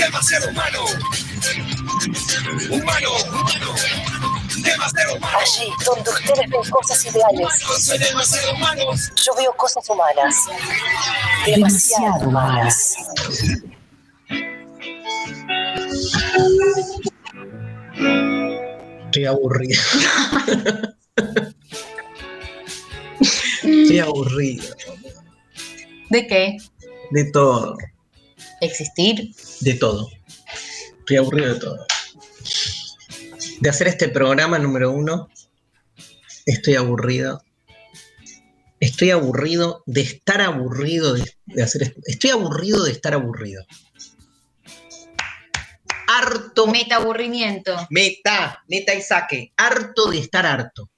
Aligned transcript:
demasiado 0.00 0.48
humano. 0.50 0.84
Humano, 2.70 3.10
humano, 3.30 3.74
demasiado 4.62 5.14
humano. 5.16 5.38
Allí 5.38 5.70
donde 5.84 6.10
ustedes 6.10 6.50
ven 6.50 6.70
cosas 6.70 7.04
ideales, 7.04 7.40
Humano, 7.40 7.78
soy 7.78 7.98
demasiado 7.98 8.52
humano. 8.54 8.82
yo 9.24 9.34
veo 9.36 9.52
cosas 9.56 9.88
humanas. 9.90 10.34
Demasiado 11.46 12.28
humanas. 12.28 12.96
Estoy 19.06 19.24
aburrido. 19.26 19.80
Estoy 23.62 23.98
aburrido 23.98 24.64
¿De 26.10 26.26
qué? 26.26 26.56
de 27.10 27.30
todo, 27.32 27.76
¿Existir? 28.60 29.34
de 29.60 29.74
todo. 29.74 30.10
Estoy 30.98 31.16
aburrido 31.16 31.54
de 31.54 31.60
todo. 31.60 31.86
De 33.60 33.70
hacer 33.70 33.88
este 33.88 34.08
programa 34.08 34.58
número 34.58 34.90
uno, 34.90 35.28
estoy 36.46 36.74
aburrido. 36.74 37.42
Estoy 38.80 39.10
aburrido 39.10 39.82
de 39.86 40.00
estar 40.00 40.40
aburrido 40.40 41.14
de, 41.14 41.24
de 41.46 41.62
hacer 41.62 41.82
esto. 41.82 42.00
Estoy 42.06 42.30
aburrido 42.30 42.84
de 42.84 42.92
estar 42.92 43.12
aburrido. 43.12 43.64
Harto. 46.06 46.66
Meta 46.66 46.96
aburrimiento. 46.96 47.76
Meta, 47.90 48.62
meta 48.68 48.94
y 48.94 49.02
saque. 49.02 49.52
Harto 49.56 50.10
de 50.10 50.18
estar 50.18 50.46
harto. 50.46 50.90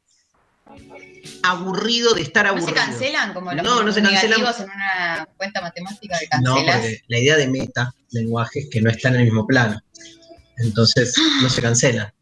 Aburrido 1.42 2.14
de 2.14 2.22
estar 2.22 2.44
¿No 2.44 2.50
aburrido. 2.50 2.68
se 2.68 2.74
cancelan 2.74 3.32
como 3.34 3.52
los 3.52 3.62
No, 3.64 3.82
no 3.82 3.92
se 3.92 4.02
cancelan. 4.02 4.40
en 4.40 4.64
una 4.64 5.28
cuenta 5.36 5.60
matemática 5.60 6.18
de 6.18 6.26
No, 6.42 6.54
cancelas? 6.56 6.76
porque 6.80 7.00
la 7.08 7.18
idea 7.18 7.36
de 7.36 7.48
meta, 7.48 7.94
lenguaje, 8.10 8.60
es 8.60 8.68
que 8.70 8.80
no 8.80 8.90
está 8.90 9.08
en 9.08 9.16
el 9.16 9.24
mismo 9.24 9.46
plano. 9.46 9.80
Entonces, 10.58 11.14
no 11.40 11.48
se 11.48 11.62
cancela. 11.62 12.14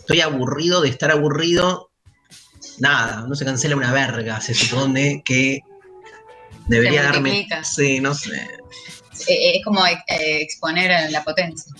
Estoy 0.00 0.20
aburrido 0.20 0.80
de 0.82 0.88
estar 0.88 1.10
aburrido. 1.10 1.90
Nada, 2.78 3.26
no 3.28 3.34
se 3.34 3.44
cancela 3.44 3.76
una 3.76 3.92
verga. 3.92 4.40
Se 4.40 4.54
supone 4.54 5.22
que 5.24 5.60
debería 6.66 7.02
darme. 7.04 7.46
Sí, 7.62 8.00
no 8.00 8.14
sé. 8.14 8.36
Eh, 9.28 9.56
es 9.58 9.64
como 9.64 9.84
eh, 9.86 9.98
exponer 10.08 11.10
la 11.10 11.22
potencia. 11.24 11.72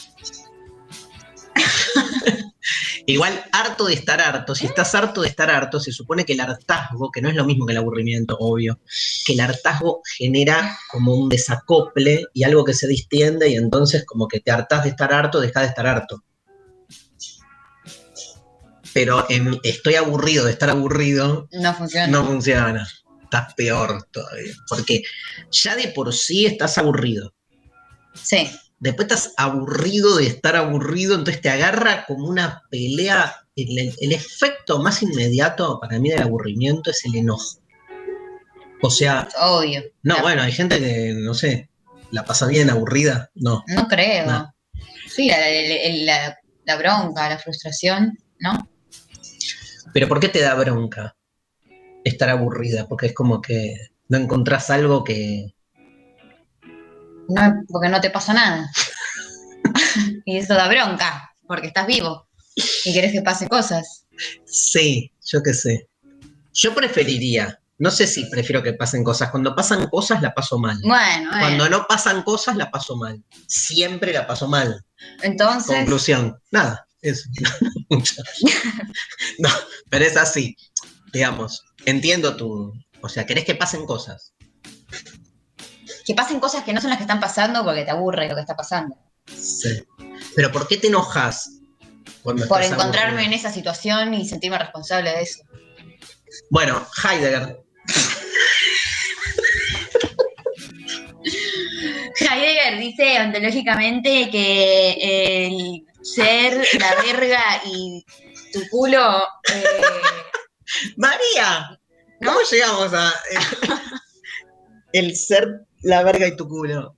Igual, 3.11 3.45
harto 3.53 3.87
de 3.87 3.95
estar 3.95 4.21
harto. 4.21 4.55
Si 4.55 4.67
estás 4.67 4.95
harto 4.95 5.23
de 5.23 5.29
estar 5.29 5.51
harto, 5.51 5.81
se 5.81 5.91
supone 5.93 6.25
que 6.25 6.35
el 6.35 6.41
hartazgo, 6.41 7.11
que 7.11 7.21
no 7.21 7.29
es 7.29 7.35
lo 7.35 7.45
mismo 7.45 7.67
que 7.67 7.73
el 7.73 7.79
aburrimiento, 7.79 8.37
obvio, 8.39 8.79
que 9.27 9.33
el 9.33 9.41
hartazgo 9.41 10.01
genera 10.17 10.79
como 10.91 11.15
un 11.15 11.29
desacople 11.29 12.27
y 12.33 12.45
algo 12.45 12.65
que 12.65 12.75
se 12.75 12.87
distiende 12.87 13.49
y 13.49 13.57
entonces 13.57 14.05
como 14.07 14.29
que 14.29 14.41
te 14.41 14.51
hartás 14.51 14.85
de 14.85 14.91
estar 14.91 15.13
harto, 15.13 15.41
dejas 15.41 15.63
de 15.65 15.69
estar 15.69 15.87
harto. 15.87 16.23
Pero 18.93 19.27
en 19.29 19.59
estoy 19.63 19.95
aburrido 19.95 20.45
de 20.45 20.53
estar 20.53 20.71
aburrido, 20.71 21.49
No 21.53 21.75
funciona. 21.75 22.07
no 22.09 22.25
funciona. 22.25 22.89
Estás 23.25 23.55
peor 23.55 24.09
todavía. 24.11 24.53
Porque 24.69 25.03
ya 25.53 25.77
de 25.77 25.89
por 25.89 26.13
sí 26.13 26.47
estás 26.47 26.79
aburrido. 26.79 27.33
Sí. 28.15 28.51
Después 28.81 29.09
estás 29.09 29.35
aburrido 29.37 30.17
de 30.17 30.27
estar 30.27 30.57
aburrido, 30.57 31.15
entonces 31.15 31.41
te 31.43 31.51
agarra 31.51 32.05
como 32.07 32.27
una 32.29 32.63
pelea. 32.71 33.37
El, 33.55 33.79
el- 33.79 33.95
el 34.01 34.13
efecto 34.13 34.79
más 34.83 35.03
inmediato 35.03 35.79
para 35.81 35.99
mí 35.99 36.09
del 36.11 36.23
aburrimiento 36.23 36.91
es 36.91 37.05
el 37.05 37.15
enojo. 37.17 37.61
O 38.83 38.91
sea, 38.91 39.29
Obvio. 39.39 39.83
no, 40.03 40.23
bueno, 40.23 40.41
hay 40.43 40.53
gente 40.53 40.79
que, 40.79 41.13
no 41.15 41.35
sé, 41.35 41.69
la 42.11 42.25
pasa 42.25 42.47
bien 42.47 42.71
aburrida. 42.71 43.31
No. 43.35 43.63
No 43.69 43.87
creo. 43.87 44.27
No. 44.27 44.55
Sí, 45.07 45.29
la- 45.29 46.39
la 46.65 46.77
bronca, 46.77 47.29
la 47.29 47.39
frustración, 47.39 48.17
¿no? 48.39 48.67
Pero 49.93 50.09
¿por 50.09 50.21
qué 50.21 50.29
te 50.29 50.41
da 50.41 50.55
bronca 50.55 51.17
estar 52.05 52.31
aburrida? 52.31 52.87
Porque 52.89 53.07
es 53.07 53.13
como 53.15 53.43
que 53.43 53.75
no 54.09 54.17
encontrás 54.19 54.71
algo 54.71 55.05
que... 55.05 55.55
No, 57.31 57.65
porque 57.69 57.89
no 57.89 58.01
te 58.01 58.11
pasa 58.11 58.33
nada. 58.33 58.71
y 60.25 60.37
eso 60.37 60.55
da 60.55 60.69
bronca, 60.69 61.33
porque 61.47 61.69
estás 61.69 61.87
vivo 61.87 62.29
y 62.85 62.93
querés 62.93 63.13
que 63.13 63.23
pase 63.23 63.49
cosas. 63.49 64.07
Sí, 64.45 65.13
yo 65.25 65.43
qué 65.43 65.55
sé. 65.55 65.89
Yo 66.53 66.75
preferiría, 66.75 67.59
no 67.79 67.91
sé 67.91 68.07
si 68.07 68.27
prefiero 68.27 68.63
que 68.63 68.75
pasen 68.75 69.03
cosas. 69.03 69.31
Cuando 69.31 69.55
pasan 69.55 69.87
cosas 69.89 70.21
la 70.21 70.35
paso 70.35 70.59
mal. 70.59 70.79
Bueno, 70.83 71.31
eh, 71.31 71.41
Cuando 71.41 71.69
no 71.71 71.87
pasan 71.87 72.23
cosas 72.23 72.57
la 72.57 72.71
paso 72.71 72.97
mal. 72.97 73.23
Siempre 73.47 74.13
la 74.13 74.27
paso 74.27 74.49
mal. 74.49 74.85
entonces, 75.23 75.77
Conclusión, 75.77 76.39
nada, 76.51 76.87
eso. 77.01 77.29
No, 79.39 79.49
pero 79.89 80.05
es 80.05 80.17
así, 80.17 80.57
digamos, 81.13 81.65
entiendo 81.87 82.37
tu, 82.37 82.73
o 83.01 83.09
sea, 83.09 83.25
querés 83.25 83.45
que 83.45 83.55
pasen 83.55 83.87
cosas. 83.87 84.35
Que 86.11 86.17
pasen 86.17 86.41
cosas 86.41 86.65
que 86.65 86.73
no 86.73 86.81
son 86.81 86.91
las 86.91 86.99
que 86.99 87.05
están 87.05 87.21
pasando 87.21 87.65
porque 87.65 87.85
te 87.85 87.93
aburre 87.93 88.29
lo 88.29 88.35
que 88.35 88.41
está 88.41 88.57
pasando. 88.57 88.97
Sí. 89.27 89.81
Pero 90.35 90.51
¿por 90.51 90.67
qué 90.67 90.77
te 90.77 90.89
enojas? 90.89 91.61
cuando 92.25 92.49
Por 92.49 92.61
estás 92.61 92.77
encontrarme 92.77 93.27
en 93.27 93.33
esa 93.33 93.53
situación 93.53 94.13
y 94.15 94.29
sentirme 94.29 94.59
responsable 94.59 95.11
de 95.11 95.23
eso. 95.23 95.45
Bueno, 96.51 96.85
Heidegger, 97.05 97.61
Heidegger 102.21 102.81
dice 102.81 103.21
ontológicamente 103.21 104.31
que 104.31 105.47
el 105.47 105.87
ser, 106.03 106.67
la 106.81 106.97
verga 107.05 107.63
y 107.67 108.05
tu 108.53 108.69
culo 108.69 109.23
eh, 109.55 109.65
María, 110.97 111.79
¿No? 112.19 112.33
¿Cómo 112.33 112.41
llegamos 112.51 112.93
a 112.95 113.15
el 114.93 115.17
ser 115.17 115.69
la 115.83 116.03
verga 116.03 116.27
y 116.27 116.37
tu 116.37 116.47
culo? 116.49 116.97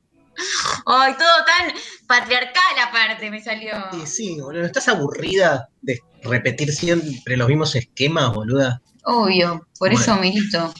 Ay, 0.86 1.12
todo 1.14 1.44
tan 1.46 1.72
patriarcal 2.06 2.62
aparte 2.88 3.30
me 3.30 3.42
salió. 3.42 3.72
Y 4.02 4.06
sí, 4.06 4.40
boludo, 4.40 4.64
¿estás 4.64 4.88
aburrida 4.88 5.68
de 5.82 6.00
repetir 6.22 6.72
siempre 6.72 7.36
los 7.36 7.48
mismos 7.48 7.74
esquemas, 7.76 8.32
boluda? 8.32 8.80
Obvio, 9.04 9.66
por 9.78 9.90
Bueno. 9.90 10.00
eso 10.00 10.16
milito. 10.16 10.72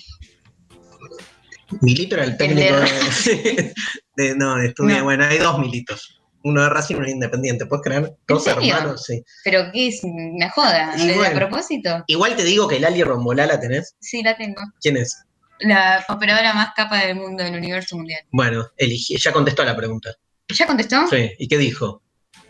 Milito 1.81 2.15
era 2.17 2.25
el 2.25 2.37
técnico 2.37 2.75
de- 4.17 4.35
No, 4.37 4.57
de 4.57 4.69
estudia. 4.69 4.99
No. 4.99 5.05
Bueno, 5.05 5.25
hay 5.25 5.39
dos 5.39 5.59
militos. 5.59 6.19
Uno 6.45 6.63
de 6.63 6.69
Racing 6.69 6.95
y 6.95 6.99
uno 6.99 7.07
de 7.07 7.13
Independiente. 7.13 7.67
¿Puedes 7.67 7.85
creer? 7.85 8.17
Dos 8.27 8.47
hermanos, 8.47 9.05
sí. 9.05 9.23
Pero 9.45 9.71
qué 9.73 9.89
es 9.89 10.01
una 10.03 10.51
joda, 10.51 10.93
Y 10.99 11.07
¿de 11.07 11.15
bueno. 11.15 11.37
a 11.37 11.39
propósito? 11.49 12.05
Igual 12.09 12.37
te 12.37 12.43
digo 12.45 12.67
que 12.69 12.81
Lali 12.81 13.03
Rombolá 13.05 13.47
la 13.47 13.61
tenés. 13.61 13.95
Sí, 14.01 14.23
la 14.23 14.37
tengo. 14.37 14.61
¿Quién 14.81 14.97
es? 14.97 15.23
La 15.63 16.05
operadora 16.09 16.53
más 16.55 16.71
capa 16.75 16.99
del 17.07 17.17
mundo 17.17 17.43
del 17.43 17.55
universo 17.57 17.97
mundial. 17.97 18.21
Bueno, 18.31 18.67
elige, 18.77 19.17
ya 19.19 19.33
contestó 19.33 19.65
la 19.65 19.77
pregunta. 19.77 20.15
¿Ya 20.49 20.67
contestó? 20.67 21.07
Sí. 21.09 21.31
¿Y 21.39 21.49
qué 21.49 21.59
dijo? 21.59 22.03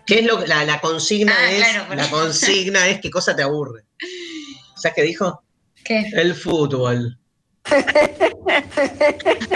¿Qué 0.06 0.20
es 0.20 0.26
lo 0.26 0.41
que 0.41 0.47
la, 0.49 0.64
la 0.64 0.81
consigna 0.81 1.32
Ah, 1.38 1.53
es? 1.53 1.59
claro, 1.69 1.94
la 1.94 2.11
consigna 2.11 2.88
es 2.88 3.00
qué 3.00 3.11
cosa 3.11 3.37
te 3.37 3.43
aburre. 3.43 3.85
¿Sabes 4.76 4.97
qué 4.97 5.03
dijo? 5.03 5.44
¿Qué? 5.85 6.11
El 6.14 6.35
fútbol. 6.35 7.19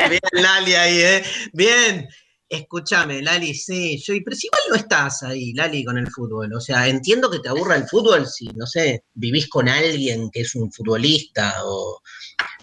Bien, 0.08 0.20
Lali 0.32 0.74
ahí, 0.74 0.98
¿eh? 1.00 1.22
Bien. 1.52 2.08
Escúchame, 2.48 3.22
Lali, 3.22 3.54
sí, 3.54 4.00
yo, 4.06 4.14
pero 4.24 4.36
si 4.36 4.46
igual 4.46 4.60
no 4.70 4.76
estás 4.76 5.24
ahí, 5.24 5.52
Lali, 5.52 5.84
con 5.84 5.98
el 5.98 6.06
fútbol. 6.08 6.52
O 6.54 6.60
sea, 6.60 6.86
entiendo 6.86 7.28
que 7.28 7.40
te 7.40 7.48
aburra 7.48 7.74
el 7.74 7.88
fútbol 7.88 8.24
si, 8.28 8.46
no 8.54 8.66
sé, 8.66 9.02
vivís 9.14 9.48
con 9.48 9.68
alguien 9.68 10.30
que 10.30 10.42
es 10.42 10.54
un 10.54 10.70
futbolista 10.70 11.56
o, 11.64 12.00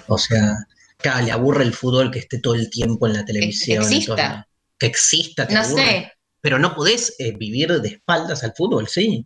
o 0.08 0.18
sea, 0.18 0.56
claro, 1.04 1.24
le 1.26 1.32
aburre 1.32 1.64
el 1.64 1.74
fútbol 1.74 2.10
que 2.10 2.20
esté 2.20 2.40
todo 2.40 2.56
el 2.56 2.70
tiempo 2.72 3.06
en 3.08 3.14
la 3.14 3.24
televisión. 3.26 3.84
y 3.84 3.86
exista. 3.96 4.16
todo. 4.16 4.46
Que 4.80 4.86
exista, 4.88 5.46
te 5.48 5.54
No 5.54 5.60
aburre. 5.62 5.84
sé. 5.84 6.12
Pero 6.42 6.58
no 6.60 6.74
podés 6.76 7.16
eh, 7.20 7.34
vivir 7.38 7.70
de 7.82 7.90
espaldas 7.90 8.44
al 8.44 8.54
fútbol, 8.58 8.88
sí. 8.88 9.26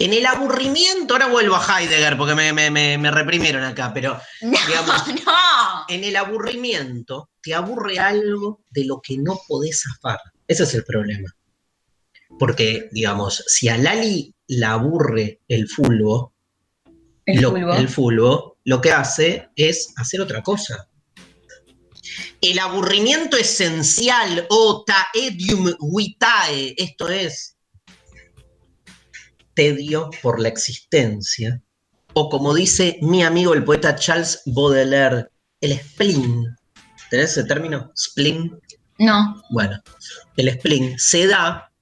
En 0.00 0.12
el 0.12 0.26
aburrimiento, 0.26 1.14
ahora 1.14 1.26
vuelvo 1.28 1.56
a 1.56 1.80
Heidegger 1.80 2.16
porque 2.16 2.34
me, 2.34 2.52
me- 2.52 2.70
me- 2.70 2.98
me 2.98 3.10
reprimieron 3.10 3.64
acá, 3.64 3.92
pero 3.92 4.20
No, 4.42 4.58
Digamos- 4.66 5.06
no. 5.24 5.32
en 5.88 6.04
el 6.04 6.14
aburrimiento 6.16 7.30
te 7.42 7.54
aburre 7.54 7.98
algo 7.98 8.60
de 8.70 8.84
lo 8.84 9.00
que 9.00 9.16
no 9.18 9.40
podés 9.48 9.82
zafar. 9.82 10.18
Ese 10.46 10.64
es 10.64 10.74
el 10.74 10.84
problema. 10.84 11.34
Porque, 12.38 12.88
digamos, 12.92 13.42
si 13.46 13.68
a 13.68 13.78
Lali 13.78 14.34
la 14.48 14.72
aburre 14.72 15.40
el 15.48 15.66
fulbo, 15.68 16.34
El 17.24 17.40
lo, 17.40 17.50
fulbo. 17.50 17.72
el 17.74 17.88
fulbo, 17.88 18.57
lo 18.68 18.82
que 18.82 18.92
hace 18.92 19.48
es 19.56 19.94
hacer 19.96 20.20
otra 20.20 20.42
cosa. 20.42 20.90
El 22.42 22.58
aburrimiento 22.58 23.38
esencial, 23.38 24.46
o 24.50 24.84
taedium 24.84 25.72
vitae, 25.80 26.74
esto 26.76 27.08
es 27.08 27.56
tedio 29.54 30.10
por 30.20 30.38
la 30.38 30.48
existencia, 30.48 31.62
o 32.12 32.28
como 32.28 32.52
dice 32.52 32.98
mi 33.00 33.22
amigo 33.22 33.54
el 33.54 33.64
poeta 33.64 33.96
Charles 33.96 34.42
Baudelaire, 34.44 35.28
el 35.62 35.80
spleen. 35.80 36.44
¿Tenés 37.08 37.30
ese 37.30 37.44
término? 37.44 37.90
Spleen. 37.96 38.60
No. 38.98 39.42
Bueno, 39.48 39.82
el 40.36 40.52
spleen 40.52 40.98
se 40.98 41.26
da 41.26 41.72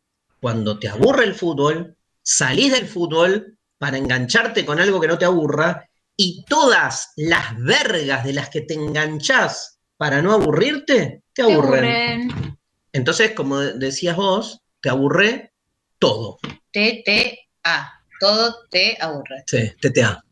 cuando 0.41 0.79
te 0.79 0.89
aburre 0.89 1.25
el 1.25 1.35
fútbol, 1.35 1.97
salís 2.23 2.71
del 2.71 2.87
fútbol 2.87 3.59
para 3.77 3.99
engancharte 3.99 4.65
con 4.65 4.79
algo 4.79 5.01
que 5.01 5.09
no 5.09 5.19
te 5.19 5.25
aburra 5.25 5.91
y 6.17 6.45
todas 6.49 7.13
las 7.17 7.57
vergas 7.59 8.25
de 8.25 8.33
las 8.33 8.49
que 8.49 8.63
te 8.63 8.75
enganchás 8.75 9.79
para 9.97 10.23
no 10.23 10.33
aburrirte, 10.33 11.23
te 11.33 11.43
Te 11.45 11.53
aburren. 11.53 12.31
aburren. 12.31 12.59
Entonces, 12.93 13.33
como 13.33 13.59
decías 13.61 14.17
vos, 14.17 14.61
te 14.81 14.89
aburre 14.89 15.53
todo. 15.99 16.39
T, 16.73 17.03
T, 17.05 17.39
A. 17.65 17.93
Todo 18.19 18.57
te 18.71 18.97
aburre. 19.01 19.45
Sí, 19.47 19.73
TTA. 19.81 20.25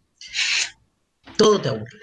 Todo 1.37 1.61
te 1.61 1.69
aburre. 1.69 2.01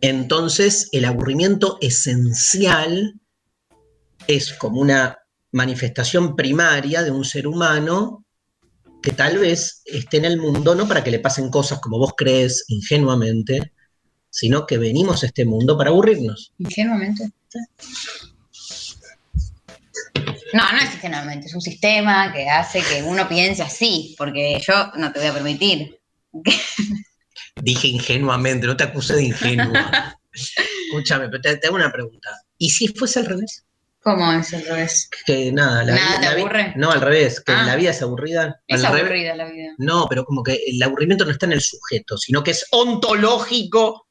Entonces, 0.00 0.88
el 0.92 1.04
aburrimiento 1.04 1.78
esencial 1.80 3.20
es 4.26 4.54
como 4.54 4.80
una 4.80 5.18
manifestación 5.52 6.36
primaria 6.36 7.02
de 7.02 7.10
un 7.10 7.24
ser 7.24 7.46
humano 7.46 8.25
que 9.06 9.12
tal 9.12 9.38
vez 9.38 9.82
esté 9.84 10.16
en 10.16 10.24
el 10.24 10.36
mundo 10.36 10.74
no 10.74 10.88
para 10.88 11.04
que 11.04 11.12
le 11.12 11.20
pasen 11.20 11.48
cosas 11.48 11.78
como 11.78 11.96
vos 11.96 12.14
crees 12.16 12.64
ingenuamente, 12.66 13.70
sino 14.30 14.66
que 14.66 14.78
venimos 14.78 15.22
a 15.22 15.26
este 15.26 15.44
mundo 15.44 15.78
para 15.78 15.90
aburrirnos. 15.90 16.52
Ingenuamente. 16.58 17.30
No, 20.52 20.72
no 20.72 20.78
es 20.78 20.92
ingenuamente, 20.92 21.46
es 21.46 21.54
un 21.54 21.60
sistema 21.60 22.32
que 22.32 22.48
hace 22.48 22.82
que 22.82 23.04
uno 23.04 23.28
piense 23.28 23.62
así, 23.62 24.16
porque 24.18 24.60
yo 24.66 24.90
no 24.96 25.12
te 25.12 25.20
voy 25.20 25.28
a 25.28 25.34
permitir. 25.34 26.00
Dije 27.62 27.86
ingenuamente, 27.86 28.66
no 28.66 28.76
te 28.76 28.82
acusé 28.82 29.14
de 29.14 29.26
ingenua. 29.26 30.18
Escúchame, 30.90 31.28
pero 31.28 31.40
te, 31.42 31.56
te 31.58 31.68
hago 31.68 31.76
una 31.76 31.92
pregunta. 31.92 32.28
¿Y 32.58 32.70
si 32.70 32.88
fuese 32.88 33.20
al 33.20 33.26
revés? 33.26 33.65
¿Cómo 34.06 34.32
es 34.34 34.54
al 34.54 34.64
revés? 34.64 35.10
Que 35.26 35.50
nada, 35.50 35.82
la, 35.82 35.96
Nada 35.96 36.14
vi- 36.14 36.20
te 36.20 36.26
aburre. 36.40 36.72
No, 36.76 36.92
al 36.92 37.00
revés, 37.00 37.40
que 37.40 37.50
Ah. 37.50 37.64
la 37.64 37.74
vida 37.74 37.90
es 37.90 38.00
aburrida. 38.02 38.60
Es 38.68 38.84
al 38.84 38.92
revés- 38.92 39.02
aburrida 39.02 39.34
la 39.34 39.44
vida. 39.46 39.74
No, 39.78 40.06
pero 40.08 40.24
como 40.24 40.44
que 40.44 40.60
el 40.68 40.80
aburrimiento 40.80 41.24
no 41.24 41.32
está 41.32 41.46
en 41.46 41.52
el 41.52 41.60
sujeto, 41.60 42.16
sino 42.16 42.44
que 42.44 42.52
es 42.52 42.64
ontológico. 42.70 44.06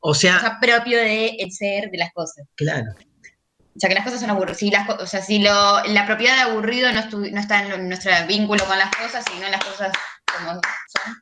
O 0.00 0.12
sea, 0.14 0.36
O 0.36 0.40
sea, 0.40 0.58
propio 0.60 0.98
del 0.98 1.50
ser 1.52 1.90
de 1.90 1.96
las 1.98 2.12
cosas. 2.12 2.46
claro. 2.54 2.92
O 2.92 3.78
sea, 3.80 3.88
que 3.88 3.94
las 3.94 4.04
cosas 4.04 4.20
son 4.20 4.28
aburridas. 4.28 4.58
Si 4.58 4.70
las, 4.70 4.88
o 4.90 5.06
sea, 5.06 5.22
si 5.22 5.38
lo, 5.38 5.82
la 5.84 6.04
propiedad 6.04 6.34
de 6.34 6.40
aburrido 6.50 6.92
no, 6.92 7.00
estu- 7.00 7.30
no 7.32 7.40
está 7.40 7.62
en 7.62 7.70
lo- 7.70 7.78
nuestro 7.78 8.12
vínculo 8.28 8.62
con 8.66 8.76
las 8.78 8.94
cosas, 8.94 9.24
sino 9.32 9.46
en 9.46 9.52
las 9.52 9.64
cosas 9.64 9.90
como 10.36 10.52
son, 10.52 11.14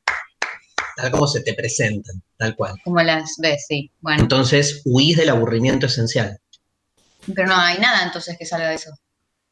Tal 0.96 1.10
como 1.12 1.28
se 1.28 1.42
te 1.42 1.54
presentan, 1.54 2.20
tal 2.36 2.56
cual. 2.56 2.74
como 2.82 3.00
las 3.00 3.36
ves, 3.38 3.66
sí. 3.68 3.92
Bueno, 4.00 4.22
Entonces, 4.22 4.82
huís 4.84 5.16
del 5.16 5.28
aburrimiento 5.28 5.86
esencial. 5.86 6.40
Pero 7.34 7.48
no 7.48 7.56
hay 7.56 7.78
nada 7.78 8.04
entonces 8.04 8.36
que 8.38 8.46
salga 8.46 8.68
de 8.68 8.74
eso. 8.76 8.90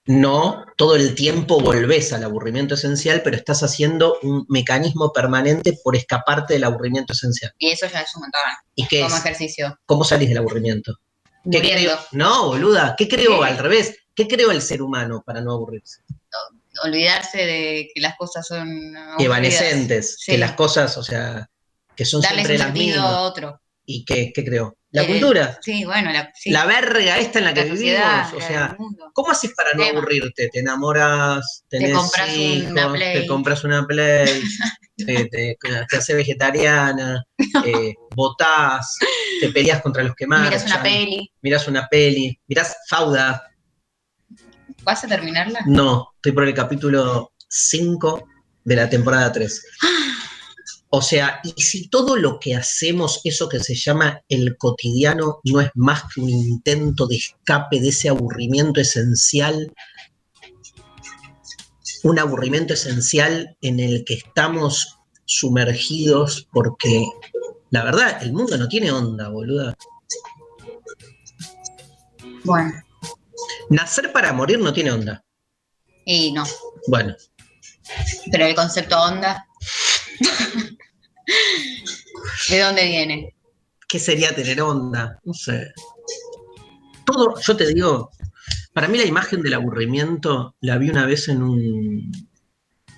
No 0.08 0.64
todo 0.76 0.94
el 0.94 1.16
tiempo 1.16 1.58
volvés 1.60 2.12
al 2.12 2.22
aburrimiento 2.22 2.74
esencial, 2.74 3.22
pero 3.24 3.36
estás 3.36 3.62
haciendo 3.64 4.18
un 4.22 4.46
mecanismo 4.48 5.12
permanente 5.12 5.76
por 5.82 5.96
escaparte 5.96 6.54
del 6.54 6.62
aburrimiento 6.64 7.12
esencial. 7.12 7.52
Y 7.58 7.70
eso 7.70 7.86
ya 7.92 8.02
es 8.02 8.14
un 8.14 8.22
montón 8.22 8.40
¿Y 8.76 8.86
qué 8.86 9.00
como 9.02 9.16
es? 9.16 9.20
ejercicio. 9.24 9.78
¿Cómo 9.84 10.04
salís 10.04 10.28
del 10.28 10.38
aburrimiento? 10.38 10.94
¿Qué 11.50 11.60
creó? 11.60 11.98
No, 12.12 12.46
boluda, 12.48 12.94
¿qué 12.96 13.08
creó 13.08 13.40
¿Qué? 13.40 13.46
al 13.46 13.58
revés? 13.58 13.96
¿Qué 14.14 14.28
creó 14.28 14.50
el 14.52 14.62
ser 14.62 14.80
humano 14.82 15.22
para 15.26 15.40
no 15.40 15.52
aburrirse? 15.52 16.02
olvidarse 16.84 17.38
de 17.38 17.88
que 17.94 18.00
las 18.02 18.16
cosas 18.16 18.46
son 18.46 18.68
aburridas. 18.96 19.20
Evanescentes, 19.24 20.16
Sí. 20.20 20.32
que 20.32 20.38
las 20.38 20.52
cosas, 20.52 20.96
o 20.98 21.02
sea, 21.02 21.48
que 21.96 22.04
son 22.04 22.20
Darles 22.20 22.46
siempre 22.46 22.54
un 22.56 22.60
las 22.60 22.72
mismas. 22.74 23.12
a 23.14 23.20
otro. 23.22 23.60
¿Y 23.86 24.04
qué, 24.04 24.30
qué 24.34 24.44
creó? 24.44 24.76
La 24.96 25.02
Eh, 25.02 25.06
cultura. 25.08 25.58
Sí, 25.60 25.84
bueno, 25.84 26.10
la, 26.10 26.32
sí, 26.34 26.50
La 26.50 26.64
verga 26.64 27.18
esta 27.18 27.38
en 27.38 27.44
la 27.44 27.52
que 27.54 27.64
la 27.64 27.70
sociedad, 27.70 28.24
vivimos. 28.26 28.44
O 28.44 28.46
sea. 28.48 28.76
¿cómo 29.12 29.30
haces 29.30 29.52
para 29.54 29.70
no 29.74 29.82
Tema. 29.84 29.98
aburrirte? 29.98 30.48
Te 30.48 30.60
enamoras, 30.60 31.64
tenés 31.68 31.92
compras 31.94 32.36
hijos, 32.36 32.70
una 32.70 32.92
Play. 32.92 33.20
te 33.20 33.26
compras 33.26 33.64
una 33.64 33.86
play, 33.86 34.42
te, 34.96 35.24
te, 35.30 35.56
te 35.88 35.96
haces 35.96 36.16
vegetariana, 36.16 37.22
eh, 37.64 37.94
votás, 38.14 38.96
te 39.40 39.50
peleas 39.50 39.82
contra 39.82 40.02
los 40.02 40.14
que 40.14 40.26
marchan, 40.26 40.48
Miras 40.50 40.64
una 40.66 40.82
peli. 40.82 41.32
mirás 41.42 41.68
una 41.68 41.86
peli, 41.88 42.40
mirás 42.48 42.76
Fauda. 42.88 43.42
¿Vas 44.82 45.04
a 45.04 45.08
terminarla? 45.08 45.60
No, 45.66 46.12
estoy 46.16 46.32
por 46.32 46.44
el 46.44 46.54
capítulo 46.54 47.32
5 47.48 48.26
de 48.64 48.76
la 48.76 48.88
temporada 48.88 49.30
3. 49.32 49.62
O 50.90 51.02
sea, 51.02 51.40
y 51.42 51.60
si 51.60 51.88
todo 51.88 52.16
lo 52.16 52.38
que 52.38 52.54
hacemos, 52.54 53.20
eso 53.24 53.48
que 53.48 53.60
se 53.60 53.74
llama 53.74 54.22
el 54.28 54.56
cotidiano, 54.56 55.40
no 55.44 55.60
es 55.60 55.70
más 55.74 56.04
que 56.14 56.20
un 56.20 56.30
intento 56.30 57.06
de 57.06 57.16
escape 57.16 57.80
de 57.80 57.88
ese 57.88 58.08
aburrimiento 58.08 58.80
esencial, 58.80 59.72
un 62.04 62.18
aburrimiento 62.18 62.74
esencial 62.74 63.56
en 63.60 63.80
el 63.80 64.04
que 64.04 64.14
estamos 64.14 64.96
sumergidos 65.24 66.46
porque, 66.52 67.04
la 67.70 67.84
verdad, 67.84 68.22
el 68.22 68.32
mundo 68.32 68.56
no 68.56 68.68
tiene 68.68 68.92
onda, 68.92 69.28
boluda. 69.28 69.76
Bueno, 72.44 72.72
Nacer 73.70 74.12
para 74.12 74.32
morir 74.32 74.58
no 74.60 74.72
tiene 74.72 74.92
onda. 74.92 75.24
y 76.04 76.32
no. 76.32 76.44
Bueno, 76.86 77.16
Pero 78.30 78.46
el 78.46 78.54
concepto 78.54 78.96
onda. 79.00 79.46
¿De 82.48 82.60
dónde 82.60 82.86
viene? 82.86 83.34
¿qué 83.88 83.98
sería 83.98 84.34
tener 84.34 84.60
onda? 84.60 85.18
No 85.24 85.32
sé. 85.32 85.72
Todo, 87.04 87.40
yo 87.40 87.56
te 87.56 87.66
digo, 87.72 88.10
para 88.72 88.88
mí 88.88 88.98
la 88.98 89.04
imagen 89.04 89.42
del 89.42 89.54
aburrimiento 89.54 90.56
la 90.60 90.76
vi 90.78 90.90
una 90.90 91.06
vez 91.06 91.28
en 91.28 91.42
un 91.42 92.12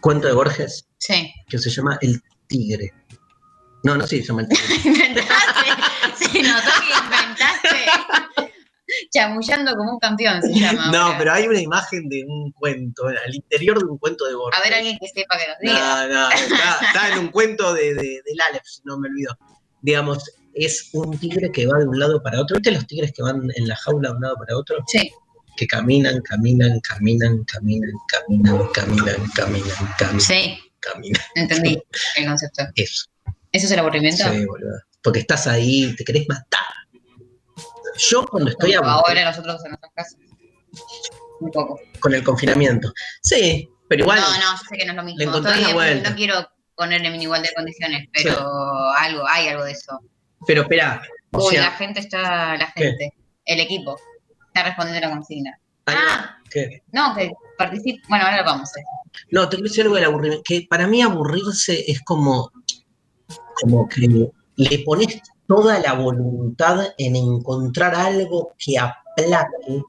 cuento 0.01 0.29
de 0.29 0.35
Borges 0.35 0.87
Sí. 0.99 1.33
que 1.49 1.59
se 1.59 1.71
llama 1.71 1.99
El 2.01 2.23
Tigre. 2.47 2.93
No, 3.85 3.97
no 3.97 4.07
se 4.07 4.23
llama 4.23 4.43
el 4.43 4.49
tigre. 4.49 4.75
Inventaste. 4.85 5.71
Se 6.17 6.43
notó 6.43 6.71
que 6.81 7.05
inventaste. 7.05 7.58
Chamullando 9.11 9.75
como 9.77 9.93
un 9.93 9.99
campeón 9.99 10.43
se 10.43 10.53
llama. 10.61 10.91
No, 10.91 11.15
pero 11.19 11.33
hay 11.33 11.47
una 11.47 11.61
imagen 11.61 12.09
de 12.09 12.25
un 12.27 12.53
cuento, 12.53 13.07
al 13.07 13.35
interior 13.35 13.79
de 13.79 13.87
un 13.87 13.99
cuento 13.99 14.27
de 14.27 14.35
Borges. 14.35 14.61
A 14.61 14.65
ver, 14.65 14.75
alguien 14.75 14.99
que 14.99 15.09
sepa 15.09 15.39
que 15.39 15.49
nos 15.49 15.59
diga. 15.61 16.07
No, 16.07 16.15
no, 16.15 16.31
está, 16.31 17.13
en 17.13 17.19
un 17.19 17.29
cuento 17.29 17.75
de, 17.75 17.95
de, 17.95 18.23
del 18.25 18.41
Aleph, 18.49 18.65
si 18.65 18.81
no 18.85 18.99
me 18.99 19.09
olvido. 19.09 19.37
Digamos, 19.81 20.25
es 20.55 20.91
un 20.93 21.19
tigre 21.19 21.51
que 21.53 21.67
va 21.67 21.79
de 21.79 21.87
un 21.87 21.99
lado 21.99 22.23
para 22.23 22.41
otro. 22.41 22.57
¿Viste 22.57 22.71
los 22.73 22.87
tigres 22.87 23.13
que 23.13 23.23
van 23.23 23.49
en 23.55 23.69
la 23.69 23.77
jaula 23.77 24.11
de 24.11 24.17
un 24.17 24.23
lado 24.23 24.37
para 24.37 24.57
otro? 24.57 24.77
Sí. 24.87 25.11
Que 25.57 25.67
caminan, 25.67 26.21
caminan, 26.23 26.81
caminan, 26.81 27.43
caminan, 27.45 27.93
caminan, 28.09 28.69
caminan, 28.73 29.29
caminan, 29.35 29.87
caminan. 29.97 30.21
Sí. 30.21 30.59
Caminan. 30.81 31.23
Entendí 31.35 31.83
el 32.17 32.27
concepto. 32.27 32.65
Eso. 32.75 33.07
¿Eso 33.53 33.67
es 33.67 33.73
el 33.73 33.79
aburrimiento? 33.79 34.25
Sí, 34.31 34.45
boludo. 34.45 34.81
Porque 35.03 35.21
estás 35.21 35.47
ahí, 35.47 35.95
te 35.97 36.05
querés 36.05 36.27
matar. 36.29 36.68
Yo 37.99 38.27
cuando 38.27 38.51
estoy 38.51 38.75
aburrido 38.75 38.95
ahora 38.95 39.25
nosotros 39.25 39.65
en 39.65 39.71
nuestras 39.71 39.93
casas. 39.95 40.19
Un 41.41 41.51
poco. 41.51 41.79
con 42.01 42.15
el 42.15 42.25
confinamiento. 42.25 42.93
Sí, 43.23 43.69
pero 43.89 44.03
igual. 44.03 44.21
No, 44.21 44.29
no, 44.29 44.57
yo 44.57 44.65
sé 44.69 44.77
que 44.77 44.85
no 44.85 44.93
es 44.93 44.97
lo 44.97 45.03
mismo. 45.03 45.19
le 45.19 45.25
encontrás 45.25 45.61
la 45.61 45.73
vuelta. 45.73 46.11
no 46.11 46.17
quiero 46.17 46.49
ponerle 46.77 47.09
en 47.09 47.23
igual 47.23 47.43
de 47.43 47.53
condiciones, 47.55 48.09
pero 48.13 48.39
algo, 48.97 49.27
hay 49.29 49.49
algo 49.49 49.65
de 49.65 49.73
eso. 49.73 49.99
Pero 50.47 50.63
espera, 50.63 51.03
o 51.33 51.47
Uy, 51.47 51.55
sea, 51.55 51.63
la 51.63 51.71
gente 51.73 52.01
está, 52.01 52.57
la 52.57 52.67
gente, 52.69 53.13
el 53.45 53.61
equipo, 53.61 53.99
está 54.47 54.65
respondiendo 54.65 55.09
la 55.09 55.15
consigna. 55.15 55.59
Ah, 55.87 56.39
¿qué? 56.51 56.83
no, 56.93 57.15
que 57.17 57.33
participe, 57.57 58.01
bueno, 58.09 58.25
ahora 58.25 58.39
lo 58.39 58.45
vamos 58.45 58.69
a 58.69 58.71
hacer. 58.71 58.85
No, 59.31 59.49
te 59.49 59.57
quiero 59.57 59.69
decir 59.69 59.83
algo 59.85 59.97
del 59.97 60.05
aburrimiento. 60.05 60.45
Que 60.45 60.67
para 60.69 60.87
mí 60.87 61.03
aburrirse 61.03 61.85
es 61.91 62.01
como, 62.03 62.53
como 63.61 63.89
que 63.89 64.31
le 64.57 64.79
pones 64.81 65.21
toda 65.49 65.79
la 65.81 65.95
voluntad 65.95 66.95
en 66.99 67.17
encontrar 67.17 67.95
algo 67.95 68.53
que 68.59 68.79
aplaque 68.79 69.83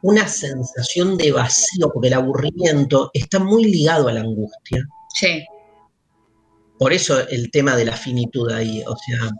una 0.00 0.26
sensación 0.26 1.16
de 1.16 1.30
vacío, 1.30 1.90
porque 1.92 2.08
el 2.08 2.14
aburrimiento 2.14 3.10
está 3.14 3.38
muy 3.38 3.64
ligado 3.66 4.08
a 4.08 4.12
la 4.12 4.20
angustia. 4.20 4.82
Sí, 5.14 5.44
Por 6.78 6.92
eso 6.92 7.20
el 7.28 7.50
tema 7.52 7.76
de 7.76 7.84
la 7.84 7.96
finitud 7.96 8.50
ahí, 8.50 8.82
o 8.84 8.96
sea, 8.96 9.30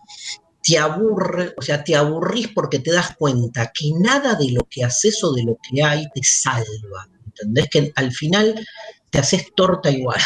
te 0.63 0.79
aburre, 0.79 1.53
o 1.59 1.63
sea, 1.63 1.83
te 1.83 1.97
aburrís 1.97 2.47
porque 2.55 2.79
te 2.79 2.93
das 2.93 3.17
cuenta 3.17 3.73
que 3.75 3.91
nada 3.99 4.35
de 4.37 4.53
lo 4.53 4.61
que 4.71 4.85
haces 4.85 5.25
o 5.25 5.33
de 5.33 5.43
lo 5.43 5.57
que 5.69 5.83
hay 5.83 6.05
te 6.15 6.21
salva. 6.23 7.09
¿Entendés? 7.27 7.69
Que 7.69 7.93
al 7.97 8.13
final 8.13 8.65
te 9.11 9.19
haces 9.19 9.53
torta 9.57 9.91
igual. 9.91 10.21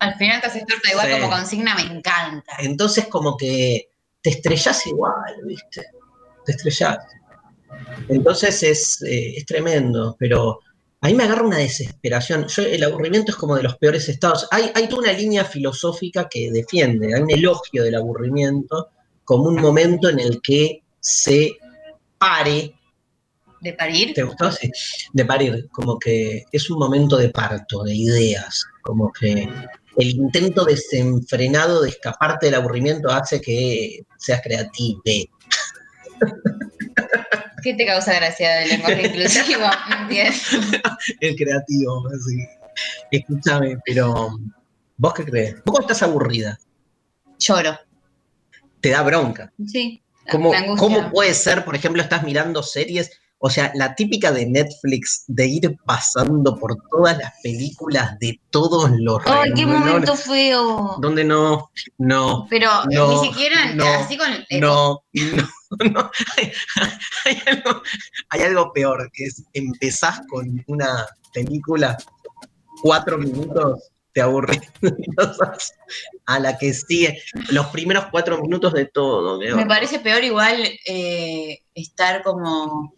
al 0.00 0.14
final 0.16 0.40
te 0.40 0.46
haces 0.48 0.64
torta 0.66 0.90
igual 0.90 1.06
Sí. 1.06 1.20
como 1.20 1.30
consigna, 1.32 1.74
me 1.76 1.82
encanta. 1.82 2.52
Entonces 2.58 3.06
como 3.06 3.36
que 3.36 3.88
te 4.28 4.34
estrellás 4.34 4.86
igual, 4.86 5.34
¿viste? 5.44 5.86
Te 6.44 6.52
estrellás. 6.52 6.98
Entonces 8.08 8.62
es, 8.62 9.02
eh, 9.02 9.34
es 9.36 9.46
tremendo, 9.46 10.16
pero 10.18 10.60
a 11.00 11.06
mí 11.06 11.14
me 11.14 11.24
agarra 11.24 11.46
una 11.46 11.58
desesperación. 11.58 12.46
Yo, 12.48 12.62
el 12.62 12.84
aburrimiento 12.84 13.32
es 13.32 13.36
como 13.36 13.56
de 13.56 13.62
los 13.62 13.76
peores 13.78 14.08
estados. 14.08 14.46
Hay, 14.50 14.70
hay 14.74 14.88
toda 14.88 15.02
una 15.02 15.12
línea 15.12 15.44
filosófica 15.44 16.28
que 16.28 16.50
defiende, 16.50 17.14
hay 17.14 17.22
un 17.22 17.30
elogio 17.30 17.84
del 17.84 17.94
aburrimiento 17.94 18.88
como 19.24 19.44
un 19.44 19.60
momento 19.60 20.08
en 20.10 20.20
el 20.20 20.40
que 20.42 20.82
se 21.00 21.56
pare, 22.18 22.74
¿De 23.60 23.72
parir? 23.72 24.14
¿te 24.14 24.22
gustó? 24.22 24.52
Sí, 24.52 24.70
de 25.12 25.24
parir, 25.24 25.68
como 25.72 25.98
que 25.98 26.44
es 26.52 26.70
un 26.70 26.78
momento 26.78 27.16
de 27.16 27.30
parto, 27.30 27.82
de 27.82 27.94
ideas, 27.94 28.64
como 28.82 29.12
que 29.12 29.48
el 29.98 30.10
intento 30.10 30.64
desenfrenado 30.64 31.82
de 31.82 31.90
escaparte 31.90 32.46
del 32.46 32.54
aburrimiento 32.54 33.10
hace 33.10 33.40
que 33.40 34.00
seas 34.16 34.40
creativo. 34.42 35.02
¿Qué 37.62 37.74
te 37.74 37.84
causa 37.84 38.14
gracia 38.14 38.56
del 38.56 38.68
lenguaje 38.68 39.06
inclusivo? 39.08 39.64
El 41.20 41.36
creativo, 41.36 42.04
así. 42.08 42.38
Escúchame, 43.10 43.76
pero 43.84 44.38
¿vos 44.96 45.14
qué 45.14 45.24
crees? 45.24 45.54
¿Vos 45.56 45.62
cuando 45.64 45.80
estás 45.92 46.02
aburrida? 46.04 46.58
Lloro. 47.38 47.78
Te 48.80 48.90
da 48.90 49.02
bronca. 49.02 49.52
Sí. 49.66 50.00
la- 50.24 50.32
¿Cómo, 50.32 50.52
la 50.52 50.58
angustia. 50.58 50.78
¿Cómo 50.86 51.10
puede 51.10 51.34
ser, 51.34 51.64
por 51.64 51.74
ejemplo, 51.74 52.00
estás 52.00 52.22
mirando 52.22 52.62
series? 52.62 53.10
O 53.40 53.50
sea, 53.50 53.70
la 53.74 53.94
típica 53.94 54.32
de 54.32 54.46
Netflix 54.46 55.24
de 55.28 55.46
ir 55.46 55.76
pasando 55.84 56.56
por 56.56 56.76
todas 56.90 57.16
las 57.18 57.32
películas 57.40 58.18
de 58.18 58.40
todos 58.50 58.90
los 58.98 59.22
¡Ay, 59.26 59.52
qué 59.54 59.64
momento 59.64 60.16
feo! 60.16 60.96
Donde 61.00 61.22
no, 61.22 61.70
no, 61.98 62.46
Pero 62.50 62.68
No, 62.90 63.10
ni 63.12 63.28
siquiera 63.28 63.74
no, 63.74 63.86
así 63.86 64.16
con 64.18 64.28
eh, 64.48 64.60
no, 64.60 65.04
no, 65.12 65.48
no. 65.92 66.10
Hay, 66.36 66.52
hay 67.24 67.42
algo, 67.46 67.82
hay 68.30 68.40
algo 68.42 68.72
peor, 68.72 69.08
que 69.12 69.24
es 69.26 69.44
empezás 69.52 70.20
con 70.28 70.64
una 70.66 71.06
película, 71.32 71.96
cuatro 72.82 73.18
minutos, 73.18 73.90
te 74.12 74.20
aburres. 74.20 74.60
A 76.26 76.38
la 76.40 76.58
que 76.58 76.74
sigue, 76.74 77.22
los 77.50 77.66
primeros 77.68 78.06
cuatro 78.10 78.42
minutos 78.42 78.72
de 78.72 78.86
todo. 78.86 79.38
Me 79.38 79.66
parece 79.66 80.00
peor 80.00 80.24
igual 80.24 80.62
eh, 80.86 81.60
estar 81.74 82.22
como 82.22 82.92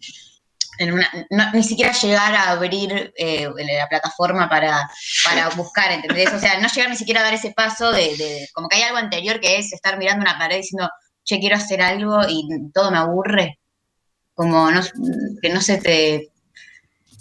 en 0.81 0.93
una, 0.93 1.09
no- 1.29 1.51
ni 1.53 1.63
siquiera 1.63 1.91
llegar 1.93 2.33
a 2.35 2.51
abrir 2.51 3.13
eh, 3.15 3.47
la 3.77 3.87
plataforma 3.87 4.49
para, 4.49 4.89
para 5.23 5.49
buscar, 5.49 5.91
¿entendés? 5.91 6.31
O 6.33 6.39
sea, 6.39 6.59
no 6.59 6.67
llegar 6.67 6.89
ni 6.89 6.95
siquiera 6.97 7.21
a 7.21 7.23
dar 7.23 7.33
ese 7.33 7.51
paso 7.51 7.91
de, 7.91 8.15
de- 8.17 8.49
como 8.53 8.67
que 8.67 8.77
hay 8.77 8.83
algo 8.83 8.97
anterior 8.97 9.39
que 9.39 9.57
es 9.57 9.71
estar 9.73 9.97
mirando 9.97 10.21
una 10.23 10.37
pared 10.37 10.57
diciendo, 10.57 10.89
che, 11.23 11.39
quiero 11.39 11.55
hacer 11.55 11.81
algo 11.81 12.21
y 12.27 12.47
todo 12.73 12.91
me 12.91 12.97
aburre. 12.97 13.59
Como 14.33 14.71
no, 14.71 14.81
que 15.41 15.49
no 15.49 15.61
se 15.61 15.77
te, 15.77 16.29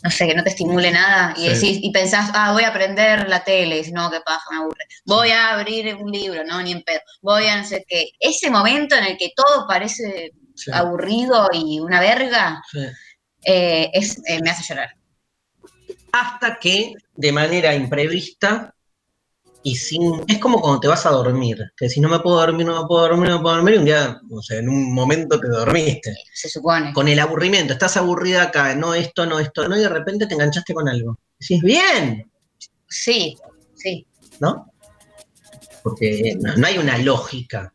no 0.02 0.10
sé, 0.10 0.26
que 0.26 0.34
no 0.34 0.42
te 0.42 0.50
estimule 0.50 0.90
nada 0.90 1.34
y 1.36 1.42
Sí. 1.42 1.48
decís, 1.50 1.78
y 1.82 1.90
pensás, 1.92 2.30
ah, 2.32 2.52
voy 2.52 2.62
a 2.62 2.68
aprender 2.68 3.28
la 3.28 3.44
tele, 3.44 3.74
y 3.74 3.78
dices, 3.78 3.92
no, 3.92 4.10
qué 4.10 4.20
paja, 4.20 4.44
me 4.50 4.56
aburre. 4.58 4.86
Voy 5.04 5.30
a 5.30 5.50
abrir 5.50 5.94
un 5.96 6.10
libro, 6.10 6.42
no, 6.44 6.62
ni 6.62 6.72
en 6.72 6.82
pedo. 6.82 7.00
Voy 7.20 7.46
a 7.46 7.56
no 7.58 7.64
sé 7.64 7.84
qué. 7.86 8.12
Ese 8.18 8.48
momento 8.50 8.94
en 8.96 9.04
el 9.04 9.18
que 9.18 9.32
todo 9.36 9.66
parece 9.68 10.30
Sí, 10.54 10.70
aburrido 10.74 11.48
y 11.54 11.80
una 11.80 12.00
verga, 12.00 12.62
sí. 12.70 12.80
Eh, 13.44 13.90
es, 13.92 14.18
eh, 14.26 14.40
me 14.42 14.50
hace 14.50 14.64
llorar. 14.68 14.90
Hasta 16.12 16.58
que, 16.58 16.94
de 17.14 17.32
manera 17.32 17.74
imprevista 17.74 18.74
y 19.62 19.76
sin. 19.76 20.24
Es 20.26 20.38
como 20.38 20.60
cuando 20.60 20.80
te 20.80 20.88
vas 20.88 21.06
a 21.06 21.10
dormir, 21.10 21.72
que 21.76 21.88
si 21.88 22.00
no 22.00 22.08
me 22.08 22.20
puedo 22.20 22.38
dormir, 22.38 22.66
no 22.66 22.82
me 22.82 22.88
puedo 22.88 23.02
dormir, 23.02 23.28
no 23.28 23.36
me 23.36 23.42
puedo 23.42 23.56
dormir, 23.56 23.74
y 23.74 23.78
un 23.78 23.84
día, 23.84 24.20
o 24.30 24.42
sea, 24.42 24.58
en 24.58 24.68
un 24.68 24.92
momento 24.92 25.38
te 25.38 25.48
dormiste. 25.48 26.14
Se 26.32 26.48
supone. 26.48 26.92
con 26.92 27.08
el 27.08 27.18
aburrimiento, 27.18 27.74
estás 27.74 27.96
aburrida 27.96 28.44
acá, 28.44 28.74
no 28.74 28.94
esto, 28.94 29.26
no 29.26 29.38
esto, 29.38 29.68
no, 29.68 29.76
y 29.76 29.80
de 29.80 29.88
repente 29.88 30.26
te 30.26 30.34
enganchaste 30.34 30.74
con 30.74 30.88
algo. 30.88 31.18
Decís, 31.38 31.62
bien, 31.62 32.30
Sí, 32.90 33.36
sí. 33.74 34.06
¿no? 34.40 34.72
Porque 35.82 36.36
no, 36.38 36.56
no 36.56 36.66
hay 36.66 36.76
una 36.76 36.98
lógica. 36.98 37.72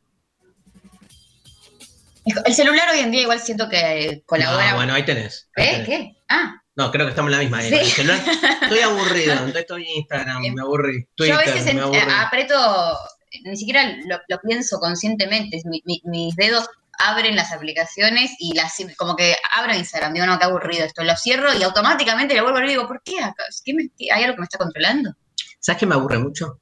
El 2.46 2.54
celular 2.54 2.90
hoy 2.92 3.00
en 3.00 3.12
día 3.12 3.22
igual 3.22 3.40
siento 3.40 3.70
que 3.70 4.24
colabora. 4.26 4.72
No, 4.72 4.76
bueno, 4.78 4.94
ahí 4.94 5.04
tenés. 5.06 5.50
ahí 5.56 5.66
¿Eh? 5.66 5.72
tenés. 5.72 5.86
¿Qué? 5.88 6.16
Ah, 6.30 6.56
No, 6.76 6.92
creo 6.92 7.06
que 7.06 7.12
estamos 7.12 7.30
en 7.32 7.38
la 7.38 7.44
misma. 7.44 7.62
Sí. 7.62 7.74
El 7.76 7.86
celular, 7.86 8.20
estoy 8.64 8.80
aburrido, 8.80 9.34
entonces 9.34 9.62
estoy 9.62 9.84
en 9.84 9.90
Instagram, 10.00 10.42
me 10.54 10.62
aburrí. 10.62 11.08
yo 11.18 11.36
a 11.36 11.44
Twitter, 11.44 11.54
veces 11.54 11.68
en- 11.68 12.12
aprieto, 12.12 12.98
ni 13.44 13.56
siquiera 13.58 13.96
lo, 14.08 14.20
lo 14.28 14.40
pienso 14.42 14.80
conscientemente, 14.80 15.62
mi- 15.66 15.82
mi- 15.86 16.02
mis 16.06 16.36
dedos 16.36 16.68
abren 16.98 17.36
las 17.36 17.52
aplicaciones 17.52 18.32
y 18.40 18.54
las 18.54 18.74
como 18.98 19.16
que 19.18 19.36
abro 19.56 19.76
Instagram, 19.76 20.14
digo, 20.14 20.26
no, 20.26 20.40
qué 20.40 20.46
aburrido 20.46 20.86
esto, 20.86 21.04
lo 21.04 21.16
cierro 21.18 21.54
y 21.54 21.62
automáticamente 21.62 22.36
lo 22.36 22.44
vuelvo 22.44 22.58
a 22.58 22.62
abrir 22.62 22.72
y 22.72 22.76
digo, 22.78 22.88
¿por 22.88 23.02
qué? 23.04 23.18
¿Qué 23.64 23.74
me- 23.74 23.90
qué- 23.98 24.12
¿Hay 24.12 24.24
algo 24.24 24.36
que 24.36 24.42
me 24.42 24.46
está 24.46 24.58
controlando? 24.58 25.12
¿Sabes 25.60 25.80
qué 25.80 25.86
me 25.86 25.96
aburre 25.96 26.20
mucho? 26.20 26.60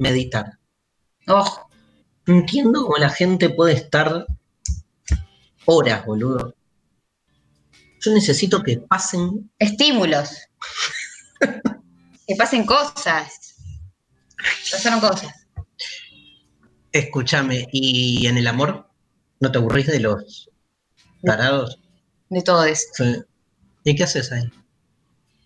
Meditar. 0.00 0.58
Ojo, 1.26 1.68
entiendo 2.26 2.82
cómo 2.84 2.96
la 2.96 3.10
gente 3.10 3.50
puede 3.50 3.74
estar 3.74 4.26
horas, 5.70 6.04
boludo. 6.06 6.54
Yo 8.00 8.12
necesito 8.12 8.62
que 8.62 8.78
pasen 8.78 9.50
estímulos. 9.58 10.30
que 12.26 12.36
pasen 12.36 12.64
cosas. 12.64 13.54
Pasaron 14.70 15.00
cosas. 15.00 15.32
Escúchame, 16.92 17.68
¿y 17.70 18.26
en 18.26 18.38
el 18.38 18.46
amor? 18.46 18.88
¿No 19.40 19.52
te 19.52 19.58
aburrís 19.58 19.86
de 19.88 20.00
los 20.00 20.48
tarados? 21.22 21.80
De 22.30 22.42
todo 22.42 22.64
eso. 22.64 22.86
Sí. 22.94 23.16
¿Y 23.84 23.94
qué 23.94 24.04
haces 24.04 24.32
ahí? 24.32 24.44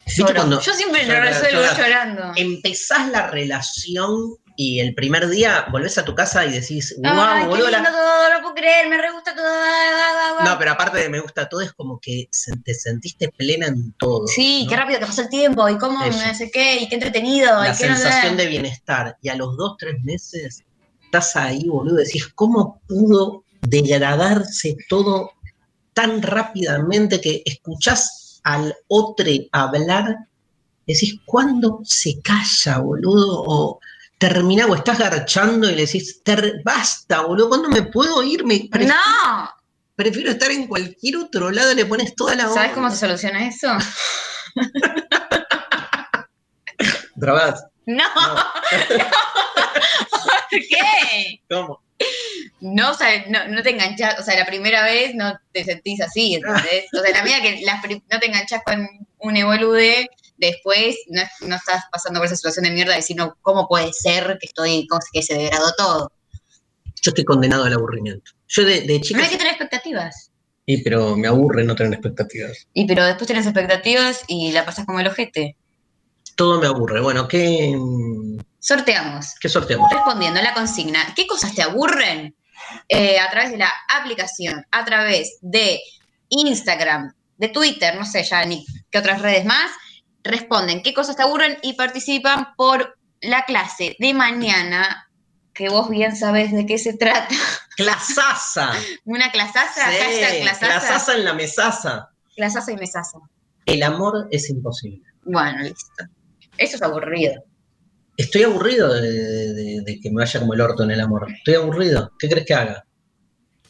¿Viste 0.07 0.23
Lloro. 0.23 0.35
cuando 0.35 0.61
Yo 0.61 0.73
siempre 0.73 1.05
lo 1.07 1.21
resuelvo 1.21 1.63
llora. 1.63 1.77
llorando. 1.77 2.33
empezás 2.37 3.09
la 3.11 3.29
relación 3.29 4.37
y 4.57 4.81
el 4.81 4.95
primer 4.95 5.29
día 5.29 5.67
volvés 5.73 5.97
a 5.99 6.05
tu 6.05 6.15
casa 6.15 6.45
y 6.47 6.53
decís, 6.53 6.95
wow, 6.99 7.13
Ay, 7.15 7.43
qué 7.43 7.49
boludo, 7.49 7.71
la- 7.71 7.79
lindo 7.79 7.91
todo, 7.93 8.33
no 8.35 8.41
puedo 8.43 8.55
creer, 8.55 8.89
me 8.89 8.99
re 9.01 9.11
gusta 9.13 9.35
todo. 9.35 9.47
ah, 9.47 9.91
ah, 9.95 10.37
ah, 10.41 10.45
No, 10.45 10.59
pero 10.59 10.73
aparte 10.73 10.99
de 10.99 11.09
me 11.09 11.21
gusta 11.21 11.49
todo, 11.49 11.61
es 11.63 11.73
como 11.73 11.99
que 12.01 12.29
te 12.65 12.75
sentiste 12.75 13.29
plena 13.31 13.67
en 13.67 13.93
todo. 13.95 14.27
Sí, 14.27 14.65
¿no? 14.65 14.71
qué 14.71 14.77
rápido 14.77 14.99
que 15.01 15.07
pasó 15.07 15.23
el 15.23 15.29
tiempo, 15.29 15.69
y 15.69 15.79
cómo 15.79 16.05
Eso. 16.05 16.27
no 16.27 16.35
sé 16.35 16.51
qué, 16.51 16.81
y 16.81 16.89
qué 16.89 16.95
entretenido, 16.97 17.61
La 17.63 17.73
y 17.73 17.77
qué 17.77 17.89
no 17.89 17.97
sé. 17.97 18.03
sensación 18.03 18.37
de 18.37 18.47
bienestar. 18.47 19.17
Y 19.23 19.29
a 19.31 19.37
los 19.37 19.57
dos, 19.57 19.77
tres 19.79 19.97
meses 20.03 20.63
estás 21.05 21.35
ahí, 21.37 21.65
boludo, 21.69 21.97
decís, 21.97 22.29
¿cómo 22.35 22.81
pudo 22.87 23.45
degradarse 23.63 24.77
todo 24.89 25.31
tan 25.95 26.23
rápidamente 26.23 27.21
que 27.21 27.43
escuchás 27.45 28.41
al 28.45 28.75
otro 28.89 29.27
hablar? 29.53 30.17
Decís, 30.87 31.21
¿cuándo 31.25 31.81
se 31.85 32.21
calla, 32.23 32.79
boludo? 32.79 33.45
O 33.47 33.81
termina 34.23 34.67
o 34.67 34.75
estás 34.77 35.01
garchando 35.01 35.69
y 35.69 35.75
le 35.75 35.85
decís, 35.87 36.23
"Ter- 36.23 36.63
basta, 36.65 37.23
boludo, 37.23 37.49
¿cuándo 37.49 37.69
me 37.69 37.83
puedo 37.83 38.23
ir? 38.23 38.45
Me 38.45 38.55
pref- 38.71 38.87
No, 38.87 39.51
Prefiero 39.97 40.31
estar 40.31 40.49
en 40.53 40.69
cualquier 40.69 41.17
otro 41.17 41.51
lado, 41.51 41.75
le 41.75 41.85
pones 41.85 42.15
toda 42.15 42.37
la 42.37 42.45
¿sabes 42.45 42.57
onda. 42.71 42.75
cómo 42.75 42.91
se 42.91 42.97
soluciona 42.99 43.49
eso? 43.49 43.69
Drabás. 47.17 47.65
No, 47.87 48.05
No. 48.15 48.37
¿por 50.51 50.61
qué? 50.61 51.41
¿Cómo? 51.51 51.83
No, 52.61 52.91
o 52.93 52.95
sea, 52.95 53.25
no, 53.29 53.49
no 53.49 53.63
te 53.63 53.71
enganchás, 53.71 54.19
o 54.21 54.23
sea, 54.23 54.39
la 54.39 54.47
primera 54.47 54.85
vez 54.85 55.15
no 55.15 55.37
te 55.53 55.65
sentís 55.65 56.01
así, 56.01 56.35
¿entendés? 56.35 56.85
O 56.97 57.01
sea, 57.03 57.13
la 57.13 57.23
medida 57.25 57.43
que 57.43 57.61
no 58.11 58.21
te 58.21 58.27
enganchás 58.27 58.63
con 58.65 58.89
un 59.19 59.37
evolude, 59.37 60.09
después 60.47 60.97
no, 61.09 61.23
no 61.47 61.57
estás 61.57 61.85
pasando 61.91 62.21
por 62.21 62.27
esa 62.27 62.37
situación 62.37 62.65
de 62.65 62.71
mierda 62.73 62.93
de 62.93 62.99
decir, 62.99 63.17
no, 63.17 63.37
¿cómo 63.43 63.67
puede 63.69 63.93
ser 63.93 64.39
que 64.41 64.47
estoy, 64.47 64.87
cómo- 64.87 65.01
que 65.13 65.23
se 65.23 65.35
degradó 65.35 65.73
todo? 65.77 66.13
Yo 67.03 67.11
estoy 67.11 67.25
condenado 67.25 67.65
al 67.65 67.73
aburrimiento. 67.73 68.33
Yo 68.49 68.65
de, 68.65 68.83
de 68.83 69.01
chica. 69.01 69.19
No 69.19 69.25
hay 69.25 69.31
que 69.31 69.37
tener 69.39 69.53
expectativas. 69.53 70.31
Sí, 70.67 70.79
pero 70.85 71.17
me 71.17 71.27
aburre 71.27 71.65
no 71.65 71.75
tener 71.75 71.93
expectativas. 71.95 72.67
Y 72.73 72.87
pero 72.87 73.05
después 73.05 73.27
tienes 73.27 73.47
expectativas 73.47 74.23
y 74.29 74.53
la 74.53 74.65
pasas 74.65 74.87
como 74.87 75.01
el 75.01 75.09
ojete. 75.09 75.57
Todo 76.37 76.61
me 76.61 76.67
aburre. 76.69 77.01
Bueno, 77.01 77.27
¿qué, 77.27 77.77
Sorteamos. 78.61 79.35
qué 79.41 79.49
sorteamos? 79.49 79.91
Respondiendo 79.91 80.39
a 80.39 80.43
la 80.45 80.55
consigna, 80.55 81.13
¿qué 81.17 81.27
cosas 81.27 81.55
te 81.55 81.63
aburren? 81.63 82.35
Eh, 82.89 83.19
a 83.19 83.29
través 83.31 83.51
de 83.51 83.59
la 83.59 83.71
aplicación, 83.89 84.65
a 84.71 84.85
través 84.85 85.39
de 85.41 85.81
Instagram, 86.29 87.13
de 87.37 87.49
Twitter, 87.49 87.97
no 87.97 88.05
sé 88.07 88.23
ya 88.23 88.45
ni 88.45 88.65
qué 88.91 88.99
otras 88.99 89.21
redes 89.21 89.45
más, 89.45 89.71
responden 90.25 90.83
qué 90.83 90.95
cosas 90.95 91.17
te 91.17 91.23
aburren 91.23 91.59
y 91.63 91.75
participan 91.75 92.55
por 92.57 92.97
la 93.21 93.45
clase 93.45 93.97
de 93.99 94.15
mañana, 94.15 95.09
que 95.55 95.69
vos 95.69 95.89
bien 95.89 96.17
sabés 96.17 96.53
de 96.53 96.67
qué 96.67 96.79
se 96.79 96.95
trata. 96.97 97.29
Clasaza. 97.77 98.73
Una 99.05 99.31
clasaza, 99.33 99.91
Sí, 99.91 99.97
clasaza, 100.43 100.67
clasaza 100.67 101.15
en 101.15 101.25
la 101.25 101.33
mesaza. 101.35 102.09
clasaza 102.37 102.73
y 102.73 102.77
mesaza. 102.77 103.19
El 103.65 103.83
amor 103.83 104.29
es 104.31 104.51
imposible. 104.51 105.03
Bueno, 105.25 105.63
listo. 105.63 106.05
Eso 106.59 106.77
es 106.77 106.83
aburrido. 106.83 107.43
Estoy 108.17 108.43
aburrido 108.43 108.93
de, 108.93 109.01
de- 109.11 109.81
de 109.85 110.01
que 110.01 110.11
me 110.11 110.17
vaya 110.23 110.39
como 110.41 110.53
el 110.55 110.61
orto 110.61 110.83
en 110.83 110.91
el 110.91 111.01
amor. 111.01 111.27
Estoy 111.33 111.55
aburrido. 111.55 112.13
¿Qué 112.19 112.29
crees 112.29 112.45
que 112.47 112.55
haga? 112.55 112.85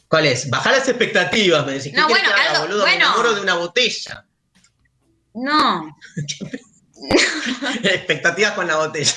¿Cuál 0.09 0.25
es? 0.25 0.49
Bajar 0.49 0.73
las 0.73 0.87
expectativas, 0.89 1.65
me 1.65 1.73
decís. 1.73 1.91
¿Qué 1.93 1.97
No, 1.97 2.07
bueno, 2.09 2.27
que 2.27 2.33
haga, 2.41 2.51
algo- 2.51 2.61
boludo? 2.63 2.85
Me 2.85 2.91
bueno. 2.91 3.05
enamoro 3.05 3.33
de 3.35 3.41
una 3.41 3.55
botella. 3.55 4.25
No, 5.33 5.95
expectativas 7.83 8.51
con 8.53 8.67
la 8.67 8.77
botella. 8.77 9.13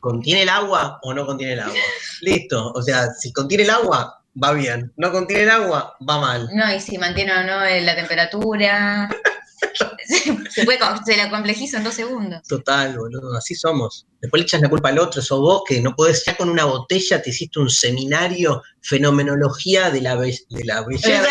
¿Contiene 0.00 0.42
el 0.42 0.48
agua 0.48 0.98
o 1.02 1.14
no 1.14 1.24
contiene 1.24 1.54
el 1.54 1.60
agua? 1.60 1.74
Listo. 2.20 2.72
O 2.72 2.82
sea, 2.82 3.08
si 3.12 3.32
contiene 3.32 3.64
el 3.64 3.70
agua, 3.70 4.22
va 4.42 4.52
bien. 4.52 4.92
No 4.96 5.10
contiene 5.10 5.44
el 5.44 5.50
agua, 5.50 5.96
va 6.08 6.18
mal. 6.20 6.48
no, 6.52 6.74
y 6.74 6.80
si 6.80 6.98
mantiene 6.98 7.32
o 7.32 7.42
no 7.44 7.60
la 7.64 7.94
temperatura. 7.96 9.08
se, 10.50 10.64
puede, 10.64 10.78
la 11.16 11.30
complejizo 11.30 11.78
en 11.78 11.84
dos 11.84 11.94
segundos. 11.94 12.42
Total, 12.46 12.98
boludo, 12.98 13.34
así 13.36 13.54
somos. 13.54 14.06
Después 14.20 14.40
le 14.40 14.44
echas 14.44 14.60
la 14.60 14.68
culpa 14.68 14.90
al 14.90 14.98
otro, 14.98 15.22
sos 15.22 15.40
vos 15.40 15.62
que 15.66 15.80
no 15.80 15.94
podés, 15.96 16.22
ya 16.26 16.36
con 16.36 16.50
una 16.50 16.64
botella 16.66 17.22
te 17.22 17.30
hiciste 17.30 17.60
un 17.60 17.70
seminario, 17.70 18.62
fenomenología 18.82 19.90
de 19.90 20.02
la, 20.02 20.16
be- 20.16 20.38
de. 20.50 20.64
La 20.64 20.82
belleza. 20.82 21.22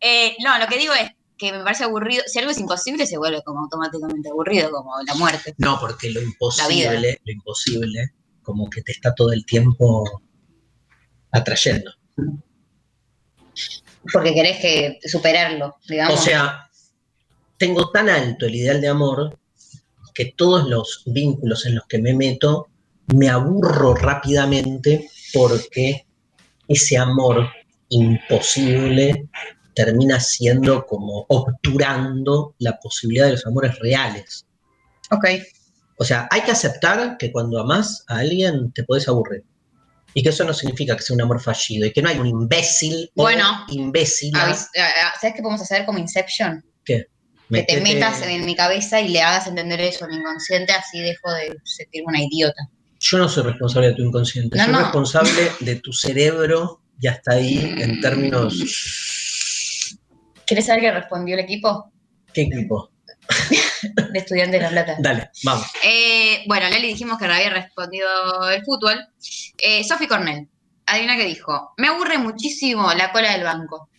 Eh, 0.00 0.36
no, 0.44 0.56
lo 0.58 0.66
que 0.68 0.78
digo 0.78 0.94
es 0.94 1.10
que 1.40 1.52
me 1.52 1.64
parece 1.64 1.84
aburrido. 1.84 2.22
Si 2.26 2.38
algo 2.38 2.50
es 2.50 2.58
imposible, 2.58 3.06
se 3.06 3.16
vuelve 3.16 3.42
como 3.42 3.60
automáticamente 3.60 4.28
aburrido, 4.28 4.70
como 4.70 4.92
la 5.06 5.14
muerte. 5.14 5.54
No, 5.56 5.80
porque 5.80 6.10
lo 6.10 6.20
imposible, 6.20 7.18
lo 7.24 7.32
imposible, 7.32 8.12
como 8.42 8.68
que 8.68 8.82
te 8.82 8.92
está 8.92 9.14
todo 9.14 9.32
el 9.32 9.46
tiempo 9.46 10.22
atrayendo. 11.30 11.92
Porque 14.12 14.34
querés 14.34 14.58
que 14.58 14.98
superarlo, 15.08 15.76
digamos. 15.88 16.20
O 16.20 16.22
sea, 16.22 16.68
tengo 17.56 17.90
tan 17.90 18.10
alto 18.10 18.44
el 18.44 18.56
ideal 18.56 18.82
de 18.82 18.88
amor 18.88 19.38
que 20.12 20.34
todos 20.36 20.68
los 20.68 21.04
vínculos 21.06 21.64
en 21.64 21.76
los 21.76 21.86
que 21.86 21.98
me 21.98 22.12
meto 22.12 22.68
me 23.14 23.30
aburro 23.30 23.94
rápidamente 23.94 25.08
porque 25.32 26.06
ese 26.68 26.98
amor 26.98 27.48
imposible 27.88 29.30
termina 29.84 30.20
siendo 30.20 30.84
como 30.86 31.24
obturando 31.28 32.54
la 32.58 32.78
posibilidad 32.78 33.26
de 33.26 33.32
los 33.32 33.46
amores 33.46 33.78
reales. 33.78 34.46
ok. 35.10 35.26
O 35.98 36.04
sea, 36.04 36.26
hay 36.30 36.40
que 36.40 36.50
aceptar 36.52 37.18
que 37.18 37.30
cuando 37.30 37.60
amás 37.60 38.04
a 38.08 38.18
alguien 38.20 38.72
te 38.72 38.84
podés 38.84 39.06
aburrir. 39.06 39.44
Y 40.14 40.22
que 40.22 40.30
eso 40.30 40.44
no 40.44 40.54
significa 40.54 40.96
que 40.96 41.02
sea 41.02 41.14
un 41.14 41.20
amor 41.22 41.40
fallido 41.42 41.86
y 41.86 41.92
que 41.92 42.00
no 42.02 42.08
hay 42.08 42.18
un 42.18 42.26
imbécil 42.26 43.10
Bueno. 43.14 43.44
imbécil. 43.68 44.34
A- 44.34 44.50
a- 44.50 44.56
¿Sabes 45.20 45.36
qué 45.36 45.42
podemos 45.42 45.60
hacer 45.60 45.84
como 45.84 45.98
Inception? 45.98 46.64
Que 46.84 47.06
te 47.50 47.80
metas 47.82 48.22
en 48.22 48.44
mi 48.46 48.54
cabeza 48.56 48.98
y 49.00 49.08
le 49.08 49.20
hagas 49.20 49.46
entender 49.46 49.78
eso 49.82 50.06
a 50.06 50.08
mi 50.08 50.16
inconsciente, 50.16 50.72
así 50.72 51.00
dejo 51.00 51.30
de 51.32 51.56
sentirme 51.64 52.06
una 52.08 52.22
idiota. 52.22 52.62
Yo 52.98 53.18
no 53.18 53.28
soy 53.28 53.42
responsable 53.44 53.88
de 53.88 53.94
tu 53.94 54.02
inconsciente, 54.02 54.56
No, 54.56 54.64
soy 54.64 54.72
no. 54.72 54.80
responsable 54.80 55.52
de 55.60 55.76
tu 55.76 55.92
cerebro 55.92 56.80
y 56.98 57.08
hasta 57.08 57.32
ahí 57.34 57.74
en 57.78 58.00
términos. 58.00 58.54
¿Quieres 60.50 60.66
saber 60.66 60.82
qué 60.82 60.90
respondió 60.90 61.36
el 61.36 61.42
equipo 61.42 61.92
¿Qué 62.34 62.42
equipo? 62.42 62.90
de 64.12 64.18
Estudiantes 64.18 64.60
de 64.60 64.66
La 64.66 64.70
Plata? 64.70 64.96
Dale, 65.00 65.30
vamos. 65.44 65.64
Eh, 65.84 66.42
bueno, 66.48 66.68
Lali 66.68 66.88
dijimos 66.88 67.18
que 67.18 67.26
había 67.26 67.50
respondido 67.50 68.50
el 68.50 68.64
fútbol. 68.64 68.98
Eh, 69.58 69.84
Sofi 69.84 70.08
Cornell, 70.08 70.48
adivina 70.86 71.16
qué 71.16 71.26
dijo. 71.26 71.72
Me 71.76 71.86
aburre 71.86 72.18
muchísimo 72.18 72.92
la 72.94 73.12
cola 73.12 73.30
del 73.30 73.44
banco. 73.44 73.90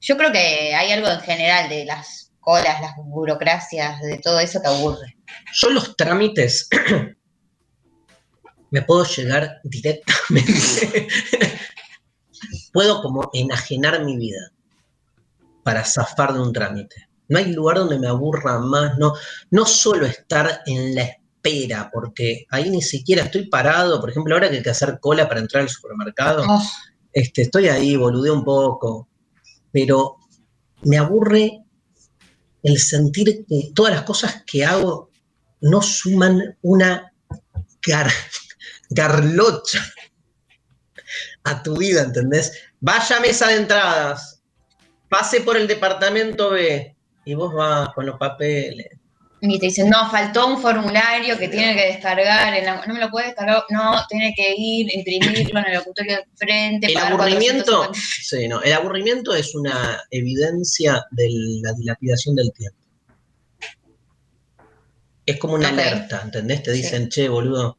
Yo 0.00 0.16
creo 0.16 0.30
que 0.30 0.72
hay 0.72 0.92
algo 0.92 1.08
en 1.08 1.20
general 1.22 1.68
de 1.68 1.84
las 1.84 2.30
colas, 2.38 2.80
las 2.80 2.92
burocracias, 3.04 4.00
de 4.02 4.18
todo 4.18 4.38
eso 4.38 4.62
que 4.62 4.68
aburre. 4.68 5.16
Yo 5.54 5.70
los 5.70 5.96
trámites 5.96 6.68
me 8.70 8.82
puedo 8.82 9.04
llegar 9.04 9.58
directamente. 9.64 11.08
puedo 12.72 13.02
como 13.02 13.30
enajenar 13.32 14.04
mi 14.04 14.16
vida 14.16 14.52
para 15.62 15.84
zafar 15.84 16.32
de 16.34 16.40
un 16.40 16.52
trámite. 16.52 17.08
No 17.28 17.38
hay 17.38 17.52
lugar 17.52 17.78
donde 17.78 17.98
me 17.98 18.08
aburra 18.08 18.58
más, 18.58 18.98
no, 18.98 19.14
no 19.50 19.64
solo 19.66 20.06
estar 20.06 20.60
en 20.66 20.94
la 20.94 21.02
espera, 21.02 21.90
porque 21.92 22.46
ahí 22.50 22.68
ni 22.70 22.82
siquiera 22.82 23.22
estoy 23.24 23.48
parado, 23.48 24.00
por 24.00 24.10
ejemplo, 24.10 24.34
ahora 24.34 24.50
que 24.50 24.56
hay 24.56 24.62
que 24.62 24.70
hacer 24.70 24.98
cola 25.00 25.28
para 25.28 25.40
entrar 25.40 25.62
al 25.62 25.68
supermercado, 25.68 26.44
Oh, 26.48 26.62
este, 27.12 27.42
estoy 27.42 27.68
ahí, 27.68 27.96
boludeo 27.96 28.34
un 28.34 28.44
poco, 28.44 29.08
pero 29.70 30.16
me 30.82 30.98
aburre 30.98 31.60
el 32.62 32.78
sentir 32.78 33.44
que 33.48 33.70
todas 33.74 33.92
las 33.94 34.02
cosas 34.02 34.42
que 34.46 34.64
hago 34.64 35.10
no 35.60 35.80
suman 35.82 36.56
una 36.62 37.12
gar- 37.86 38.12
garlocha 38.90 39.84
a 41.44 41.62
tu 41.62 41.76
vida, 41.76 42.02
¿entendés? 42.02 42.52
Vaya 42.80 43.16
a 43.16 43.20
mesa 43.20 43.48
de 43.48 43.56
entradas, 43.56 44.31
pase 45.12 45.42
por 45.42 45.58
el 45.58 45.68
departamento 45.68 46.50
B 46.50 46.96
y 47.26 47.34
vos 47.34 47.52
vas 47.52 47.90
con 47.94 48.06
los 48.06 48.16
papeles. 48.18 48.86
y 49.42 49.58
te 49.58 49.66
dicen, 49.66 49.90
no, 49.90 50.08
faltó 50.08 50.46
un 50.46 50.58
formulario 50.62 51.36
que 51.36 51.48
tiene 51.48 51.74
que 51.74 51.86
descargar. 51.88 52.54
en 52.54 52.64
la- 52.64 52.86
no 52.86 52.94
me 52.94 53.00
lo 53.00 53.10
puedes 53.10 53.30
descargar. 53.30 53.64
No, 53.70 53.92
tiene 54.08 54.32
que 54.34 54.54
ir, 54.56 54.88
imprimirlo 54.94 55.58
en 55.58 55.66
el 55.66 55.74
locutorio 55.74 56.16
de 56.18 56.24
frente. 56.36 56.86
El 56.86 56.96
aburrimiento, 56.96 57.78
450. 57.88 58.00
sí, 58.22 58.48
no, 58.48 58.62
el 58.62 58.72
aburrimiento 58.72 59.34
es 59.34 59.54
una 59.54 60.00
evidencia 60.10 61.04
de 61.10 61.28
la 61.60 61.72
dilapidación 61.74 62.36
del 62.36 62.52
tiempo. 62.52 62.78
Es 65.26 65.36
como 65.38 65.54
una 65.54 65.68
alerta, 65.68 66.22
¿entendés? 66.24 66.62
Te 66.62 66.72
dicen, 66.72 67.08
che, 67.08 67.28
boludo, 67.28 67.76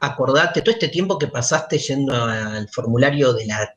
acordate, 0.00 0.60
todo 0.60 0.72
este 0.72 0.88
tiempo 0.88 1.18
que 1.18 1.28
pasaste 1.28 1.78
yendo 1.78 2.12
al 2.14 2.68
formulario 2.68 3.32
de 3.32 3.46
la 3.46 3.74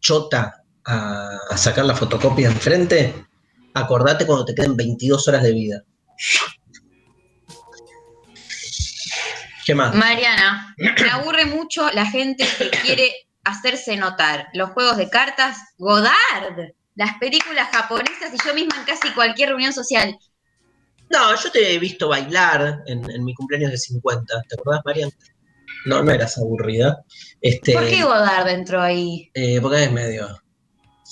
chota 0.00 0.64
a, 0.88 1.38
a 1.50 1.56
sacar 1.56 1.84
la 1.84 1.94
fotocopia 1.94 2.48
enfrente, 2.48 3.14
acordate 3.74 4.26
cuando 4.26 4.44
te 4.44 4.54
queden 4.54 4.76
22 4.76 5.28
horas 5.28 5.42
de 5.42 5.52
vida. 5.52 5.82
¿Qué 9.64 9.74
más? 9.74 9.94
Mariana, 9.94 10.74
me 10.78 11.10
aburre 11.10 11.44
mucho 11.44 11.90
la 11.90 12.06
gente 12.06 12.46
que 12.58 12.70
quiere 12.70 13.12
hacerse 13.44 13.96
notar. 13.96 14.48
Los 14.54 14.70
juegos 14.70 14.96
de 14.96 15.10
cartas, 15.10 15.58
Godard, 15.76 16.72
las 16.94 17.18
películas 17.18 17.68
japonesas 17.70 18.32
y 18.32 18.46
yo 18.48 18.54
misma 18.54 18.76
en 18.78 18.84
casi 18.84 19.10
cualquier 19.12 19.50
reunión 19.50 19.72
social. 19.72 20.16
No, 21.10 21.34
yo 21.42 21.50
te 21.50 21.74
he 21.74 21.78
visto 21.78 22.08
bailar 22.08 22.82
en, 22.86 23.08
en 23.10 23.24
mi 23.24 23.34
cumpleaños 23.34 23.70
de 23.70 23.78
50, 23.78 24.42
¿te 24.48 24.54
acordás, 24.54 24.80
Marian? 24.84 25.10
No, 25.86 26.02
no 26.02 26.12
eras 26.12 26.38
aburrida. 26.38 27.04
Este, 27.40 27.72
¿Por 27.72 27.88
qué 27.88 28.02
Godard 28.02 28.48
entró 28.48 28.80
ahí? 28.80 29.30
eh, 29.34 29.58
porque 29.60 29.84
es 29.84 29.92
medio 29.92 30.28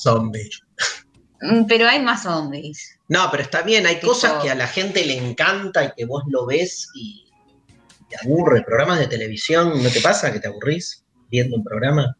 zombie. 0.03 0.51
Mm, 1.41 1.65
Pero 1.67 1.89
hay 1.89 2.01
más 2.01 2.23
zombies. 2.23 2.99
No, 3.09 3.31
pero 3.31 3.43
está 3.43 3.63
bien, 3.63 3.87
hay 3.87 3.97
Tipo- 3.97 4.09
cosas 4.09 4.43
que 4.43 4.51
a 4.51 4.55
la 4.55 4.67
gente 4.67 5.05
le 5.05 5.17
encanta 5.17 5.85
y 5.85 5.93
que 5.97 6.05
vos 6.07 6.23
lo 6.29 6.47
ves 6.47 6.89
y 6.95 7.31
te 8.09 8.17
aburre. 8.25 8.63
Programas 8.63 8.99
de 8.99 9.07
televisión, 9.07 9.83
¿no 9.83 9.91
te 9.91 10.01
pasa 10.01 10.33
que 10.33 10.41
te 10.41 10.49
aburrís 10.49 11.05
viendo 11.31 11.57
un 11.57 11.65
programa? 11.65 12.17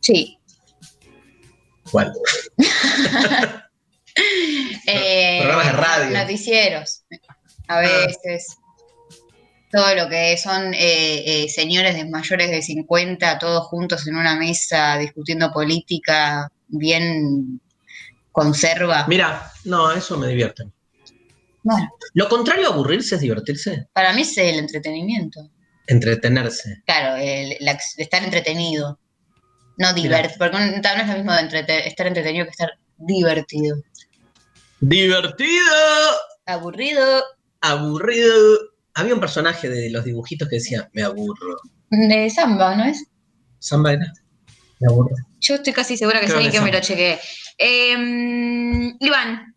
Sí. 0.00 0.38
¿Cuál? 1.90 2.12
Eh, 4.86 5.38
Programas 5.42 5.66
de 5.66 5.72
radio. 5.72 6.18
Noticieros. 6.18 7.04
A 7.68 7.80
veces. 7.80 8.56
Todo 9.70 9.94
lo 9.94 10.08
que 10.08 10.36
son 10.38 10.72
eh, 10.74 11.44
eh, 11.44 11.48
señores 11.48 11.94
de 11.94 12.08
mayores 12.08 12.50
de 12.50 12.62
50, 12.62 13.38
todos 13.38 13.66
juntos 13.66 14.06
en 14.08 14.16
una 14.16 14.34
mesa 14.34 14.96
discutiendo 14.96 15.52
política, 15.52 16.50
bien 16.68 17.60
conserva. 18.32 19.06
Mira, 19.08 19.50
no, 19.64 19.90
eso 19.92 20.16
me 20.18 20.28
divierte. 20.28 20.64
Bueno, 21.62 21.88
Lo 22.14 22.28
contrario 22.28 22.68
a 22.68 22.72
aburrirse 22.72 23.16
es 23.16 23.20
divertirse, 23.20 23.88
para 23.92 24.12
mí 24.12 24.22
es 24.22 24.38
el 24.38 24.58
entretenimiento. 24.60 25.50
entretenerse. 25.86 26.82
Claro, 26.86 27.16
el, 27.16 27.56
estar 27.96 28.22
entretenido. 28.22 28.98
No 29.76 29.92
divertido. 29.92 30.34
Porque 30.38 30.56
un- 30.56 30.70
no 30.82 31.02
es 31.02 31.08
lo 31.08 31.14
mismo 31.14 31.32
de 31.32 31.40
entrete- 31.40 31.86
estar 31.86 32.06
entretenido 32.06 32.44
que 32.46 32.50
estar 32.50 32.70
divertido. 32.96 33.76
¡Divertido! 34.80 35.64
Aburrido. 36.46 37.22
Aburrido. 37.60 38.58
Había 38.94 39.14
un 39.14 39.20
personaje 39.20 39.68
de 39.68 39.90
los 39.90 40.04
dibujitos 40.04 40.48
que 40.48 40.56
decía, 40.56 40.88
me 40.92 41.02
aburro. 41.02 41.56
De 41.90 42.28
samba, 42.30 42.74
¿no 42.76 42.84
es? 42.84 43.04
¿Samba 43.58 43.92
era? 43.92 44.12
Me 44.80 44.88
aburro. 44.92 45.14
Yo 45.40 45.54
estoy 45.56 45.72
casi 45.72 45.96
segura 45.96 46.20
que 46.20 46.26
Creo 46.26 46.38
sí, 46.38 46.46
que 46.46 46.50
que 46.52 46.60
me 46.60 46.72
lo 46.72 46.80
chequeé. 46.80 47.18
Eh, 47.58 48.94
Iván. 49.00 49.54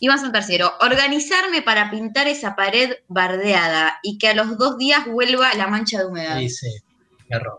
Iván 0.00 0.18
San 0.20 0.32
Tercero. 0.32 0.72
Organizarme 0.80 1.62
para 1.62 1.90
pintar 1.90 2.28
esa 2.28 2.54
pared 2.54 2.92
bardeada 3.08 3.98
y 4.02 4.18
que 4.18 4.28
a 4.28 4.34
los 4.34 4.58
dos 4.58 4.76
días 4.78 5.06
vuelva 5.06 5.54
la 5.54 5.66
mancha 5.66 5.98
de 5.98 6.06
humedad. 6.06 6.38
Y 6.38 6.48
sí, 6.50 6.68
robo. 7.30 7.58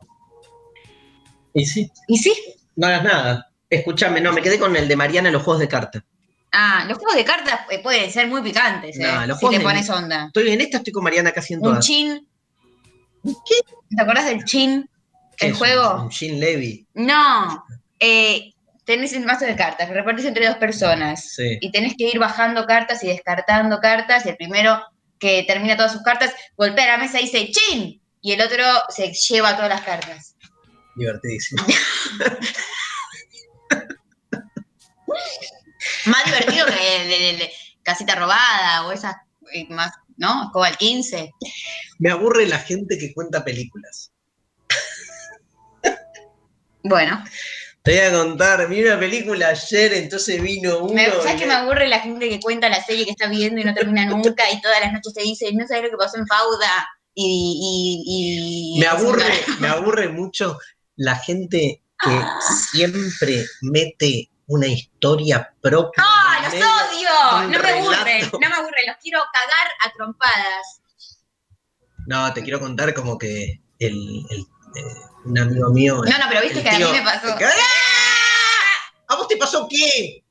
Y 1.54 1.66
sí, 1.66 1.92
¿Y 2.08 2.18
sí? 2.18 2.34
no 2.76 2.88
hagas 2.88 3.04
nada. 3.04 3.50
Escúchame, 3.70 4.22
no, 4.22 4.32
me 4.32 4.42
quedé 4.42 4.60
con 4.60 4.76
el 4.76 4.88
de 4.88 4.96
Mariana 4.96 5.30
en 5.30 5.34
los 5.34 5.44
juegos 5.44 5.60
de 5.60 5.68
cartas. 5.68 6.04
Ah, 6.54 6.86
los 6.88 6.98
juegos 6.98 7.16
de 7.16 7.26
cartas 7.26 7.62
eh, 7.70 7.80
pueden 7.80 8.10
ser 8.12 8.28
muy 8.28 8.42
picantes, 8.42 8.98
¿eh? 9.00 9.04
No, 9.04 9.26
los 9.28 9.38
si 9.38 9.46
juegos 9.46 9.60
de- 9.60 9.66
pones 9.66 9.90
onda. 9.90 10.26
Estoy 10.28 10.50
en 10.52 10.62
esta, 10.62 10.78
estoy 10.78 10.94
con 10.94 11.04
Mariana 11.04 11.32
casi 11.32 11.54
en 11.54 11.60
Un 11.60 11.64
todas. 11.66 11.86
chin. 11.86 12.28
¿Te 13.24 14.02
acordás 14.02 14.26
del 14.26 14.46
chin? 14.46 14.90
¿Qué 15.38 15.46
¿El 15.48 15.52
es 15.54 15.54
un- 15.54 15.60
juego? 15.68 16.02
Un 16.04 16.10
Jean 16.10 16.40
Levy. 16.40 16.88
No. 16.96 17.64
Eh, 18.00 18.54
tenés 18.86 19.14
el 19.14 19.26
mazo 19.26 19.46
de 19.46 19.56
cartas, 19.56 19.88
lo 19.88 19.94
repartís 19.96 20.26
entre 20.26 20.48
dos 20.48 20.58
personas. 20.58 21.34
Sí. 21.36 21.58
Y 21.62 21.72
tenés 21.72 21.94
que 21.98 22.06
ir 22.10 22.20
bajando 22.20 22.66
cartas 22.66 23.04
y 23.04 23.08
descartando 23.08 23.80
cartas. 23.80 24.26
Y 24.26 24.30
el 24.30 24.38
primero 24.38 24.82
que 25.20 25.44
termina 25.48 25.76
todas 25.76 25.92
sus 25.94 26.02
cartas 26.04 26.32
golpea 26.56 26.88
la 26.88 26.98
mesa 26.98 27.20
y 27.20 27.24
dice 27.26 27.50
¡Chin! 27.52 28.02
Y 28.22 28.32
el 28.34 28.42
otro 28.42 28.64
se 28.90 29.14
lleva 29.14 29.56
todas 29.56 29.70
las 29.70 29.82
cartas. 29.82 30.36
Divertidísimo. 30.96 31.64
Más 36.06 36.26
divertido 36.26 36.66
que 36.66 37.02
el 37.04 37.42
el 37.42 37.50
casita 37.84 38.16
robada 38.16 38.86
o 38.86 38.92
esas 38.92 39.16
eh, 39.54 39.66
más, 39.70 39.92
¿no? 40.18 40.46
Escoba 40.46 40.68
al 40.68 40.78
15. 40.78 41.32
Me 42.00 42.12
aburre 42.12 42.46
la 42.48 42.60
gente 42.60 42.98
que 42.98 43.14
cuenta 43.14 43.44
películas. 43.46 44.12
Bueno, 46.88 47.24
Te 47.84 47.92
voy 47.92 48.00
a 48.02 48.12
contar, 48.24 48.68
vi 48.68 48.84
una 48.84 49.00
película 49.00 49.48
ayer, 49.50 49.94
entonces 49.94 50.42
vino 50.42 50.80
uno. 50.80 50.94
me, 50.94 51.06
¿sabes 51.10 51.36
que 51.36 51.46
me 51.46 51.54
aburre 51.54 51.88
la 51.88 52.00
gente 52.02 52.28
que 52.30 52.40
cuenta 52.40 52.68
la 52.70 52.84
serie 52.84 53.06
que 53.06 53.12
está 53.12 53.28
viendo 53.28 53.62
y 53.62 53.64
no 53.64 53.74
termina 53.74 54.06
nunca 54.06 54.50
y 54.52 54.62
todas 54.62 54.80
las 54.82 54.92
noches 54.92 55.14
te 55.14 55.22
dice, 55.22 55.52
no 55.54 55.66
sabes 55.68 55.84
lo 55.84 55.90
que 55.92 55.98
pasó 55.98 56.18
en 56.18 56.28
Fauda? 56.28 56.88
Y, 57.14 58.04
y, 58.76 58.76
y- 58.76 58.80
me 58.80 58.88
aburre, 58.88 59.24
me 59.60 59.68
aburre 59.70 60.10
mucho 60.10 60.58
la 60.98 61.16
gente 61.16 61.82
que 62.00 62.10
Ah. 62.10 62.40
siempre 62.72 63.46
mete 63.62 64.30
una 64.48 64.68
historia 64.68 65.52
propia. 65.62 66.04
¡Ah, 66.06 66.40
los 66.44 66.54
odio! 66.54 67.42
No 67.42 67.60
me 67.64 67.70
aburren, 67.70 68.30
no 68.32 68.40
me 68.40 68.46
aburren, 68.56 68.86
los 68.88 68.98
quiero 69.02 69.20
cagar 69.34 69.68
a 69.84 69.94
trompadas. 69.94 70.82
No, 72.06 72.34
te 72.34 72.44
quiero 72.44 72.60
contar 72.60 72.94
como 72.94 73.18
que 73.18 73.62
el, 73.80 74.26
el, 74.30 74.40
eh, 74.42 74.84
un 75.30 75.38
amigo 75.38 75.70
mío. 75.72 75.96
No, 76.04 76.18
no, 76.18 76.26
pero 76.30 76.42
viste 76.42 76.62
que 76.64 76.70
a 76.70 76.78
mí 76.80 76.86
me 76.92 77.02
pasó. 77.02 77.28
¡Ah! 77.28 77.54
¿A 79.10 79.16
vos 79.16 79.28
te 79.28 79.38
pasó 79.38 79.68
qué? 79.70 80.24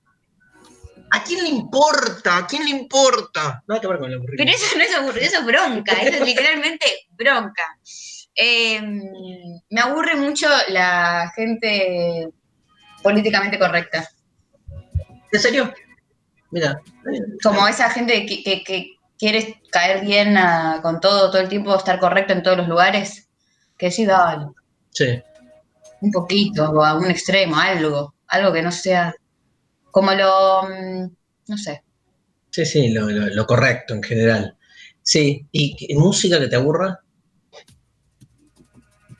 ¿A 1.10 1.22
quién 1.22 1.42
le 1.44 1.48
importa? 1.50 2.38
¿A 2.38 2.46
quién 2.46 2.64
le 2.64 2.70
importa? 2.70 3.62
Nada 3.66 3.80
que 3.80 3.86
ver 3.86 3.98
con 3.98 4.08
el 4.10 4.16
aburrimiento. 4.16 4.52
Pero 4.52 4.66
eso 4.66 4.76
no 4.76 4.82
es 4.84 4.94
aburrido, 4.94 5.26
eso 5.26 5.38
es 5.38 5.46
bronca, 5.46 5.92
eso 5.92 6.16
es 6.16 6.20
literalmente 6.26 6.86
bronca. 7.10 7.64
Eh, 8.34 8.80
me 9.70 9.80
aburre 9.80 10.16
mucho 10.16 10.48
la 10.68 11.32
gente 11.34 12.28
políticamente 13.02 13.58
correcta. 13.58 14.06
¿En 15.32 15.40
serio? 15.40 15.72
Mira. 16.50 16.80
Como 17.42 17.66
esa 17.68 17.88
gente 17.90 18.26
que, 18.26 18.42
que- 18.42 18.62
que 18.64 18.90
quiere 19.18 19.62
caer 19.70 20.04
bien 20.04 20.36
a- 20.36 20.80
con 20.82 21.00
todo, 21.00 21.30
todo 21.30 21.40
el 21.40 21.48
tiempo, 21.48 21.74
estar 21.74 21.98
correcto 21.98 22.32
en 22.32 22.42
todos 22.42 22.58
los 22.58 22.68
lugares. 22.68 23.28
Que 23.78 23.90
sí, 23.90 24.04
dale, 24.06 24.46
Sí. 24.98 25.22
un 26.00 26.10
poquito, 26.10 26.70
o 26.70 26.82
a 26.82 26.94
un 26.94 27.10
extremo, 27.10 27.56
algo. 27.58 28.14
Algo 28.28 28.52
que 28.52 28.62
no 28.62 28.72
sea 28.72 29.14
como 29.90 30.12
lo. 30.14 30.62
mm, 30.64 31.06
No 31.48 31.56
sé. 31.58 31.82
Sí, 32.50 32.64
sí, 32.64 32.88
lo, 32.88 33.08
lo- 33.10 33.28
lo 33.28 33.46
correcto 33.46 33.92
en 33.94 34.02
general. 34.02 34.56
Sí, 35.02 35.46
¿y 35.52 35.94
música 35.96 36.40
que 36.40 36.48
te 36.48 36.56
aburra? 36.56 36.98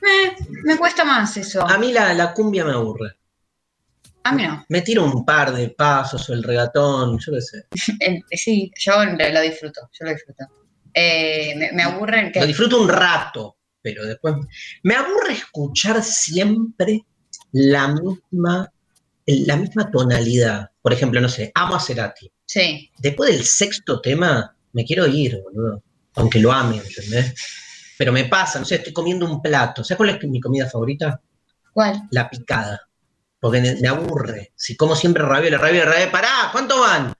Eh, 0.01 0.35
me 0.63 0.77
cuesta 0.77 1.03
más 1.05 1.37
eso. 1.37 1.65
A 1.67 1.77
mí 1.77 1.91
la, 1.91 2.13
la 2.13 2.33
cumbia 2.33 2.65
me 2.65 2.73
aburre. 2.73 3.17
A 4.23 4.31
mí 4.33 4.43
no. 4.43 4.65
Me 4.69 4.81
tiro 4.81 5.05
un 5.05 5.23
par 5.25 5.53
de 5.53 5.69
pasos 5.69 6.29
o 6.29 6.33
el 6.33 6.43
regatón, 6.43 7.17
yo 7.19 7.33
qué 7.33 7.41
sé. 7.41 7.65
Sí, 8.31 8.71
yo 8.77 8.93
lo 9.05 9.41
disfruto, 9.41 9.89
yo 9.93 10.05
lo 10.05 10.11
disfruto. 10.11 10.45
Eh, 10.93 11.53
me, 11.55 11.71
me 11.73 11.83
aburren 11.83 12.31
que. 12.31 12.39
Lo 12.39 12.45
disfruto 12.47 12.81
un 12.81 12.89
rato, 12.89 13.56
pero 13.87 14.05
después. 14.05 14.35
Me 14.83 14.95
aburre 14.95 15.31
escuchar 15.31 16.03
siempre 16.03 17.05
la 17.53 17.87
misma, 17.87 18.69
la 19.25 19.55
misma 19.55 19.89
tonalidad. 19.89 20.71
Por 20.81 20.91
ejemplo, 20.91 21.21
no 21.21 21.29
sé, 21.29 21.53
amo 21.55 21.75
a 21.75 21.79
Cerati. 21.79 22.29
Sí. 22.45 22.91
Después 22.97 23.31
del 23.31 23.45
sexto 23.45 24.01
tema, 24.01 24.53
me 24.73 24.83
quiero 24.83 25.07
ir, 25.07 25.41
boludo. 25.41 25.81
Aunque 26.15 26.39
lo 26.39 26.51
ame, 26.51 26.79
¿entendés? 26.79 27.33
Pero 27.97 28.11
me 28.11 28.25
pasa, 28.25 28.59
no 28.59 28.65
sé, 28.65 28.75
estoy 28.75 28.91
comiendo 28.91 29.25
un 29.25 29.41
plato. 29.41 29.85
¿Sabes 29.85 29.97
cuál 29.97 30.09
es 30.09 30.23
mi 30.29 30.41
comida 30.41 30.69
favorita? 30.69 31.21
¿Cuál? 31.71 32.01
La 32.11 32.29
picada. 32.29 32.81
Porque 33.39 33.61
me, 33.61 33.75
me 33.75 33.87
aburre. 33.87 34.51
Si 34.53 34.75
como 34.75 34.97
siempre 34.97 35.23
ravioli, 35.23 35.55
ravioli, 35.55 35.85
ravioli, 35.89 36.11
pará, 36.11 36.49
¿cuánto 36.51 36.81
van? 36.81 37.13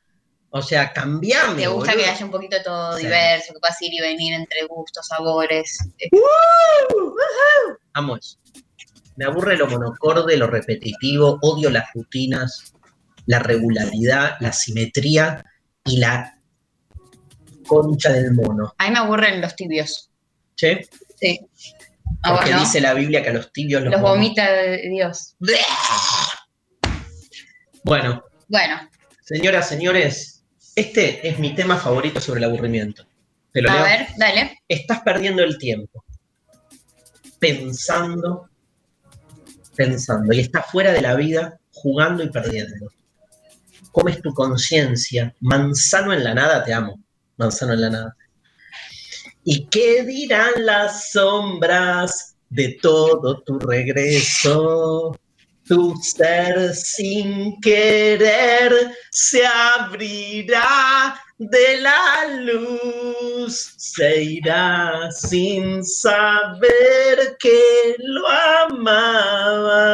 O 0.57 0.61
sea, 0.61 0.91
cambiame. 0.91 1.61
¿Te 1.61 1.67
gusta 1.67 1.91
boludo. 1.91 2.05
que 2.05 2.11
haya 2.11 2.25
un 2.25 2.31
poquito 2.31 2.57
todo 2.63 2.97
Sí. 2.97 3.03
diverso, 3.03 3.53
que 3.53 3.59
puedas 3.59 3.81
ir 3.81 3.93
y 3.93 3.99
venir 4.01 4.33
entre 4.33 4.65
gustos, 4.67 5.07
sabores? 5.07 5.77
Eh, 5.99 6.09
Amo 7.93 8.17
eso. 8.17 8.37
Me 9.15 9.25
aburre 9.25 9.57
lo 9.57 9.67
monocorde, 9.67 10.37
lo 10.37 10.47
repetitivo, 10.47 11.39
odio 11.41 11.69
las 11.69 11.85
rutinas, 11.93 12.73
la 13.25 13.39
regularidad, 13.39 14.37
la 14.39 14.51
simetría 14.53 15.43
y 15.85 15.97
la 15.97 16.39
concha 17.67 18.11
del 18.11 18.33
mono. 18.33 18.73
A 18.77 18.85
mí 18.85 18.91
me 18.91 18.99
aburren 18.99 19.41
los 19.41 19.55
tibios. 19.55 20.11
Sí. 20.55 20.79
Ah, 22.23 22.31
Porque 22.33 22.45
bueno, 22.51 22.59
dice 22.61 22.79
la 22.81 22.93
Biblia 22.93 23.21
que 23.23 23.29
a 23.29 23.33
los 23.33 23.51
tibios 23.51 23.81
los, 23.83 23.91
los 23.91 24.01
vom- 24.01 24.09
vomita 24.15 24.51
de 24.51 24.89
Dios. 24.89 25.35
Bueno, 27.83 28.23
Bueno, 28.47 28.89
señoras, 29.23 29.67
señores, 29.67 30.37
este 30.77 31.27
es 31.27 31.39
mi 31.39 31.55
tema 31.55 31.75
favorito 31.75 32.21
sobre 32.21 32.37
el 32.37 32.43
aburrimiento. 32.43 33.03
Te 33.51 33.63
lo 33.63 33.71
a 33.71 33.73
leo. 33.73 33.83
ver, 33.83 34.07
dale. 34.15 34.59
Estás 34.67 35.01
perdiendo 35.01 35.43
el 35.43 35.57
tiempo. 35.57 36.05
Pensando, 37.39 38.47
pensando. 39.75 40.31
Y 40.33 40.39
estás 40.39 40.67
fuera 40.67 40.91
de 40.91 41.01
la 41.01 41.15
vida, 41.15 41.59
jugando 41.71 42.23
y 42.23 42.29
perdiendo. 42.29 42.91
Comes 43.91 44.21
tu 44.21 44.31
conciencia. 44.35 45.33
Manzano 45.39 46.13
en 46.13 46.23
la 46.23 46.35
nada, 46.35 46.63
te 46.63 46.75
amo. 46.75 46.99
Manzano 47.37 47.73
en 47.73 47.81
la 47.81 47.89
nada. 47.89 48.17
¿Y 49.43 49.65
qué 49.65 50.03
dirán 50.03 50.63
las 50.63 51.09
sombras 51.09 52.35
de 52.49 52.77
todo 52.79 53.41
tu 53.41 53.57
regreso? 53.57 55.17
Tu 55.67 55.95
ser 56.01 56.73
sin 56.73 57.60
querer 57.62 58.71
se 59.12 59.45
abrirá 59.45 61.19
de 61.38 61.82
la 61.82 62.25
luz 62.39 63.73
se 63.77 64.23
irá 64.23 65.12
sin 65.12 65.84
saber 65.84 67.38
que 67.39 67.95
lo 67.99 68.27
amaban. 68.67 69.88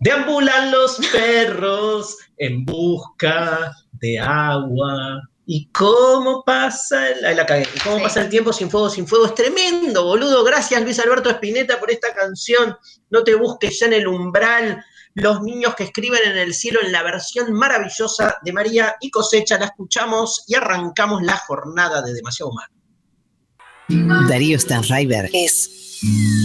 Deambulan 0.00 0.70
los 0.70 0.98
perros 1.12 2.16
en 2.38 2.64
busca 2.64 3.74
de 3.92 4.18
agua. 4.18 5.20
¿Y 5.50 5.70
cómo 5.70 6.44
pasa 6.44 7.08
el, 7.08 7.22
la 7.34 7.46
¿Cómo 7.82 8.02
pasa 8.02 8.20
el 8.20 8.28
tiempo 8.28 8.52
sin 8.52 8.70
fuego, 8.70 8.90
sin 8.90 9.06
fuego? 9.06 9.24
Es 9.24 9.34
tremendo, 9.34 10.04
boludo. 10.04 10.44
Gracias, 10.44 10.82
Luis 10.82 10.98
Alberto 10.98 11.30
Espineta, 11.30 11.80
por 11.80 11.90
esta 11.90 12.12
canción. 12.12 12.76
No 13.08 13.24
te 13.24 13.34
busques 13.34 13.80
ya 13.80 13.86
en 13.86 13.94
el 13.94 14.06
umbral. 14.06 14.84
Los 15.14 15.40
niños 15.40 15.74
que 15.74 15.84
escriben 15.84 16.20
en 16.26 16.36
el 16.36 16.52
cielo 16.52 16.80
en 16.84 16.92
la 16.92 17.02
versión 17.02 17.54
maravillosa 17.54 18.36
de 18.44 18.52
María 18.52 18.96
y 19.00 19.08
Cosecha. 19.10 19.58
La 19.58 19.64
escuchamos 19.64 20.44
y 20.48 20.54
arrancamos 20.54 21.22
la 21.22 21.38
jornada 21.38 22.02
de 22.02 22.12
Demasiado 22.12 22.50
Humano. 22.50 24.28
Darío 24.28 24.58
Stanraiver 24.58 25.30
es 25.32 25.98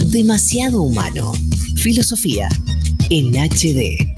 Demasiado 0.06 0.80
Humano. 0.80 1.34
Filosofía 1.76 2.48
en 3.10 3.34
HD. 3.34 4.13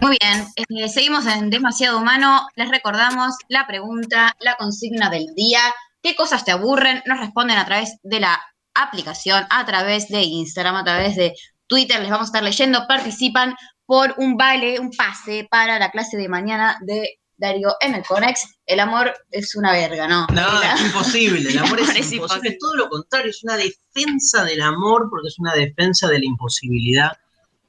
Muy 0.00 0.16
bien, 0.20 0.46
eh, 0.56 0.88
seguimos 0.88 1.26
en 1.26 1.50
Demasiado 1.50 1.98
Humano. 1.98 2.46
Les 2.56 2.68
recordamos 2.68 3.34
la 3.48 3.66
pregunta, 3.66 4.34
la 4.40 4.56
consigna 4.56 5.10
del 5.10 5.26
día. 5.34 5.60
¿Qué 6.02 6.14
cosas 6.14 6.44
te 6.44 6.52
aburren? 6.52 7.02
Nos 7.06 7.20
responden 7.20 7.58
a 7.58 7.64
través 7.64 7.98
de 8.02 8.20
la 8.20 8.40
aplicación, 8.74 9.46
a 9.50 9.64
través 9.64 10.08
de 10.08 10.22
Instagram, 10.22 10.76
a 10.76 10.84
través 10.84 11.16
de 11.16 11.34
Twitter. 11.66 12.00
Les 12.00 12.10
vamos 12.10 12.26
a 12.26 12.30
estar 12.30 12.42
leyendo. 12.42 12.86
Participan 12.86 13.54
por 13.86 14.14
un 14.18 14.36
vale, 14.36 14.78
un 14.80 14.90
pase 14.90 15.46
para 15.50 15.78
la 15.78 15.90
clase 15.90 16.16
de 16.16 16.28
mañana 16.28 16.78
de 16.82 17.18
Darío 17.36 17.74
en 17.80 17.94
el 17.94 18.04
Conex. 18.04 18.58
El 18.66 18.80
amor 18.80 19.12
es 19.30 19.54
una 19.54 19.72
verga, 19.72 20.06
¿no? 20.06 20.26
No, 20.28 20.62
es 20.62 20.80
imposible. 20.80 21.50
El 21.50 21.58
amor, 21.58 21.80
es, 21.96 22.12
imposible. 22.12 22.50
Es 22.50 22.58
todo 22.58 22.76
lo 22.76 22.88
contrario, 22.88 23.30
es 23.30 23.42
una 23.42 23.56
defensa 23.56 24.44
del 24.44 24.62
amor 24.62 25.08
porque 25.10 25.28
es 25.28 25.38
una 25.38 25.54
defensa 25.54 26.08
de 26.08 26.18
la 26.18 26.24
imposibilidad. 26.24 27.12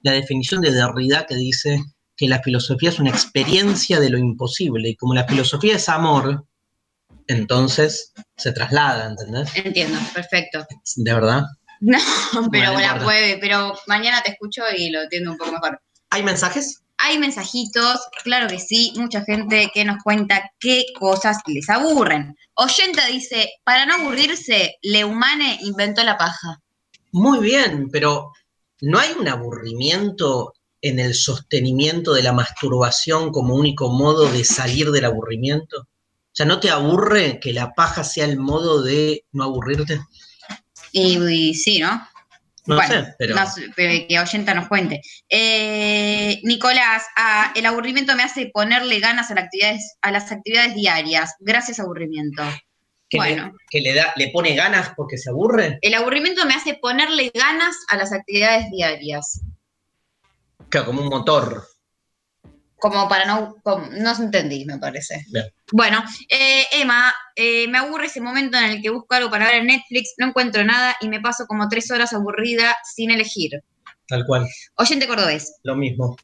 La 0.01 0.11
definición 0.11 0.61
de 0.61 0.71
Derrida 0.71 1.25
que 1.25 1.35
dice 1.35 1.79
que 2.17 2.27
la 2.27 2.41
filosofía 2.41 2.89
es 2.89 2.99
una 2.99 3.09
experiencia 3.09 3.99
de 3.99 4.09
lo 4.09 4.17
imposible 4.17 4.89
y 4.89 4.95
como 4.95 5.13
la 5.13 5.27
filosofía 5.27 5.75
es 5.75 5.89
amor, 5.89 6.45
entonces 7.27 8.13
se 8.37 8.51
traslada, 8.51 9.07
¿entendés? 9.07 9.55
Entiendo, 9.55 9.99
perfecto. 10.13 10.65
¿De 10.95 11.13
verdad? 11.13 11.43
No, 11.81 11.99
pero 12.51 12.79
la 12.79 12.97
puede, 13.03 13.37
pero 13.37 13.77
mañana 13.85 14.23
te 14.23 14.31
escucho 14.31 14.63
y 14.75 14.89
lo 14.89 15.03
entiendo 15.03 15.31
un 15.31 15.37
poco 15.37 15.51
mejor. 15.51 15.79
¿Hay 16.09 16.23
mensajes? 16.23 16.81
Hay 16.97 17.19
mensajitos, 17.19 17.99
claro 18.23 18.47
que 18.47 18.59
sí, 18.59 18.93
mucha 18.95 19.23
gente 19.25 19.69
que 19.73 19.83
nos 19.83 20.01
cuenta 20.01 20.49
qué 20.59 20.85
cosas 20.97 21.37
les 21.45 21.69
aburren. 21.69 22.35
Oyenta 22.55 23.05
dice, 23.07 23.49
para 23.65 23.85
no 23.85 23.95
aburrirse, 23.95 24.77
Leumane 24.81 25.59
inventó 25.61 26.01
la 26.03 26.17
paja. 26.17 26.61
Muy 27.11 27.39
bien, 27.39 27.89
pero 27.91 28.31
¿no 28.81 28.97
hay 28.97 29.11
un 29.19 29.27
aburrimiento 29.27 30.53
en 30.85 30.99
el 30.99 31.15
sostenimiento 31.15 32.13
de 32.13 32.21
la 32.21 32.31
masturbación 32.31 33.31
como 33.31 33.55
único 33.55 33.89
modo 33.89 34.31
de 34.31 34.43
salir 34.43 34.91
del 34.91 35.05
aburrimiento? 35.05 35.79
O 35.79 36.31
sea, 36.31 36.45
¿no 36.45 36.59
te 36.59 36.69
aburre 36.69 37.39
que 37.39 37.53
la 37.53 37.73
paja 37.73 38.03
sea 38.03 38.25
el 38.25 38.37
modo 38.37 38.83
de 38.83 39.25
no 39.31 39.45
aburrirte? 39.45 39.99
Y, 40.91 41.55
sí, 41.55 41.79
¿no? 41.79 42.07
No 42.67 42.81
sé, 42.83 43.15
pero... 43.17 43.35
que 43.75 44.19
Oyenta 44.19 44.53
nos 44.53 44.67
cuente. 44.67 45.01
Eh, 45.27 46.39
Nicolás, 46.43 47.03
ah, 47.15 47.51
el 47.55 47.65
aburrimiento 47.65 48.15
me 48.15 48.23
hace 48.23 48.51
ponerle 48.53 48.99
ganas 48.99 49.31
a, 49.31 49.33
actividades, 49.33 49.97
a 50.01 50.11
las 50.11 50.31
actividades 50.31 50.75
diarias. 50.75 51.33
Gracias, 51.39 51.79
aburrimiento. 51.79 52.43
Que 53.09 53.17
bueno. 53.17 53.45
Le, 53.45 53.53
que 53.69 53.81
le, 53.81 53.93
da, 53.95 54.13
le 54.15 54.29
pone 54.29 54.55
ganas 54.55 54.91
porque 54.95 55.17
se 55.17 55.31
aburre. 55.31 55.79
El 55.81 55.95
aburrimiento 55.95 56.45
me 56.45 56.53
hace 56.53 56.75
ponerle 56.75 57.31
ganas 57.33 57.75
a 57.89 57.97
las 57.97 58.11
actividades 58.11 58.69
diarias 58.71 59.41
como 60.83 61.01
un 61.01 61.07
motor. 61.07 61.67
Como 62.77 63.07
para 63.07 63.25
no, 63.25 63.55
no 63.91 64.15
se 64.15 64.23
entendí, 64.23 64.65
me 64.65 64.77
parece. 64.77 65.25
Bueno, 65.71 66.03
eh, 66.29 66.65
Emma, 66.73 67.13
eh, 67.35 67.67
me 67.67 67.77
aburre 67.77 68.07
ese 68.07 68.19
momento 68.19 68.57
en 68.57 68.65
el 68.65 68.81
que 68.81 68.89
busco 68.89 69.15
algo 69.15 69.29
para 69.29 69.45
ver 69.45 69.55
en 69.55 69.67
Netflix, 69.67 70.13
no 70.17 70.27
encuentro 70.27 70.63
nada 70.63 70.95
y 70.99 71.07
me 71.07 71.21
paso 71.21 71.45
como 71.47 71.69
tres 71.69 71.89
horas 71.91 72.13
aburrida 72.13 72.75
sin 72.95 73.11
elegir. 73.11 73.51
Tal 74.07 74.25
cual. 74.25 74.47
Oyente 74.75 75.07
cordobés. 75.07 75.55
Lo 75.63 75.75
mismo. 75.75 76.15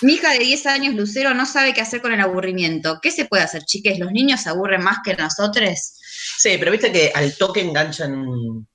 Mi 0.00 0.12
hija 0.14 0.32
de 0.32 0.38
10 0.38 0.66
años, 0.66 0.94
Lucero, 0.94 1.34
no 1.34 1.44
sabe 1.44 1.74
qué 1.74 1.80
hacer 1.80 2.00
con 2.00 2.12
el 2.12 2.20
aburrimiento. 2.20 3.00
¿Qué 3.02 3.10
se 3.10 3.24
puede 3.24 3.42
hacer, 3.42 3.64
chiques? 3.64 3.98
¿Los 3.98 4.12
niños 4.12 4.40
se 4.42 4.48
aburren 4.48 4.82
más 4.82 4.98
que 5.04 5.14
nosotros? 5.14 5.98
Sí, 6.38 6.56
pero 6.58 6.70
viste 6.70 6.92
que 6.92 7.10
al 7.12 7.36
toque 7.36 7.60
enganchan 7.60 8.24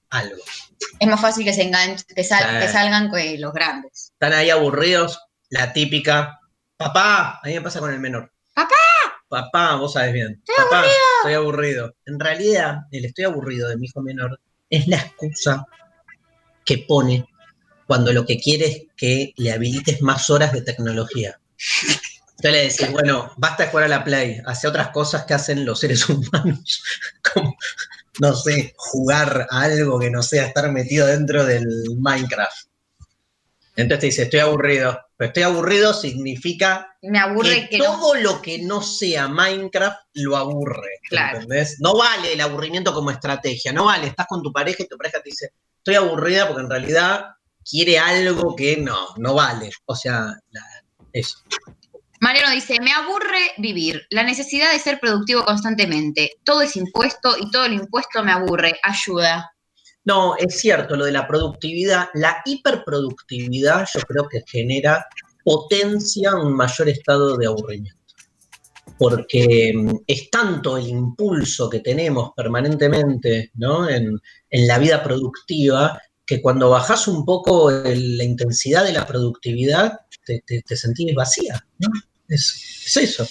algo. 0.09 0.43
Es 1.00 1.08
más 1.08 1.22
fácil 1.22 1.46
que 1.46 1.54
se 1.54 1.63
enganchen, 1.63 2.06
que, 2.15 2.24
salgan 2.24 3.12
que 3.12 3.38
los 3.38 3.54
grandes. 3.54 4.12
Están 4.13 4.34
ahí 4.34 4.50
aburridos, 4.50 5.19
la 5.50 5.74
típica. 5.74 6.39
Papá, 6.78 7.39
a 7.41 7.48
mí 7.48 7.54
me 7.54 7.62
pasa 7.62 7.80
con 7.80 7.93
el 7.93 8.00
menor. 8.00 8.32
¡Papá! 8.54 8.76
Papá, 9.28 9.76
vos 9.76 9.93
sabes 9.93 10.13
bien. 10.13 10.41
Estoy 10.46 10.63
Papá, 10.63 10.78
aburrido. 10.80 10.96
estoy 11.17 11.34
aburrido. 11.34 11.96
En 12.06 12.19
realidad, 12.19 12.78
el 12.91 13.06
estoy 13.06 13.26
aburrido 13.26 13.69
de 13.69 13.78
mi 13.78 13.88
hijo 13.88 14.02
menor 14.02 14.39
es 14.69 14.88
la 14.88 14.98
excusa 14.98 15.65
que 16.65 16.80
pone 16.80 17.28
cuando 17.88 18.13
lo 18.13 18.26
que 18.26 18.39
quiere 18.39 18.65
es 18.65 18.82
que 18.96 19.34
le 19.38 19.52
habilites 19.52 20.02
más 20.02 20.30
horas 20.30 20.54
de 20.54 20.62
tecnología. 20.62 21.39
Entonces 22.38 22.52
le 22.52 22.69
decís, 22.69 22.91
bueno, 22.91 23.32
basta 23.38 23.63
de 23.63 23.69
jugar 23.69 23.86
a 23.86 23.89
la 23.89 24.04
Play, 24.04 24.41
hace 24.46 24.67
otras 24.67 24.89
cosas 24.89 25.26
que 25.26 25.34
hacen 25.34 25.65
los 25.65 25.80
seres 25.80 26.08
humanos, 26.10 26.84
como 27.34 27.56
no 28.19 28.36
sé, 28.36 28.73
jugar 28.78 29.47
a 29.49 29.62
algo 29.62 29.99
que 29.99 30.10
no 30.10 30.21
sea 30.21 30.45
estar 30.45 30.71
metido 30.71 31.08
dentro 31.08 31.45
del 31.45 31.65
Minecraft. 31.97 32.67
Entonces 33.76 33.99
te 33.99 34.06
dice, 34.08 34.21
estoy 34.23 34.39
aburrido. 34.39 34.99
Pero 35.17 35.28
estoy 35.28 35.43
aburrido 35.43 35.93
significa 35.93 36.95
Me 37.02 37.19
aburre 37.19 37.67
que, 37.69 37.78
todo 37.78 38.15
lo 38.15 38.41
que 38.41 38.60
no 38.60 38.82
sea 38.82 39.28
Minecraft 39.28 39.99
lo 40.13 40.38
aburre. 40.38 40.99
Claro. 41.10 41.39
¿Entendés? 41.39 41.78
No 41.80 41.97
vale 41.97 42.34
el 42.34 42.41
aburrimiento 42.41 42.93
como 42.93 43.12
estrategia. 43.12 43.73
No 43.73 43.86
vale, 43.86 44.08
estás 44.08 44.28
con 44.28 44.43
tu 44.43 44.52
pareja 44.52 44.84
y 44.84 44.88
tu 44.88 44.97
pareja 44.97 45.21
te 45.21 45.30
dice, 45.30 45.54
estoy 45.78 45.95
aburrida 45.95 46.47
porque 46.47 46.63
en 46.63 46.69
realidad 46.69 47.26
quiere 47.67 47.97
algo 47.97 48.56
que 48.56 48.78
no, 48.78 49.08
no 49.17 49.34
vale. 49.34 49.71
O 49.86 49.95
sea, 49.95 50.34
eso. 51.12 51.39
Mariano 52.23 52.51
dice, 52.51 52.79
me 52.79 52.93
aburre 52.93 53.51
vivir, 53.57 54.07
la 54.09 54.23
necesidad 54.23 54.71
de 54.71 54.79
ser 54.79 54.97
productivo 55.01 55.43
constantemente. 55.43 56.31
Todo 56.45 56.62
es 56.62 56.77
impuesto 56.77 57.36
y 57.38 57.51
todo 57.51 57.65
el 57.65 57.73
impuesto 57.73 58.23
me 58.23 58.31
aburre. 58.31 58.79
Ayuda. 58.81 59.51
No, 60.05 60.38
es 60.38 60.57
cierto, 60.57 60.95
lo 60.95 61.03
de 61.03 61.12
la 61.12 61.27
productividad, 61.27 62.07
la 62.13 62.38
hiperproductividad 62.45 63.86
yo 63.93 63.99
creo 64.07 64.29
que 64.29 64.41
genera, 64.47 65.05
potencia 65.43 66.33
un 66.33 66.55
mayor 66.55 66.88
estado 66.88 67.36
de 67.36 67.45
aburrimiento. 67.45 67.99
Porque 68.97 69.73
mm, 69.75 69.91
es 70.07 70.29
tanto 70.29 70.77
el 70.77 70.88
impulso 70.88 71.69
que 71.69 71.81
tenemos 71.81 72.31
permanentemente 72.38 73.51
¿no? 73.55 73.89
en, 73.89 74.17
la 74.49 74.79
vida 74.79 75.03
productiva 75.03 76.01
que 76.25 76.41
cuando 76.41 76.69
bajas 76.69 77.09
un 77.09 77.25
poco 77.25 77.69
la 77.69 78.23
intensidad 78.23 78.86
de 78.86 78.93
la 78.93 79.05
productividad 79.05 79.99
te, 80.25 80.41
te 80.45 80.77
sentís 80.77 81.13
vacía. 81.13 81.67
¿no? 81.79 81.89
Es, 82.27 82.95
eso. 82.95 83.27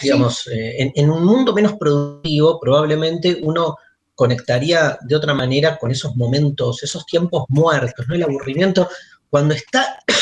Digamos, 0.00 0.46
eh, 0.48 0.92
en, 0.94 1.10
un 1.10 1.24
mundo 1.24 1.52
menos 1.52 1.74
productivo, 1.74 2.58
probablemente 2.60 3.38
uno 3.42 3.76
conectaría 4.14 4.98
de 5.02 5.16
otra 5.16 5.34
manera 5.34 5.78
con 5.78 5.90
esos 5.90 6.16
momentos, 6.16 6.82
esos 6.82 7.06
tiempos 7.06 7.44
muertos, 7.48 8.06
¿no? 8.08 8.14
El 8.14 8.24
aburrimiento, 8.24 8.88
cuando 9.30 9.54
está. 9.54 9.98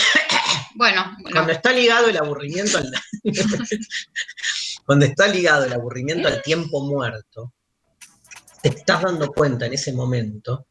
Bueno, 0.79 1.17
cuando 1.33 1.53
está 1.53 1.73
ligado 1.73 2.09
el 2.09 2.19
aburrimiento 2.19 2.77
al. 2.77 2.93
cuando 4.85 5.07
está 5.07 5.27
ligado 5.27 5.65
el 5.65 5.73
aburrimiento 5.73 6.29
al 6.29 6.43
tiempo 6.43 6.83
muerto, 6.83 7.55
te 8.61 8.69
estás 8.69 9.01
dando 9.01 9.29
cuenta 9.29 9.65
en 9.65 9.73
ese 9.73 9.95
momento 9.95 10.67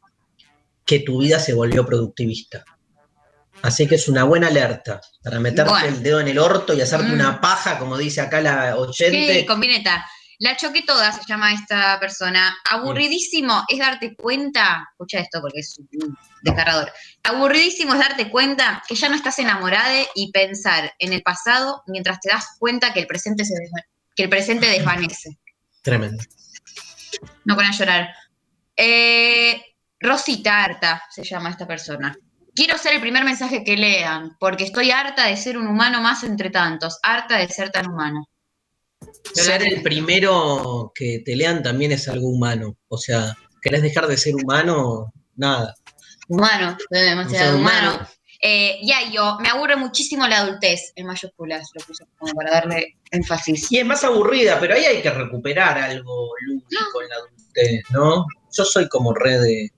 que 0.84 1.00
tu 1.00 1.18
vida 1.18 1.40
se 1.40 1.54
volvió 1.54 1.84
productivista. 1.84 2.64
Así 3.62 3.86
que 3.86 3.96
es 3.96 4.08
una 4.08 4.24
buena 4.24 4.48
alerta 4.48 5.00
para 5.22 5.40
meterte 5.40 5.88
el 5.88 6.02
dedo 6.02 6.20
en 6.20 6.28
el 6.28 6.38
orto 6.38 6.74
y 6.74 6.80
hacerte 6.80 7.12
una 7.12 7.32
mm. 7.32 7.40
paja, 7.40 7.78
como 7.78 7.96
dice 7.96 8.20
acá 8.20 8.40
la 8.40 8.76
80. 8.76 9.32
Sí, 9.32 9.46
combineta. 9.46 10.06
La 10.38 10.56
choque 10.56 10.82
toda 10.82 11.12
se 11.12 11.22
llama 11.26 11.52
esta 11.54 11.98
persona. 11.98 12.54
Aburridísimo 12.70 13.64
es 13.68 13.78
darte 13.78 14.14
cuenta, 14.14 14.86
escucha 14.92 15.20
esto 15.20 15.40
porque 15.40 15.60
es 15.60 15.78
un 15.78 16.16
descargador. 16.42 16.92
Aburridísimo 17.22 17.94
es 17.94 18.00
darte 18.00 18.30
cuenta 18.30 18.82
que 18.86 18.94
ya 18.94 19.08
no 19.08 19.14
estás 19.14 19.38
enamorada 19.38 19.94
y 20.14 20.30
pensar 20.32 20.92
en 20.98 21.14
el 21.14 21.22
pasado 21.22 21.82
mientras 21.86 22.20
te 22.20 22.30
das 22.30 22.56
cuenta 22.58 22.92
que 22.92 23.00
el 23.00 23.06
presente 23.06 23.44
se 23.44 23.54
que 24.14 24.24
el 24.24 24.28
presente 24.28 24.66
desvanece. 24.66 25.38
Tremendo. 25.82 26.22
No 27.44 27.54
van 27.56 27.66
a 27.66 27.72
llorar. 27.72 28.08
Eh, 28.74 29.62
Rosita 30.00 30.64
Arta 30.64 31.02
se 31.10 31.22
llama 31.22 31.50
esta 31.50 31.66
persona. 31.66 32.16
Quiero 32.56 32.78
ser 32.78 32.94
el 32.94 33.02
primer 33.02 33.22
mensaje 33.22 33.62
que 33.62 33.76
lean, 33.76 34.34
porque 34.40 34.64
estoy 34.64 34.90
harta 34.90 35.26
de 35.26 35.36
ser 35.36 35.58
un 35.58 35.66
humano 35.66 36.00
más 36.00 36.24
entre 36.24 36.48
tantos, 36.48 36.98
harta 37.02 37.36
de 37.36 37.48
ser 37.48 37.70
tan 37.70 37.86
humano. 37.86 38.26
Ser 39.34 39.62
el 39.62 39.82
primero 39.82 40.90
que 40.94 41.20
te 41.22 41.36
lean 41.36 41.62
también 41.62 41.92
es 41.92 42.08
algo 42.08 42.30
humano. 42.30 42.78
O 42.88 42.96
sea, 42.96 43.36
¿querés 43.60 43.82
dejar 43.82 44.06
de 44.06 44.16
ser 44.16 44.34
humano? 44.34 45.12
Nada. 45.34 45.74
Humano, 46.28 46.78
demasiado 46.88 47.58
humano. 47.58 47.90
humano. 47.90 48.08
Eh, 48.40 48.78
ya 48.82 49.10
yo, 49.10 49.36
me 49.40 49.50
aburre 49.50 49.76
muchísimo 49.76 50.26
la 50.26 50.38
adultez, 50.38 50.92
en 50.94 51.06
mayúsculas, 51.06 51.68
lo 51.74 51.84
puse 51.84 52.04
como 52.16 52.32
para 52.32 52.52
darle 52.52 52.96
énfasis. 53.10 53.70
Y 53.70 53.80
es 53.80 53.84
más 53.84 54.02
aburrida, 54.02 54.58
pero 54.58 54.74
ahí 54.74 54.84
hay 54.84 55.02
que 55.02 55.10
recuperar 55.10 55.76
algo 55.76 56.30
lúdico 56.46 57.02
en 57.02 57.08
la 57.08 57.16
adultez, 57.16 57.82
¿no? 57.90 58.24
Yo 58.56 58.64
soy 58.64 58.88
como 58.88 59.12
re 59.12 59.38
de, 59.38 59.70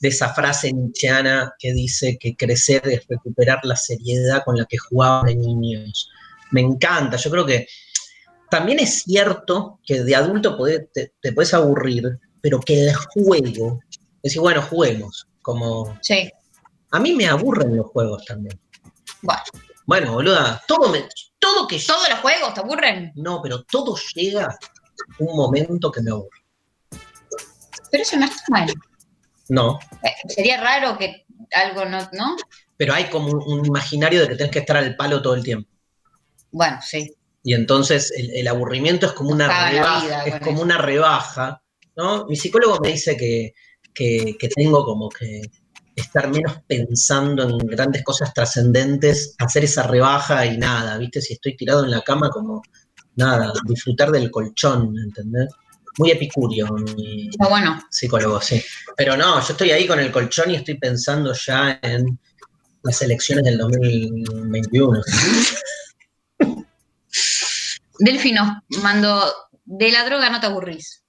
de 0.00 0.08
esa 0.08 0.32
frase 0.34 0.72
nietzscheana 0.72 1.54
que 1.58 1.72
dice 1.72 2.16
que 2.18 2.34
crecer 2.36 2.82
es 2.88 3.06
recuperar 3.08 3.60
la 3.64 3.76
seriedad 3.76 4.42
con 4.44 4.56
la 4.56 4.64
que 4.66 4.78
jugaban 4.78 5.26
de 5.26 5.36
niños. 5.36 6.08
Me 6.50 6.62
encanta, 6.62 7.16
yo 7.16 7.30
creo 7.30 7.46
que 7.46 7.66
también 8.50 8.80
es 8.80 9.02
cierto 9.04 9.78
que 9.84 10.02
de 10.02 10.16
adulto 10.16 10.56
podés- 10.58 10.88
te, 10.92 11.12
te 11.20 11.32
puedes 11.32 11.52
aburrir, 11.54 12.18
pero 12.40 12.58
que 12.60 12.84
el 12.88 12.94
juego, 12.94 13.80
es 13.90 13.98
decir, 14.22 14.40
bueno, 14.40 14.62
juguemos, 14.62 15.28
como... 15.42 15.96
Sí, 16.02 16.30
A 16.92 16.98
mí 16.98 17.12
me 17.12 17.26
aburren 17.28 17.76
los 17.76 17.86
juegos 17.86 18.24
también. 18.24 18.58
bueno. 19.22 19.42
Bueno, 19.86 20.12
boluda, 20.12 20.62
todo, 20.68 20.88
me, 20.88 21.08
todo 21.40 21.66
que 21.66 21.80
¿Todos 21.84 22.08
los 22.08 22.18
juegos 22.20 22.54
te 22.54 22.60
aburren? 22.60 23.12
No, 23.16 23.40
pero 23.42 23.64
todo 23.64 23.96
llega 24.14 24.56
un 25.18 25.36
momento 25.36 25.90
que 25.90 26.00
me 26.00 26.10
aburre. 26.12 26.38
Pero 27.90 28.02
eso 28.02 28.16
no 28.16 28.26
está 28.26 28.42
mal. 28.48 28.72
No, 29.50 29.78
sería 30.28 30.60
raro 30.60 30.96
que 30.96 31.26
algo 31.52 31.84
no, 31.84 31.98
¿no? 32.12 32.36
pero 32.76 32.94
hay 32.94 33.04
como 33.10 33.28
un, 33.32 33.58
un 33.60 33.66
imaginario 33.66 34.20
de 34.22 34.28
que 34.28 34.36
tenés 34.36 34.52
que 34.52 34.60
estar 34.60 34.76
al 34.78 34.96
palo 34.96 35.20
todo 35.20 35.34
el 35.34 35.42
tiempo. 35.44 35.68
Bueno, 36.50 36.78
sí. 36.82 37.14
Y 37.42 37.54
entonces 37.54 38.10
el, 38.16 38.30
el 38.30 38.48
aburrimiento 38.48 39.06
es 39.06 39.12
como 39.12 39.30
una 39.30 39.46
rebaja, 39.70 40.24
es 40.24 40.40
como 40.40 40.56
eso. 40.56 40.62
una 40.62 40.78
rebaja, 40.78 41.62
¿no? 41.96 42.26
Mi 42.26 42.36
psicólogo 42.36 42.78
me 42.80 42.92
dice 42.92 43.16
que, 43.16 43.52
que- 43.92 44.36
que 44.38 44.48
tengo 44.48 44.84
como 44.84 45.08
que 45.10 45.42
estar 45.96 46.30
menos 46.30 46.60
pensando 46.66 47.42
en 47.42 47.58
grandes 47.58 48.02
cosas 48.04 48.32
trascendentes, 48.32 49.34
hacer 49.38 49.64
esa 49.64 49.82
rebaja 49.82 50.46
y 50.46 50.56
nada, 50.56 50.96
¿viste? 50.98 51.20
Si 51.20 51.34
estoy 51.34 51.56
tirado 51.56 51.84
en 51.84 51.90
la 51.90 52.00
cama, 52.02 52.30
como 52.30 52.62
nada, 53.16 53.52
disfrutar 53.66 54.10
del 54.10 54.30
colchón, 54.30 54.94
¿entendés? 54.98 55.48
Muy 55.98 56.10
epicurio 56.12 56.68
mi, 56.68 57.28
bueno. 57.38 57.80
psicólogo, 57.90 58.40
sí. 58.40 58.62
Pero 58.96 59.16
no, 59.16 59.40
yo 59.40 59.52
estoy 59.52 59.70
ahí 59.70 59.86
con 59.86 59.98
el 59.98 60.12
colchón 60.12 60.50
y 60.50 60.56
estoy 60.56 60.78
pensando 60.78 61.32
ya 61.34 61.78
en 61.82 62.18
las 62.82 63.02
elecciones 63.02 63.44
del 63.44 63.58
2021. 63.58 65.02
Delphi 67.98 68.32
nos 68.32 68.62
mandó, 68.82 69.32
de 69.64 69.90
la 69.90 70.04
droga 70.04 70.30
no 70.30 70.40
te 70.40 70.46
aburrís. 70.46 71.00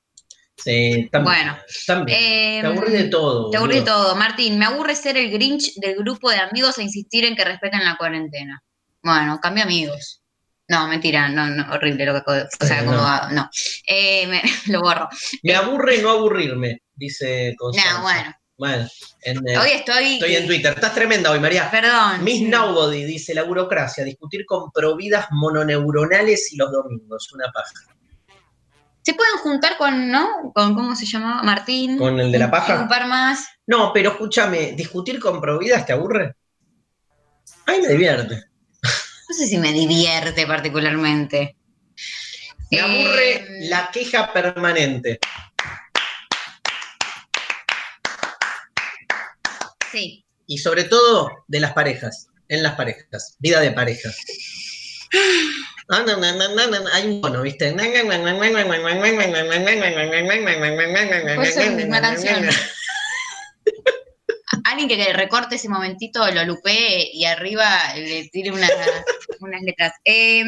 Sí, 0.64 1.10
también. 1.12 1.36
Bueno, 1.36 1.58
también. 1.88 2.18
Eh, 2.22 2.60
Te 2.62 2.68
aburrí 2.68 2.92
de 2.92 3.04
todo. 3.06 3.50
Te 3.50 3.58
aburrí 3.58 3.80
de 3.80 3.82
todo. 3.82 4.16
Martín, 4.16 4.60
me 4.60 4.66
aburre 4.66 4.96
ser 4.96 5.18
el 5.18 5.32
Grinch 5.32 5.74
del 5.76 5.96
grupo 5.96 6.30
de 6.30 6.38
amigos 6.38 6.78
e 6.78 6.84
insistir 6.84 7.26
en 7.26 7.36
que 7.36 7.44
respeten 7.44 7.84
la 7.84 7.98
cuarentena. 7.98 8.64
Bueno, 9.02 9.40
cambia 9.42 9.64
amigos. 9.64 10.21
No, 10.72 10.88
mentira, 10.88 11.28
no, 11.28 11.48
no, 11.48 11.70
horrible 11.74 12.06
lo 12.06 12.14
que 12.24 12.32
O 12.32 12.66
sea, 12.66 12.80
Sí, 12.80 12.86
como, 12.86 12.96
no. 12.98 13.30
no. 13.32 13.50
Eh, 13.86 14.26
me- 14.28 14.42
lo 14.68 14.80
borro. 14.80 15.10
Me 15.44 15.54
aburre 15.54 16.02
no 16.02 16.12
aburrirme, 16.12 16.84
dice 16.96 17.54
Constanza. 17.58 17.94
No, 17.98 18.02
bueno. 18.04 18.34
Bueno, 18.58 18.88
en, 19.24 19.38
eh, 19.50 19.58
Hoy 19.58 19.70
estoy. 19.72 20.14
estoy 20.14 20.36
en 20.38 20.48
Twitter. 20.48 20.74
Estás 20.74 20.94
tremenda 20.94 21.30
hoy, 21.32 21.40
María. 21.42 21.70
Perdón. 21.70 22.24
Miss. 22.24 22.48
Nobody 22.48 23.04
dice 23.04 23.34
la 23.34 23.44
burocracia, 23.44 24.06
discutir 24.06 24.46
con 24.46 24.72
providas 24.72 25.26
mononeuronales 25.32 26.54
y 26.54 26.58
los 26.58 26.72
domingos, 26.72 27.30
una 27.34 27.52
paja. 27.52 27.74
Se 29.02 29.14
pueden 29.16 29.38
juntar 29.40 29.78
con, 29.78 30.10
¿no? 30.10 30.54
Con, 30.54 30.74
¿cómo 30.76 30.96
se 30.96 31.06
llamaba? 31.06 31.44
Martín. 31.44 31.98
¿Con 31.98 32.18
el 32.20 32.32
de 32.32 32.40
la 32.40 32.50
paja? 32.50 32.80
Un 32.82 32.88
par 32.88 33.08
más. 33.08 33.46
No, 33.68 33.92
pero 33.92 34.12
escúchame, 34.12 34.72
¿discutir 34.74 35.20
con 35.20 35.42
providas 35.42 35.86
te 35.86 35.92
aburre? 35.94 36.36
A 37.66 37.72
mí 37.74 37.80
me 37.82 37.88
divierte. 37.90 38.51
No 39.32 39.38
sé 39.38 39.48
si 39.48 39.58
me 39.58 39.72
divierte 39.72 40.46
particularmente. 40.46 41.56
Me 42.70 42.80
Eh, 42.80 42.82
aburre 42.82 43.46
la 43.70 43.90
queja 43.90 44.34
permanente. 44.34 45.20
Sí. 49.90 50.26
Y 50.48 50.58
sobre 50.58 50.84
todo 50.84 51.46
de 51.48 51.62
las 51.62 51.72
parejas, 51.72 52.28
en 52.50 52.62
las 52.62 52.76
parejas, 52.76 53.38
vida 53.40 53.62
de 53.62 53.72
pareja. 53.72 54.10
Ah, 55.88 56.04
no, 56.06 56.18
no, 56.18 56.34
no, 56.34 56.54
no, 56.54 56.68
no, 56.68 56.90
Hay 56.92 57.06
un 57.08 57.22
tono, 57.22 57.42
¿viste? 57.42 57.72
Puede 61.36 61.52
ser 61.54 61.86
una 61.86 62.02
canción. 62.02 62.50
Alguien 64.66 64.88
que 64.90 64.98
le 64.98 65.14
recorte 65.14 65.56
ese 65.56 65.70
momentito, 65.70 66.30
lo 66.32 66.44
lupee 66.46 67.10
y 67.14 67.26
arriba 67.26 67.68
le 67.96 68.30
tire 68.30 68.52
una- 68.52 68.68
unas 69.40 69.62
letras. 69.62 69.94
Eh, 70.06 70.44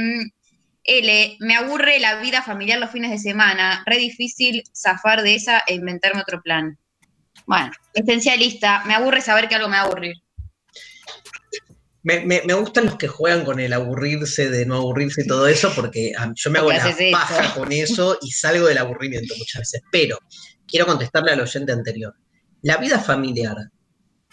L, 0.85 1.37
me 1.39 1.55
aburre 1.55 1.99
la 1.99 2.15
vida 2.19 2.41
familiar 2.41 2.77
los 2.79 2.91
fines 2.91 3.09
de 3.11 3.17
semana. 3.17 3.83
Re 3.85 3.97
difícil 3.97 4.63
zafar 4.75 5.23
de 5.23 5.35
esa 5.35 5.63
e 5.65 5.75
inventarme 5.75 6.21
otro 6.21 6.41
plan. 6.41 6.77
Bueno, 7.45 7.71
esencialista, 7.93 8.83
me 8.85 8.93
aburre 8.93 9.21
saber 9.21 9.47
que 9.47 9.55
algo 9.55 9.69
me 9.69 9.77
va 9.77 9.83
a 9.83 9.85
aburrir. 9.85 10.15
Me, 12.05 12.19
me- 12.25 12.41
me 12.45 12.53
gustan 12.53 12.85
los 12.85 12.97
que 12.97 13.07
juegan 13.07 13.45
con 13.45 13.59
el 13.61 13.71
aburrirse, 13.71 14.49
de 14.49 14.65
no 14.65 14.75
aburrirse 14.75 15.23
y 15.23 15.27
todo 15.27 15.47
eso, 15.47 15.71
porque 15.73 16.11
ah, 16.17 16.29
yo 16.35 16.51
me 16.51 16.59
hago 16.59 16.69
la 16.71 16.89
eso. 16.89 16.97
paja 17.11 17.53
con 17.53 17.71
eso 17.71 18.17
y 18.21 18.31
salgo 18.31 18.67
del 18.67 18.77
aburrimiento 18.77 19.33
muchas 19.37 19.61
veces. 19.61 19.81
Pero 19.91 20.19
quiero 20.67 20.85
contestarle 20.85 21.31
al 21.31 21.39
oyente 21.39 21.71
anterior. 21.71 22.13
La 22.61 22.75
vida 22.77 22.99
familiar 22.99 23.55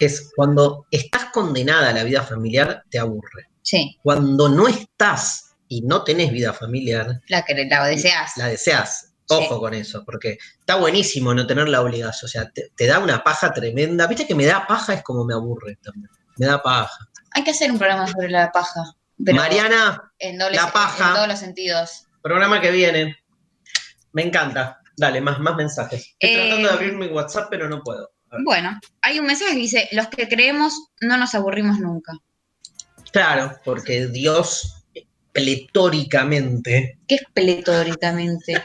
es 0.07 0.33
cuando 0.35 0.87
estás 0.91 1.27
condenada 1.27 1.91
a 1.91 1.93
la 1.93 2.05
vida 2.05 2.23
familiar, 2.23 2.85
te 2.91 2.99
aburre. 2.99 3.49
Sí, 3.63 3.99
Cuando 4.03 4.49
no 4.49 4.69
estás 4.69 5.55
y 5.69 5.83
no 5.83 6.03
tenés 6.03 6.33
vida 6.33 6.53
familiar, 6.53 7.21
la 7.29 7.45
que 7.45 7.55
la 7.55 7.87
deseas. 7.87 8.33
la 8.37 8.47
deseas. 8.49 9.07
Ojo 9.29 9.55
Sí. 9.55 9.61
con 9.61 9.75
eso, 9.75 10.03
porque 10.05 10.39
está 10.59 10.75
buenísimo 10.77 11.33
no 11.35 11.47
tener 11.47 11.69
la 11.69 11.81
obligación. 11.83 12.27
O 12.27 12.29
sea, 12.29 12.51
te, 12.51 12.73
te 12.75 12.87
da 12.87 12.99
una 12.99 13.23
paja 13.23 13.53
tremenda. 13.53 14.09
Viste 14.09 14.27
que 14.27 14.35
me 14.35 14.45
da 14.45 14.67
paja 14.67 14.95
es 14.95 15.03
como 15.05 15.25
me 15.25 15.35
aburre 15.35 15.77
también. 15.83 16.11
Me 16.37 16.47
da 16.47 16.61
paja. 16.61 17.09
Hay 17.33 17.45
que 17.45 17.53
hacer 17.53 17.71
un 17.71 17.79
programa 17.79 18.09
sobre 18.09 18.29
la 18.31 18.51
paja. 18.51 18.83
pero 19.25 19.37
Mariana, 19.37 20.13
en, 20.19 20.37
dobles- 20.39 20.57
la 20.57 20.73
paja. 20.73 21.09
en 21.11 21.15
todos 21.15 21.29
los 21.29 21.39
sentidos. 21.39 22.07
programa 22.23 22.61
que 22.61 22.71
viene. 22.73 23.17
Me 24.13 24.23
encanta. 24.25 24.81
Dale, 24.97 25.21
más, 25.21 25.39
más 25.39 25.55
mensajes. 25.55 26.17
Estoy 26.19 26.31
Eh, 26.31 26.47
tratando 26.49 26.69
de 26.69 26.75
abrir 26.75 26.93
mi 26.95 27.07
WhatsApp, 27.07 27.47
pero 27.51 27.69
no 27.69 27.83
puedo. 27.83 28.11
Bueno, 28.45 28.79
hay 29.03 29.19
un 29.19 29.27
mensaje 29.27 29.53
que 29.53 29.59
dice, 29.59 29.89
los 29.93 30.09
que 30.09 30.29
creemos 30.29 30.73
no 31.01 31.17
nos 31.17 31.35
aburrimos 31.35 31.79
nunca. 31.81 32.13
Claro, 33.13 33.59
porque 33.65 34.07
Dios 34.07 34.85
pletóricamente 35.33 36.99
¿Qué 37.09 37.17
es 37.17 37.23
pletóricamente? 37.33 38.55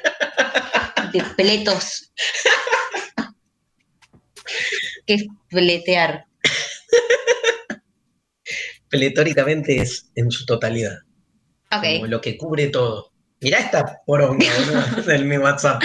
De 1.13 1.23
pletos. 1.35 2.11
¿Qué 5.05 5.13
es 5.15 5.25
pletear? 5.49 6.25
pletóricamente 8.89 9.81
es 9.81 10.09
en 10.15 10.31
su 10.31 10.45
totalidad. 10.45 10.97
Ok. 11.71 11.83
Como 11.95 12.07
lo 12.07 12.21
que 12.21 12.37
cubre 12.37 12.67
todo. 12.67 13.11
Mirá 13.41 13.59
esta 13.59 14.01
poronga 14.05 14.45
del 15.05 15.25
mi 15.25 15.37
WhatsApp. 15.37 15.81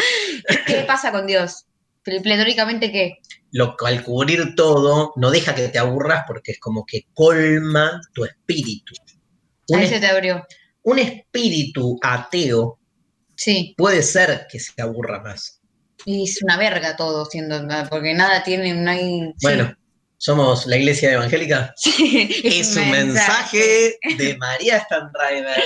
¿Qué 0.67 0.85
pasa 0.87 1.11
con 1.13 1.27
Dios? 1.27 1.67
Ple- 2.05 2.23
¿Pletóricamente 2.23 2.93
qué? 2.93 3.19
Lo, 3.53 3.75
al 3.85 4.03
cubrir 4.05 4.55
todo, 4.55 5.13
no 5.17 5.31
deja 5.31 5.55
que 5.55 5.69
te 5.69 5.79
aburras 5.79 6.25
porque 6.27 6.53
es 6.53 6.61
como 6.61 6.85
que 6.87 7.07
colma 7.15 8.01
tu 8.13 8.25
espíritu. 8.25 8.95
Un, 9.69 9.79
Ahí 9.81 9.89
se 9.89 10.01
te 10.01 10.07
abrió. 10.07 10.45
un 10.83 10.99
espíritu 10.99 11.99
ateo 12.03 12.79
Sí. 13.37 13.75
puede 13.79 14.03
ser 14.03 14.47
que 14.51 14.61
se 14.61 14.81
aburra 14.83 15.21
más. 15.23 15.61
Y 16.05 16.25
es 16.25 16.43
una 16.43 16.57
verga 16.59 16.95
todo 16.97 17.25
siendo, 17.25 17.67
porque 17.89 18.13
nada 18.15 18.43
tiene, 18.43 18.75
no 18.75 18.91
hay... 18.91 19.21
sí. 19.21 19.33
Bueno, 19.43 19.75
somos 20.19 20.67
la 20.67 20.77
iglesia 20.77 21.13
evangélica. 21.13 21.73
Sí, 21.77 22.29
Es 22.45 22.77
un 22.77 22.91
mensaje 22.91 23.97
de 24.19 24.37
María 24.37 24.81
Stanriver, 24.81 25.63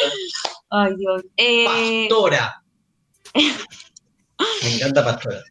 Ay, 0.70 0.92
Dios. 0.96 1.22
Eh, 1.36 2.06
pastora. 2.08 2.62
Me 3.34 4.74
encanta 4.74 5.04
pastora. 5.04 5.42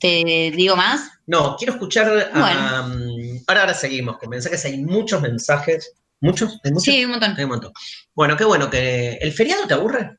¿Te 0.00 0.52
digo 0.54 0.76
más? 0.76 1.10
No, 1.26 1.56
quiero 1.56 1.74
escuchar 1.74 2.30
a... 2.32 2.80
Ahora, 2.80 3.60
ahora 3.62 3.74
seguimos 3.74 4.18
con 4.18 4.30
mensajes. 4.30 4.64
Hay 4.64 4.78
muchos 4.84 5.20
mensajes. 5.22 5.92
¿Muchos? 6.20 6.58
¿Hay 6.64 6.70
muchos? 6.72 6.84
Sí, 6.84 7.04
un 7.04 7.12
montón. 7.12 7.34
Hay 7.36 7.44
un 7.44 7.50
montón. 7.50 7.72
Bueno, 8.14 8.36
qué 8.36 8.44
bueno 8.44 8.70
que... 8.70 9.14
¿El 9.20 9.32
feriado 9.32 9.66
te 9.66 9.74
aburre? 9.74 10.18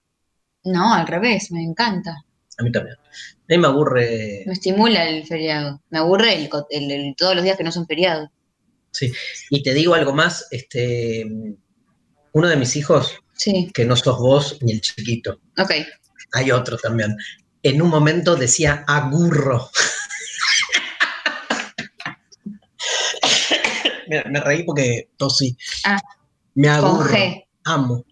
No, 0.63 0.93
al 0.93 1.07
revés, 1.07 1.51
me 1.51 1.63
encanta. 1.63 2.15
A 2.59 2.63
mí 2.63 2.71
también. 2.71 2.95
A 2.97 3.45
mí 3.49 3.57
me 3.57 3.67
aburre... 3.67 4.43
Me 4.45 4.53
estimula 4.53 5.07
el 5.07 5.25
feriado. 5.25 5.82
Me 5.89 5.99
aburre 5.99 6.34
el, 6.36 6.49
el- 6.71 6.91
el- 6.91 7.15
todos 7.15 7.36
los 7.36 7.43
días 7.43 7.57
que 7.57 7.63
no 7.63 7.71
son 7.71 7.86
feriados. 7.88 8.30
Sí. 8.91 9.11
Y 9.49 9.61
te 9.63 9.73
digo 9.73 9.93
algo 9.93 10.13
más, 10.13 10.47
este, 10.51 11.25
uno 12.34 12.47
de 12.47 12.55
mis 12.55 12.75
hijos, 12.75 13.15
Sí, 13.34 13.69
que 13.71 13.86
no 13.86 13.95
sos 13.95 14.17
vos 14.17 14.57
ni 14.61 14.71
el 14.71 14.82
chiquito, 14.82 15.39
ok. 15.59 15.71
hay 16.34 16.49
otro 16.49 16.75
también, 16.78 17.15
en 17.64 17.82
un 17.82 17.89
momento 17.89 18.36
decía 18.36 18.84
agurro. 18.88 19.70
me, 24.10 24.24
me 24.26 24.39
reí 24.39 24.64
porque 24.64 25.10
tosí. 25.18 25.58
Ah, 25.86 25.99
me 26.55 26.70
agurro. 26.70 27.16
Amo. 27.66 28.05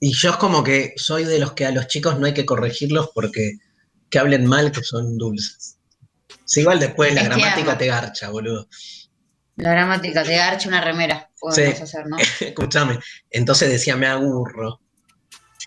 Y 0.00 0.12
yo 0.12 0.30
es 0.30 0.36
como 0.36 0.62
que 0.62 0.92
soy 0.96 1.24
de 1.24 1.38
los 1.38 1.52
que 1.52 1.66
a 1.66 1.70
los 1.70 1.86
chicos 1.86 2.18
no 2.18 2.26
hay 2.26 2.34
que 2.34 2.44
corregirlos 2.44 3.10
porque 3.14 3.52
que 4.10 4.18
hablen 4.18 4.46
mal 4.46 4.72
que 4.72 4.82
son 4.82 5.16
dulces. 5.16 5.78
Si 6.44 6.60
igual 6.60 6.78
después 6.78 7.14
la 7.14 7.22
Es 7.22 7.28
gramática 7.28 7.78
te 7.78 7.86
garcha, 7.86 8.28
boludo. 8.30 8.68
La 9.56 9.70
gramática, 9.70 10.22
te 10.22 10.36
garcha 10.36 10.68
una 10.68 10.82
remera. 10.82 11.30
Podemos 11.40 11.76
Sí. 11.76 11.82
hacer, 11.82 12.06
¿no? 12.06 12.16
Escúchame. 12.40 12.98
Entonces 13.30 13.70
decía 13.70 13.96
me 13.96 14.06
agurro. 14.06 14.80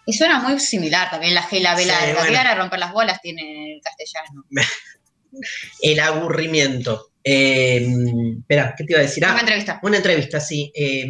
Y 0.10 0.14
suena 0.14 0.40
muy 0.40 0.60
similar 0.60 1.10
también 1.12 1.36
la 1.36 1.44
G 1.48 1.62
la 1.62 1.76
B 1.76 1.84
Sí, 1.84 1.88
larga. 1.88 2.14
bueno. 2.14 2.28
¿Qué 2.28 2.34
gana 2.34 2.50
de 2.50 2.56
romper 2.56 2.80
las 2.80 2.92
bolas 2.94 3.22
tiene 3.22 3.74
el 3.76 3.82
castellano? 3.82 4.44
El 5.82 6.00
aburrimiento. 6.00 7.12
Eh, 7.24 7.88
espera, 8.40 8.74
¿qué 8.76 8.84
te 8.84 8.94
iba 8.94 9.00
a 9.00 9.04
decir? 9.04 9.24
Ah, 9.24 9.32
Una 9.32 9.42
entrevista. 9.42 9.80
una 9.84 9.98
entrevista, 9.98 10.40
sí. 10.40 10.72
Eh, 10.74 11.06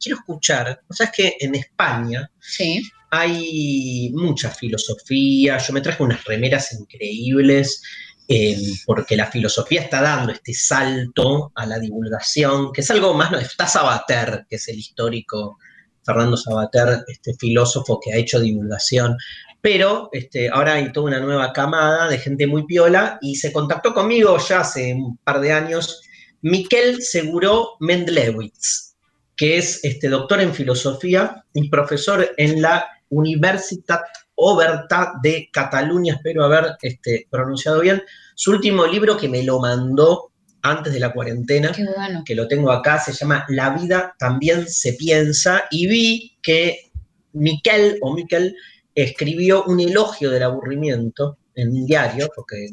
quiero 0.00 0.18
escuchar. 0.18 0.80
O 0.88 0.94
sea, 0.94 1.06
es 1.06 1.12
que 1.12 1.36
en 1.40 1.56
España 1.56 2.30
Sí. 2.40 2.80
hay 3.10 4.10
mucha 4.14 4.50
filosofía. 4.50 5.58
Yo 5.58 5.72
me 5.72 5.80
traje 5.80 6.02
unas 6.04 6.22
remeras 6.24 6.72
increíbles 6.72 7.82
eh, 8.28 8.56
porque 8.86 9.16
la 9.16 9.26
filosofía 9.26 9.82
está 9.82 10.00
dando 10.00 10.32
este 10.32 10.54
salto 10.54 11.50
a 11.56 11.66
la 11.66 11.78
divulgación, 11.80 12.72
que 12.72 12.80
es 12.82 12.90
algo 12.92 13.12
más, 13.14 13.32
no, 13.32 13.38
está 13.38 13.66
Sabater, 13.66 14.46
que 14.48 14.56
es 14.56 14.68
el 14.68 14.78
histórico 14.78 15.58
Fernando 16.04 16.36
Sabater, 16.36 17.04
este 17.08 17.34
filósofo 17.34 18.00
que 18.02 18.12
ha 18.12 18.16
hecho 18.16 18.40
divulgación. 18.40 19.16
Pero 19.60 20.10
este, 20.12 20.50
ahora 20.50 20.74
hay 20.74 20.92
toda 20.92 21.06
una 21.06 21.20
nueva 21.20 21.52
camada 21.52 22.08
de 22.08 22.18
gente 22.18 22.46
muy 22.46 22.66
piola 22.66 23.18
y 23.22 23.36
se 23.36 23.52
contactó 23.52 23.94
conmigo 23.94 24.36
ya 24.38 24.60
hace 24.60 24.92
un 24.92 25.16
par 25.18 25.40
de 25.40 25.52
años 25.52 26.02
Miquel 26.42 27.00
Seguro 27.02 27.76
Mendlewitz, 27.80 28.94
que 29.34 29.56
es 29.56 29.82
este, 29.82 30.10
doctor 30.10 30.42
en 30.42 30.52
filosofía 30.52 31.42
y 31.54 31.70
profesor 31.70 32.28
en 32.36 32.60
la 32.60 32.86
Universitat 33.08 34.02
Oberta 34.34 35.14
de 35.22 35.48
Cataluña, 35.50 36.16
espero 36.16 36.44
haber 36.44 36.76
este, 36.82 37.26
pronunciado 37.30 37.80
bien. 37.80 38.02
Su 38.34 38.50
último 38.50 38.86
libro 38.86 39.16
que 39.16 39.28
me 39.28 39.42
lo 39.42 39.60
mandó 39.60 40.32
antes 40.64 40.92
de 40.94 40.98
la 40.98 41.12
cuarentena, 41.12 41.72
Qué 41.72 41.84
bueno. 41.84 42.22
que 42.24 42.34
lo 42.34 42.48
tengo 42.48 42.72
acá, 42.72 42.98
se 42.98 43.12
llama 43.12 43.44
La 43.48 43.70
vida 43.70 44.14
también 44.18 44.66
se 44.66 44.94
piensa, 44.94 45.64
y 45.70 45.86
vi 45.86 46.38
que 46.42 46.90
Miquel 47.34 47.98
o 48.00 48.14
Miquel 48.14 48.56
escribió 48.94 49.64
un 49.64 49.80
elogio 49.80 50.30
del 50.30 50.42
aburrimiento 50.42 51.36
en 51.54 51.68
un 51.68 51.86
diario, 51.86 52.30
porque 52.34 52.70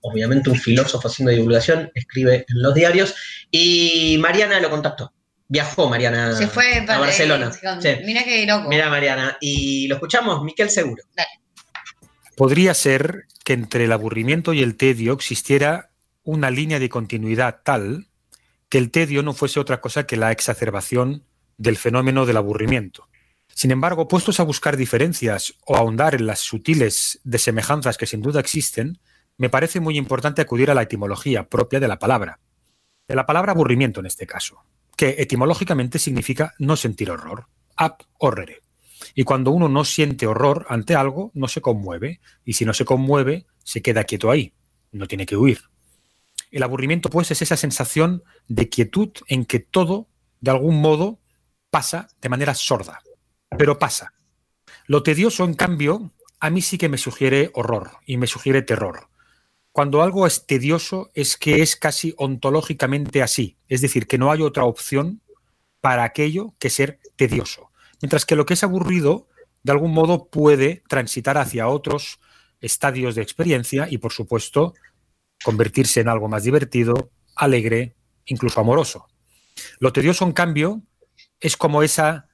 obviamente 0.00 0.48
un 0.48 0.56
filósofo 0.56 1.08
haciendo 1.08 1.30
divulgación 1.30 1.90
escribe 1.94 2.46
en 2.48 2.62
los 2.62 2.74
diarios, 2.74 3.14
y 3.50 4.16
Mariana 4.18 4.58
lo 4.58 4.70
contactó. 4.70 5.12
Viajó 5.48 5.88
Mariana 5.88 6.34
Se 6.34 6.48
fue 6.48 6.84
a 6.88 6.98
Barcelona. 6.98 7.52
Sí. 7.52 7.88
Mira 8.04 8.24
qué 8.24 8.46
loco. 8.46 8.68
Mira, 8.68 8.88
Mariana, 8.88 9.36
y 9.40 9.86
lo 9.88 9.96
escuchamos, 9.96 10.42
Miquel 10.42 10.70
Seguro. 10.70 11.04
Podría 12.34 12.72
ser 12.72 13.26
que 13.44 13.52
entre 13.52 13.84
el 13.84 13.92
aburrimiento 13.92 14.54
y 14.54 14.62
el 14.62 14.76
tedio 14.76 15.12
existiera 15.12 15.90
una 16.26 16.50
línea 16.50 16.80
de 16.80 16.88
continuidad 16.88 17.60
tal 17.62 18.08
que 18.68 18.78
el 18.78 18.90
tedio 18.90 19.22
no 19.22 19.32
fuese 19.32 19.60
otra 19.60 19.80
cosa 19.80 20.06
que 20.06 20.16
la 20.16 20.32
exacerbación 20.32 21.24
del 21.56 21.76
fenómeno 21.76 22.26
del 22.26 22.36
aburrimiento. 22.36 23.08
Sin 23.54 23.70
embargo, 23.70 24.08
puestos 24.08 24.40
a 24.40 24.42
buscar 24.42 24.76
diferencias 24.76 25.54
o 25.64 25.76
ahondar 25.76 26.16
en 26.16 26.26
las 26.26 26.40
sutiles 26.40 27.20
desemejanzas 27.22 27.96
que 27.96 28.06
sin 28.06 28.22
duda 28.22 28.40
existen, 28.40 28.98
me 29.38 29.48
parece 29.48 29.78
muy 29.78 29.96
importante 29.96 30.42
acudir 30.42 30.68
a 30.68 30.74
la 30.74 30.82
etimología 30.82 31.48
propia 31.48 31.78
de 31.78 31.88
la 31.88 32.00
palabra. 32.00 32.40
De 33.06 33.14
la 33.14 33.24
palabra 33.24 33.52
aburrimiento 33.52 34.00
en 34.00 34.06
este 34.06 34.26
caso, 34.26 34.64
que 34.96 35.14
etimológicamente 35.18 36.00
significa 36.00 36.54
no 36.58 36.76
sentir 36.76 37.08
horror, 37.08 37.46
ab 37.76 37.98
horrere. 38.18 38.62
Y 39.14 39.22
cuando 39.22 39.52
uno 39.52 39.68
no 39.68 39.84
siente 39.84 40.26
horror 40.26 40.66
ante 40.68 40.96
algo, 40.96 41.30
no 41.34 41.46
se 41.46 41.60
conmueve, 41.60 42.20
y 42.44 42.54
si 42.54 42.64
no 42.64 42.74
se 42.74 42.84
conmueve, 42.84 43.46
se 43.62 43.80
queda 43.80 44.02
quieto 44.02 44.32
ahí, 44.32 44.54
no 44.90 45.06
tiene 45.06 45.24
que 45.24 45.36
huir. 45.36 45.60
El 46.50 46.62
aburrimiento, 46.62 47.10
pues, 47.10 47.30
es 47.30 47.42
esa 47.42 47.56
sensación 47.56 48.22
de 48.48 48.68
quietud 48.68 49.10
en 49.28 49.44
que 49.44 49.58
todo, 49.58 50.08
de 50.40 50.50
algún 50.50 50.80
modo, 50.80 51.20
pasa 51.70 52.08
de 52.20 52.28
manera 52.28 52.54
sorda, 52.54 53.00
pero 53.58 53.78
pasa. 53.78 54.14
Lo 54.86 55.02
tedioso, 55.02 55.44
en 55.44 55.54
cambio, 55.54 56.12
a 56.40 56.50
mí 56.50 56.62
sí 56.62 56.78
que 56.78 56.88
me 56.88 56.98
sugiere 56.98 57.50
horror 57.54 57.98
y 58.06 58.16
me 58.16 58.26
sugiere 58.26 58.62
terror. 58.62 59.08
Cuando 59.72 60.02
algo 60.02 60.26
es 60.26 60.46
tedioso 60.46 61.10
es 61.14 61.36
que 61.36 61.60
es 61.60 61.76
casi 61.76 62.14
ontológicamente 62.16 63.22
así, 63.22 63.58
es 63.68 63.80
decir, 63.80 64.06
que 64.06 64.16
no 64.16 64.30
hay 64.30 64.42
otra 64.42 64.64
opción 64.64 65.20
para 65.80 66.04
aquello 66.04 66.54
que 66.58 66.70
ser 66.70 66.98
tedioso. 67.16 67.70
Mientras 68.00 68.24
que 68.24 68.36
lo 68.36 68.46
que 68.46 68.54
es 68.54 68.64
aburrido, 68.64 69.28
de 69.62 69.72
algún 69.72 69.92
modo, 69.92 70.28
puede 70.28 70.82
transitar 70.88 71.36
hacia 71.36 71.68
otros 71.68 72.20
estadios 72.60 73.14
de 73.14 73.22
experiencia 73.22 73.86
y, 73.90 73.98
por 73.98 74.12
supuesto, 74.12 74.74
convertirse 75.46 76.00
en 76.00 76.08
algo 76.08 76.26
más 76.26 76.42
divertido, 76.42 77.12
alegre, 77.36 77.94
incluso 78.24 78.58
amoroso. 78.58 79.06
Lo 79.78 79.92
tedioso, 79.92 80.24
en 80.24 80.32
cambio, 80.32 80.82
es 81.38 81.56
como 81.56 81.84
esa 81.84 82.26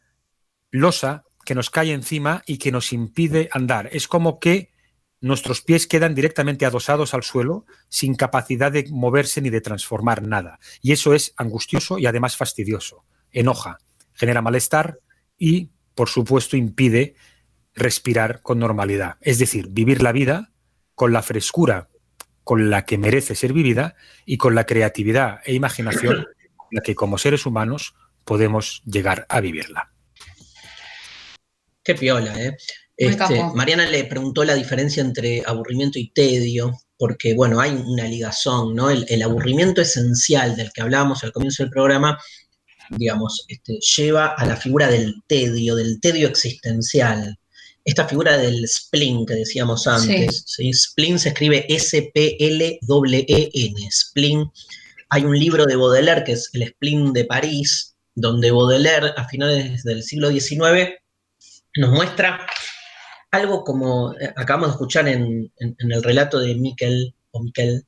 losa 0.70 1.22
que 1.44 1.54
nos 1.54 1.68
cae 1.68 1.92
encima 1.92 2.42
y 2.46 2.56
que 2.56 2.72
nos 2.72 2.90
impide 2.90 3.50
andar. 3.52 3.90
Es 3.92 4.08
como 4.08 4.40
que 4.40 4.72
nuestros 5.20 5.60
pies 5.60 5.86
quedan 5.86 6.14
directamente 6.14 6.64
adosados 6.64 7.12
al 7.12 7.22
suelo 7.22 7.66
sin 7.90 8.14
capacidad 8.14 8.72
de 8.72 8.86
moverse 8.90 9.42
ni 9.42 9.50
de 9.50 9.60
transformar 9.60 10.22
nada. 10.22 10.58
Y 10.80 10.92
eso 10.92 11.12
es 11.12 11.34
angustioso 11.36 11.98
y 11.98 12.06
además 12.06 12.38
fastidioso. 12.38 13.04
Enoja, 13.30 13.76
genera 14.14 14.40
malestar 14.40 15.00
y, 15.36 15.68
por 15.94 16.08
supuesto, 16.08 16.56
impide 16.56 17.14
respirar 17.74 18.40
con 18.40 18.58
normalidad. 18.58 19.18
Es 19.20 19.38
decir, 19.38 19.68
vivir 19.68 20.02
la 20.02 20.12
vida 20.12 20.50
con 20.94 21.12
la 21.12 21.20
frescura 21.20 21.90
con 22.44 22.70
la 22.70 22.84
que 22.84 22.98
merece 22.98 23.34
ser 23.34 23.52
vivida 23.52 23.94
y 24.24 24.36
con 24.36 24.54
la 24.54 24.64
creatividad 24.64 25.40
e 25.44 25.54
imaginación 25.54 26.26
con 26.56 26.68
la 26.70 26.82
que 26.82 26.94
como 26.94 27.18
seres 27.18 27.46
humanos 27.46 27.94
podemos 28.24 28.82
llegar 28.84 29.26
a 29.28 29.40
vivirla. 29.40 29.92
Qué 31.82 31.94
piola, 31.94 32.40
¿eh? 32.40 32.56
Este. 32.96 33.42
Mariana 33.54 33.86
le 33.86 34.04
preguntó 34.04 34.44
la 34.44 34.54
diferencia 34.54 35.02
entre 35.02 35.42
aburrimiento 35.44 35.98
y 35.98 36.10
tedio, 36.10 36.72
porque, 36.96 37.34
bueno, 37.34 37.60
hay 37.60 37.70
una 37.70 38.04
ligazón, 38.04 38.76
¿no? 38.76 38.90
El, 38.90 39.04
el 39.08 39.22
aburrimiento 39.22 39.80
esencial 39.80 40.54
del 40.54 40.72
que 40.72 40.82
hablábamos 40.82 41.24
al 41.24 41.32
comienzo 41.32 41.64
del 41.64 41.70
programa, 41.70 42.18
digamos, 42.90 43.44
este, 43.48 43.78
lleva 43.80 44.28
a 44.28 44.46
la 44.46 44.56
figura 44.56 44.88
del 44.88 45.14
tedio, 45.26 45.74
del 45.74 46.00
tedio 46.00 46.28
existencial. 46.28 47.38
Esta 47.84 48.06
figura 48.06 48.36
del 48.38 48.66
spleen 48.68 49.26
que 49.26 49.34
decíamos 49.34 49.86
antes, 49.86 50.44
¿sí? 50.46 50.72
Spleen 50.72 51.18
se 51.18 51.30
escribe 51.30 51.66
S-P-L-E-N, 51.68 52.78
spleen. 53.90 54.50
Hay 55.10 55.24
un 55.24 55.38
libro 55.38 55.66
de 55.66 55.76
Baudelaire 55.76 56.24
que 56.24 56.32
es 56.32 56.50
El 56.52 56.66
spleen 56.68 57.12
de 57.12 57.24
París, 57.24 57.94
donde 58.14 58.50
Baudelaire 58.50 59.12
a 59.16 59.28
finales 59.28 59.82
del 59.84 60.02
siglo 60.02 60.30
XIX 60.30 60.90
nos 61.76 61.90
muestra 61.90 62.46
algo 63.30 63.64
como 63.64 64.12
eh, 64.14 64.32
acabamos 64.36 64.68
de 64.68 64.72
escuchar 64.72 65.08
en, 65.08 65.50
en- 65.58 65.76
en 65.78 65.92
el 65.92 66.02
relato 66.02 66.38
de 66.38 66.54
Miquel, 66.54 67.14
o 67.30 67.42
Miquel, 67.42 67.86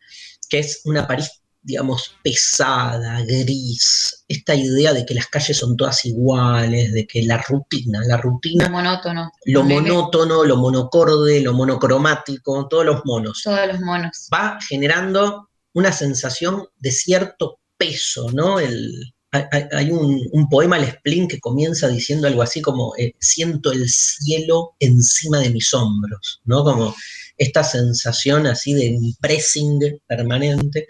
que 0.49 0.59
es 0.61 0.81
una 0.85 1.07
París, 1.07 1.31
digamos, 1.65 2.17
pesada, 2.23 3.23
gris, 3.23 4.25
esta 4.29 4.55
idea 4.55 4.93
de 4.93 5.05
que 5.07 5.15
las 5.15 5.27
calles 5.27 5.57
son 5.57 5.77
todas 5.77 6.05
iguales, 6.05 6.93
de 6.93 7.07
que 7.07 7.23
la 7.23 7.39
rutina, 7.39 8.01
la 8.07 8.19
rutina, 8.19 8.69
Monótono. 8.69 9.33
lo 9.47 9.65
monótono, 9.65 10.45
lo 10.45 10.57
monocorde, 10.59 11.41
lo 11.41 11.55
monocromático, 11.55 12.69
todos 12.69 12.85
los 12.85 13.01
monos, 13.05 13.41
Todos 13.43 13.67
los 13.67 13.81
monos. 13.81 14.29
va 14.33 14.59
generando 14.69 15.49
una 15.73 15.91
sensación 15.91 16.67
de 16.79 16.93
cierto 16.93 17.59
peso, 17.79 18.31
¿no? 18.33 18.61
El, 18.61 19.15
hay, 19.33 19.91
un, 19.91 20.29
un 20.33 20.49
poema 20.49 20.77
al 20.77 20.87
spleen 20.89 21.27
que 21.27 21.41
comienza 21.41 21.89
diciendo 21.89 22.29
algo 22.29 22.43
así 22.43 22.61
como 22.63 22.95
eh, 22.97 23.15
siento 23.19 23.73
el 23.73 23.89
cielo 23.89 24.77
encima 24.79 25.41
de 25.41 25.51
mis 25.51 25.75
hombros, 25.75 26.41
¿no? 26.45 26.63
Como 26.63 26.95
esta 27.37 27.65
sensación 27.65 28.47
así 28.47 28.75
de 28.75 28.97
pressing 29.21 29.81
permanente. 30.07 30.87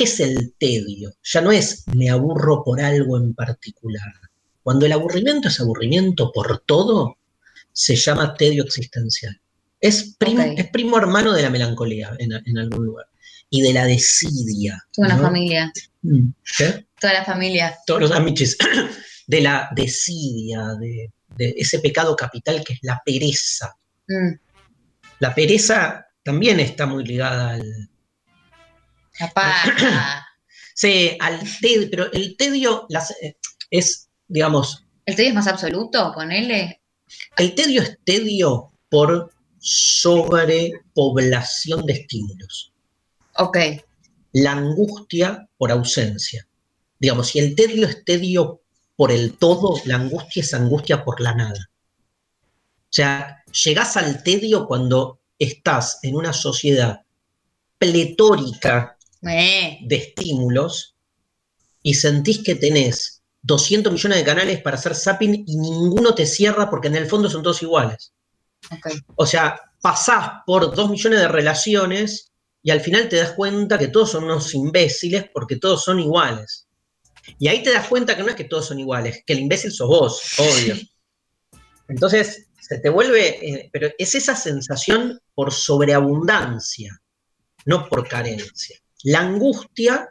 ¿Qué 0.00 0.04
es 0.04 0.18
el 0.20 0.54
tedio? 0.58 1.12
Ya 1.22 1.42
no 1.42 1.52
es 1.52 1.84
me 1.94 2.08
aburro 2.08 2.64
por 2.64 2.80
algo 2.80 3.18
en 3.18 3.34
particular. 3.34 4.10
Cuando 4.62 4.86
el 4.86 4.92
aburrimiento 4.92 5.48
es 5.48 5.60
aburrimiento 5.60 6.32
por 6.32 6.60
todo, 6.64 7.18
se 7.70 7.96
llama 7.96 8.32
tedio 8.32 8.64
existencial. 8.64 9.38
Es 9.78 10.14
primo, 10.16 10.42
Ok. 10.42 10.52
es 10.58 10.70
primo 10.70 10.96
hermano 10.96 11.34
de 11.34 11.42
la 11.42 11.50
melancolía 11.50 12.16
en, 12.18 12.32
en 12.32 12.56
algún 12.56 12.86
lugar. 12.86 13.08
Y 13.50 13.60
de 13.60 13.74
la 13.74 13.84
desidia. 13.84 14.82
Toda 14.90 15.16
¿no? 15.16 15.22
familia. 15.22 15.70
Mm, 16.00 16.28
¿qué? 16.56 16.86
Toda 16.98 17.12
la 17.12 17.24
familia. 17.26 17.76
todos 17.84 18.00
los 18.00 18.12
amiches, 18.12 18.56
de 19.26 19.40
la 19.42 19.68
desidia, 19.76 20.76
de, 20.80 21.12
de 21.36 21.54
ese 21.58 21.78
pecado 21.80 22.16
capital 22.16 22.64
que 22.64 22.72
es 22.72 22.78
la 22.80 23.02
pereza. 23.04 23.76
Mm, 24.08 24.32
La 25.18 25.34
pereza 25.34 26.06
también 26.22 26.58
está 26.58 26.86
muy 26.86 27.04
ligada 27.04 27.50
al, 27.50 27.90
paja. 29.28 30.26
sí, 30.74 31.16
al 31.20 31.38
tedio, 31.60 31.88
pero 31.90 32.10
el 32.12 32.36
tedio 32.36 32.86
las- 32.88 33.10
eh, 33.22 33.36
es, 33.70 34.08
digamos, 34.28 34.84
¿El 35.06 35.16
tedio 35.16 35.30
es 35.30 35.34
más 35.34 35.46
absoluto? 35.48 36.12
Ponele. 36.14 36.80
el 37.36 37.54
tedio 37.54 37.82
es 37.82 37.98
tedio 38.04 38.72
por 38.88 39.32
sobrepoblación 39.58 41.84
de 41.86 41.92
estímulos. 41.94 42.72
Ok. 43.36 43.58
La 44.32 44.52
angustia 44.52 45.48
por 45.56 45.72
ausencia. 45.72 46.46
Digamos, 46.98 47.28
si 47.28 47.38
el 47.40 47.54
tedio 47.56 47.86
es 47.88 48.04
tedio 48.04 48.60
por 48.94 49.10
el 49.10 49.36
todo, 49.38 49.80
la 49.86 49.96
angustia 49.96 50.42
es 50.42 50.54
angustia 50.54 51.02
por 51.04 51.20
la 51.20 51.34
nada. 51.34 51.68
O 52.42 52.92
sea, 52.92 53.42
llegás 53.64 53.96
al 53.96 54.22
tedio 54.22 54.66
cuando 54.66 55.20
estás 55.38 55.98
en 56.02 56.14
una 56.16 56.32
sociedad 56.32 57.00
pletórica 57.78 58.96
Eh, 59.28 59.78
de 59.82 59.96
estímulos 59.96 60.96
y 61.82 61.94
sentís 61.94 62.42
que 62.42 62.54
tenés 62.54 63.22
200 63.42 63.92
millones 63.92 64.18
de 64.18 64.24
canales 64.24 64.62
para 64.62 64.76
hacer 64.76 64.94
zapping 64.94 65.44
y 65.46 65.56
ninguno 65.56 66.14
te 66.14 66.26
cierra 66.26 66.70
porque 66.70 66.88
en 66.88 66.96
el 66.96 67.06
fondo 67.06 67.28
son 67.28 67.42
todos 67.42 67.62
iguales. 67.62 68.12
O 69.16 69.26
sea, 69.26 69.60
pasás 69.80 70.42
por 70.46 70.74
2 70.74 70.90
millones 70.90 71.20
de 71.20 71.28
relaciones 71.28 72.32
y 72.62 72.70
al 72.70 72.80
final 72.80 73.08
te 73.08 73.16
das 73.16 73.32
cuenta 73.32 73.78
que 73.78 73.88
todos 73.88 74.10
son 74.10 74.24
unos 74.24 74.54
imbéciles 74.54 75.26
porque 75.32 75.56
todos 75.56 75.84
son 75.84 76.00
iguales. 76.00 76.66
Y 77.38 77.48
ahí 77.48 77.62
te 77.62 77.72
das 77.72 77.88
cuenta 77.88 78.16
que 78.16 78.22
no 78.22 78.28
es 78.28 78.36
que 78.36 78.44
todos 78.44 78.66
son 78.66 78.80
iguales, 78.80 79.22
que 79.26 79.32
el 79.34 79.40
imbécil 79.40 79.72
sos 79.72 79.88
vos, 79.88 80.20
obvio. 80.38 80.76
Entonces, 81.88 82.48
se 82.60 82.78
te 82.78 82.88
vuelve, 82.88 83.28
eh, 83.46 83.70
pero 83.72 83.88
es 83.98 84.14
esa 84.14 84.36
sensación 84.36 85.20
por 85.34 85.52
sobreabundancia, 85.52 87.00
no 87.64 87.88
por 87.88 88.06
carencia. 88.06 88.78
La 89.04 89.20
angustia 89.20 90.10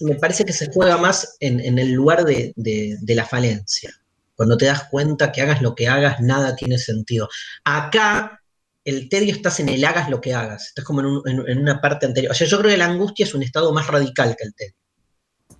me 0.00 0.14
parece 0.14 0.44
que 0.44 0.52
se 0.52 0.70
juega 0.72 0.96
más 0.96 1.36
en, 1.40 1.60
en 1.60 1.78
el 1.78 1.92
lugar 1.92 2.24
de, 2.24 2.52
de- 2.56 2.96
de 3.00 3.14
la 3.14 3.24
falencia. 3.24 3.92
Cuando 4.36 4.56
te 4.56 4.66
das 4.66 4.84
cuenta 4.84 5.32
que 5.32 5.42
hagas 5.42 5.62
lo 5.62 5.74
que 5.74 5.88
hagas, 5.88 6.20
nada 6.20 6.54
tiene 6.54 6.78
sentido. 6.78 7.28
Acá, 7.64 8.40
el 8.84 9.08
tedio 9.08 9.34
estás 9.34 9.58
en 9.60 9.68
el 9.68 9.84
hagas 9.84 10.08
lo 10.08 10.20
que 10.20 10.32
hagas. 10.34 10.68
Estás 10.68 10.84
como 10.84 11.00
en, 11.00 11.06
un- 11.06 11.22
en- 11.28 11.48
en 11.48 11.58
una 11.58 11.80
parte 11.80 12.06
anterior. 12.06 12.30
O 12.30 12.34
sea, 12.34 12.46
yo 12.46 12.58
creo 12.58 12.70
que 12.70 12.76
la 12.76 12.86
angustia 12.86 13.24
es 13.26 13.34
un 13.34 13.42
estado 13.42 13.72
más 13.72 13.86
radical 13.88 14.36
que 14.38 14.44
el 14.44 14.54
tedio. 14.54 14.74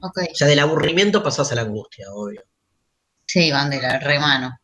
Ok. 0.01 0.19
O 0.31 0.35
sea, 0.35 0.47
del 0.47 0.61
aburrimiento 0.61 1.23
pasás 1.23 1.51
a 1.51 1.57
la 1.57 1.63
angustia, 1.63 2.07
obvio. 2.13 2.45
Sí, 3.27 3.51
van 3.51 3.69
de 3.71 3.83
la 3.83 3.99
remano. 3.99 4.61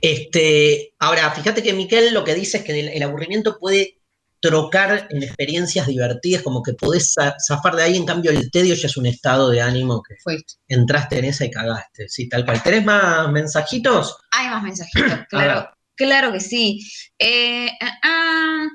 Este, 0.00 0.94
ahora, 0.98 1.30
fíjate 1.32 1.62
que 1.62 1.72
Miquel 1.74 2.14
lo 2.14 2.24
que 2.24 2.34
dice 2.34 2.58
es 2.58 2.64
que 2.64 2.78
el, 2.80 2.88
el 2.88 3.02
aburrimiento 3.02 3.58
puede 3.58 4.00
trocar 4.48 5.06
en 5.08 5.22
experiencias 5.22 5.86
divertidas, 5.86 6.42
como 6.42 6.62
que 6.62 6.74
podés 6.74 7.14
za- 7.14 7.34
zafar 7.48 7.76
de 7.76 7.82
ahí, 7.84 7.96
en 7.96 8.04
cambio 8.04 8.30
el 8.30 8.50
tedio 8.50 8.74
ya 8.74 8.88
es 8.88 8.96
un 8.98 9.06
estado 9.06 9.48
de 9.48 9.62
ánimo 9.62 10.02
que 10.06 10.16
Fuiste. 10.22 10.54
entraste 10.68 11.18
en 11.18 11.24
esa 11.24 11.46
y 11.46 11.50
cagaste, 11.50 12.08
sí, 12.08 12.28
tal 12.28 12.44
cual. 12.44 12.62
¿Tenés 12.62 12.84
más 12.84 13.30
mensajitos? 13.32 14.18
Hay 14.32 14.48
más 14.48 14.62
mensajitos, 14.62 15.20
claro. 15.30 15.70
Claro 15.96 16.30
que 16.32 16.40
sí. 16.40 16.80
Eh, 17.18 17.70
ah, 17.80 17.98
ah, 18.02 18.66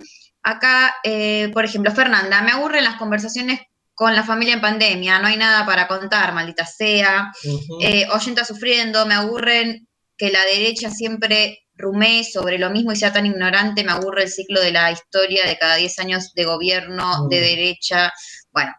acá, 0.41 0.95
eh, 1.03 1.51
por 1.53 1.65
ejemplo, 1.65 1.91
Fernanda, 1.91 2.41
me 2.41 2.51
aburren 2.51 2.83
las 2.83 2.95
conversaciones 2.95 3.59
con 3.93 4.15
la 4.15 4.23
familia 4.23 4.53
en 4.55 4.61
pandemia, 4.61 5.19
no 5.19 5.27
hay 5.27 5.37
nada 5.37 5.65
para 5.67 5.87
contar, 5.87 6.33
maldita 6.33 6.65
sea. 6.65 7.31
Ujú. 7.43 7.79
Eh, 7.81 8.07
oyenta 8.11 8.43
sufriendo, 8.43 9.05
me 9.05 9.13
aburren 9.13 9.87
que 10.17 10.31
la 10.31 10.43
derecha 10.45 10.89
siempre 10.89 11.59
rumee 11.79 12.23
sobre 12.23 12.59
lo 12.59 12.69
mismo 12.69 12.91
y 12.91 12.95
sea 12.97 13.11
tan 13.13 13.25
ignorante, 13.25 13.83
me 13.83 13.91
aburre 13.93 14.23
el 14.23 14.29
ciclo 14.29 14.59
de 14.61 14.71
la 14.71 14.91
historia 14.91 15.45
de 15.47 15.57
cada 15.57 15.75
10 15.77 15.97
años 15.99 16.33
de 16.35 16.43
gobierno 16.45 17.27
de 17.29 17.37
Mm. 17.37 17.41
derecha. 17.41 18.13
Bueno. 18.51 18.71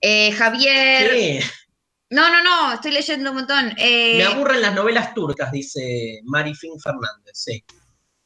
Eh, 0.00 0.30
Javier. 0.32 1.10
¿Qué? 1.10 1.40
No, 2.10 2.28
no, 2.28 2.42
no, 2.42 2.74
estoy 2.74 2.90
leyendo 2.92 3.30
un 3.30 3.36
montón. 3.36 3.72
Eh, 3.76 4.16
Me 4.18 4.24
aburren 4.24 4.60
las 4.62 4.74
novelas 4.74 5.14
turcas, 5.14 5.52
dice 5.52 6.20
Marifín 6.24 6.78
Fernández, 6.80 7.32
sí. 7.34 7.64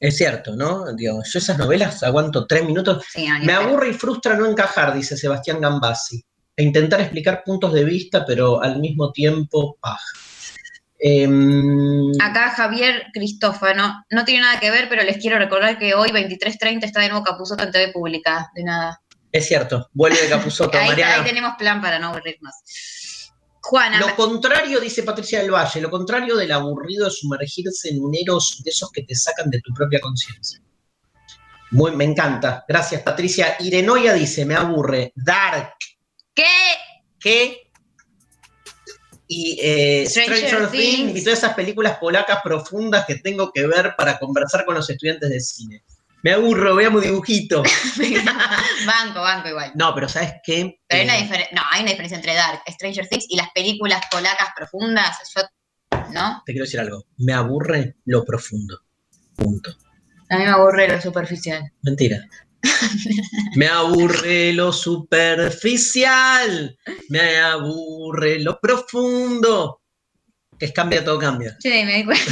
Es 0.01 0.17
cierto, 0.17 0.55
¿no? 0.57 0.93
Digo, 0.95 1.23
yo 1.25 1.39
esas 1.39 1.57
novelas 1.59 2.03
aguanto 2.03 2.47
tres 2.47 2.65
minutos. 2.65 3.05
sí, 3.13 3.27
no, 3.27 3.35
ni 3.39 3.47
Me 3.47 3.53
idea. 3.53 3.59
aburre 3.65 3.91
y 3.91 3.93
frustra 3.95 4.35
no 4.37 4.47
encajar, 4.47 4.95
dice 4.95 5.17
Sebastián 5.17 5.61
Gambassi. 5.61 6.23
E 6.57 6.63
intentar 6.63 7.01
explicar 7.01 7.43
puntos 7.45 7.73
de 7.73 7.85
vista, 7.85 8.25
pero 8.25 8.63
al 8.63 8.79
mismo 8.79 9.11
tiempo, 9.13 9.77
paja. 9.81 9.99
Em, 10.99 12.13
Acá 12.21 12.51
Javier 12.51 13.07
Cristófano, 13.13 14.05
no 14.11 14.25
tiene 14.25 14.41
nada 14.41 14.61
que 14.61 14.71
ver, 14.71 14.89
pero 14.89 15.03
les 15.03 15.19
quiero 15.19 15.39
recordar 15.39 15.79
que 15.79 15.95
hoy 15.95 16.11
23.30 16.11 16.85
está 16.85 17.01
de 17.01 17.09
nuevo 17.09 17.25
Capuzoto 17.25 17.65
en 17.65 17.73
TV 17.73 17.93
Pública, 17.93 18.51
de 18.55 18.65
nada. 18.65 19.01
es 19.33 19.47
cierto, 19.47 19.91
vuelve 19.93 20.23
de 20.23 20.29
Capuzoto, 20.29 20.79
Ahí, 20.79 20.89
Mariana. 20.89 21.17
ahí 21.17 21.25
tenemos 21.25 21.55
plan 21.59 21.81
para 21.81 21.99
no 21.99 22.09
aburrirnos. 22.09 22.55
Juana, 23.61 23.99
Lo 23.99 24.15
contrario, 24.15 24.79
dice 24.79 25.03
Patricia 25.03 25.41
del 25.41 25.51
Valle, 25.51 25.81
lo 25.81 25.91
contrario 25.91 26.37
del 26.37 26.53
aburrido 26.53 27.09
es 27.09 27.19
sumergirse 27.19 27.89
en 27.89 28.03
un 28.03 28.15
eros 28.15 28.61
de 28.63 28.71
esos 28.71 28.91
que 28.93 29.05
te 29.05 29.15
sacan 29.15 29.49
de 29.49 29.61
tu 29.61 29.73
propia 29.73 30.01
conciencia. 30.01 30.61
Muy, 31.71 31.97
me 31.97 32.05
encanta. 32.05 32.65
Gracias, 32.69 33.03
Patricia. 33.03 33.57
Irenoia 33.61 34.13
dice, 34.13 34.45
me 34.45 34.55
aburre. 34.55 35.13
Dark, 35.17 35.75
¿qué? 36.35 36.45
¿qué? 37.19 37.64
Y 39.27 39.59
eh, 39.63 40.07
Stranger 40.07 40.37
Stranger, 40.37 40.71
Things. 40.71 40.97
Things. 40.97 41.21
y 41.21 41.25
todas 41.25 41.39
esas 41.39 41.55
películas 41.55 41.99
polacas 41.99 42.41
profundas 42.43 43.07
que 43.07 43.17
tengo 43.17 43.51
que 43.53 43.67
ver 43.67 43.95
para 43.97 44.19
conversar 44.19 44.65
con 44.65 44.75
los 44.75 44.89
estudiantes 44.89 45.31
de 45.31 45.41
cine. 45.41 45.83
Me 46.23 46.33
aburro, 46.33 46.75
veamos 46.75 47.03
dibujito. 47.03 47.63
banco, 48.87 49.21
banco 49.21 49.49
igual. 49.49 49.73
No, 49.75 49.95
pero 49.95 50.09
¿sabes 50.09 50.35
qué? 50.43 50.81
Pero 50.87 51.11
hay 51.13 51.23
una, 51.27 51.37
Eh, 51.37 51.49
no, 51.53 51.61
hay 51.71 51.83
una 51.83 51.91
diferencia 51.91 52.17
entre 52.17 52.35
Dark, 52.35 52.63
Stranger 52.67 53.07
Things 53.09 53.27
y 53.29 53.37
las 53.37 53.49
películas 53.55 54.01
polacas 54.11 54.49
profundas. 54.57 55.19
Yo, 55.37 55.43
¿no? 56.13 56.43
te 56.47 56.53
quiero 56.53 56.65
decir 56.65 56.81
algo. 56.81 57.05
Me 57.19 57.35
aburre 57.35 57.97
lo 58.07 58.25
profundo. 58.25 58.81
Punto. 59.37 59.77
A 60.31 60.39
mí 60.39 60.45
me 60.45 60.51
aburre 60.51 60.89
lo 60.89 60.99
superficial. 61.01 61.71
Mentira. 61.83 62.27
Me 63.57 63.69
aburre 63.69 64.53
lo 64.53 64.73
superficial. 64.73 66.77
Me 67.09 67.39
aburre 67.39 68.41
lo 68.41 68.59
profundo. 68.61 69.81
Que 70.59 70.67
es 70.67 70.73
cambia, 70.73 71.05
todo 71.05 71.19
cambia. 71.19 71.57
Sí, 71.61 71.85
me 71.85 71.97
di 71.97 72.05
cuenta. 72.05 72.25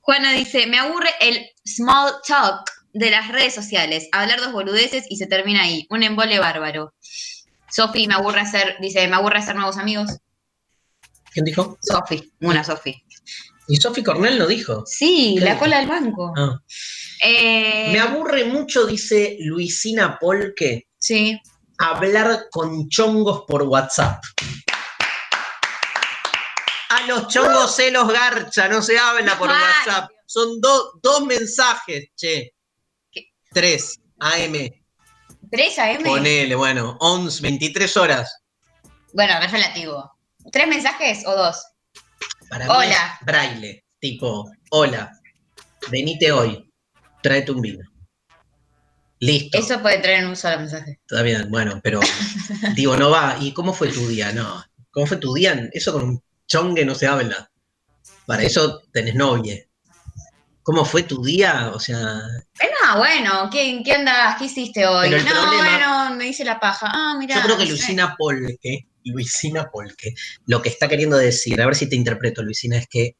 Juana 0.00 0.32
dice, 0.32 0.66
me 0.66 0.78
aburre 0.78 1.10
el 1.20 1.46
small 1.64 2.12
talk 2.26 2.70
de 2.92 3.10
las 3.10 3.28
redes 3.28 3.54
sociales, 3.54 4.08
hablar 4.12 4.40
dos 4.40 4.52
boludeces 4.52 5.04
y 5.08 5.16
se 5.16 5.26
termina 5.26 5.62
ahí, 5.62 5.86
un 5.88 6.02
embole 6.02 6.38
bárbaro. 6.38 6.94
Sofi, 7.70 8.06
me 8.06 8.14
aburre 8.14 8.40
hacer, 8.40 8.76
dice, 8.80 9.08
me 9.08 9.16
aburre 9.16 9.38
hacer 9.38 9.56
nuevos 9.56 9.78
amigos. 9.78 10.10
¿Quién 11.32 11.46
dijo? 11.46 11.78
Sofi, 11.80 12.32
una 12.40 12.62
Sofi. 12.62 13.02
Y 13.66 13.76
Sophie 13.76 14.04
Cornell 14.04 14.38
no 14.38 14.46
dijo. 14.46 14.84
Sí, 14.86 15.36
¿Qué 15.38 15.44
la 15.44 15.52
dijo? 15.52 15.64
cola 15.64 15.78
del 15.78 15.88
banco. 15.88 16.32
Ah. 16.36 16.60
Eh, 17.26 17.88
Me 17.92 18.00
aburre 18.00 18.44
mucho, 18.44 18.84
dice 18.86 19.36
Luisina 19.40 20.18
Polque, 20.18 20.88
sí, 20.98 21.40
hablar 21.78 22.46
con 22.50 22.88
chongos 22.90 23.44
por 23.48 23.62
WhatsApp. 23.62 24.22
A 26.90 27.06
los 27.06 27.28
chongos 27.28 27.74
se 27.74 27.90
los 27.90 28.08
garcha, 28.12 28.68
no 28.68 28.82
se 28.82 28.98
habla 28.98 29.36
por. 29.38 29.48
WhatsApp. 29.48 30.10
Son 30.26 30.60
do- 30.60 30.92
dos 31.02 31.24
mensajes, 31.24 32.08
che. 32.16 32.52
¿Qué? 33.10 33.28
Tres, 33.52 33.98
AM. 34.20 34.70
3 35.50 35.78
AM. 35.78 36.02
Ponele, 36.04 36.54
bueno, 36.54 36.96
11, 37.00 37.40
23 37.42 37.96
horas. 37.96 38.36
Bueno, 39.12 39.34
es 39.40 39.50
relativo. 39.52 40.10
¿Tres 40.50 40.66
mensajes 40.66 41.24
o 41.26 41.34
dos? 41.36 41.62
Para 42.50 42.66
mí 42.66 42.70
Hola. 42.74 43.18
es 43.20 43.26
braille, 43.26 43.84
tipo, 44.00 44.50
hola, 44.70 45.10
venite 45.90 46.30
hoy, 46.32 46.70
tráete 47.24 47.50
un 47.52 47.62
vino. 47.62 47.84
Listo. 49.20 49.56
Eso 49.58 49.80
puede 49.80 49.98
traer 49.98 50.20
en 50.22 50.28
un 50.28 50.36
solo 50.36 50.58
mensaje. 50.58 51.00
Está 51.00 51.22
bien, 51.22 51.50
bueno, 51.50 51.80
pero 51.82 52.00
digo, 52.76 52.96
no 52.96 53.10
va. 53.10 53.36
¿Y 53.40 53.52
cómo 53.52 53.72
fue 53.72 53.88
tu 53.88 54.06
día? 54.06 54.32
No. 54.32 54.62
¿Cómo 54.90 55.06
fue 55.06 55.16
tu 55.16 55.32
día? 55.34 55.68
Eso 55.72 55.92
con 55.92 56.02
un 56.04 56.22
chongue 56.46 56.84
no 56.84 56.94
se 56.94 57.06
habla. 57.06 57.50
Para 58.26 58.42
eso 58.42 58.82
tenés 58.92 59.14
novia. 59.14 59.56
¿Cómo 60.62 60.84
fue 60.84 61.02
tu 61.04 61.22
día? 61.24 61.70
O 61.74 61.80
sea, 61.80 62.18
Eh, 62.60 62.68
no, 62.84 62.98
bueno, 62.98 63.48
¿qué, 63.50 63.80
qué 63.84 63.92
andas? 63.92 64.36
¿Qué 64.38 64.44
hiciste 64.46 64.86
hoy? 64.86 65.10
No, 65.10 65.16
problema- 65.16 65.56
bueno, 65.56 66.16
me 66.16 66.28
hice 66.28 66.44
la 66.44 66.60
paja. 66.60 66.90
Ah, 66.92 67.16
mira. 67.18 67.36
yo 67.36 67.42
creo 67.42 67.58
que 67.58 67.66
Luisina 67.66 68.14
Polque, 68.18 68.86
Luisina 69.04 69.70
Polque, 69.70 70.14
lo 70.46 70.60
que 70.62 70.68
está 70.70 70.88
queriendo 70.88 71.16
decir, 71.16 71.60
a 71.60 71.66
ver 71.66 71.74
si 71.76 71.88
te 71.88 71.96
interpreto, 71.96 72.42
Luisina, 72.42 72.76
es 72.78 72.86
que 72.88 73.16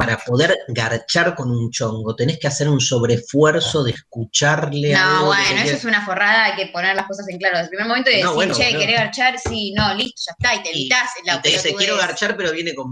para 0.00 0.16
poder 0.16 0.56
garchar 0.68 1.34
con 1.34 1.50
un 1.50 1.70
chongo, 1.70 2.16
tenés 2.16 2.38
que 2.38 2.46
hacer 2.48 2.70
un 2.70 2.80
sobreesfuerzo 2.80 3.84
de 3.84 3.90
escucharle 3.90 4.94
No, 4.94 4.98
algo 4.98 5.26
bueno, 5.26 5.60
eso 5.62 5.76
es 5.76 5.84
una 5.84 6.02
forrada, 6.06 6.44
hay 6.46 6.56
que 6.56 6.72
poner 6.72 6.96
las 6.96 7.06
cosas 7.06 7.28
en 7.28 7.36
claro. 7.36 7.58
Desde 7.58 7.64
el 7.64 7.68
primer 7.68 7.86
momento 7.86 8.08
y 8.10 8.14
decir, 8.14 8.30
bueno, 8.30 8.54
che. 8.54 8.70
¿querés 8.70 8.96
garchar? 8.96 9.38
Sí, 9.38 9.74
no, 9.76 9.92
listo, 9.92 10.22
ya 10.26 10.32
está, 10.38 10.54
y 10.54 10.62
te 10.62 10.70
evitas 10.70 11.10
la 11.26 11.34
y 11.34 11.42
te 11.42 11.48
dice, 11.50 11.74
quiero 11.74 11.98
garchar, 11.98 12.34
pero 12.34 12.50
viene 12.50 12.74
con 12.74 12.88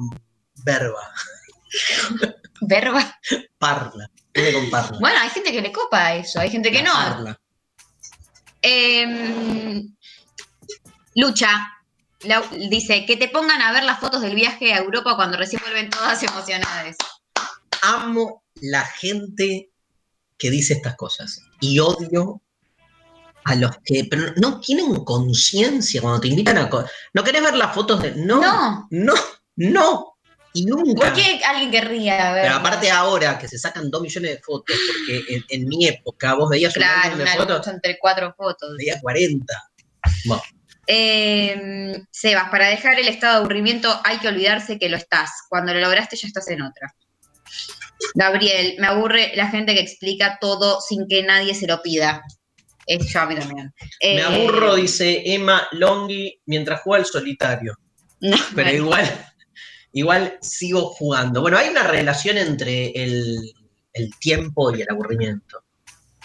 verba, 0.64 1.00
Verba. 2.60 3.18
parla, 3.56 4.10
viene 4.34 4.52
con 4.52 4.68
parla. 4.68 4.98
Bueno, 5.00 5.18
hay 5.18 5.30
gente 5.30 5.50
que 5.50 5.62
le 5.62 5.72
copa 5.72 6.14
eso, 6.14 6.40
hay 6.40 6.50
gente 6.50 6.70
que 6.70 6.82
La 6.82 6.84
no. 6.84 6.92
parla. 6.92 7.40
Em, 8.60 9.94
Lucha 11.14 11.77
Dice 12.68 13.06
que 13.06 13.16
te 13.16 13.28
pongan 13.28 13.62
a 13.62 13.72
ver 13.72 13.84
las 13.84 14.00
fotos 14.00 14.20
del 14.22 14.34
viaje 14.34 14.72
a 14.72 14.78
Europa 14.78 15.14
cuando 15.16 15.36
recién 15.36 15.62
vuelven 15.62 15.88
todas 15.88 16.22
emocionadas. 16.22 16.96
Amo 17.82 18.42
la 18.56 18.84
gente 18.84 19.70
que 20.36 20.50
dice 20.50 20.74
estas 20.74 20.96
cosas 20.96 21.40
y 21.60 21.78
odio 21.78 22.40
a 23.44 23.54
los 23.54 23.70
que 23.84 24.04
pero 24.10 24.32
no 24.36 24.60
tienen 24.60 25.04
conciencia 25.04 26.00
cuando 26.00 26.20
te 26.20 26.28
invitan 26.28 26.58
a... 26.58 26.68
¿No 27.12 27.24
querés 27.24 27.42
ver 27.42 27.54
las 27.54 27.72
fotos 27.74 28.02
de...? 28.02 28.12
No, 28.16 28.40
no, 28.40 28.88
No, 28.90 29.14
no, 29.56 30.14
y 30.52 30.64
nunca. 30.64 31.06
¿por 31.06 31.12
qué 31.14 31.40
alguien 31.44 31.70
querría 31.70 32.32
ver? 32.32 32.42
Pero 32.42 32.54
aparte 32.56 32.90
ahora 32.90 33.38
que 33.38 33.46
se 33.48 33.58
sacan 33.58 33.90
dos 33.90 34.02
millones 34.02 34.32
de 34.32 34.42
fotos, 34.42 34.76
porque 34.88 35.24
en, 35.34 35.44
en 35.48 35.68
mi 35.68 35.86
época 35.86 36.34
vos 36.34 36.50
veías 36.50 36.74
un 36.76 36.82
Claro, 36.82 37.00
álbum 37.12 37.18
de 37.18 37.26
fotos, 37.26 37.66
entre 37.68 37.98
cuatro 37.98 38.34
fotos. 38.36 38.76
veías 38.76 39.00
40. 39.00 39.70
Bueno, 40.24 40.42
Eh, 40.90 42.02
Sebas, 42.10 42.48
para 42.48 42.68
dejar 42.68 42.98
el 42.98 43.08
estado 43.08 43.34
de 43.34 43.38
aburrimiento 43.40 44.00
hay 44.04 44.18
que 44.18 44.28
olvidarse 44.28 44.78
que 44.78 44.88
lo 44.88 44.96
estás. 44.96 45.30
Cuando 45.50 45.74
lo 45.74 45.80
lograste 45.80 46.16
ya 46.16 46.26
estás 46.26 46.48
en 46.48 46.62
otra. 46.62 46.94
Gabriel, 48.14 48.76
me 48.78 48.86
aburre 48.86 49.32
la 49.34 49.50
gente 49.50 49.74
que 49.74 49.80
explica 49.80 50.38
todo 50.40 50.80
sin 50.80 51.06
que 51.06 51.22
nadie 51.22 51.54
se 51.54 51.66
lo 51.66 51.82
pida. 51.82 52.22
Es 52.86 53.06
yo 53.12 53.20
a 53.20 53.26
mí 53.26 53.34
también. 53.34 53.74
me 54.00 54.16
Eh, 54.16 54.22
aburro, 54.22 54.76
dice 54.76 55.22
Emma 55.26 55.68
Longhi, 55.72 56.40
mientras 56.46 56.80
juega 56.80 57.04
al 57.04 57.10
solitario. 57.10 57.76
no, 58.20 58.38
Pero 58.54 58.70
igual, 58.70 59.26
igual 59.92 60.38
sigo 60.40 60.88
jugando. 60.88 61.42
Bueno, 61.42 61.58
hay 61.58 61.68
una 61.68 61.82
relación 61.82 62.38
entre 62.38 62.92
el, 62.92 63.52
el 63.92 64.10
tiempo 64.18 64.74
y 64.74 64.80
el 64.80 64.90
aburrimiento. 64.90 65.64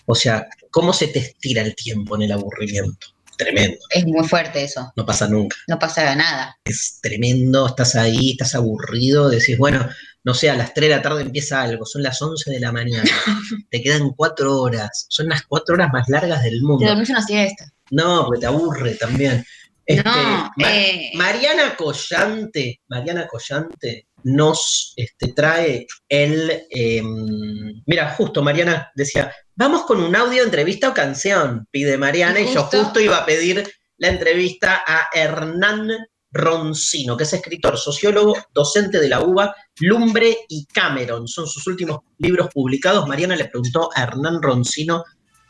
O 0.06 0.16
sea, 0.16 0.48
¿cómo 0.72 0.94
se 0.94 1.08
te 1.08 1.20
estira 1.20 1.62
el 1.62 1.76
tiempo 1.76 2.16
en 2.16 2.24
el 2.24 2.32
aburrimiento? 2.32 3.08
Tremendo, 3.38 3.78
es 3.90 4.06
muy 4.06 4.28
fuerte 4.28 4.64
eso. 4.64 4.92
no 4.96 5.06
pasa 5.06 5.28
nunca. 5.28 5.56
No 5.68 5.80
pasa 5.80 6.16
nada. 6.16 6.58
Es 6.64 7.00
tremendo, 7.02 7.68
estás 7.68 7.96
ahí, 7.96 8.32
estás 8.32 8.56
aburrido, 8.56 9.30
decís, 9.30 9.58
bueno, 9.58 9.88
no 10.24 10.34
sé, 10.34 10.50
a 10.50 10.56
las 10.56 10.74
3 10.74 10.90
de 10.90 10.96
la 10.96 11.02
tarde 11.02 11.22
empieza 11.24 11.62
algo, 11.62 11.86
son 11.86 12.04
las 12.04 12.22
11 12.22 12.52
de 12.52 12.60
la 12.60 12.72
mañana, 12.72 13.04
te 13.72 13.82
quedan 13.82 14.12
4 14.12 14.60
horas, 14.62 15.06
son 15.10 15.28
las 15.30 15.44
4 15.44 15.76
horas 15.76 15.90
más 15.92 16.08
largas 16.10 16.44
del 16.44 16.60
Te 16.60 16.62
mundo. 16.66 16.86
dormís 16.86 17.10
una 17.10 17.22
siesta. 17.26 17.66
No, 17.92 18.26
porque 18.26 18.42
te 18.42 18.46
aburre 18.48 18.96
también. 18.96 19.44
Este, 19.86 20.04
no, 20.10 20.52
eh, 20.66 21.12
Mariana 21.16 21.76
Collante, 21.76 22.80
Mariana 22.88 23.28
Collante 23.28 24.08
nos 24.24 24.94
este, 24.96 25.34
trae 25.34 25.86
el. 26.10 26.64
em, 26.70 27.82
mira, 27.86 28.10
justo 28.12 28.42
Mariana 28.42 28.92
decía: 28.96 29.32
Vamos 29.56 29.84
con 29.84 30.02
un 30.04 30.16
audio, 30.16 30.44
entrevista 30.44 30.90
o 30.90 30.94
canción, 30.94 31.68
pide 31.72 31.98
Mariana, 31.98 32.40
y, 32.40 32.44
Y 32.44 32.54
yo 32.54 32.62
justo- 32.64 32.84
justo 32.84 33.00
iba 33.00 33.18
a 33.18 33.26
pedir 33.26 33.70
la 33.98 34.08
entrevista 34.10 34.82
a 34.86 35.08
Hernán 35.14 35.90
Roncino, 36.32 37.16
que 37.16 37.24
es 37.26 37.34
escritor, 37.34 37.78
sociólogo, 37.78 38.36
docente 38.54 39.00
de 39.00 39.08
la 39.10 39.22
UBA, 39.22 39.56
Lumbre 39.80 40.36
y 40.50 40.66
Cameron. 40.66 41.28
Son 41.28 41.46
sus 41.48 41.68
últimos 41.68 42.00
libros 42.18 42.50
publicados. 42.54 43.08
Mariana 43.08 43.36
le 43.36 43.46
preguntó 43.46 43.90
a 43.96 44.04
Hernán 44.04 44.42
Roncino 44.42 45.04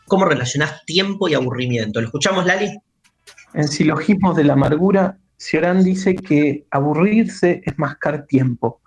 cómo 0.05 0.25
relacionás 0.25 0.83
tiempo 0.85 1.29
y 1.29 1.33
aburrimiento. 1.35 2.01
¿Lo 2.01 2.07
escuchamos, 2.07 2.45
Lali? 2.45 2.77
En 3.53 3.67
Silogismos 3.67 4.35
de 4.35 4.43
la 4.43 4.53
Amargura, 4.53 5.17
Cioran 5.43 5.83
dice 5.83 6.15
que 6.15 6.65
aburrirse 6.71 7.61
es 7.65 7.77
mascar 7.77 8.25
tiempo. 8.27 8.79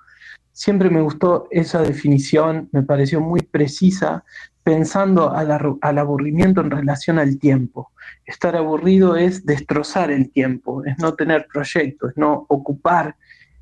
Siempre 0.53 0.89
me 0.89 1.03
gustó 1.03 1.49
esa 1.51 1.83
definición, 1.83 2.71
me 2.73 2.83
pareció 2.83 3.21
muy 3.21 3.43
precisa, 3.43 4.25
pensando 4.63 5.33
al 5.33 5.99
aburrimiento 5.99 6.63
en 6.63 6.71
relación 6.71 7.19
al 7.19 7.39
tiempo. 7.39 7.93
Estar 8.25 8.57
aburrido 8.57 9.17
es 9.17 9.45
destrozar 9.45 10.11
el 10.11 10.31
tiempo, 10.31 10.83
es 10.87 10.99
no 10.99 11.15
tener 11.15 11.47
proyectos, 11.53 12.13
es 12.13 12.17
no 12.17 12.47
ocupar 12.49 13.17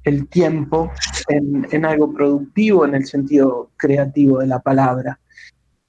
el 0.04 0.28
tiempo 0.28 0.92
en, 1.28 1.66
en 1.72 1.84
algo 1.84 2.12
productivo 2.14 2.84
en 2.84 2.94
el 2.94 3.06
sentido 3.06 3.72
creativo 3.76 4.38
de 4.38 4.46
la 4.46 4.60
palabra. 4.60 5.18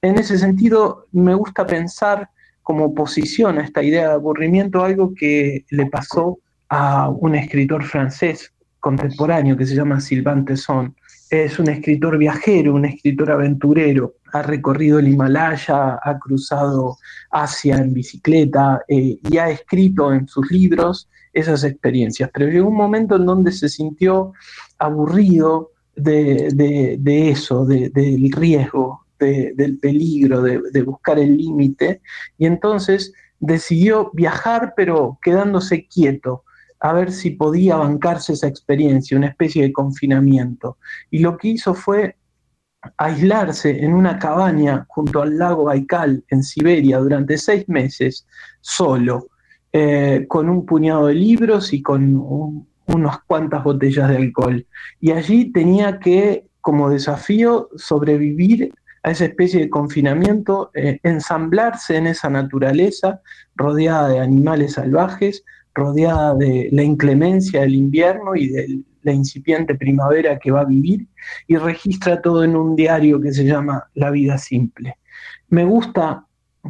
En 0.01 0.17
ese 0.17 0.39
sentido, 0.39 1.05
me 1.11 1.35
gusta 1.35 1.67
pensar 1.67 2.29
como 2.63 2.85
oposición 2.85 3.59
a 3.59 3.63
esta 3.63 3.83
idea 3.83 4.07
de 4.07 4.13
aburrimiento 4.15 4.83
algo 4.83 5.13
que 5.13 5.65
le 5.69 5.85
pasó 5.85 6.39
a 6.69 7.09
un 7.09 7.35
escritor 7.35 7.83
francés 7.83 8.51
contemporáneo 8.79 9.57
que 9.57 9.65
se 9.65 9.75
llama 9.75 9.99
Sylvain 9.99 10.45
Tesson. 10.45 10.95
Es 11.29 11.57
un 11.59 11.69
escritor 11.69 12.17
viajero, 12.17 12.73
un 12.75 12.85
escritor 12.85 13.31
aventurero. 13.31 14.15
Ha 14.33 14.41
recorrido 14.43 14.99
el 14.99 15.07
Himalaya, 15.07 15.99
ha 16.01 16.19
cruzado 16.19 16.97
Asia 17.31 17.77
en 17.77 17.93
bicicleta 17.93 18.81
eh, 18.87 19.17
y 19.29 19.37
ha 19.37 19.49
escrito 19.49 20.13
en 20.13 20.27
sus 20.27 20.49
libros 20.51 21.09
esas 21.33 21.63
experiencias. 21.63 22.29
Pero 22.33 22.47
llegó 22.47 22.69
un 22.69 22.75
momento 22.77 23.15
en 23.15 23.25
donde 23.25 23.51
se 23.51 23.69
sintió 23.69 24.33
aburrido 24.77 25.71
de, 25.95 26.49
de- 26.53 26.97
de 26.99 27.29
eso, 27.31 27.65
de- 27.65 27.89
del 27.89 28.31
riesgo, 28.31 29.05
de- 29.19 29.53
del 29.55 29.77
peligro, 29.79 30.41
de 30.41 30.81
buscar 30.83 31.17
el 31.19 31.35
límite, 31.37 32.01
y 32.37 32.45
entonces 32.45 33.13
decidió 33.39 34.11
viajar 34.13 34.73
pero 34.77 35.17
quedándose 35.21 35.87
quieto, 35.87 36.43
a 36.79 36.93
ver 36.93 37.11
si 37.11 37.31
podía 37.31 37.77
bancarse 37.77 38.33
esa 38.33 38.47
experiencia, 38.47 39.17
una 39.17 39.27
especie 39.27 39.63
de 39.63 39.73
confinamiento. 39.73 40.77
Y 41.09 41.19
lo 41.19 41.37
que 41.37 41.49
hizo 41.49 41.73
fue 41.73 42.15
aislarse 42.97 43.83
en 43.83 43.93
una 43.93 44.19
cabaña 44.19 44.85
junto 44.89 45.21
al 45.21 45.37
lago 45.37 45.65
Baikal 45.65 46.23
en 46.29 46.43
Siberia 46.43 46.99
durante 46.99 47.37
seis 47.37 47.67
meses, 47.67 48.27
solo, 48.61 49.27
eh, 49.73 50.25
con 50.27 50.49
un 50.49 50.65
puñado 50.65 51.07
de 51.07 51.15
libros 51.15 51.73
y 51.73 51.81
con 51.81 52.15
un- 52.15 52.67
unas 52.87 53.17
cuantas 53.25 53.63
botellas 53.63 54.09
de 54.09 54.17
alcohol. 54.17 54.65
Y 54.99 55.11
allí 55.11 55.51
tenía 55.51 55.99
que, 55.99 56.47
como 56.61 56.89
desafío, 56.89 57.69
sobrevivir 57.75 58.71
a 59.01 59.11
esa 59.11 59.25
especie 59.25 59.61
de 59.61 59.69
confinamiento, 59.69 60.71
eh, 60.73 60.99
ensamblarse 61.03 61.97
en 61.97 62.07
esa 62.07 62.29
naturaleza 62.29 63.21
rodeada 63.55 64.09
de 64.09 64.19
animales 64.19 64.73
salvajes, 64.73 65.43
rodeada 65.75 66.33
de 66.33 66.69
la 66.71 66.81
inclemencia 66.81 67.61
del 67.61 67.75
invierno 67.75 68.35
y 68.35 68.47
de 68.47 68.79
la 69.03 69.11
incipiente 69.11 69.75
primavera 69.75 70.39
que 70.39 70.49
va 70.49 70.61
a 70.61 70.65
vivir, 70.65 71.05
y 71.47 71.57
registra 71.57 72.21
todo 72.21 72.43
en 72.43 72.55
un 72.55 72.75
diario 72.75 73.21
que 73.21 73.31
se 73.31 73.43
llama 73.43 73.87
La 73.93 74.09
vida 74.09 74.37
simple. 74.39 74.97
Me 75.49 75.63
gusta 75.63 76.25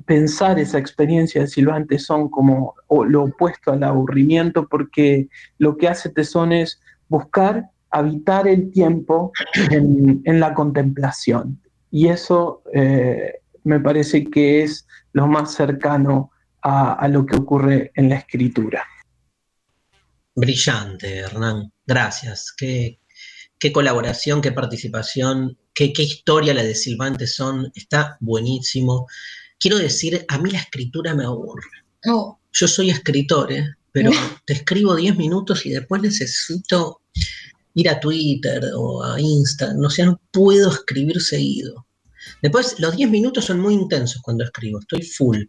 pensar 0.06 0.60
esa 0.60 0.78
experiencia 0.78 1.42
de 1.42 1.48
Silván 1.48 1.88
Tesón 1.88 2.28
como 2.28 2.76
lo 3.08 3.24
opuesto 3.24 3.72
al 3.72 3.84
aburrimiento, 3.84 4.68
porque 4.68 5.30
lo 5.58 5.78
que 5.78 5.88
hace 5.88 6.10
Tesón 6.10 6.52
es 6.52 6.82
buscar 7.08 7.70
habitar 7.92 8.46
el 8.48 8.72
tiempo 8.72 9.32
en, 9.72 10.40
la 10.40 10.54
contemplación. 10.54 11.62
Y 11.92 12.10
eso 12.10 12.64
eh, 12.74 13.36
me 13.64 13.80
parece 13.80 14.26
que 14.26 14.64
es 14.64 14.86
lo 15.14 15.28
más 15.28 15.54
cercano 15.54 16.32
a 16.62 17.08
lo 17.10 17.28
que 17.28 17.36
ocurre 17.36 17.92
en 17.94 18.10
la 18.10 18.16
escritura. 18.16 18.84
Brillante, 20.36 21.18
Hernán. 21.20 21.72
Gracias. 21.86 22.54
Qué, 22.56 23.00
qué 23.58 23.72
colaboración, 23.72 24.42
qué 24.42 24.52
participación, 24.52 25.58
qué, 25.74 25.94
qué 25.94 26.04
historia 26.04 26.54
la 26.54 26.64
de 26.64 26.76
Silvante 26.76 27.28
son. 27.28 27.72
Está 27.74 28.18
buenísimo. 28.20 29.08
Quiero 29.60 29.78
decir, 29.78 30.26
a 30.28 30.38
mí 30.38 30.52
la 30.52 30.60
escritura 30.60 31.16
me 31.16 31.24
aburre. 31.24 31.64
no, 32.06 32.40
Yo 32.52 32.68
soy 32.68 32.90
escritor, 32.90 33.52
¿eh? 33.52 33.66
pero 33.92 34.12
te 34.46 34.54
escribo 34.54 34.94
10 34.94 35.16
minutos 35.16 35.66
y 35.66 35.70
después 35.70 36.02
necesito 36.02 37.02
ir 37.76 37.90
a 37.90 38.00
Twitter 38.00 38.62
o 38.76 39.02
a 39.02 39.20
Insta. 39.22 39.74
No 39.74 39.90
sé, 39.90 40.06
no 40.06 40.20
puedo 40.32 40.70
escribir 40.70 41.22
seguido. 41.22 41.88
Después, 42.42 42.80
los 42.80 42.96
10 42.98 43.10
minutos 43.10 43.46
son 43.46 43.62
muy 43.62 43.74
intensos 43.74 44.22
cuando 44.22 44.44
escribo, 44.44 44.80
estoy 44.80 45.02
full. 45.02 45.44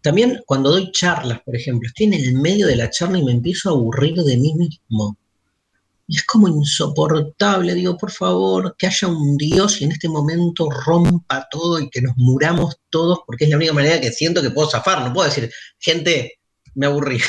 También 0.00 0.42
cuando 0.46 0.70
doy 0.70 0.92
charlas, 0.92 1.40
por 1.44 1.56
ejemplo, 1.56 1.88
estoy 1.88 2.06
en 2.06 2.14
el 2.14 2.34
medio 2.34 2.66
de 2.66 2.76
la 2.76 2.90
charla 2.90 3.18
y 3.18 3.24
me 3.24 3.32
empiezo 3.32 3.68
a 3.68 3.72
aburrir 3.72 4.16
de 4.16 4.36
mí 4.36 4.54
mismo. 4.54 5.16
Y 6.06 6.16
es 6.16 6.24
como 6.24 6.48
insoportable, 6.48 7.74
digo, 7.74 7.98
por 7.98 8.10
favor, 8.10 8.74
que 8.78 8.86
haya 8.86 9.08
un 9.08 9.36
Dios 9.36 9.80
y 9.80 9.84
en 9.84 9.92
este 9.92 10.08
momento 10.08 10.70
rompa 10.70 11.46
todo 11.50 11.78
y 11.78 11.90
que 11.90 12.00
nos 12.00 12.16
muramos 12.16 12.78
todos, 12.88 13.20
porque 13.26 13.44
es 13.44 13.50
la 13.50 13.56
única 13.56 13.74
manera 13.74 14.00
que 14.00 14.10
siento 14.10 14.40
que 14.40 14.50
puedo 14.50 14.70
zafar. 14.70 15.02
No 15.02 15.12
puedo 15.12 15.28
decir, 15.28 15.52
gente, 15.78 16.40
me 16.74 16.86
aburrí. 16.86 17.20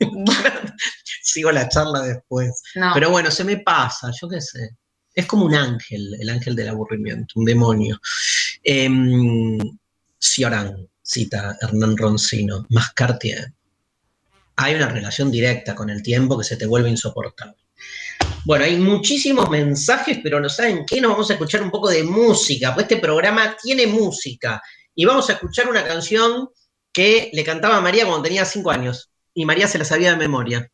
Sigo 1.22 1.52
la 1.52 1.68
charla 1.68 2.02
después. 2.02 2.60
no. 2.74 2.90
Pero 2.92 3.10
bueno, 3.10 3.30
se 3.30 3.44
me 3.44 3.58
pasa, 3.58 4.10
yo 4.20 4.28
qué 4.28 4.40
sé. 4.40 4.70
Es 5.14 5.26
como 5.26 5.44
un 5.44 5.54
ángel, 5.54 6.16
el 6.18 6.28
ángel 6.28 6.56
del 6.56 6.70
aburrimiento, 6.70 7.34
un 7.36 7.44
demonio. 7.44 8.00
Eh, 8.64 8.88
Cioran, 10.18 10.88
cita 11.04 11.56
Hernán 11.60 11.96
Roncino, 11.96 12.66
más 12.70 12.92
Cartier. 12.92 13.52
Hay 14.56 14.74
una 14.74 14.88
relación 14.88 15.30
directa 15.30 15.74
con 15.74 15.90
el 15.90 16.02
tiempo 16.02 16.38
que 16.38 16.44
se 16.44 16.56
te 16.56 16.66
vuelve 16.66 16.88
insoportable. 16.88 17.56
Bueno, 18.44 18.64
hay 18.64 18.76
muchísimos 18.76 19.48
mensajes, 19.50 20.18
pero 20.22 20.40
no 20.40 20.48
saben 20.48 20.84
qué, 20.86 21.00
nos 21.00 21.12
vamos 21.12 21.30
a 21.30 21.34
escuchar 21.34 21.62
un 21.62 21.70
poco 21.70 21.88
de 21.88 22.02
música, 22.02 22.74
pues 22.74 22.84
este 22.84 22.98
programa 22.98 23.56
tiene 23.62 23.86
música. 23.86 24.62
Y 24.94 25.04
vamos 25.04 25.28
a 25.28 25.34
escuchar 25.34 25.68
una 25.68 25.84
canción 25.84 26.48
que 26.92 27.30
le 27.32 27.44
cantaba 27.44 27.76
a 27.76 27.80
María 27.80 28.06
cuando 28.06 28.22
tenía 28.22 28.44
cinco 28.44 28.70
años. 28.70 29.10
Y 29.34 29.44
María 29.44 29.66
se 29.66 29.78
la 29.78 29.84
sabía 29.84 30.10
de 30.10 30.16
memoria. 30.16 30.70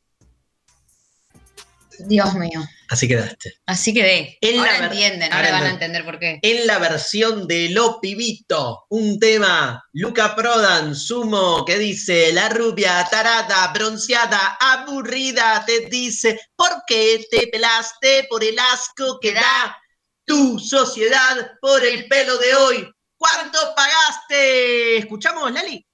Dios 2.01 2.35
mío. 2.35 2.61
Así 2.91 3.07
quedaste. 3.07 3.55
Así 3.66 3.95
quedé. 3.95 4.36
En 4.41 4.57
la 4.57 4.62
Ahora 4.62 4.72
ver- 4.80 4.93
entienden, 4.93 5.32
ahora 5.32 5.47
ahora 5.47 5.59
van 5.61 5.66
a 5.68 5.70
entender 5.70 6.05
por 6.05 6.18
qué. 6.18 6.41
En 6.43 6.66
la 6.66 6.78
versión 6.78 7.47
de 7.47 7.68
Lo 7.70 8.01
Pibito, 8.01 8.84
un 8.88 9.20
tema, 9.20 9.84
Luca 9.93 10.34
Prodan, 10.34 10.97
sumo, 10.97 11.64
que 11.64 11.78
dice, 11.78 12.32
la 12.32 12.49
rubia, 12.49 13.07
tarada, 13.09 13.72
bronceada, 13.72 14.59
aburrida, 14.61 15.62
te 15.64 15.86
dice, 15.86 16.41
¿por 16.57 16.82
qué 16.84 17.24
te 17.30 17.47
pelaste 17.47 18.26
por 18.28 18.43
el 18.43 18.59
asco 18.59 19.20
que 19.20 19.34
da 19.34 19.76
tu 20.24 20.59
sociedad 20.59 21.53
por 21.61 21.84
el 21.84 22.09
pelo 22.09 22.38
de 22.38 22.55
hoy? 22.57 22.91
¿Cuánto 23.16 23.59
pagaste? 23.76 24.97
¿Escuchamos, 24.99 25.53
Lali? 25.53 25.86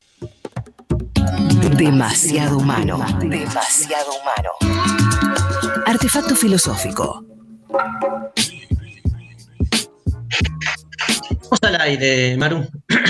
Demasiado 1.77 2.57
humano. 2.57 3.05
Demasiado 3.21 4.13
humano. 4.15 5.26
Artefacto 5.87 6.35
filosófico. 6.35 7.25
Vamos 11.31 11.63
al 11.63 11.81
aire, 11.81 12.37
Maru. 12.37 12.67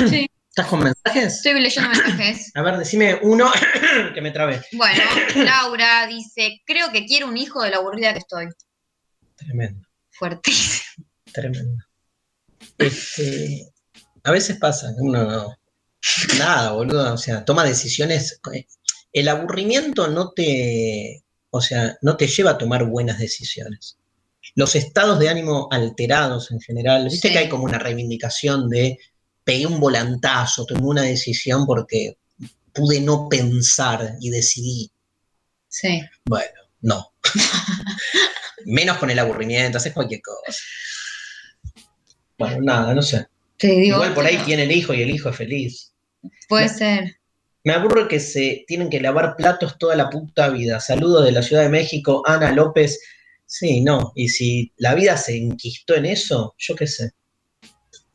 Sí, 0.08 0.28
¿Estás 0.50 0.66
con 0.68 0.82
mensajes? 0.84 1.34
estoy 1.36 1.60
leyendo 1.60 1.88
mensajes. 1.90 2.52
A 2.54 2.62
ver, 2.62 2.76
decime 2.78 3.18
uno 3.22 3.50
que 4.14 4.20
me 4.20 4.30
trabé. 4.30 4.62
Bueno, 4.72 5.02
Laura 5.36 6.06
dice, 6.06 6.60
creo 6.66 6.92
que 6.92 7.06
quiero 7.06 7.26
un 7.28 7.36
hijo 7.36 7.62
de 7.62 7.70
la 7.70 7.76
aburrida 7.78 8.12
que 8.12 8.18
estoy. 8.20 8.46
Tremendo. 9.36 9.86
Fuertísimo. 10.10 11.06
Tremendo. 11.32 11.82
Este, 12.78 13.72
a 14.24 14.30
veces 14.30 14.58
pasa, 14.58 14.88
que 14.88 15.00
uno 15.00 15.24
no- 15.24 15.56
nada, 16.38 16.72
boludo, 16.72 17.14
o 17.14 17.18
sea, 17.18 17.44
toma 17.44 17.64
decisiones. 17.64 18.38
eh, 18.54 18.66
El 19.12 19.28
aburrimiento 19.28 20.08
no 20.08 20.30
te, 20.32 21.22
o 21.50 21.60
sea, 21.60 21.96
no 22.02 22.16
te 22.16 22.26
lleva 22.26 22.52
a 22.52 22.58
tomar 22.58 22.84
buenas 22.86 23.18
decisiones. 23.18 23.98
Los 24.54 24.74
estados 24.74 25.18
de 25.18 25.28
ánimo 25.28 25.68
alterados 25.70 26.50
en 26.50 26.60
general, 26.60 27.04
viste 27.04 27.28
Sí. 27.28 27.32
que 27.32 27.38
hay 27.40 27.48
como 27.48 27.64
una 27.64 27.78
reivindicación 27.78 28.68
de 28.68 28.98
pegué 29.44 29.66
un 29.66 29.78
volantazo, 29.80 30.64
tomé 30.66 30.82
una 30.82 31.02
decisión 31.02 31.66
porque 31.66 32.16
pude 32.72 33.00
no 33.00 33.28
pensar 33.28 34.16
y 34.20 34.30
decidí. 34.30 34.90
Sí. 35.68 36.02
Bueno, 36.24 36.60
no. 36.80 37.12
Menos 38.64 38.98
con 38.98 39.10
el 39.10 39.18
aburrimiento, 39.18 39.78
haces 39.78 39.92
cualquier 39.92 40.20
cosa. 40.22 40.58
Bueno, 42.38 42.60
nada, 42.60 42.94
no 42.94 43.02
sé. 43.02 43.26
Te 43.56 43.68
digo, 43.68 43.96
Igual 43.96 44.14
por 44.14 44.26
ahí 44.26 44.36
tiene 44.44 44.64
el 44.64 44.72
hijo 44.72 44.92
y 44.92 45.02
el 45.02 45.10
hijo 45.10 45.30
es 45.30 45.36
feliz. 45.36 45.92
Puede 46.48 46.68
ser. 46.68 47.15
Me 47.66 47.72
aburro 47.72 48.06
que 48.06 48.20
se 48.20 48.64
tienen 48.68 48.88
que 48.88 49.00
lavar 49.00 49.34
platos 49.34 49.76
toda 49.76 49.96
la 49.96 50.08
puta 50.08 50.50
vida. 50.50 50.78
Saludos 50.78 51.24
de 51.24 51.32
la 51.32 51.42
Ciudad 51.42 51.64
de 51.64 51.68
México, 51.68 52.22
Ana 52.24 52.52
López. 52.52 53.00
Sí, 53.44 53.80
no. 53.80 54.12
Y 54.14 54.28
si 54.28 54.72
la 54.76 54.94
vida 54.94 55.16
se 55.16 55.36
enquistó 55.36 55.96
en 55.96 56.06
eso, 56.06 56.54
yo 56.58 56.76
qué 56.76 56.86
sé. 56.86 57.10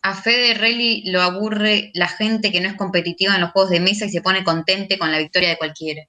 A 0.03 0.15
Fede 0.15 0.53
Relly 0.53 1.11
lo 1.11 1.21
aburre 1.21 1.91
la 1.95 2.07
gente 2.07 2.49
que 2.53 2.61
no 2.61 2.69
es 2.69 2.75
competitiva 2.77 3.35
en 3.35 3.41
los 3.41 3.51
juegos 3.51 3.71
de 3.71 3.81
mesa 3.81 4.05
y 4.05 4.09
se 4.09 4.21
pone 4.21 4.45
contente 4.45 4.97
con 4.97 5.11
la 5.11 5.17
victoria 5.19 5.49
de 5.49 5.57
cualquiera. 5.57 6.01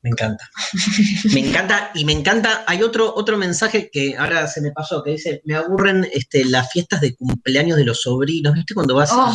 Me 0.00 0.08
encanta. 0.08 0.48
Me 1.34 1.40
encanta 1.40 1.90
y 1.94 2.06
me 2.06 2.12
encanta. 2.12 2.64
Hay 2.66 2.82
otro, 2.82 3.12
otro 3.14 3.36
mensaje 3.36 3.90
que 3.92 4.16
ahora 4.16 4.46
se 4.46 4.62
me 4.62 4.70
pasó, 4.72 5.02
que 5.02 5.10
dice, 5.10 5.42
me 5.44 5.56
aburren 5.56 6.08
este, 6.10 6.42
las 6.46 6.72
fiestas 6.72 7.02
de 7.02 7.14
cumpleaños 7.16 7.76
de 7.76 7.84
los 7.84 8.00
sobrinos. 8.00 8.54
¿Viste 8.54 8.72
cuando 8.72 8.94
vas? 8.94 9.12
a- 9.12 9.26
¡Oh, 9.30 9.34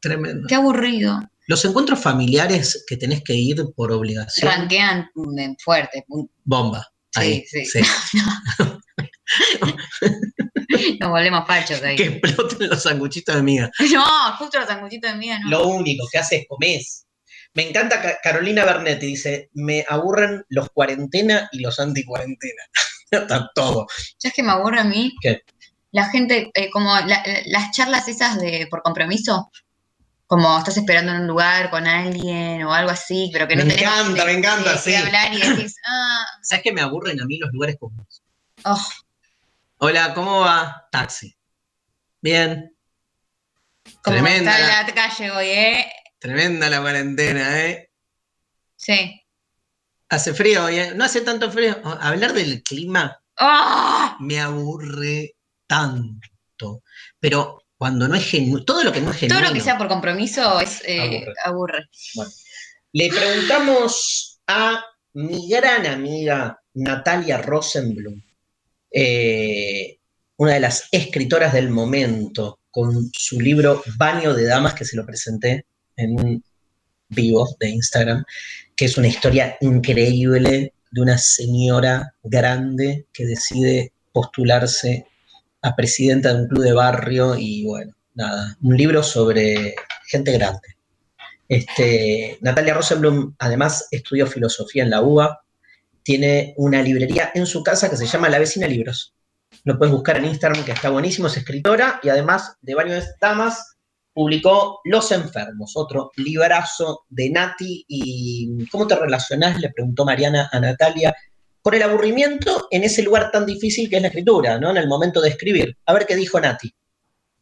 Tremendo. 0.00 0.46
qué 0.48 0.54
aburrido! 0.54 1.20
Los 1.46 1.64
encuentros 1.64 2.00
familiares 2.00 2.84
que 2.86 2.96
tenés 2.96 3.22
que 3.24 3.34
ir 3.34 3.64
por 3.76 3.92
obligación. 3.92 4.50
Ranquean 4.50 5.10
fuerte. 5.62 6.04
Bomba. 6.44 6.86
Sí, 7.14 7.20
Ahí, 7.20 7.44
sí. 7.46 7.64
sí. 7.66 7.80
Nos 11.00 11.10
volvemos 11.10 11.46
fachos 11.46 11.82
ahí. 11.82 11.96
Que 11.96 12.04
exploten 12.04 12.68
los 12.68 12.82
sanguchitos 12.82 13.34
de 13.36 13.42
miga. 13.42 13.70
No, 13.92 14.36
justo 14.38 14.58
los 14.58 14.68
sanguchitos 14.68 15.12
de 15.12 15.18
mía, 15.18 15.38
no. 15.40 15.50
Lo 15.50 15.68
único 15.68 16.06
que 16.10 16.18
hace 16.18 16.36
es 16.38 16.46
comés. 16.48 17.06
Me 17.54 17.68
encanta 17.68 18.00
Ca- 18.00 18.18
Carolina 18.22 18.64
Bernetti, 18.64 19.06
dice, 19.06 19.50
me 19.52 19.84
aburren 19.88 20.42
los 20.48 20.70
cuarentena 20.70 21.48
y 21.52 21.60
los 21.60 21.78
anti-cuarentena. 21.78 22.62
Está 23.10 23.50
todo. 23.54 23.86
¿Sabes 24.16 24.34
qué 24.34 24.42
me 24.42 24.52
aburre 24.52 24.80
a 24.80 24.84
mí? 24.84 25.12
¿Qué? 25.20 25.40
La 25.90 26.08
gente, 26.08 26.50
eh, 26.54 26.70
como 26.70 26.94
la- 27.00 27.22
las 27.46 27.70
charlas 27.72 28.08
esas 28.08 28.40
de 28.40 28.66
por 28.70 28.82
compromiso, 28.82 29.50
como 30.32 30.56
estás 30.56 30.78
esperando 30.78 31.12
en 31.12 31.20
un 31.20 31.26
lugar 31.26 31.68
con 31.68 31.86
alguien 31.86 32.62
o 32.64 32.72
algo 32.72 32.90
así, 32.90 33.28
pero 33.34 33.46
que 33.46 33.54
no 33.54 33.66
Me 33.66 33.74
tenés 33.74 33.82
encanta, 33.86 34.24
de- 34.24 34.32
me 34.32 34.38
encanta, 34.38 34.72
de 34.72 34.78
sí. 34.78 34.94
hablar 34.94 35.30
y 35.34 35.40
decís, 35.42 35.76
ah, 35.86 36.24
¿Sabes 36.40 36.62
qué 36.64 36.72
me 36.72 36.80
aburren 36.80 37.20
a 37.20 37.26
mí 37.26 37.36
los 37.38 37.52
lugares 37.52 37.76
comunes? 37.78 38.22
oh, 38.64 38.82
Hola, 39.76 40.14
¿cómo 40.14 40.40
va? 40.40 40.88
Taxi. 40.90 41.36
Bien. 42.22 42.74
como 44.02 44.16
Tremenda 44.16 44.52
está 44.52 44.66
la- 44.68 44.80
en 44.80 44.86
la 44.86 44.94
calle 44.94 45.30
hoy, 45.32 45.46
¿eh? 45.48 45.92
Tremenda 46.18 46.70
la 46.70 46.80
cuarentena, 46.80 47.60
¿eh? 47.60 47.90
Sí. 48.74 49.20
Hace 50.08 50.32
frío, 50.32 50.64
hoy, 50.64 50.78
¿eh? 50.78 50.92
No 50.94 51.04
hace 51.04 51.20
tanto 51.20 51.50
frío. 51.52 51.78
Oh, 51.84 51.98
Hablar 52.00 52.32
del 52.32 52.62
clima 52.62 53.20
¡Ah! 53.38 54.16
me 54.20 54.40
aburre 54.40 55.34
tanto. 55.66 56.82
Pero 57.20 57.64
cuando 57.82 58.06
no 58.06 58.14
es 58.14 58.30
genuino, 58.30 58.64
todo 58.64 58.84
lo 58.84 58.92
que 58.92 59.00
no 59.00 59.10
es 59.10 59.16
genuino. 59.16 59.40
Todo 59.40 59.48
lo 59.48 59.52
que 59.52 59.60
sea 59.60 59.76
por 59.76 59.88
compromiso 59.88 60.60
es 60.60 60.82
eh, 60.86 61.24
Aburre. 61.44 61.88
aburre. 62.14 62.30
Le 62.92 63.08
preguntamos 63.08 64.40
a 64.46 64.84
mi 65.14 65.48
gran 65.48 65.86
amiga 65.86 66.62
Natalia 66.74 67.38
Rosenblum, 67.38 68.22
eh, 68.88 69.98
una 70.36 70.52
de 70.52 70.60
las 70.60 70.86
escritoras 70.92 71.52
del 71.54 71.70
momento, 71.70 72.60
con 72.70 73.10
su 73.12 73.40
libro 73.40 73.82
Baño 73.96 74.32
de 74.32 74.44
Damas, 74.44 74.74
que 74.74 74.84
se 74.84 74.96
lo 74.96 75.04
presenté 75.04 75.66
en 75.96 76.12
un 76.20 76.44
vivo 77.08 77.56
de 77.58 77.68
Instagram, 77.68 78.24
que 78.76 78.84
es 78.84 78.96
una 78.96 79.08
historia 79.08 79.56
increíble 79.60 80.72
de 80.88 81.00
una 81.00 81.18
señora 81.18 82.14
grande 82.22 83.08
que 83.12 83.26
decide 83.26 83.92
postularse 84.12 85.04
a 85.62 85.76
presidenta 85.76 86.34
de 86.34 86.42
un 86.42 86.48
club 86.48 86.64
de 86.64 86.72
barrio 86.72 87.36
y 87.38 87.64
bueno, 87.64 87.94
nada, 88.14 88.56
un 88.62 88.76
libro 88.76 89.02
sobre 89.02 89.74
gente 90.06 90.32
grande. 90.32 90.76
Este, 91.48 92.38
Natalia 92.40 92.74
Rosenblum 92.74 93.34
además 93.38 93.88
estudió 93.90 94.26
filosofía 94.26 94.82
en 94.82 94.90
la 94.90 95.02
UBA, 95.02 95.40
tiene 96.02 96.54
una 96.56 96.82
librería 96.82 97.30
en 97.34 97.46
su 97.46 97.62
casa 97.62 97.88
que 97.88 97.96
se 97.96 98.06
llama 98.06 98.28
La 98.28 98.38
Vecina 98.38 98.66
Libros. 98.66 99.14
Lo 99.64 99.78
puedes 99.78 99.92
buscar 99.92 100.16
en 100.16 100.24
Instagram, 100.24 100.64
que 100.64 100.72
está 100.72 100.90
buenísimo, 100.90 101.28
es 101.28 101.36
escritora 101.36 102.00
y 102.02 102.08
además 102.08 102.56
de 102.60 102.74
varios 102.74 103.04
damas 103.20 103.76
publicó 104.12 104.80
Los 104.84 105.12
Enfermos, 105.12 105.72
otro 105.76 106.10
librazo 106.16 107.04
de 107.08 107.30
Nati. 107.30 107.84
¿Y 107.86 108.66
cómo 108.68 108.86
te 108.86 108.96
relacionás? 108.96 109.60
Le 109.60 109.70
preguntó 109.70 110.04
Mariana 110.04 110.48
a 110.52 110.60
Natalia 110.60 111.14
con 111.62 111.74
el 111.74 111.82
aburrimiento 111.82 112.66
en 112.70 112.84
ese 112.84 113.02
lugar 113.02 113.30
tan 113.30 113.46
difícil 113.46 113.88
que 113.88 113.96
es 113.96 114.02
la 114.02 114.08
escritura, 114.08 114.58
¿no? 114.58 114.70
En 114.70 114.76
el 114.76 114.88
momento 114.88 115.20
de 115.20 115.30
escribir. 115.30 115.76
A 115.86 115.92
ver 115.92 116.06
qué 116.06 116.16
dijo 116.16 116.40
Nati. 116.40 116.74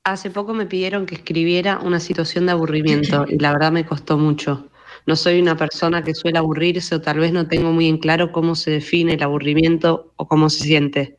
Hace 0.04 0.30
poco 0.30 0.54
me 0.54 0.66
pidieron 0.66 1.06
que 1.06 1.14
escribiera 1.14 1.78
una 1.78 2.00
situación 2.00 2.46
de 2.46 2.52
aburrimiento 2.52 3.24
y 3.28 3.38
la 3.38 3.52
verdad 3.52 3.72
me 3.72 3.84
costó 3.84 4.18
mucho. 4.18 4.68
No 5.06 5.16
soy 5.16 5.40
una 5.40 5.56
persona 5.56 6.04
que 6.04 6.14
suele 6.14 6.38
aburrirse 6.38 6.94
o 6.94 7.00
tal 7.00 7.18
vez 7.18 7.32
no 7.32 7.48
tengo 7.48 7.72
muy 7.72 7.88
en 7.88 7.98
claro 7.98 8.32
cómo 8.32 8.54
se 8.54 8.70
define 8.70 9.14
el 9.14 9.22
aburrimiento 9.22 10.12
o 10.16 10.28
cómo 10.28 10.50
se 10.50 10.64
siente. 10.64 11.16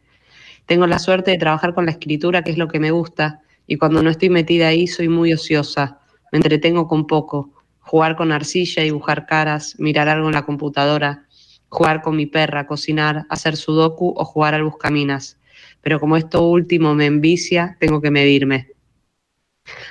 Tengo 0.65 0.85
la 0.87 0.99
suerte 0.99 1.31
de 1.31 1.37
trabajar 1.37 1.73
con 1.73 1.85
la 1.85 1.91
escritura, 1.91 2.43
que 2.43 2.51
es 2.51 2.57
lo 2.57 2.67
que 2.67 2.79
me 2.79 2.91
gusta, 2.91 3.41
y 3.67 3.77
cuando 3.77 4.01
no 4.03 4.09
estoy 4.09 4.29
metida 4.29 4.67
ahí 4.67 4.87
soy 4.87 5.09
muy 5.09 5.33
ociosa. 5.33 5.99
Me 6.31 6.37
entretengo 6.37 6.87
con 6.87 7.07
poco. 7.07 7.51
Jugar 7.79 8.15
con 8.15 8.31
arcilla, 8.31 8.83
dibujar 8.83 9.25
caras, 9.25 9.75
mirar 9.79 10.07
algo 10.07 10.27
en 10.27 10.35
la 10.35 10.45
computadora, 10.45 11.27
jugar 11.71 12.01
con 12.01 12.17
mi 12.17 12.25
perra, 12.25 12.67
cocinar, 12.67 13.25
hacer 13.29 13.55
sudoku 13.55 14.13
o 14.15 14.25
jugar 14.25 14.53
al 14.53 14.63
buscaminas. 14.63 15.39
Pero 15.81 15.99
como 15.99 16.17
esto 16.17 16.45
último 16.45 16.93
me 16.93 17.05
envicia, 17.05 17.77
tengo 17.79 18.01
que 18.01 18.11
medirme. 18.11 18.71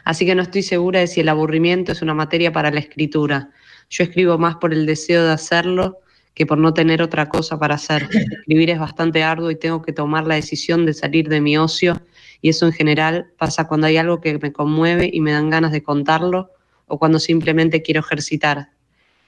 Así 0.05 0.27
que 0.27 0.35
no 0.35 0.43
estoy 0.43 0.63
segura 0.63 1.01
de 1.01 1.07
si 1.07 1.21
el 1.21 1.29
aburrimiento 1.29 1.93
es 1.93 2.03
una 2.03 2.13
materia 2.13 2.53
para 2.53 2.71
la 2.71 2.81
escritura. 2.81 3.51
Yo 3.89 4.05
escribo 4.05 4.37
más 4.37 4.57
por 4.57 4.75
el 4.75 4.85
deseo 4.85 5.25
de 5.25 5.33
hacerlo 5.33 5.99
que 6.35 6.45
por 6.47 6.59
no 6.59 6.75
tener 6.75 7.03
otra 7.03 7.29
cosa 7.29 7.59
para 7.59 7.77
hacer. 7.77 8.09
Escribir 8.13 8.71
es 8.71 8.79
bastante 8.79 9.23
arduo 9.23 9.51
y 9.51 9.57
tengo 9.57 9.81
que 9.81 9.93
tomar 9.93 10.27
la 10.27 10.35
decisión 10.35 10.85
de 10.85 10.93
salir 10.93 11.29
de 11.29 11.41
mi 11.41 11.57
ocio 11.57 12.01
y 12.43 12.51
eso 12.51 12.67
en 12.67 12.73
general 12.73 13.33
pasa 13.39 13.67
cuando 13.67 13.87
hay 13.87 13.97
algo 13.97 14.21
que 14.21 14.39
me 14.39 14.53
conmueve 14.53 15.11
y 15.11 15.21
me 15.21 15.33
dan 15.33 15.49
ganas 15.49 15.73
de 15.73 15.83
contarlo 15.83 16.51
o 16.87 16.99
cuando 16.99 17.19
simplemente 17.19 17.81
quiero 17.81 18.01
ejercitar. 18.01 18.71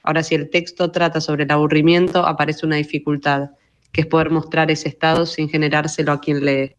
Ahora, 0.03 0.21
si 0.21 0.35
el 0.35 0.49
texto 0.49 0.91
trata 0.91 1.21
sobre 1.21 1.45
el 1.45 1.51
aburrimiento, 1.51 2.25
aparece 2.25 2.65
una 2.65 2.75
dificultad, 2.75 3.51
que 3.91 4.01
es 4.01 4.07
poder 4.07 4.29
mostrar 4.29 4.69
ese 4.69 4.89
estado 4.89 5.25
sin 5.25 5.49
generárselo 5.49 6.11
a 6.11 6.19
quien 6.19 6.43
lee. 6.43 6.75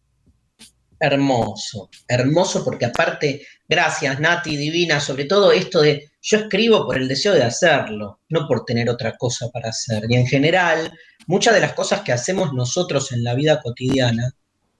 Hermoso, 0.99 1.89
hermoso 2.07 2.63
porque 2.63 2.85
aparte, 2.85 3.45
gracias 3.67 4.19
Nati, 4.19 4.55
divina, 4.55 4.99
sobre 4.99 5.25
todo 5.25 5.51
esto 5.51 5.81
de 5.81 6.09
yo 6.21 6.39
escribo 6.39 6.85
por 6.85 6.97
el 6.97 7.07
deseo 7.07 7.33
de 7.33 7.43
hacerlo, 7.43 8.21
no 8.29 8.47
por 8.47 8.65
tener 8.65 8.89
otra 8.89 9.15
cosa 9.15 9.49
para 9.51 9.69
hacer. 9.69 10.05
Y 10.09 10.15
en 10.15 10.25
general, 10.25 10.91
muchas 11.27 11.53
de 11.53 11.61
las 11.61 11.73
cosas 11.73 12.01
que 12.01 12.11
hacemos 12.11 12.53
nosotros 12.53 13.11
en 13.11 13.23
la 13.23 13.35
vida 13.35 13.61
cotidiana, 13.61 14.31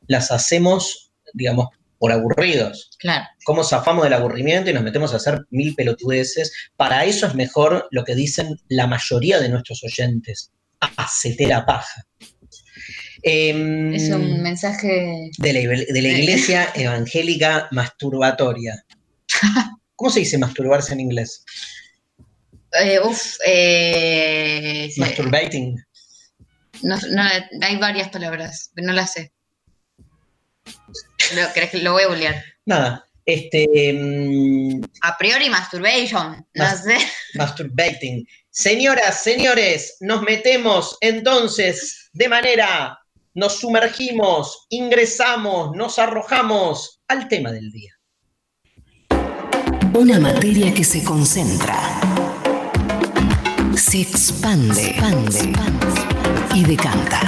las 0.08 0.32
hacemos, 0.32 1.12
digamos, 1.34 1.68
por 1.98 2.12
aburridos. 2.12 2.89
Claro. 3.00 3.26
¿Cómo 3.46 3.64
zafamos 3.64 4.04
del 4.04 4.14
aburrimiento 4.14 4.70
y 4.70 4.74
nos 4.74 4.84
metemos 4.84 5.14
a 5.14 5.18
hacer 5.18 5.46
mil 5.50 5.76
pelotudeces? 5.76 6.52
Para 6.76 7.06
eso 7.06 7.28
es 7.28 7.36
mejor 7.36 7.88
lo 7.91 8.04
que 8.04 8.16
dicen 8.16 8.58
la 8.70 8.88
mayoría 8.88 9.39
de 9.39 9.50
nuestros 9.50 9.84
oyentes. 9.84 10.52
Hacete 10.98 11.48
la 11.48 11.66
paja. 11.66 12.06
Em, 13.24 13.93
Es 13.93 14.10
un 14.12 14.41
mensaje. 14.43 15.32
de 15.38 15.54
la, 15.54 15.60
de 15.60 16.02
la 16.02 16.08
iglesia 16.10 16.70
evangélica 16.76 17.68
masturbatoria. 17.72 18.84
¿Cómo 19.96 20.12
se 20.12 20.20
dice 20.20 20.38
masturbarse 20.38 20.93
en 20.93 21.00
inglés? 21.00 21.43
eh, 22.84 23.00
uf, 23.04 23.38
eh. 23.48 24.91
Masturbating. 24.98 25.82
No, 26.84 26.98
no, 27.10 27.22
hay 27.62 27.78
varias 27.78 28.10
palabras, 28.10 28.72
no 28.76 28.91
las 28.91 29.14
sé. 29.14 29.32
Lo, 31.34 31.41
¿crees 31.53 31.71
que 31.71 31.78
lo 31.80 31.93
voy 31.93 32.03
a 32.03 32.07
googlear? 32.07 32.43
Nada. 32.65 33.05
Este. 33.26 33.67
mm, 33.93 34.82
A 35.01 35.17
priori, 35.17 35.49
masturbation. 35.49 36.45
No 36.53 36.63
Mas- 36.63 36.84
sé. 36.84 36.97
masturbating. 37.36 38.28
Señoras, 38.51 39.21
señores, 39.21 39.97
nos 39.99 40.21
metemos 40.21 40.97
entonces 41.01 42.09
de 42.13 42.30
manera. 42.30 42.99
Nos 43.34 43.59
sumergimos, 43.59 44.65
ingresamos, 44.69 45.76
nos 45.76 45.99
arrojamos 45.99 47.01
al 47.09 47.28
tema 47.28 47.51
del 47.51 47.69
día. 47.71 47.91
Una 49.93 50.19
materia 50.19 50.73
que 50.73 50.84
se 50.86 51.03
concentra, 51.03 51.78
se 53.76 54.01
expande, 54.01 54.89
expande 54.91 55.53
y 56.53 56.63
decanta. 56.63 57.21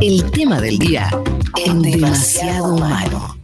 El 0.00 0.30
tema 0.30 0.60
del 0.60 0.78
día 0.78 1.10
en 1.64 1.82
demasiado 1.82 2.74
humano. 2.74 3.36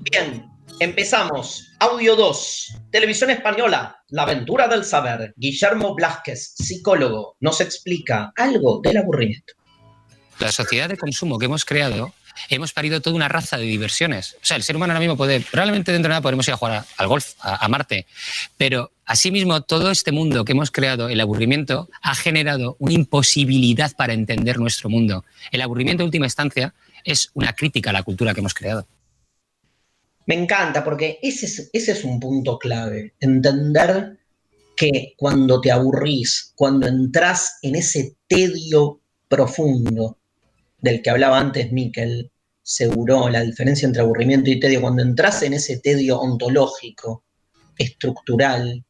Bien, 0.00 0.46
empezamos. 0.80 1.72
Audio 1.78 2.14
2. 2.16 2.74
Televisión 2.90 3.30
española. 3.30 4.02
La 4.08 4.22
aventura 4.22 4.68
del 4.68 4.84
saber. 4.84 5.32
Guillermo 5.36 5.94
Blázquez, 5.94 6.54
psicólogo, 6.56 7.36
nos 7.40 7.60
explica 7.60 8.32
algo 8.36 8.80
del 8.82 8.98
aburrimiento. 8.98 9.54
La 10.38 10.52
sociedad 10.52 10.88
de 10.88 10.96
consumo 10.98 11.38
que 11.38 11.46
hemos 11.46 11.64
creado, 11.64 12.12
hemos 12.50 12.72
parido 12.72 13.00
toda 13.00 13.16
una 13.16 13.28
raza 13.28 13.56
de 13.56 13.64
diversiones. 13.64 14.34
O 14.42 14.44
sea, 14.46 14.56
el 14.56 14.62
ser 14.62 14.76
humano 14.76 14.92
ahora 14.92 15.00
mismo 15.00 15.16
puede, 15.16 15.40
probablemente 15.40 15.92
dentro 15.92 16.08
de 16.08 16.10
nada 16.10 16.20
podremos 16.22 16.46
ir 16.48 16.54
a 16.54 16.58
jugar 16.58 16.74
a- 16.74 16.86
al 16.98 17.08
golf, 17.08 17.32
a, 17.40 17.64
a 17.64 17.68
Marte, 17.68 18.06
pero 18.56 18.90
asimismo 19.06 19.62
todo 19.62 19.90
este 19.90 20.12
mundo 20.12 20.44
que 20.44 20.52
hemos 20.52 20.70
creado, 20.70 21.08
el 21.08 21.20
aburrimiento, 21.20 21.88
ha 22.02 22.14
generado 22.14 22.76
una 22.78 22.92
imposibilidad 22.92 23.92
para 23.96 24.12
entender 24.12 24.58
nuestro 24.58 24.90
mundo. 24.90 25.24
El 25.52 25.62
aburrimiento 25.62 26.02
en 26.02 26.08
última 26.08 26.26
instancia 26.26 26.74
es 27.04 27.30
una 27.34 27.52
crítica 27.54 27.90
a 27.90 27.92
la 27.92 28.02
cultura 28.02 28.34
que 28.34 28.40
hemos 28.40 28.54
creado. 28.54 28.86
Me 30.26 30.34
encanta 30.34 30.82
porque 30.82 31.18
ese 31.22 31.70
es, 31.72 32.04
un 32.04 32.18
punto 32.18 32.58
clave. 32.58 33.14
Entender 33.20 34.18
que 34.76 35.14
cuando 35.16 35.60
te 35.60 35.70
aburrís, 35.70 36.52
cuando 36.56 36.88
entras 36.88 37.58
en 37.62 37.76
ese 37.76 38.16
tedio 38.26 39.00
profundo 39.28 40.18
del 40.78 41.00
que 41.00 41.10
hablaba 41.10 41.38
antes 41.38 41.72
Miquel, 41.72 42.30
Seguro, 42.68 43.28
la 43.28 43.42
diferencia 43.42 43.86
entre 43.86 44.02
aburrimiento 44.02 44.50
y 44.50 44.58
tedio, 44.58 44.80
cuando 44.80 45.00
entras 45.00 45.40
en 45.44 45.54
ese 45.54 45.78
tedio 45.78 46.18
ontológico, 46.18 47.22
estructural, 47.78 48.84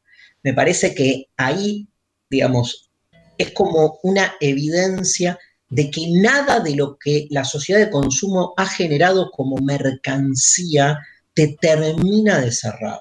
me 0.47 0.55
parece 0.55 0.95
que 0.95 1.27
ahí, 1.37 1.89
digamos, 2.31 2.93
es 3.37 3.51
como 3.51 3.99
una 4.05 4.37
evidencia 4.41 5.37
de 5.69 5.91
que 5.91 6.07
nada 6.09 6.61
de 6.61 6.77
lo 6.77 6.97
que 6.99 7.27
la 7.31 7.43
sociedad 7.43 7.81
de 7.81 7.91
consumo 7.91 8.55
ha 8.57 8.65
generado 8.65 9.33
como 9.33 9.57
mercancía 9.57 11.01
te 11.35 11.57
termina 11.61 12.41
de 12.41 12.53
cerrar. 12.53 13.01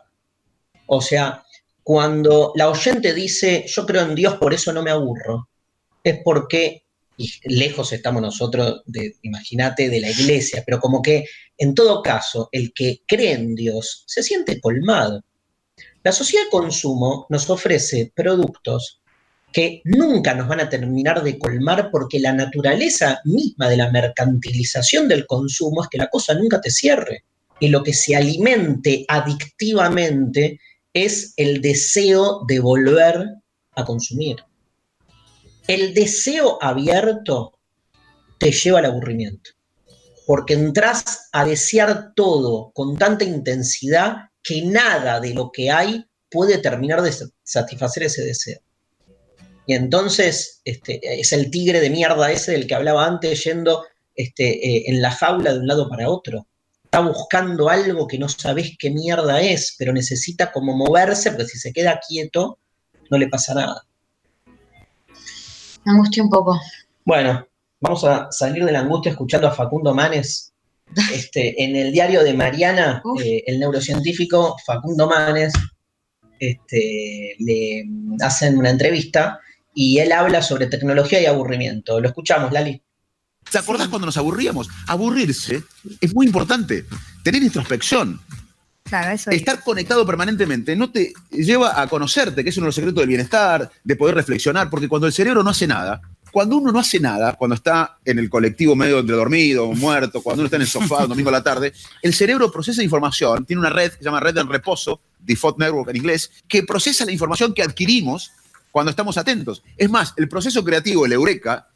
O 0.88 1.02
sea, 1.02 1.44
cuando 1.84 2.52
la 2.56 2.68
oyente 2.68 3.14
dice, 3.14 3.64
yo 3.68 3.86
creo 3.86 4.02
en 4.02 4.16
Dios, 4.16 4.38
por 4.38 4.52
eso 4.52 4.74
no 4.74 4.82
me 4.82 4.90
aburro, 4.90 5.48
es 6.04 6.18
porque, 6.24 6.86
y 7.16 7.30
lejos 7.44 7.94
estamos 7.94 8.24
nosotros, 8.24 8.82
imagínate, 9.22 9.88
de 9.88 10.00
la 10.00 10.10
iglesia, 10.10 10.64
pero 10.66 10.80
como 10.80 11.00
que 11.00 11.26
en 11.60 11.76
todo 11.76 12.02
caso, 12.02 12.50
el 12.52 12.74
que 12.74 13.04
cree 13.06 13.34
en 13.34 13.54
Dios 13.54 14.04
se 14.08 14.24
siente 14.24 14.60
colmado. 14.60 15.24
La 16.06 16.12
sociedad 16.12 16.44
de 16.44 16.52
consumo 16.52 17.26
nos 17.30 17.50
ofrece 17.50 18.12
productos 18.16 19.02
que 19.52 19.82
nunca 19.86 20.36
nos 20.36 20.48
van 20.48 20.60
a 20.60 20.70
terminar 20.70 21.24
de 21.24 21.40
colmar 21.40 21.90
porque 21.90 22.20
la 22.20 22.32
naturaleza 22.32 23.22
misma 23.24 23.68
de 23.70 23.78
la 23.78 23.90
mercantilización 23.90 25.08
del 25.08 25.26
consumo 25.26 25.82
es 25.82 25.90
que 25.90 25.98
la 25.98 26.08
cosa 26.12 26.36
nunca 26.36 26.62
te 26.62 26.70
cierre. 26.70 27.26
Y 27.60 27.70
lo 27.70 27.82
que 27.82 27.92
se 27.92 28.16
alimente 28.16 29.04
adictivamente 29.08 30.60
es 30.94 31.34
el 31.38 31.60
deseo 31.60 32.46
de 32.48 32.60
volver 32.60 33.26
a 33.76 33.84
consumir. 33.84 34.36
El 35.68 35.96
deseo 35.96 36.60
abierto 36.62 37.58
te 38.38 38.52
lleva 38.52 38.78
al 38.78 38.86
aburrimiento, 38.86 39.50
porque 40.28 40.54
entras 40.54 41.30
a 41.32 41.46
desear 41.46 42.14
todo 42.14 42.70
con 42.76 42.96
tanta 42.96 43.26
intensidad 43.26 44.30
que 44.46 44.62
nada 44.62 45.20
de 45.20 45.34
lo 45.34 45.52
que 45.52 45.72
hay 45.72 46.06
puede 46.30 46.60
terminar 46.60 47.02
de 47.02 47.12
satisfacer 47.44 48.04
ese 48.04 48.24
deseo. 48.24 48.60
Y 49.66 49.74
entonces 49.74 50.62
este, 50.64 51.00
es 51.20 51.34
el 51.34 51.50
tigre 51.50 51.80
de 51.80 51.90
mierda 51.90 52.32
ese 52.32 52.52
del 52.52 52.68
que 52.68 52.76
hablaba 52.76 53.08
antes 53.08 53.44
yendo 53.44 53.84
este, 54.14 54.46
eh, 54.46 54.84
en 54.88 55.02
la 55.02 55.12
jaula 55.12 55.54
de 55.54 55.60
un 55.60 55.68
lado 55.68 55.90
para 55.90 56.10
otro. 56.10 56.46
Está 56.84 57.00
buscando 57.00 57.70
algo 57.70 58.08
que 58.08 58.20
no 58.20 58.30
sabes 58.30 58.76
qué 58.78 58.92
mierda 58.92 59.42
es, 59.42 59.76
pero 59.80 59.92
necesita 59.92 60.52
como 60.52 60.78
moverse, 60.78 61.32
porque 61.32 61.48
si 61.48 61.58
se 61.58 61.74
queda 61.74 62.00
quieto, 62.08 62.60
no 63.10 63.18
le 63.18 63.28
pasa 63.28 63.56
nada. 63.56 63.84
Me 65.84 65.92
angustié 65.92 66.22
un 66.22 66.30
poco. 66.30 66.60
Bueno, 67.04 67.48
vamos 67.82 68.04
a 68.04 68.32
salir 68.32 68.64
de 68.64 68.72
la 68.72 68.82
angustia 68.82 69.12
escuchando 69.12 69.48
a 69.48 69.52
Facundo 69.52 69.94
Manes. 69.94 70.54
Este, 71.14 71.64
en 71.64 71.76
el 71.76 71.92
diario 71.92 72.24
de 72.24 72.34
Mariana, 72.34 73.02
eh, 73.24 73.44
el 73.48 73.60
neurocientífico 73.60 74.56
Facundo 74.66 75.08
Manes 75.08 75.54
este, 76.40 77.36
le 77.40 77.84
hacen 78.22 78.58
una 78.58 78.70
entrevista 78.70 79.40
y 79.74 80.00
él 80.00 80.12
habla 80.12 80.42
sobre 80.42 80.68
tecnología 80.68 81.22
y 81.22 81.26
aburrimiento. 81.26 82.00
Lo 82.00 82.08
escuchamos, 82.08 82.52
Lali. 82.52 82.82
¿Te 83.52 83.58
acordás 83.58 83.90
cuando 83.90 84.06
nos 84.06 84.18
aburríamos? 84.18 84.70
Aburrirse 84.88 85.62
es 86.02 86.16
muy 86.16 86.26
importante. 86.26 86.86
Tener 87.24 87.44
introspección, 87.44 88.20
Claro, 88.84 89.12
eso 89.12 89.32
es. 89.32 89.38
estar 89.38 89.64
conectado 89.64 90.06
permanentemente, 90.06 90.76
no 90.76 90.92
te 90.92 91.12
lleva 91.32 91.82
a 91.82 91.88
conocerte, 91.88 92.44
que 92.44 92.52
es 92.52 92.58
uno 92.58 92.66
de 92.66 92.68
los 92.68 92.76
secretos 92.76 93.02
del 93.02 93.08
bienestar, 93.08 93.72
de 93.84 93.96
poder 93.96 94.14
reflexionar, 94.16 94.70
porque 94.70 94.88
cuando 94.88 95.08
el 95.08 95.14
cerebro 95.14 95.44
no 95.44 95.50
hace 95.50 95.66
nada, 95.66 96.02
cuando 96.36 96.58
uno 96.58 96.70
no 96.74 96.80
hace 96.80 97.00
nada, 97.00 97.32
cuando 97.38 97.56
está 97.56 97.98
en 98.04 98.20
el 98.20 98.30
colectivo 98.30 98.76
medio 98.76 99.00
entre 99.00 99.16
dormido, 99.16 99.72
muerto, 99.72 100.22
cuando 100.22 100.42
uno 100.42 100.48
está 100.48 100.58
en 100.58 100.64
el 100.64 100.68
sofá 100.68 101.04
un 101.04 101.08
domingo 101.08 101.30
a 101.30 101.32
la 101.32 101.42
tarde, 101.42 101.72
el 102.02 102.14
cerebro 102.14 102.52
procesa 102.52 102.84
información, 102.84 103.46
tiene 103.46 103.62
una 103.62 103.70
red 103.70 103.92
que 103.92 104.00
se 104.00 104.04
llama 104.04 104.20
red 104.20 104.36
en 104.38 104.50
reposo, 104.50 105.00
default 105.18 105.58
network 105.58 105.92
en 105.92 105.96
inglés, 105.96 106.30
que 106.46 106.64
procesa 106.64 107.06
la 107.06 107.14
información 107.14 107.54
que 107.54 107.64
adquirimos 107.64 108.34
cuando 108.70 108.90
estamos 108.90 109.18
atentos. 109.18 109.64
Es 109.78 109.90
más, 109.90 110.14
el 110.18 110.28
proceso 110.28 110.62
creativo, 110.62 111.06
el 111.06 111.14
eureka, 111.14 111.70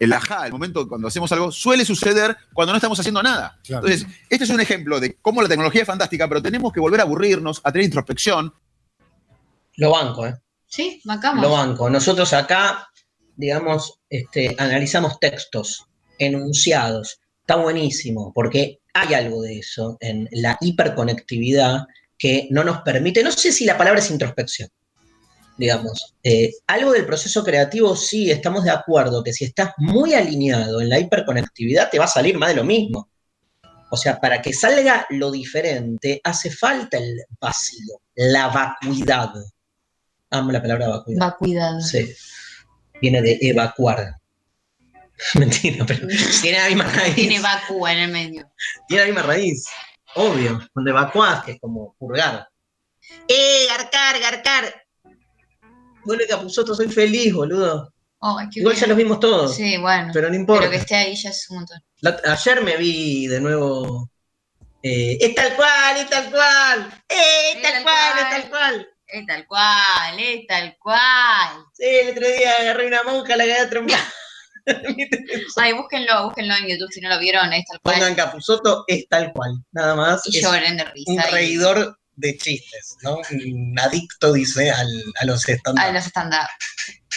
el 0.00 0.12
ajá, 0.12 0.44
el 0.44 0.50
momento 0.50 0.88
cuando 0.88 1.06
hacemos 1.06 1.30
algo, 1.30 1.52
suele 1.52 1.84
suceder 1.84 2.36
cuando 2.52 2.72
no 2.72 2.78
estamos 2.78 2.98
haciendo 2.98 3.22
nada. 3.22 3.60
Claro. 3.64 3.86
Entonces, 3.86 4.08
este 4.28 4.42
es 4.42 4.50
un 4.50 4.60
ejemplo 4.60 4.98
de 4.98 5.18
cómo 5.22 5.40
la 5.40 5.48
tecnología 5.48 5.82
es 5.82 5.86
fantástica, 5.86 6.26
pero 6.26 6.42
tenemos 6.42 6.72
que 6.72 6.80
volver 6.80 6.98
a 6.98 7.04
aburrirnos, 7.04 7.60
a 7.62 7.70
tener 7.70 7.84
introspección. 7.84 8.52
Lo 9.76 9.92
banco, 9.92 10.26
¿eh? 10.26 10.34
Sí, 10.70 11.00
bancamos. 11.04 11.42
Lo 11.42 11.50
banco. 11.50 11.90
Nosotros 11.90 12.32
acá, 12.32 12.89
digamos, 13.40 13.98
este, 14.10 14.54
analizamos 14.58 15.18
textos, 15.18 15.86
enunciados. 16.18 17.20
Está 17.40 17.56
buenísimo, 17.56 18.32
porque 18.34 18.80
hay 18.92 19.14
algo 19.14 19.42
de 19.42 19.58
eso 19.58 19.96
en 20.00 20.28
la 20.30 20.58
hiperconectividad 20.60 21.86
que 22.18 22.48
no 22.50 22.62
nos 22.62 22.82
permite, 22.82 23.22
no 23.22 23.32
sé 23.32 23.50
si 23.50 23.64
la 23.64 23.78
palabra 23.78 24.00
es 24.00 24.10
introspección. 24.10 24.68
digamos. 25.56 26.14
Eh, 26.22 26.52
algo 26.68 26.92
del 26.92 27.04
proceso 27.04 27.44
creativo, 27.44 27.94
sí, 27.96 28.30
estamos 28.30 28.64
de 28.64 28.70
acuerdo 28.70 29.22
que 29.22 29.32
si 29.32 29.44
estás 29.44 29.72
muy 29.78 30.14
alineado 30.14 30.80
en 30.80 30.88
la 30.88 30.98
hiperconectividad, 30.98 31.90
te 31.90 31.98
va 31.98 32.06
a 32.06 32.08
salir 32.08 32.38
más 32.38 32.50
de 32.50 32.56
lo 32.56 32.64
mismo. 32.64 33.08
O 33.90 33.96
sea, 33.96 34.20
para 34.20 34.40
que 34.40 34.52
salga 34.52 35.06
lo 35.10 35.30
diferente, 35.30 36.20
hace 36.24 36.50
falta 36.50 36.96
el 36.96 37.24
vacío, 37.40 38.00
la 38.14 38.48
vacuidad. 38.48 39.32
Amo 40.30 40.52
la 40.52 40.62
palabra 40.62 40.88
vacuidad. 40.88 41.20
Vacuidad. 41.20 41.80
Sí. 41.80 42.08
Viene 43.00 43.22
de 43.22 43.38
evacuar. 43.40 44.14
Mentira, 45.34 45.84
pero 45.86 46.06
tiene 46.40 46.58
la 46.58 46.66
misma 46.68 46.84
raíz. 46.84 47.14
Tiene 47.14 47.40
vacúa 47.40 47.92
en 47.92 47.98
el 47.98 48.10
medio. 48.10 48.50
Tiene 48.88 49.02
la 49.04 49.06
misma 49.12 49.22
raíz. 49.22 49.66
Obvio. 50.14 50.60
Cuando 50.72 50.90
evacuás, 50.90 51.44
que 51.44 51.52
es 51.52 51.60
como 51.60 51.94
purgar. 51.98 52.48
¡Eh, 53.28 53.66
garcar, 53.68 54.18
garcar! 54.20 54.82
Vuelve 56.04 56.26
Capuzoto, 56.26 56.74
soy 56.74 56.88
feliz, 56.88 57.32
boludo. 57.34 57.92
Igual 58.22 58.48
bien. 58.74 58.74
ya 58.74 58.86
los 58.86 58.96
vimos 58.96 59.20
todos. 59.20 59.54
Sí, 59.56 59.76
bueno. 59.78 60.10
Pero 60.12 60.28
no 60.28 60.34
importa. 60.34 60.60
Pero 60.62 60.72
que 60.72 60.76
esté 60.78 60.94
ahí 60.94 61.14
ya 61.16 61.30
es 61.30 61.48
un 61.50 61.58
montón. 61.58 61.82
La- 62.00 62.20
ayer 62.32 62.62
me 62.62 62.76
vi 62.76 63.26
de 63.26 63.40
nuevo. 63.40 64.10
eh, 64.82 65.16
es 65.20 65.34
tal 65.34 65.54
cual, 65.56 65.96
es 65.98 66.08
tal 66.10 66.30
cual. 66.30 67.02
Eh, 67.08 67.52
es 67.56 67.62
tal 67.62 67.82
cual, 67.82 68.18
es 68.18 68.30
tal 68.30 68.50
cual. 68.50 68.88
Es 69.12 69.26
tal 69.26 69.46
cual, 69.46 70.18
es 70.18 70.46
tal 70.46 70.76
cual. 70.78 71.64
Sí, 71.74 71.84
el 71.84 72.10
otro 72.10 72.28
día 72.28 72.52
agarré 72.60 72.86
una 72.86 73.02
monja, 73.02 73.36
la 73.36 73.44
quedé 73.44 73.66
trompada. 73.66 74.12
Ay, 75.56 75.72
búsquenlo, 75.72 76.24
búsquenlo 76.26 76.54
en 76.56 76.68
YouTube 76.68 76.90
si 76.92 77.00
no 77.00 77.08
lo 77.08 77.18
vieron, 77.18 77.52
es 77.52 77.64
tal 77.66 77.80
cual. 77.80 77.94
Pongan 77.96 78.14
Capuzoto, 78.14 78.84
es 78.86 79.08
tal 79.08 79.32
cual. 79.32 79.52
Nada 79.72 79.94
más. 79.94 80.22
Y 80.26 80.40
lloren 80.40 80.76
de 80.76 80.84
risa. 80.84 81.12
un 81.12 81.18
y- 81.18 81.30
reidor 81.32 81.98
de 82.16 82.36
chistes, 82.36 82.96
¿no? 83.02 83.16
Un 83.30 83.78
adicto, 83.80 84.32
dice, 84.32 84.70
al- 84.70 85.04
a 85.20 85.24
los 85.24 85.42
stand 85.48 85.78
A 85.78 85.90
los 85.92 86.04
stand-up. 86.04 86.48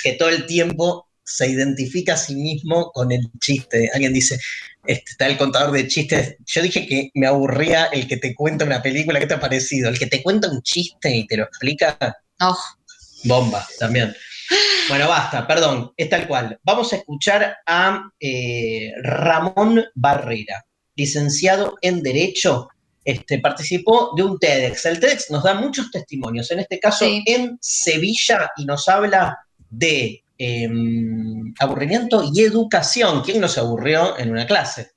que 0.01 0.13
todo 0.13 0.29
el 0.29 0.45
tiempo 0.45 1.09
se 1.23 1.49
identifica 1.49 2.13
a 2.13 2.17
sí 2.17 2.35
mismo 2.35 2.91
con 2.91 3.11
el 3.11 3.21
chiste. 3.39 3.89
Alguien 3.93 4.13
dice, 4.13 4.39
este, 4.85 5.11
está 5.11 5.27
el 5.27 5.37
contador 5.37 5.71
de 5.71 5.87
chistes. 5.87 6.35
Yo 6.45 6.61
dije 6.61 6.85
que 6.87 7.09
me 7.13 7.27
aburría 7.27 7.85
el 7.85 8.07
que 8.07 8.17
te 8.17 8.35
cuenta 8.35 8.65
una 8.65 8.81
película. 8.81 9.19
¿Qué 9.19 9.27
te 9.27 9.33
ha 9.35 9.39
parecido? 9.39 9.89
El 9.89 9.97
que 9.99 10.07
te 10.07 10.21
cuenta 10.21 10.49
un 10.49 10.61
chiste 10.61 11.15
y 11.15 11.25
te 11.27 11.37
lo 11.37 11.43
explica, 11.43 11.97
Oh, 12.39 12.57
bomba 13.23 13.65
también. 13.79 14.13
Bueno, 14.89 15.07
basta, 15.07 15.47
perdón, 15.47 15.93
es 15.95 16.09
tal 16.09 16.27
cual. 16.27 16.59
Vamos 16.63 16.91
a 16.91 16.97
escuchar 16.97 17.55
a 17.65 18.03
eh, 18.19 18.91
Ramón 19.01 19.83
Barrera, 19.95 20.65
licenciado 20.95 21.77
en 21.81 22.03
Derecho. 22.03 22.67
Este, 23.05 23.39
participó 23.39 24.11
de 24.15 24.23
un 24.23 24.39
TEDx. 24.39 24.85
El 24.85 24.99
TEDx 24.99 25.31
nos 25.31 25.43
da 25.43 25.53
muchos 25.53 25.89
testimonios, 25.91 26.51
en 26.51 26.59
este 26.59 26.79
caso 26.79 27.05
Sí. 27.05 27.23
en 27.25 27.57
Sevilla, 27.61 28.51
y 28.57 28.65
nos 28.65 28.87
habla 28.89 29.37
de 29.69 30.22
em, 30.45 31.53
aburrimiento 31.59 32.23
y 32.33 32.41
educación. 32.41 33.21
¿Quién 33.23 33.39
no 33.41 33.47
se 33.47 33.59
aburrió 33.59 34.17
en 34.17 34.31
una 34.31 34.45
clase? 34.45 34.91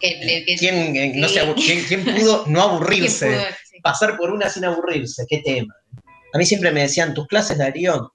que, 0.00 0.44
que- 0.46 0.56
¿Quién, 0.58 1.20
no 1.20 1.28
se 1.28 1.54
quién- 1.54 1.84
quién 1.86 2.04
pudo 2.04 2.44
no 2.48 2.62
aburrirse? 2.62 3.26
pudo- 3.28 3.46
sí. 3.70 3.76
pasar 3.82 4.16
por 4.16 4.30
una 4.32 4.48
sin 4.50 4.64
aburrirse, 4.64 5.24
qué 5.28 5.38
tema. 5.44 5.72
A 6.34 6.38
mí 6.38 6.44
siempre 6.46 6.72
me 6.72 6.80
decían, 6.82 7.14
tus 7.14 7.26
clases, 7.28 7.58
Darío, 7.58 8.12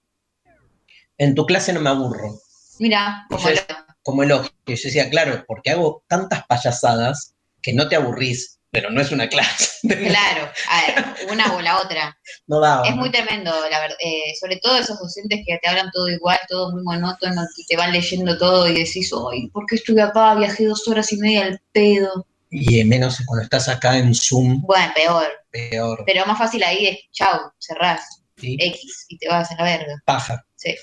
en 1.18 1.34
tu 1.36 1.46
clase 1.46 1.72
no 1.74 1.80
me 1.82 1.90
aburro, 1.90 2.40
Mira, 2.80 3.26
como 3.30 3.50
Yo- 3.50 3.62
como 4.04 4.24
elogio. 4.24 4.52
Yo 4.66 4.74
decía, 4.74 5.10
claro, 5.10 5.44
porque 5.48 5.72
hago 5.72 6.04
tantas 6.08 6.46
payasadas 6.48 7.34
que 7.62 7.74
no 7.74 7.88
te 7.88 7.96
aburrís, 7.96 8.57
pero 8.78 8.92
no 8.92 9.02
es 9.02 9.12
una 9.12 9.28
clase. 9.34 9.72
Claro, 9.88 10.52
a 10.70 10.82
ver, 10.86 11.06
una 11.32 11.52
o 11.56 11.62
la 11.62 11.80
otra. 11.80 12.16
No 12.46 12.60
daba. 12.60 12.88
Es 12.88 12.92
¿no? 12.96 12.98
muy 13.02 13.10
tremendo, 13.12 13.52
la 13.72 13.80
verdad. 13.80 13.98
eh, 14.00 14.36
sobre 14.40 14.58
todo 14.58 14.78
esos 14.78 15.00
docentes 15.00 15.40
que 15.48 15.58
te 15.58 15.68
hablan 15.68 15.90
todo 15.92 16.08
igual, 16.10 16.38
todo 16.48 16.72
muy 16.74 16.84
monótono, 16.84 17.42
y 17.58 17.66
te 17.66 17.76
van 17.76 17.92
leyendo 17.92 18.38
todo 18.38 18.68
y 18.68 18.74
decís, 18.76 19.12
ay, 19.32 19.48
¿por 19.50 19.66
qué 19.66 19.78
estuve 19.78 20.04
acá? 20.04 20.36
Viajé 20.36 20.66
dos 20.66 20.88
horas 20.88 21.12
y 21.12 21.18
media 21.18 21.46
al 21.46 21.60
pedo. 21.72 22.28
Y 22.52 22.84
menos 22.84 23.18
cuando 23.26 23.44
estás 23.44 23.68
acá 23.68 23.98
en 23.98 24.14
Zoom, 24.14 24.62
Bueno, 24.62 24.94
peor. 24.94 25.28
peor. 25.50 26.04
Pero 26.06 26.24
más 26.28 26.38
fácil 26.38 26.62
ahí 26.64 26.86
es, 26.86 27.00
chau, 27.12 27.52
cerrás, 27.58 28.22
¿sí? 28.38 28.58
X, 28.60 29.06
y 29.10 29.18
te 29.18 29.28
vas 29.28 29.50
a 29.52 29.56
la 29.56 29.64
verga. 29.64 29.96
Paja. 30.06 30.46
Sí. 30.56 30.76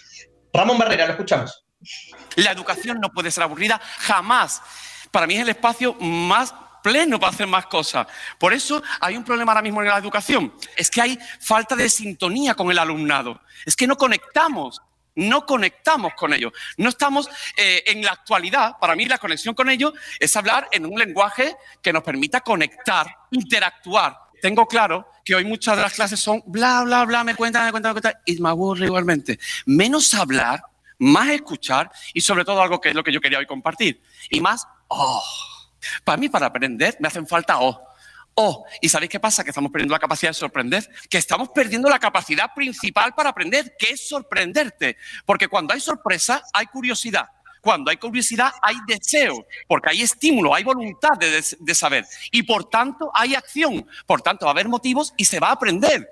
Ramón 0.52 0.78
Barrera, 0.78 1.06
lo 1.06 1.12
escuchamos. 1.12 1.64
La 2.34 2.50
educación 2.50 2.98
no 3.00 3.10
puede 3.12 3.30
ser 3.30 3.44
aburrida 3.44 3.80
jamás. 3.98 4.60
Para 5.12 5.28
mí 5.28 5.34
es 5.36 5.42
el 5.42 5.48
espacio 5.50 5.94
más 6.00 6.52
pleno 6.84 7.18
para 7.18 7.32
hacer 7.32 7.46
más 7.46 7.64
cosas. 7.64 8.06
Por 8.38 8.52
eso 8.52 8.82
hay 9.00 9.16
un 9.16 9.24
problema 9.24 9.52
ahora 9.52 9.62
mismo 9.62 9.80
en 9.80 9.88
la 9.88 9.96
educación. 9.96 10.52
Es 10.76 10.90
que 10.90 11.00
hay 11.00 11.18
falta 11.40 11.74
de 11.74 11.88
sintonía 11.88 12.54
con 12.54 12.70
el 12.70 12.78
alumnado. 12.78 13.40
Es 13.64 13.74
que 13.74 13.86
no 13.86 13.96
conectamos. 13.96 14.82
No 15.16 15.46
conectamos 15.46 16.12
con 16.14 16.34
ellos. 16.34 16.52
No 16.76 16.90
estamos 16.90 17.30
eh, 17.56 17.84
en 17.86 18.04
la 18.04 18.12
actualidad. 18.12 18.76
Para 18.78 18.96
mí 18.96 19.06
la 19.06 19.16
conexión 19.16 19.54
con 19.54 19.70
ellos 19.70 19.94
es 20.20 20.36
hablar 20.36 20.68
en 20.72 20.84
un 20.84 20.98
lenguaje 20.98 21.56
que 21.80 21.92
nos 21.92 22.02
permita 22.02 22.42
conectar, 22.42 23.06
interactuar. 23.30 24.18
Tengo 24.42 24.66
claro 24.66 25.08
que 25.24 25.34
hoy 25.34 25.44
muchas 25.46 25.76
de 25.76 25.82
las 25.82 25.94
clases 25.94 26.20
son 26.20 26.42
bla, 26.44 26.82
bla, 26.82 27.04
bla, 27.06 27.24
me 27.24 27.34
cuentan, 27.34 27.64
me 27.64 27.70
cuentan, 27.70 27.94
me 27.94 28.00
cuentan, 28.00 28.20
y 28.26 28.38
me 28.42 28.48
aburre 28.50 28.86
igualmente. 28.86 29.38
Menos 29.64 30.12
hablar, 30.12 30.62
más 30.98 31.30
escuchar 31.30 31.90
y 32.12 32.20
sobre 32.20 32.44
todo 32.44 32.60
algo 32.60 32.78
que 32.78 32.90
es 32.90 32.94
lo 32.94 33.02
que 33.02 33.12
yo 33.12 33.22
quería 33.22 33.38
hoy 33.38 33.46
compartir. 33.46 34.02
Y 34.28 34.40
más, 34.40 34.66
oh. 34.88 35.22
Para 36.04 36.16
mí, 36.16 36.28
para 36.28 36.46
aprender, 36.46 36.96
me 37.00 37.08
hacen 37.08 37.26
falta 37.26 37.60
oh. 37.60 37.80
Oh, 38.36 38.64
¿y 38.80 38.88
sabéis 38.88 39.10
qué 39.10 39.20
pasa? 39.20 39.44
Que 39.44 39.50
estamos 39.50 39.70
perdiendo 39.70 39.94
la 39.94 40.00
capacidad 40.00 40.30
de 40.30 40.34
sorprender, 40.34 40.88
que 41.08 41.18
estamos 41.18 41.50
perdiendo 41.50 41.88
la 41.88 42.00
capacidad 42.00 42.52
principal 42.52 43.14
para 43.14 43.30
aprender, 43.30 43.76
que 43.78 43.90
es 43.90 44.08
sorprenderte. 44.08 44.96
Porque 45.24 45.46
cuando 45.46 45.72
hay 45.72 45.78
sorpresa, 45.78 46.42
hay 46.52 46.66
curiosidad. 46.66 47.28
Cuando 47.60 47.90
hay 47.90 47.96
curiosidad, 47.96 48.52
hay 48.60 48.74
deseo, 48.88 49.46
porque 49.68 49.90
hay 49.90 50.02
estímulo, 50.02 50.52
hay 50.52 50.64
voluntad 50.64 51.16
de, 51.18 51.42
de 51.58 51.74
saber. 51.74 52.04
Y 52.32 52.42
por 52.42 52.68
tanto, 52.68 53.10
hay 53.14 53.36
acción. 53.36 53.86
Por 54.04 54.20
tanto, 54.20 54.46
va 54.46 54.50
a 54.50 54.54
haber 54.54 54.68
motivos 54.68 55.14
y 55.16 55.24
se 55.24 55.38
va 55.38 55.48
a 55.48 55.52
aprender. 55.52 56.06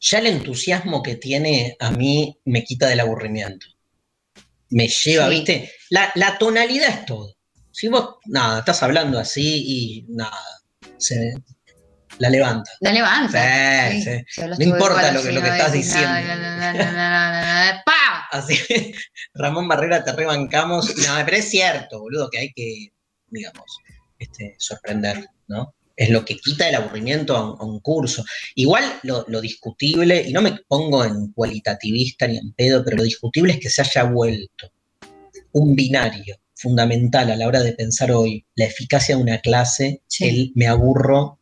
Ya 0.00 0.20
el 0.20 0.28
entusiasmo 0.28 1.02
que 1.02 1.16
tiene 1.16 1.76
a 1.80 1.90
mí 1.90 2.38
me 2.44 2.62
quita 2.64 2.86
del 2.86 3.00
aburrimiento. 3.00 3.66
Me 4.70 4.86
lleva, 4.88 5.28
Sí. 5.28 5.30
¿viste? 5.30 5.72
La, 5.90 6.12
la 6.14 6.38
tonalidad 6.38 6.88
es 6.90 7.06
todo. 7.06 7.37
Si 7.78 7.86
vos, 7.86 8.16
nada, 8.26 8.58
estás 8.58 8.82
hablando 8.82 9.20
así 9.20 9.62
y 9.64 10.06
nada, 10.08 10.36
se 10.96 11.32
la 12.18 12.28
levanta. 12.28 12.72
La 12.80 12.90
levanta. 12.92 13.90
Sí, 13.92 14.02
sí. 14.02 14.42
No 14.58 14.64
importa 14.64 15.12
lo 15.12 15.22
que- 15.22 15.30
lo 15.30 15.40
que 15.40 15.48
estás 15.48 15.72
diciendo. 15.72 16.08
nada, 16.08 17.72
la, 17.72 17.82
¡Pa! 17.86 18.26
Así 18.32 18.58
Ramón 19.34 19.68
Barrera, 19.68 20.02
te 20.02 20.10
rebancamos. 20.10 20.88
No, 20.96 21.14
pero 21.24 21.36
es 21.36 21.50
cierto, 21.50 22.00
boludo, 22.00 22.28
que 22.30 22.38
hay 22.40 22.52
que, 22.52 22.88
digamos, 23.28 23.78
este, 24.18 24.56
sorprender, 24.58 25.26
¿no? 25.46 25.72
Es 25.94 26.10
lo 26.10 26.24
que 26.24 26.36
quita 26.36 26.68
el 26.68 26.74
aburrimiento 26.74 27.36
a 27.36 27.52
un, 27.52 27.60
a 27.60 27.64
un 27.64 27.78
curso. 27.78 28.24
Igual 28.56 28.82
lo, 29.04 29.24
lo 29.28 29.40
discutible, 29.40 30.24
y 30.26 30.32
no 30.32 30.42
me 30.42 30.58
pongo 30.66 31.04
en 31.04 31.30
cualitativista 31.32 32.26
ni 32.26 32.38
en 32.38 32.52
pedo, 32.54 32.84
pero 32.84 32.96
lo 32.96 33.04
discutible 33.04 33.52
es 33.52 33.60
que 33.60 33.70
se 33.70 33.82
haya 33.82 34.02
vuelto 34.02 34.72
un 35.52 35.76
binario 35.76 36.36
fundamental 36.58 37.30
a 37.30 37.36
la 37.36 37.46
hora 37.46 37.62
de 37.62 37.72
pensar 37.72 38.10
hoy 38.12 38.44
la 38.54 38.64
eficacia 38.66 39.16
de 39.16 39.22
una 39.22 39.38
clase, 39.40 40.02
Sí. 40.06 40.28
el 40.28 40.52
me 40.54 40.66
aburro 40.66 41.38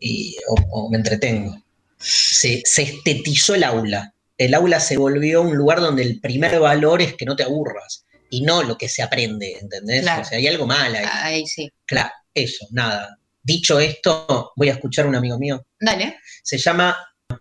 y- 0.00 0.36
o, 0.48 0.54
o 0.70 0.90
me 0.90 0.98
entretengo. 0.98 1.56
Se, 1.98 2.62
se 2.64 2.82
estetizó 2.82 3.54
el 3.54 3.64
aula. 3.64 4.14
El 4.36 4.54
aula 4.54 4.78
se 4.80 4.96
volvió 4.96 5.42
un 5.42 5.56
lugar 5.56 5.80
donde 5.80 6.02
el 6.02 6.20
primer 6.20 6.60
valor 6.60 7.02
es 7.02 7.14
que 7.14 7.24
no 7.24 7.34
te 7.34 7.42
aburras 7.42 8.04
y 8.30 8.42
no 8.42 8.62
lo 8.62 8.76
que 8.78 8.88
se 8.88 9.02
aprende, 9.02 9.58
¿entendés? 9.60 10.02
Claro. 10.02 10.22
O 10.22 10.24
sea, 10.24 10.38
hay 10.38 10.46
algo 10.46 10.66
mal 10.66 10.94
ahí. 10.94 11.06
Ahí 11.10 11.46
sí. 11.46 11.70
Claro, 11.86 12.10
eso, 12.34 12.66
nada. 12.70 13.18
Dicho 13.42 13.80
esto, 13.80 14.52
voy 14.56 14.68
a 14.68 14.72
escuchar 14.74 15.06
a 15.06 15.08
un 15.08 15.16
amigo 15.16 15.38
mío. 15.38 15.64
Dale. 15.80 16.18
Se 16.42 16.58
llama 16.58 16.96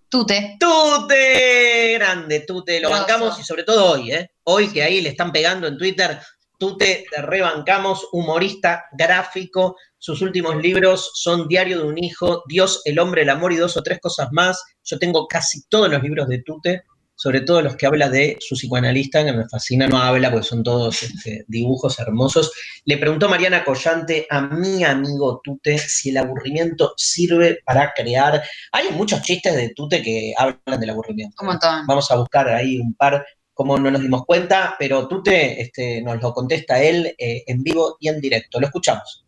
Tute. 0.09 0.57
Tute, 0.59 1.93
grande, 1.93 2.39
Tute, 2.41 2.79
lo 2.79 2.89
bancamos 2.89 3.39
y 3.39 3.43
sobre 3.43 3.63
todo 3.63 3.91
hoy, 3.93 4.11
¿eh? 4.13 4.31
Hoy 4.43 4.69
que 4.69 4.81
ahí 4.83 5.01
le 5.01 5.09
están 5.09 5.31
pegando 5.31 5.67
en 5.67 5.77
Twitter, 5.77 6.17
Tute, 6.57 7.05
te 7.09 7.21
rebancamos, 7.21 8.07
humorista 8.11 8.85
gráfico, 8.91 9.75
sus 9.99 10.21
últimos 10.21 10.55
libros 10.57 11.11
son 11.15 11.47
Diario 11.47 11.79
de 11.79 11.87
un 11.87 12.03
Hijo, 12.03 12.43
Dios, 12.47 12.81
el 12.85 12.99
Hombre, 12.99 13.23
el 13.23 13.29
Amor 13.29 13.51
y 13.53 13.57
dos 13.57 13.77
o 13.77 13.83
tres 13.83 13.99
cosas 13.99 14.29
más. 14.31 14.63
Yo 14.83 14.97
tengo 14.99 15.27
casi 15.27 15.67
todos 15.67 15.89
los 15.89 16.01
libros 16.01 16.27
de 16.27 16.41
Tute, 16.43 16.83
sobre 17.17 17.41
todo 17.41 17.63
los 17.63 17.75
que 17.75 17.87
habla 17.87 18.09
de 18.09 18.37
su 18.39 18.55
psicoanalista, 18.55 19.25
que 19.25 19.33
me 19.33 19.49
fascina, 19.49 19.87
no 19.87 19.97
habla 19.97 20.29
porque 20.31 20.45
son 20.45 20.61
todos 20.61 21.01
este, 21.01 21.45
dibujos 21.47 21.97
hermosos. 21.99 22.51
Le 22.85 22.97
preguntó 22.97 23.27
Mariana 23.27 23.63
Collante 23.65 24.27
a 24.29 24.41
mi 24.41 24.83
amigo 24.83 25.41
Tute 25.43 25.79
si 25.79 26.09
el 26.09 26.17
aburrimiento 26.17 26.93
sirve 26.95 27.59
para 27.65 27.91
crear 27.93 28.43
hay 28.71 28.91
muchos 28.91 29.23
chistes 29.23 29.55
de 29.55 29.73
Tute 29.75 30.03
que 30.03 30.33
hablan 30.37 30.79
del 30.79 30.91
aburrimiento. 30.91 31.37
Un 31.41 31.47
montón. 31.47 31.87
Vamos 31.87 32.09
a 32.11 32.17
buscar 32.17 32.47
ahí 32.49 32.77
un 32.77 32.93
par, 32.93 33.25
como 33.57 33.77
no 33.77 33.91
nos 33.91 34.01
dimos 34.01 34.25
cuenta, 34.25 34.75
pero 34.79 35.07
Tute 35.07 35.59
este, 35.61 36.01
nos 36.01 36.21
lo 36.21 36.31
contesta 36.33 36.81
él 36.81 37.13
eh, 37.17 37.43
en 37.47 37.63
vivo 37.63 37.97
y 37.99 38.07
en 38.07 38.21
directo. 38.21 38.59
Lo 38.59 38.67
escuchamos. 38.67 39.25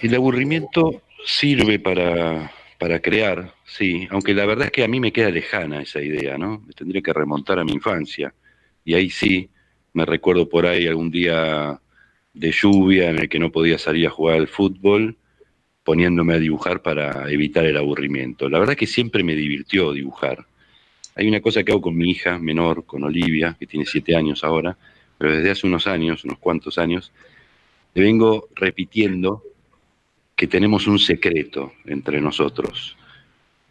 El 0.00 0.14
aburrimiento 0.14 1.00
sirve 1.24 1.78
para 1.78 2.50
para 2.78 3.00
crear, 3.00 3.54
sí, 3.64 4.06
aunque 4.10 4.34
la 4.34 4.44
verdad 4.44 4.66
es 4.66 4.70
que 4.70 4.84
a 4.84 4.88
mí 4.88 5.00
me 5.00 5.10
queda 5.10 5.30
lejana 5.30 5.80
esa 5.80 6.02
idea, 6.02 6.36
¿no? 6.36 6.62
Me 6.66 6.74
tendría 6.74 7.00
que 7.00 7.14
remontar 7.14 7.58
a 7.58 7.64
mi 7.64 7.72
infancia. 7.72 8.34
Y 8.84 8.92
ahí 8.92 9.08
sí, 9.08 9.48
me 9.94 10.04
recuerdo 10.04 10.48
por 10.48 10.66
ahí 10.66 10.86
algún 10.86 11.10
día 11.10 11.80
de 12.34 12.52
lluvia 12.52 13.08
en 13.08 13.20
el 13.20 13.28
que 13.30 13.38
no 13.38 13.50
podía 13.50 13.78
salir 13.78 14.06
a 14.06 14.10
jugar 14.10 14.36
al 14.36 14.48
fútbol, 14.48 15.16
poniéndome 15.82 16.34
a 16.34 16.38
dibujar 16.38 16.82
para 16.82 17.30
evitar 17.30 17.64
el 17.64 17.76
aburrimiento. 17.76 18.48
La 18.48 18.58
verdad 18.58 18.74
que 18.74 18.86
siempre 18.86 19.22
me 19.22 19.34
divirtió 19.34 19.92
dibujar. 19.92 20.44
Hay 21.16 21.28
una 21.28 21.40
cosa 21.40 21.62
que 21.62 21.72
hago 21.72 21.80
con 21.80 21.96
mi 21.96 22.10
hija 22.10 22.38
menor, 22.38 22.84
con 22.84 23.04
Olivia, 23.04 23.56
que 23.58 23.66
tiene 23.66 23.86
siete 23.86 24.16
años 24.16 24.42
ahora, 24.42 24.76
pero 25.18 25.36
desde 25.36 25.50
hace 25.50 25.66
unos 25.66 25.86
años, 25.86 26.24
unos 26.24 26.38
cuantos 26.38 26.78
años, 26.78 27.12
le 27.94 28.02
vengo 28.02 28.48
repitiendo 28.54 29.42
que 30.34 30.46
tenemos 30.46 30.86
un 30.86 30.98
secreto 30.98 31.72
entre 31.86 32.20
nosotros 32.20 32.96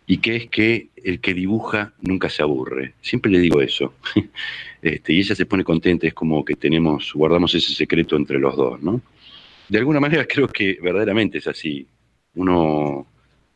y 0.06 0.18
que 0.18 0.36
es 0.36 0.50
que 0.50 0.88
el 1.04 1.20
que 1.20 1.34
dibuja 1.34 1.94
nunca 2.02 2.30
se 2.30 2.42
aburre. 2.42 2.94
Siempre 3.02 3.32
le 3.32 3.40
digo 3.40 3.62
eso. 3.62 3.94
Este, 4.82 5.14
y 5.14 5.20
ella 5.20 5.34
se 5.34 5.46
pone 5.46 5.64
contenta, 5.64 6.08
es 6.08 6.14
como 6.14 6.44
que 6.44 6.56
tenemos, 6.56 7.14
guardamos 7.14 7.56
ese 7.56 7.74
secreto 7.74 8.18
entre 8.18 8.38
los 8.38 8.58
dos, 8.58 8.82
¿no? 8.84 9.00
De 9.70 9.78
alguna 9.78 10.02
manera 10.02 10.26
creo 10.28 10.50
que 10.50 10.78
verdaderamente 10.82 11.38
es 11.38 11.48
así. 11.48 11.88
Uno 12.36 13.08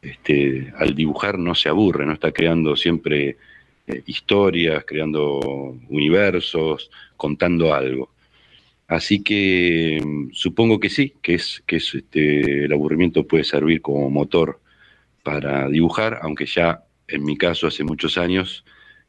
este, 0.01 0.71
al 0.77 0.95
dibujar 0.95 1.37
no 1.37 1.53
se 1.53 1.67
aburre, 1.67 2.05
no 2.05 2.13
está 2.13 2.31
creando 2.31 2.77
siempre 2.77 3.35
eh, 3.87 4.03
historias, 4.05 4.83
creando 4.85 5.39
universos, 5.89 6.89
contando 7.15 7.73
algo. 7.73 8.11
Así 8.87 9.21
que 9.23 9.99
mm, 10.03 10.31
supongo 10.33 10.79
que 10.79 10.89
sí, 10.89 11.13
que 11.21 11.35
es 11.35 11.63
que 11.65 11.77
es, 11.77 11.95
este, 11.95 12.65
el 12.65 12.73
aburrimiento 12.73 13.27
puede 13.27 13.43
servir 13.43 13.81
como 13.81 14.09
motor 14.09 14.59
para 15.23 15.67
dibujar, 15.69 16.19
aunque 16.21 16.45
ya 16.45 16.83
en 17.07 17.23
mi 17.23 17.37
caso 17.37 17.67
hace 17.67 17.83
muchos 17.83 18.17
años 18.17 18.65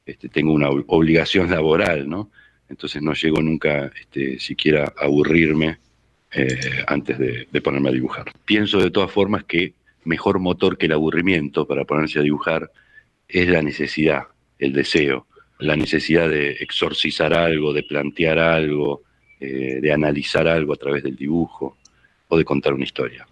este, 0.07 0.29
tengo 0.29 0.53
una 0.53 0.68
obligación 0.70 1.51
laboral, 1.57 2.09
¿no? 2.09 2.31
Entonces 2.68 3.03
no 3.03 3.14
llego 3.14 3.41
nunca 3.41 3.91
este, 4.01 4.39
siquiera 4.39 4.93
a 4.97 5.05
aburrirme 5.05 5.79
eh, 6.33 6.59
antes 6.87 7.18
de, 7.18 7.49
de 7.51 7.61
ponerme 7.62 7.89
a 7.89 7.93
dibujar. 7.93 8.26
Pienso 8.45 8.79
de 8.79 8.91
todas 8.91 9.11
formas 9.11 9.45
que 9.45 9.74
mejor 10.05 10.39
motor 10.39 10.76
que 10.79 10.87
el 10.87 10.93
aburrimiento 10.93 11.66
para 11.66 11.85
ponerse 11.85 12.18
a 12.18 12.22
dibujar 12.22 12.70
es 13.29 13.49
la 13.49 13.62
necesidad, 13.62 14.24
el 14.59 14.73
deseo, 14.73 15.27
la 15.59 15.77
necesidad 15.77 16.29
de 16.29 16.53
exorcizar 16.53 17.35
algo, 17.35 17.73
de 17.73 17.83
plantear 17.83 18.39
algo, 18.39 19.03
eh, 19.41 19.79
de 19.81 19.93
analizar 19.93 20.47
algo 20.49 20.73
a 20.73 20.77
través 20.77 21.03
del 21.03 21.17
dibujo 21.17 21.77
o 22.29 22.39
de 22.39 22.45
contar 22.45 22.75
una 22.75 22.85
historia. 22.85 23.27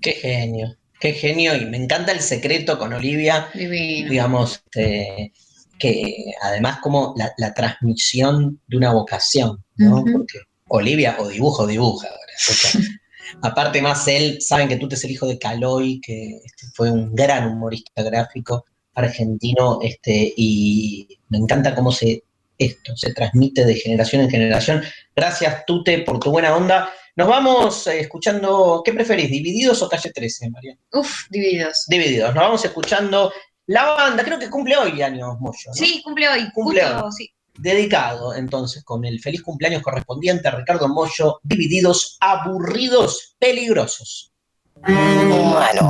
Qué 0.00 0.12
genio, 0.12 0.76
qué 1.00 1.12
genio. 1.12 1.56
Y 1.56 1.66
me 1.66 1.76
encanta 1.76 2.12
el 2.12 2.20
secreto 2.20 2.78
con 2.78 2.92
Olivia. 2.92 3.48
Divino. 3.54 4.10
Digamos, 4.10 4.62
este, 4.66 5.32
que 5.78 6.32
además 6.42 6.78
como 6.80 7.14
la, 7.16 7.32
la 7.38 7.54
transmisión 7.54 8.60
de 8.66 8.76
una 8.76 8.92
vocación, 8.92 9.64
¿no? 9.76 10.04
Porque 10.04 10.40
Olivia 10.68 11.16
o 11.18 11.28
dibujo, 11.28 11.66
dibuja 11.66 12.08
ahora. 12.08 12.32
O 12.48 12.52
sea, 12.52 12.80
aparte 13.42 13.80
más 13.82 14.06
él, 14.08 14.40
saben 14.40 14.68
que 14.68 14.76
tú 14.76 14.88
es 14.90 15.04
el 15.04 15.10
hijo 15.10 15.26
de 15.26 15.38
Caloy, 15.38 16.00
que 16.00 16.40
este, 16.44 16.66
fue 16.74 16.90
un 16.90 17.14
gran 17.14 17.48
humorista 17.48 18.02
gráfico 18.02 18.64
argentino, 18.98 19.78
este, 19.82 20.32
y 20.36 21.18
me 21.28 21.38
encanta 21.38 21.74
cómo 21.74 21.92
se 21.92 22.22
esto 22.58 22.96
se 22.96 23.14
transmite 23.14 23.64
de 23.64 23.76
generación 23.76 24.22
en 24.22 24.30
generación. 24.30 24.82
Gracias, 25.14 25.64
Tute, 25.64 26.00
por 26.00 26.18
tu 26.18 26.30
buena 26.30 26.54
onda. 26.56 26.92
Nos 27.16 27.28
vamos 27.28 27.86
eh, 27.86 28.00
escuchando, 28.00 28.82
¿qué 28.84 28.92
preferís, 28.92 29.30
Divididos 29.30 29.82
o 29.82 29.88
Calle 29.88 30.12
13, 30.12 30.50
María? 30.50 30.76
Uf, 30.92 31.28
divididos. 31.30 31.84
Divididos. 31.88 32.34
Nos 32.34 32.44
vamos 32.44 32.64
escuchando 32.64 33.32
la 33.66 33.84
banda, 33.86 34.24
creo 34.24 34.38
que 34.38 34.50
cumple 34.50 34.76
hoy 34.76 35.02
años 35.02 35.36
Moyo, 35.40 35.58
¿no? 35.66 35.74
Sí, 35.74 36.00
cumple 36.04 36.28
hoy. 36.28 36.50
Cumple 36.52 36.82
justo, 36.82 37.06
hoy. 37.06 37.12
sí. 37.12 37.30
Dedicado, 37.56 38.34
entonces, 38.34 38.84
con 38.84 39.04
el 39.04 39.20
feliz 39.20 39.42
cumpleaños 39.42 39.82
correspondiente 39.82 40.46
a 40.46 40.52
Ricardo 40.52 40.88
Moyo, 40.88 41.40
Divididos, 41.42 42.16
aburridos, 42.20 43.34
peligrosos. 43.40 44.32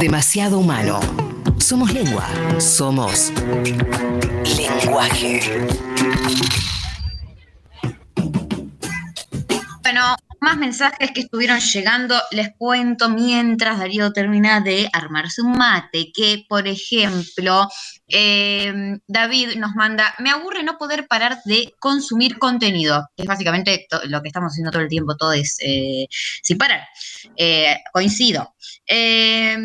Demasiado 0.00 0.58
humano. 0.60 0.98
Somos 1.58 1.92
lengua. 1.92 2.24
Somos 2.58 3.32
lenguaje. 4.56 5.40
Bueno, 9.82 10.16
más 10.40 10.56
mensajes 10.56 11.10
que 11.12 11.20
estuvieron 11.20 11.60
llegando, 11.60 12.14
les 12.30 12.50
cuento 12.56 13.08
mientras 13.08 13.78
Darío 13.78 14.12
termina 14.12 14.60
de 14.60 14.88
armarse 14.92 15.42
un 15.42 15.52
mate, 15.52 16.10
que 16.14 16.44
por 16.48 16.66
ejemplo, 16.66 17.68
eh, 18.06 18.98
David 19.06 19.56
nos 19.56 19.74
manda, 19.74 20.14
me 20.18 20.30
aburre 20.30 20.62
no 20.62 20.78
poder 20.78 21.06
parar 21.08 21.38
de 21.44 21.74
consumir 21.78 22.38
contenido, 22.38 23.08
que 23.16 23.22
es 23.22 23.28
básicamente 23.28 23.86
lo 24.04 24.22
que 24.22 24.28
estamos 24.28 24.52
haciendo 24.52 24.70
todo 24.70 24.82
el 24.82 24.88
tiempo, 24.88 25.16
todo 25.16 25.32
es 25.32 25.56
eh, 25.60 26.06
sin 26.42 26.58
parar. 26.58 26.86
Eh, 27.36 27.76
coincido. 27.92 28.54
Eh, 28.86 29.56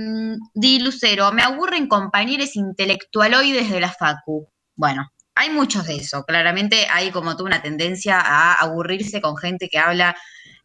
Di 0.53 0.79
Lucero, 0.79 1.31
me 1.31 1.43
aburren 1.43 1.87
compañeros 1.87 2.55
intelectualoides 2.55 3.69
de 3.69 3.79
la 3.79 3.91
Facu. 3.91 4.49
Bueno, 4.75 5.11
hay 5.35 5.49
muchos 5.49 5.87
de 5.87 5.95
eso. 5.95 6.23
Claramente 6.23 6.87
hay 6.89 7.11
como 7.11 7.35
toda 7.35 7.47
una 7.47 7.61
tendencia 7.61 8.19
a 8.19 8.53
aburrirse 8.53 9.21
con 9.21 9.37
gente 9.37 9.69
que 9.69 9.79
habla 9.79 10.15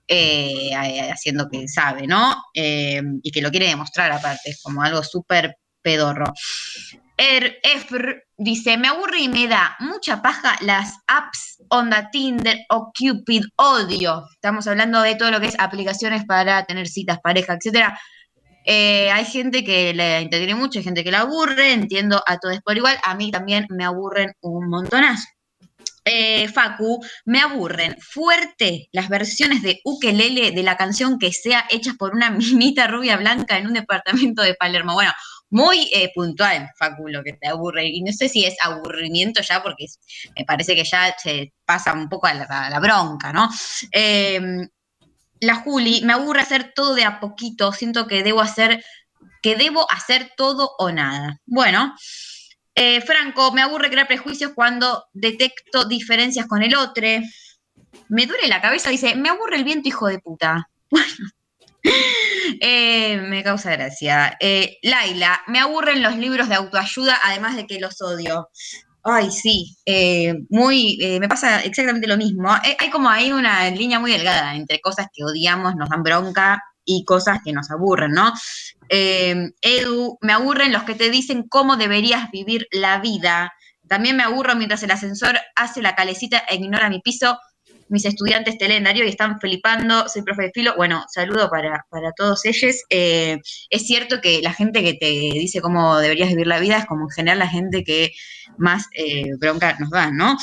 eh, 0.09 0.75
a- 0.75 1.13
haciendo 1.13 1.49
que 1.49 1.69
sabe, 1.69 2.07
¿no? 2.07 2.35
Eh, 2.55 3.03
y 3.23 3.31
que 3.31 3.43
lo 3.43 3.51
quiere 3.51 3.69
demostrar 3.69 4.11
aparte, 4.11 4.51
es 4.51 4.61
como 4.63 4.83
algo 4.83 5.03
súper 5.03 5.57
pedorro. 5.83 6.33
Er, 7.17 7.59
Efr 7.63 8.23
dice, 8.37 8.77
me 8.79 8.89
aburre 8.89 9.21
y 9.21 9.29
me 9.29 9.49
da 9.49 9.77
mucha 9.81 10.23
paja 10.23 10.57
las 10.61 10.95
apps 11.09 11.59
Onda 11.69 12.11
Tinder 12.11 12.59
o 12.71 12.93
Cupid, 12.97 13.43
odio. 13.57 14.25
Estamos 14.33 14.67
hablando 14.69 15.03
de 15.03 15.17
todo 15.17 15.31
lo 15.33 15.41
que 15.41 15.49
es 15.49 15.59
aplicaciones 15.59 16.25
para 16.25 16.65
tener 16.65 16.87
citas, 16.87 17.19
pareja, 17.23 17.55
etcétera. 17.55 17.99
Eh, 18.65 19.11
hay 19.11 19.25
gente 19.25 19.65
que 19.65 19.95
le 19.95 20.19
entretiene 20.19 20.55
mucho, 20.55 20.79
hay 20.79 20.85
gente 20.85 21.03
que 21.03 21.11
la 21.11 21.21
aburre, 21.21 21.73
entiendo 21.73 22.23
a 22.27 22.39
todos 22.39 22.61
por 22.61 22.77
igual, 22.77 22.99
a 23.03 23.15
mí 23.15 23.31
también 23.31 23.67
me 23.71 23.85
aburren 23.85 24.33
un 24.41 24.69
montonazo. 24.69 25.27
Eh, 26.05 26.49
Facu, 26.49 27.05
me 27.25 27.41
aburren 27.41 27.97
fuerte 28.01 28.89
las 28.93 29.09
versiones 29.09 29.63
de 29.63 29.81
ukelele 29.85 30.53
de 30.53 30.63
la 30.63 30.77
canción 30.77 31.19
que 31.19 31.33
sea 31.33 31.67
hechas 31.71 31.97
por 31.97 32.15
una 32.15 32.31
minita 32.31 32.87
rubia 32.87 33.17
blanca 33.17 33.59
en 33.59 33.67
un 33.67 33.75
departamento 33.75 34.43
de 34.43 34.55
Palermo. 34.55 34.95
Bueno, 34.95 35.13
muy 35.51 35.91
eh, 35.93 36.11
puntual, 36.15 36.71
Facu, 36.79 37.09
lo 37.09 37.23
que 37.23 37.35
te 37.35 37.49
aburre. 37.49 37.87
Y 37.87 38.03
no 38.03 38.13
sé 38.13 38.29
si 38.29 38.45
es 38.45 38.57
aburrimiento 38.63 39.43
ya, 39.43 39.63
porque 39.63 39.87
me 40.37 40.45
parece 40.45 40.75
que 40.75 40.85
ya 40.85 41.15
se 41.17 41.53
pasa 41.65 41.93
un 41.93 42.09
poco 42.09 42.27
a 42.27 42.35
la, 42.35 42.81
bronca, 42.81 43.33
¿no? 43.33 43.49
Eh, 43.93 44.41
la 45.41 45.57
Juli, 45.57 46.03
me 46.05 46.13
aburre 46.13 46.41
hacer 46.41 46.73
todo 46.75 46.95
de 46.95 47.05
a 47.05 47.21
poquito, 47.21 47.73
siento 47.73 48.07
que 48.07 48.23
debo 48.23 48.41
hacer, 48.41 48.85
que 49.43 49.57
debo 49.57 49.91
hacer 49.91 50.33
todo 50.37 50.71
o 50.79 50.91
nada. 50.91 51.41
Bueno, 51.47 51.95
eh, 52.81 53.01
Franco, 53.01 53.51
me 53.51 53.61
aburre 53.61 53.91
crear 53.91 54.07
prejuicios 54.07 54.53
cuando 54.55 55.07
detecto 55.13 55.87
diferencias 55.87 56.47
con 56.47 56.63
el 56.63 56.77
otro. 56.77 57.09
Me 58.09 58.27
duele 58.27 58.47
la 58.47 58.61
cabeza, 58.61 58.91
dice, 58.91 59.17
me 59.17 59.31
aburre 59.31 59.57
el 59.57 59.65
viento, 59.65 59.89
hijo 59.89 60.07
de 60.07 60.21
puta. 60.21 60.69
Bueno, 60.91 62.11
eh, 62.61 63.21
me 63.29 63.43
causa 63.43 63.71
gracia. 63.73 64.37
Eh, 64.41 64.79
Laila, 64.83 65.43
me 65.49 65.59
aburren 65.59 66.03
los 66.03 66.17
libros 66.17 66.49
de 66.49 66.55
autoayuda, 66.55 67.19
además 67.25 67.57
de 67.57 67.67
que 67.67 67.79
los 67.79 68.01
odio. 68.01 68.49
Ay, 69.03 69.31
sí, 69.31 69.77
muy, 70.51 70.99
me 71.21 71.29
pasa 71.29 71.63
exactamente 71.63 72.07
lo 72.07 72.17
mismo. 72.17 72.51
Hay 72.53 72.91
como 72.91 73.11
ahí 73.11 73.33
una 73.33 73.69
línea 73.71 74.01
muy 74.01 74.13
delgada 74.13 74.55
entre 74.55 74.81
cosas 74.81 75.07
que 75.13 75.25
odiamos, 75.25 75.77
nos 75.77 75.89
dan 75.89 76.03
bronca 76.03 76.63
y 76.89 77.05
cosas 77.05 77.41
que 77.45 77.53
nos 77.53 77.71
aburren, 77.71 78.13
¿no? 78.13 78.33
Eh, 78.89 79.51
Edu, 79.61 80.19
me 80.23 80.33
aburren 80.33 80.73
los 80.73 80.85
que 80.85 80.95
te 80.95 81.11
dicen 81.11 81.45
cómo 81.47 81.77
deberías 81.77 82.31
vivir 82.31 82.67
la 82.73 82.99
vida. 82.99 83.53
También 83.87 84.17
me 84.17 84.23
aburro 84.23 84.57
mientras 84.57 84.83
el 84.83 84.91
ascensor 84.91 85.39
hace 85.55 85.83
la 85.83 85.95
calecita 85.95 86.43
e 86.49 86.57
ignora 86.57 86.89
mi 86.89 87.01
piso. 87.01 87.39
Mis 87.91 88.07
estudiantes 88.07 88.57
te 88.57 88.69
leen 88.69 88.87
y 88.87 89.01
están 89.03 89.39
flipando. 89.39 90.09
Soy 90.09 90.23
profe 90.23 90.45
de 90.45 90.51
filo. 90.55 90.75
Bueno, 90.77 91.05
saludo 91.13 91.51
para, 91.51 91.85
para 91.91 92.13
todos 92.13 92.45
ellos. 92.47 92.77
Eh, 92.89 93.39
es 93.69 93.87
cierto 93.87 94.23
que 94.23 94.41
la 94.41 94.55
gente 94.55 94.83
que 94.83 94.95
te 94.95 95.07
dice 95.07 95.61
cómo 95.61 95.99
deberías 95.99 96.31
vivir 96.31 96.47
la 96.47 96.59
vida 96.59 96.79
es 96.79 96.87
como 96.87 97.05
en 97.05 97.11
general 97.11 97.39
la 97.39 97.49
gente 97.49 97.85
que 97.85 98.13
más 98.57 98.87
eh, 98.95 99.31
bronca 99.39 99.77
nos 99.79 99.91
da, 99.91 100.11
¿no? 100.11 100.39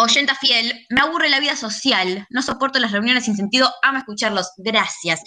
Oyenta 0.00 0.36
fiel, 0.36 0.86
me 0.90 1.00
aburre 1.00 1.28
la 1.28 1.40
vida 1.40 1.56
social, 1.56 2.24
no 2.30 2.40
soporto 2.40 2.78
las 2.78 2.92
reuniones 2.92 3.24
sin 3.24 3.34
sentido, 3.34 3.68
amo 3.82 3.98
escucharlos, 3.98 4.52
gracias. 4.56 5.20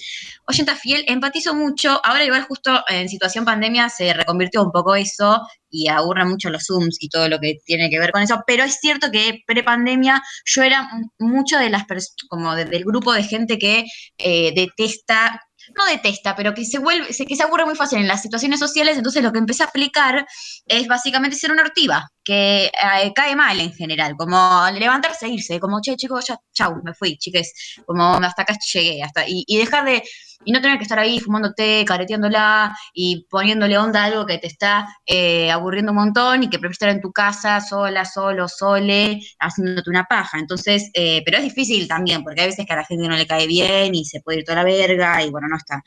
Oyenta 0.47 0.77
fiel, 0.77 1.03
empatizo 1.09 1.53
mucho, 1.53 1.99
ahora 2.05 2.23
igual 2.23 2.43
justo 2.43 2.81
en 2.87 3.09
situación 3.09 3.43
pandemia 3.43 3.89
se 3.89 4.13
reconvirtió 4.13 4.63
un 4.63 4.71
poco 4.71 4.95
eso 4.95 5.41
y 5.69 5.89
aburre 5.89 6.23
mucho 6.23 6.49
los 6.49 6.63
Zooms 6.65 6.97
y 7.01 7.09
todo 7.09 7.27
lo 7.27 7.39
que 7.39 7.55
tiene 7.65 7.89
que 7.89 7.99
ver 7.99 8.11
con 8.11 8.21
eso, 8.21 8.41
pero 8.47 8.63
es 8.63 8.77
cierto 8.79 9.11
que 9.11 9.41
pre-pandemia 9.45 10.21
yo 10.45 10.63
era 10.63 10.89
mucho 11.19 11.57
de 11.57 11.69
las 11.69 11.83
como 12.29 12.55
de- 12.55 12.63
del 12.63 12.85
grupo 12.85 13.11
de 13.11 13.23
gente 13.23 13.57
que 13.59 13.83
eh, 14.19 14.53
detesta 14.55 15.37
no 15.75 15.85
detesta, 15.85 16.35
pero 16.35 16.53
que 16.53 16.65
se 16.65 16.79
vuelve, 16.79 17.07
que 17.07 17.35
se 17.35 17.43
aburre 17.43 17.65
muy 17.65 17.75
fácil 17.75 17.99
en 17.99 18.07
las 18.07 18.21
situaciones 18.21 18.59
sociales, 18.59 18.97
entonces 18.97 19.21
lo 19.23 19.31
que 19.31 19.39
empecé 19.39 19.63
a 19.63 19.67
aplicar 19.67 20.25
es 20.65 20.87
básicamente 20.87 21.37
ser 21.37 21.51
una 21.51 21.61
ortiva, 21.61 22.09
que 22.23 22.65
eh, 22.65 23.13
cae 23.13 23.35
mal 23.35 23.59
en 23.59 23.73
general, 23.73 24.15
como 24.17 24.63
levantarse 24.73 25.25
e 25.25 25.29
irse, 25.29 25.59
como, 25.59 25.81
che, 25.81 25.95
chicos, 25.95 26.27
ya, 26.27 26.37
chau, 26.53 26.81
me 26.83 26.93
fui, 26.93 27.17
chiques, 27.17 27.81
como 27.85 28.15
hasta 28.15 28.43
acá 28.43 28.57
llegué, 28.73 29.03
hasta, 29.03 29.27
y, 29.27 29.43
y 29.47 29.57
dejar 29.57 29.85
de, 29.85 30.03
y 30.45 30.51
no 30.51 30.61
tener 30.61 30.77
que 30.77 30.83
estar 30.83 30.99
ahí 30.99 31.19
fumando 31.19 31.53
té, 31.53 31.83
careteándola 31.85 32.75
y 32.93 33.25
poniéndole 33.29 33.77
onda 33.77 34.03
a 34.03 34.05
algo 34.05 34.25
que 34.25 34.37
te 34.37 34.47
está 34.47 34.87
eh, 35.05 35.51
aburriendo 35.51 35.91
un 35.91 35.97
montón 35.97 36.43
y 36.43 36.49
que 36.49 36.59
prefieres 36.59 36.75
estar 36.75 36.89
en 36.89 37.01
tu 37.01 37.11
casa 37.11 37.59
sola, 37.61 38.05
solo, 38.05 38.47
sole, 38.47 39.21
haciéndote 39.39 39.89
una 39.89 40.05
paja. 40.05 40.39
Entonces, 40.39 40.89
eh, 40.93 41.21
pero 41.25 41.37
es 41.37 41.43
difícil 41.43 41.87
también, 41.87 42.23
porque 42.23 42.41
hay 42.41 42.47
veces 42.47 42.65
que 42.65 42.73
a 42.73 42.77
la 42.77 42.85
gente 42.85 43.07
no 43.07 43.15
le 43.15 43.27
cae 43.27 43.47
bien 43.47 43.93
y 43.95 44.05
se 44.05 44.21
puede 44.21 44.39
ir 44.39 44.45
toda 44.45 44.57
la 44.57 44.63
verga 44.63 45.23
y 45.23 45.29
bueno, 45.29 45.47
no 45.47 45.57
está 45.57 45.81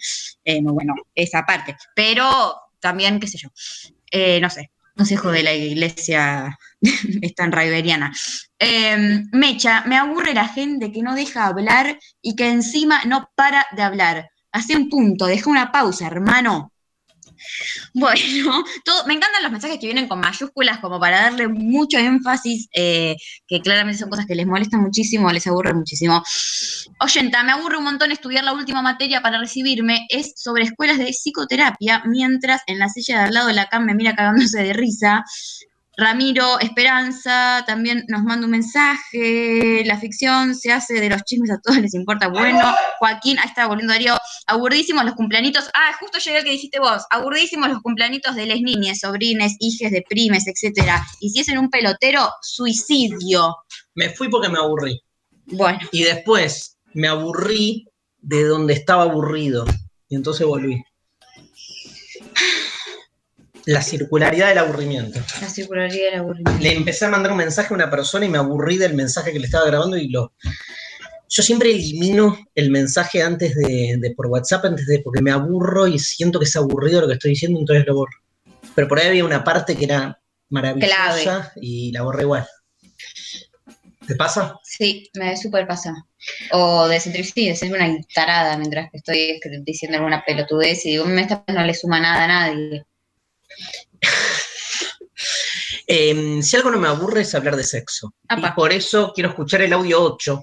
eh, 0.45 0.61
muy 0.63 0.73
bueno 0.73 0.95
esa 1.15 1.43
parte. 1.45 1.77
Pero 1.95 2.57
también, 2.81 3.19
qué 3.19 3.27
sé 3.27 3.39
yo, 3.39 3.49
eh, 4.11 4.41
no 4.41 4.51
sé, 4.51 4.71
consejo 4.97 5.31
de 5.31 5.43
la 5.43 5.53
iglesia 5.53 6.59
es 6.81 7.35
tan 7.35 7.53
raiberiana. 7.53 8.13
Eh, 8.59 9.23
Mecha, 9.33 9.85
me 9.87 9.97
aburre 9.97 10.35
la 10.35 10.49
gente 10.49 10.93
que 10.93 11.03
no 11.03 11.15
deja 11.15 11.47
hablar 11.47 11.99
y 12.23 12.37
que 12.37 12.49
encima 12.49 13.05
no 13.05 13.31
para 13.35 13.67
de 13.77 13.83
hablar. 13.83 14.31
Hace 14.53 14.77
un 14.77 14.89
punto, 14.89 15.27
deja 15.27 15.51
una 15.51 15.73
pausa, 15.73 16.07
hermano. 16.07 16.74
Bueno, 17.95 18.65
todo, 18.85 19.07
me 19.07 19.15
encantan 19.15 19.43
los 19.43 19.53
mensajes 19.53 19.79
que 19.79 19.87
vienen 19.87 20.09
con 20.09 20.21
mayúsculas 20.21 20.79
como 20.79 20.99
para 20.99 21.23
darle 21.23 21.49
mucho 21.49 21.97
énfasis, 21.99 22.69
eh, 22.75 23.17
que 23.47 23.61
claramente 23.61 24.01
son 24.01 24.11
cosas 24.11 24.27
que 24.27 24.35
les 24.35 24.47
molestan 24.47 24.81
muchísimo, 24.81 25.31
les 25.31 25.47
aburre 25.47 25.75
muchísimo. 25.75 26.23
Oyenta, 27.01 27.43
me 27.45 27.53
aburre 27.53 27.79
un 27.79 27.85
montón 27.85 28.11
estudiar 28.11 28.45
la 28.45 28.53
última 28.53 28.83
materia 28.83 29.23
para 29.23 29.39
recibirme, 29.39 30.07
es 30.09 30.35
sobre 30.37 30.65
escuelas 30.65 30.99
de 30.99 31.07
psicoterapia, 31.07 32.03
mientras 32.07 32.63
en 32.67 32.79
la 32.79 32.89
silla 32.89 33.21
de 33.21 33.25
al 33.27 33.35
lado 33.35 33.49
de 33.49 33.55
la 33.55 33.67
cama 33.67 33.87
me 33.87 33.95
mira 33.95 34.15
cagándose 34.15 34.63
de 34.63 34.73
risa. 34.73 35.25
Ramiro 35.97 36.59
Esperanza 36.61 37.63
también 37.67 38.05
nos 38.09 38.23
manda 38.23 38.47
un 38.47 38.51
mensaje. 38.51 39.85
La 39.85 39.99
ficción 39.99 40.55
se 40.55 40.73
hace 40.73 40.95
de 40.95 41.09
los 41.09 41.23
chismes, 41.25 41.51
a 41.51 41.61
todos 41.61 41.79
les 41.81 41.95
importa. 41.95 42.29
Bueno, 42.29 42.75
Joaquín, 42.99 43.39
ahí 43.39 43.49
está 43.49 43.67
volviendo 43.67 43.93
Darío. 43.93 44.17
Aburridísimos 44.47 45.05
los 45.05 45.15
cumpleañitos. 45.15 45.71
Ah, 45.75 45.95
justo 46.01 46.19
llegué 46.19 46.39
al 46.39 46.45
que 46.45 46.51
dijiste 46.51 46.79
vos. 46.79 47.05
Aburridísimos 47.11 47.69
los 47.69 47.81
cumpleañitos 47.81 48.35
de 48.35 48.47
les 48.47 48.61
niñas, 48.61 49.01
sobrines, 49.01 49.57
hijes 49.61 49.91
de 49.93 50.05
primes, 50.09 50.47
etcétera. 50.47 51.05
Y 51.21 51.31
si 51.31 51.41
es 51.41 51.49
en 51.49 51.59
un 51.59 51.71
pelotero, 51.71 52.31
suicidio. 52.43 53.57
Me 53.95 54.11
fui 54.11 54.29
porque 54.29 54.49
me 54.49 54.59
aburrí. 54.59 55.01
Bueno. 55.47 55.79
Y 55.93 56.03
después 56.05 56.79
me 56.95 57.09
aburrí 57.09 57.87
de 58.19 58.45
donde 58.45 58.75
estaba 58.75 59.03
aburrido. 59.03 59.65
Y 60.09 60.17
entonces 60.17 60.47
volví. 60.47 60.83
La 63.67 63.83
circularidad 63.83 64.49
del 64.49 64.59
aburrimiento. 64.59 65.21
La 65.41 65.49
circularidad 65.49 66.11
del 66.11 66.21
aburrimiento. 66.21 66.63
Le 66.63 66.75
empecé 66.75 67.07
a 67.07 67.09
mandar 67.09 67.33
un 67.33 67.39
mensaje 67.39 67.73
a 67.73 67.77
una 67.77 67.91
persona 67.91 68.27
y 68.27 68.29
me 68.29 68.39
aburrí 68.39 68.77
del 68.77 68.95
mensaje 68.95 69.33
que 69.33 69.39
le 69.39 69.47
estaba 69.47 69.67
grabando 69.67 69.97
y 69.97 70.09
lo. 70.09 70.33
Yo 71.31 71.43
siempre 71.43 71.71
elimino 71.71 72.39
el 72.55 72.71
mensaje 72.71 73.23
antes 73.23 73.55
de, 73.57 73.97
de 73.99 74.11
por 74.15 74.27
WhatsApp, 74.27 74.67
antes 74.67 74.87
de 74.87 75.01
porque 75.01 75.23
me 75.23 75.31
aburro 75.33 75.87
y 75.87 75.99
siento 75.99 76.39
que 76.39 76.45
es 76.45 76.55
aburrido 76.57 77.01
lo 77.01 77.09
que 77.09 77.15
estoy 77.15 77.31
diciendo, 77.31 77.59
entonces 77.59 77.87
lo 77.87 77.95
borro. 77.95 78.19
Pero 78.75 78.87
por 78.87 78.99
ahí 78.99 79.09
había 79.09 79.25
una 79.25 79.43
parte 79.43 79.75
que 79.77 79.85
era 79.87 80.21
maravillosa 80.51 81.23
Clave. 81.23 81.51
y 81.61 81.91
la 81.93 82.03
borré 82.03 82.23
igual. 82.23 82.47
¿Te 84.07 84.15
pasa? 84.17 84.59
Sí, 84.63 85.09
me 85.15 85.37
súper 85.37 85.67
pasa. 85.67 85.95
O 86.53 86.87
de 86.89 87.01
sentir, 87.01 87.25
sí, 87.25 87.49
de 87.49 87.57
ser 87.57 87.73
una 87.73 87.89
tarada 88.15 88.57
mientras 88.59 88.91
que 88.91 88.99
estoy 88.99 89.41
diciendo 89.63 89.97
alguna 89.97 90.23
pelotudez 90.27 90.85
y 90.85 90.91
digo, 90.91 91.07
"Mm, 91.07 91.19
esta 91.19 91.43
no 91.49 91.65
le 91.65 91.73
suma 91.75 92.01
nada 92.01 92.25
a 92.25 92.29
nadie. 92.29 92.85
Eh, 95.87 96.41
si 96.43 96.57
algo 96.57 96.71
no 96.71 96.79
me 96.79 96.89
aburre 96.89 97.21
es 97.23 97.35
hablar 97.35 97.57
de 97.57 97.65
sexo. 97.65 98.15
Y 98.35 98.51
por 98.53 98.73
eso 98.73 99.13
quiero 99.15 99.31
escuchar 99.31 99.61
el 99.63 99.73
audio 99.73 100.03
8. 100.03 100.43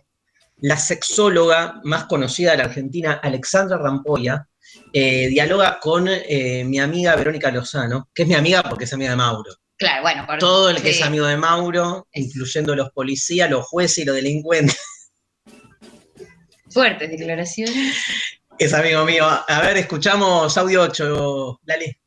La 0.58 0.78
sexóloga 0.78 1.82
más 1.84 2.06
conocida 2.06 2.52
de 2.52 2.58
la 2.58 2.66
Argentina, 2.66 3.20
Alexandra 3.24 3.78
Rampolla, 3.78 4.48
eh, 4.94 5.28
dialoga 5.30 5.80
con 5.80 6.08
eh, 6.08 6.64
mi 6.66 6.80
amiga 6.80 7.16
Verónica 7.16 7.50
Lozano, 7.52 8.10
que 8.14 8.22
es 8.24 8.28
mi 8.28 8.36
amiga 8.36 8.62
porque 8.64 8.84
es 8.84 8.94
amiga 8.94 9.12
de 9.12 9.16
Mauro. 9.16 9.52
Claro, 9.78 10.04
bueno, 10.04 10.28
por 10.28 10.38
Todo 10.38 10.70
el 10.70 10.76
que 10.82 10.94
sí. 10.94 11.00
es 11.00 11.06
amigo 11.06 11.26
de 11.26 11.38
Mauro, 11.38 12.08
incluyendo 12.14 12.76
los 12.76 12.92
policías, 12.92 13.50
los 13.50 13.66
jueces 13.66 13.98
y 14.00 14.06
los 14.06 14.16
delincuentes, 14.16 14.78
Fuertes 16.72 17.10
declaraciones. 17.10 17.98
es 18.60 18.74
amigo 18.74 19.04
mío. 19.06 19.26
A 19.26 19.62
ver, 19.62 19.78
escuchamos 19.78 20.56
audio 20.58 20.84
8, 20.84 21.60
Lali. 21.66 21.98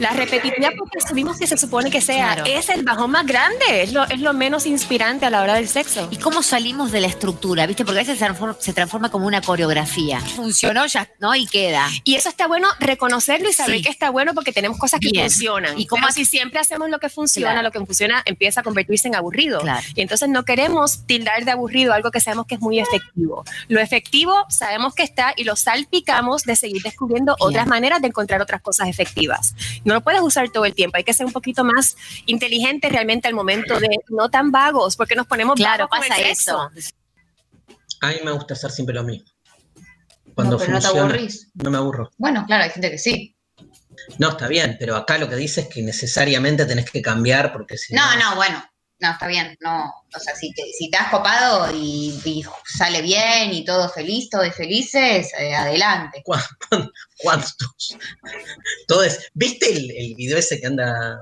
La 0.00 0.10
repetitividad, 0.10 0.70
porque 0.76 0.98
asumimos 0.98 1.38
que 1.38 1.46
se 1.46 1.56
supone 1.56 1.88
que 1.88 2.00
sea, 2.00 2.34
Claro. 2.34 2.44
es 2.50 2.68
el 2.68 2.82
bajón 2.82 3.12
más 3.12 3.24
grande, 3.24 3.82
es 3.84 3.92
lo, 3.92 4.02
es 4.02 4.18
lo 4.18 4.32
menos 4.34 4.66
inspirante 4.66 5.24
a 5.24 5.30
la 5.30 5.40
hora 5.40 5.54
del 5.54 5.68
sexo. 5.68 6.08
¿Y 6.10 6.16
cómo 6.16 6.42
salimos 6.42 6.90
de 6.90 7.00
la 7.00 7.06
estructura? 7.06 7.64
¿Viste? 7.66 7.84
Porque 7.84 8.00
a 8.00 8.02
veces 8.02 8.18
se 8.18 8.24
transforma, 8.24 8.56
se 8.58 8.72
transforma 8.72 9.08
como 9.12 9.28
una 9.28 9.40
coreografía. 9.40 10.18
Funcionó 10.18 10.84
ya, 10.86 11.08
¿no? 11.20 11.36
Y 11.36 11.46
queda. 11.46 11.88
Y 12.02 12.16
eso 12.16 12.28
está 12.28 12.48
bueno 12.48 12.66
reconocerlo 12.80 13.48
y 13.48 13.52
saber 13.52 13.76
Sí. 13.76 13.82
que 13.84 13.88
está 13.90 14.10
bueno 14.10 14.34
porque 14.34 14.52
tenemos 14.52 14.78
cosas 14.78 14.98
que 14.98 15.10
Bien. 15.12 15.30
funcionan. 15.30 15.78
¿Y 15.78 15.82
¿Y 15.82 15.86
cómo 15.86 16.00
cómo 16.00 16.08
hace- 16.08 16.24
si 16.24 16.26
siempre 16.38 16.58
hacemos 16.58 16.90
lo 16.90 16.98
que 16.98 17.08
funciona, 17.08 17.52
Claro. 17.52 17.68
lo 17.68 17.70
que 17.70 17.78
funciona 17.78 18.20
empieza 18.26 18.60
a 18.60 18.62
convertirse 18.64 19.06
en 19.06 19.14
aburrido? 19.14 19.60
Claro. 19.60 19.86
Y 19.94 20.00
entonces 20.00 20.28
no 20.28 20.44
queremos 20.44 21.06
tildar 21.06 21.44
de 21.44 21.52
aburrido 21.52 21.92
algo 21.92 22.10
que 22.10 22.18
sabemos 22.20 22.46
que 22.46 22.56
es 22.56 22.60
muy 22.60 22.80
efectivo. 22.80 23.44
Lo 23.68 23.78
efectivo 23.80 24.44
sabemos 24.48 24.92
que 24.96 25.04
está 25.04 25.34
y 25.36 25.44
lo 25.44 25.54
salpicamos 25.54 26.42
de 26.42 26.56
seguir 26.56 26.82
descubriendo 26.82 27.36
otras 27.38 27.68
maneras 27.68 28.02
de 28.02 28.08
encontrar 28.08 28.42
otras 28.42 28.60
cosas 28.60 28.88
efectivas. 28.88 29.54
No 29.84 29.94
lo 29.94 30.00
puedes 30.02 30.20
usar 30.22 30.50
todo 30.50 30.64
el 30.64 30.74
tiempo, 30.74 30.96
hay 30.96 31.04
que 31.04 31.12
ser 31.14 31.26
un 31.26 31.32
poquito 31.32 31.64
más 31.64 31.96
inteligente 32.26 32.88
realmente 32.88 33.28
al 33.28 33.34
momento 33.34 33.78
de 33.80 33.88
no 34.08 34.28
tan 34.28 34.50
vagos, 34.50 34.96
porque 34.96 35.14
nos 35.16 35.26
ponemos 35.26 35.56
Claro, 35.56 35.88
vagos 35.88 35.90
con 35.90 36.08
pasa 36.08 36.20
sexo. 36.20 36.70
eso. 36.74 36.90
A 38.00 38.08
mí 38.08 38.16
me 38.24 38.32
gusta 38.32 38.54
hacer 38.54 38.70
siempre 38.70 38.94
lo 38.94 39.02
mismo. 39.04 39.26
Cuando 40.34 40.52
No, 40.56 40.58
pero 40.58 40.72
no 40.72 40.80
te 40.80 40.86
aburrís. 40.98 41.50
no 41.54 41.70
me 41.70 41.78
aburro. 41.78 42.10
Bueno, 42.18 42.44
claro, 42.46 42.64
hay 42.64 42.70
gente 42.70 42.90
que 42.90 42.98
sí. 42.98 43.36
No, 44.18 44.30
está 44.30 44.48
bien, 44.48 44.76
pero 44.78 44.96
acá 44.96 45.16
lo 45.18 45.28
que 45.28 45.36
dice 45.36 45.62
es 45.62 45.68
que 45.68 45.80
necesariamente 45.82 46.66
tenés 46.66 46.90
que 46.90 47.00
cambiar 47.00 47.52
porque 47.52 47.78
si 47.78 47.94
No, 47.94 48.16
no, 48.16 48.34
bueno. 48.36 48.62
No, 49.00 49.10
está 49.10 49.26
bien. 49.26 49.56
No, 49.60 49.86
o 50.14 50.18
sea, 50.18 50.34
si 50.34 50.52
te, 50.52 50.62
si 50.72 50.88
te 50.88 50.96
has 50.96 51.10
copado 51.10 51.74
y, 51.74 52.18
y 52.24 52.44
sale 52.64 53.02
bien 53.02 53.52
y 53.52 53.64
todo 53.64 53.88
feliz, 53.88 54.30
todos 54.30 54.54
felices, 54.54 55.30
eh, 55.38 55.54
adelante. 55.54 56.22
¿Cuántos? 56.24 57.56
Todo 58.86 59.02
es. 59.02 59.30
¿Viste 59.34 59.72
el, 59.72 59.90
el 59.90 60.14
video 60.14 60.38
ese 60.38 60.60
que 60.60 60.66
anda? 60.66 61.18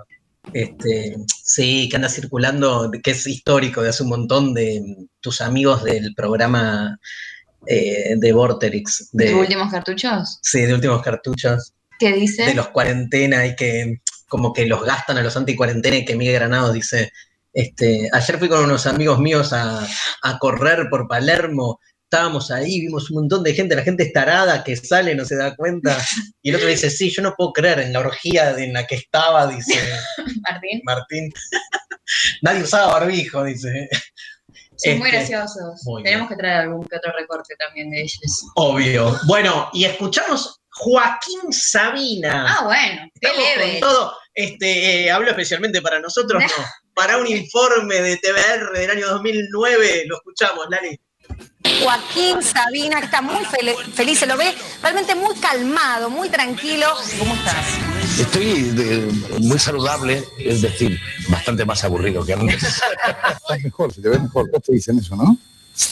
Este, 0.52 1.16
sí, 1.44 1.88
que 1.88 1.96
anda 1.96 2.08
circulando, 2.08 2.90
que 3.02 3.12
es 3.12 3.26
histórico 3.28 3.80
de 3.80 3.90
hace 3.90 4.02
un 4.02 4.08
montón 4.08 4.54
de 4.54 5.06
tus 5.20 5.40
amigos 5.40 5.84
del 5.84 6.14
programa 6.16 6.98
eh, 7.66 8.14
de 8.16 8.32
Vorterix, 8.32 8.98
¿Tus 8.98 9.12
de, 9.12 9.34
últimos 9.34 9.70
cartuchos? 9.70 10.40
sí, 10.42 10.62
de 10.62 10.74
últimos 10.74 11.00
cartuchos, 11.00 11.72
¿Qué 11.96 12.12
dice? 12.12 12.44
de 12.44 12.54
los 12.54 12.68
cuarentena 12.70 13.46
y 13.46 13.54
que 13.54 14.00
como 14.28 14.52
que 14.52 14.66
los 14.66 14.82
gastan 14.82 15.18
a 15.18 15.22
los 15.22 15.36
anti-cuarentena 15.36 15.98
y 15.98 16.04
que 16.04 16.16
Miguel 16.16 16.34
Granados 16.34 16.72
dice, 16.72 17.12
este, 17.52 18.08
ayer 18.12 18.38
fui 18.38 18.48
con 18.48 18.64
unos 18.64 18.86
amigos 18.86 19.18
míos 19.18 19.52
a, 19.52 19.86
a 20.22 20.38
correr 20.38 20.88
por 20.90 21.06
Palermo, 21.08 21.78
estábamos 22.04 22.50
ahí, 22.50 22.80
vimos 22.80 23.10
un 23.10 23.20
montón 23.22 23.42
de 23.42 23.54
gente, 23.54 23.74
la 23.74 23.82
gente 23.82 24.02
es 24.04 24.12
tarada 24.12 24.62
que 24.62 24.76
sale, 24.76 25.14
no 25.14 25.24
se 25.24 25.36
da 25.36 25.56
cuenta, 25.56 25.96
y 26.42 26.50
el 26.50 26.56
otro 26.56 26.68
dice, 26.68 26.90
sí, 26.90 27.10
yo 27.10 27.22
no 27.22 27.34
puedo 27.36 27.52
creer 27.52 27.80
en 27.80 27.92
la 27.92 28.00
orgía 28.00 28.50
en 28.58 28.72
la 28.74 28.86
que 28.86 28.96
estaba, 28.96 29.46
dice 29.46 29.74
Martín. 30.42 30.80
Martín. 30.84 31.32
Nadie 32.42 32.62
usaba 32.64 32.92
barbijo, 32.92 33.44
dice. 33.44 33.88
Son 34.76 34.98
muy 34.98 35.08
Este, 35.08 35.18
graciosos. 35.18 35.80
muy 35.84 36.02
Tenemos 36.02 36.28
que 36.28 36.36
traer 36.36 36.60
algún 36.62 36.86
que 36.86 36.96
otro 36.96 37.12
recorte 37.18 37.54
también 37.56 37.88
de 37.90 38.02
ellos. 38.02 38.42
Obvio. 38.56 39.16
Bueno, 39.26 39.70
y 39.72 39.84
escuchamos 39.84 40.60
Joaquín 40.70 41.52
Sabina. 41.52 42.46
Ah, 42.58 42.64
bueno. 42.64 43.08
Qué 43.20 43.28
Estamos 43.28 43.70
con 43.70 43.80
todo. 43.80 44.14
Este, 44.34 45.04
eh, 45.04 45.10
hablo 45.10 45.30
especialmente 45.30 45.80
para 45.80 46.00
nosotros, 46.00 46.42
no. 46.58 46.64
Para 46.94 47.16
un 47.18 47.26
informe 47.26 47.96
de 48.00 48.16
TBR 48.18 48.72
del 48.78 48.90
año 48.90 49.08
2009, 49.08 50.04
lo 50.06 50.16
escuchamos, 50.16 50.66
Lali. 50.70 50.98
Joaquín 51.82 52.42
Sabina 52.42 52.98
que 52.98 53.06
está 53.06 53.22
muy 53.22 53.42
fel- 53.44 53.76
feliz, 53.94 54.18
se 54.18 54.26
lo 54.26 54.36
ve 54.36 54.52
realmente 54.82 55.14
muy 55.14 55.34
calmado, 55.36 56.10
muy 56.10 56.28
tranquilo. 56.28 56.86
¿Cómo 57.18 57.34
estás? 57.34 57.66
Estoy 58.20 58.62
de- 58.72 59.10
muy 59.40 59.58
saludable, 59.58 60.22
es 60.38 60.60
decir, 60.62 60.98
bastante 61.28 61.64
más 61.64 61.82
aburrido 61.84 62.24
que 62.26 62.34
antes. 62.34 62.62
Estás 62.62 63.62
mejor, 63.62 63.92
se 63.94 64.02
te 64.02 64.08
ve 64.10 64.18
mejor. 64.18 64.48
Todos 64.50 64.64
te 64.64 64.72
dicen 64.72 64.98
eso, 64.98 65.16
¿no? 65.16 65.38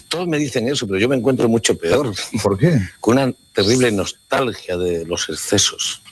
Todos 0.09 0.29
me 0.29 0.37
dicen 0.39 0.69
eso, 0.69 0.87
pero 0.87 0.99
yo 0.99 1.09
me 1.09 1.17
encuentro 1.17 1.49
mucho 1.49 1.77
peor. 1.79 2.13
¿Por 2.43 2.59
qué? 2.59 2.79
Con 3.01 3.17
una 3.19 3.33
terrible 3.55 3.91
nostalgia 3.91 4.77
de 4.77 5.07
los 5.07 5.29
excesos. 5.31 6.03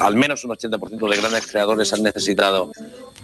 Al 0.00 0.16
menos 0.16 0.44
un 0.44 0.50
80% 0.50 1.08
de 1.08 1.16
grandes 1.16 1.46
creadores 1.46 1.92
han 1.92 2.02
necesitado 2.02 2.72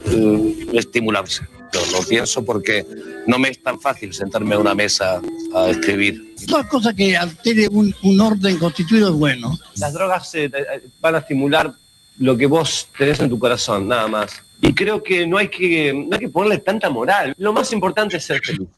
eh, 0.07 0.67
estimularse. 0.73 1.47
Lo 1.93 2.07
pienso 2.07 2.45
porque 2.45 2.87
no 3.27 3.39
me 3.39 3.49
es 3.49 3.63
tan 3.63 3.81
fácil 3.81 4.15
sentarme 4.15 4.55
a 4.55 4.59
una 4.59 4.75
mesa 4.75 5.21
a 5.55 5.71
escribir. 5.71 6.35
Toda 6.47 6.69
cosa 6.69 6.95
que 6.95 7.17
altere 7.17 7.69
un, 7.69 7.95
un 8.03 8.21
orden 8.21 8.59
constituido 8.59 9.09
es 9.09 9.15
bueno. 9.15 9.59
Las 9.77 9.93
drogas 9.93 10.35
eh, 10.35 10.45
eh, 10.45 10.83
van 11.01 11.17
a 11.17 11.19
estimular 11.19 11.75
lo 12.19 12.37
que 12.37 12.47
vos 12.47 12.89
tenés 12.97 13.19
en 13.21 13.29
tu 13.29 13.39
corazón, 13.39 13.89
nada 13.89 14.07
más. 14.07 14.43
Y 14.61 14.73
creo 14.73 15.03
que 15.03 15.27
no 15.27 15.37
hay 15.37 15.49
que, 15.49 15.93
no 15.93 16.15
hay 16.15 16.21
que 16.21 16.29
ponerle 16.29 16.59
tanta 16.59 16.89
moral. 16.91 17.35
Lo 17.39 17.53
más 17.53 17.73
importante 17.73 18.17
es 18.17 18.25
ser 18.25 18.41
feliz. 18.41 18.69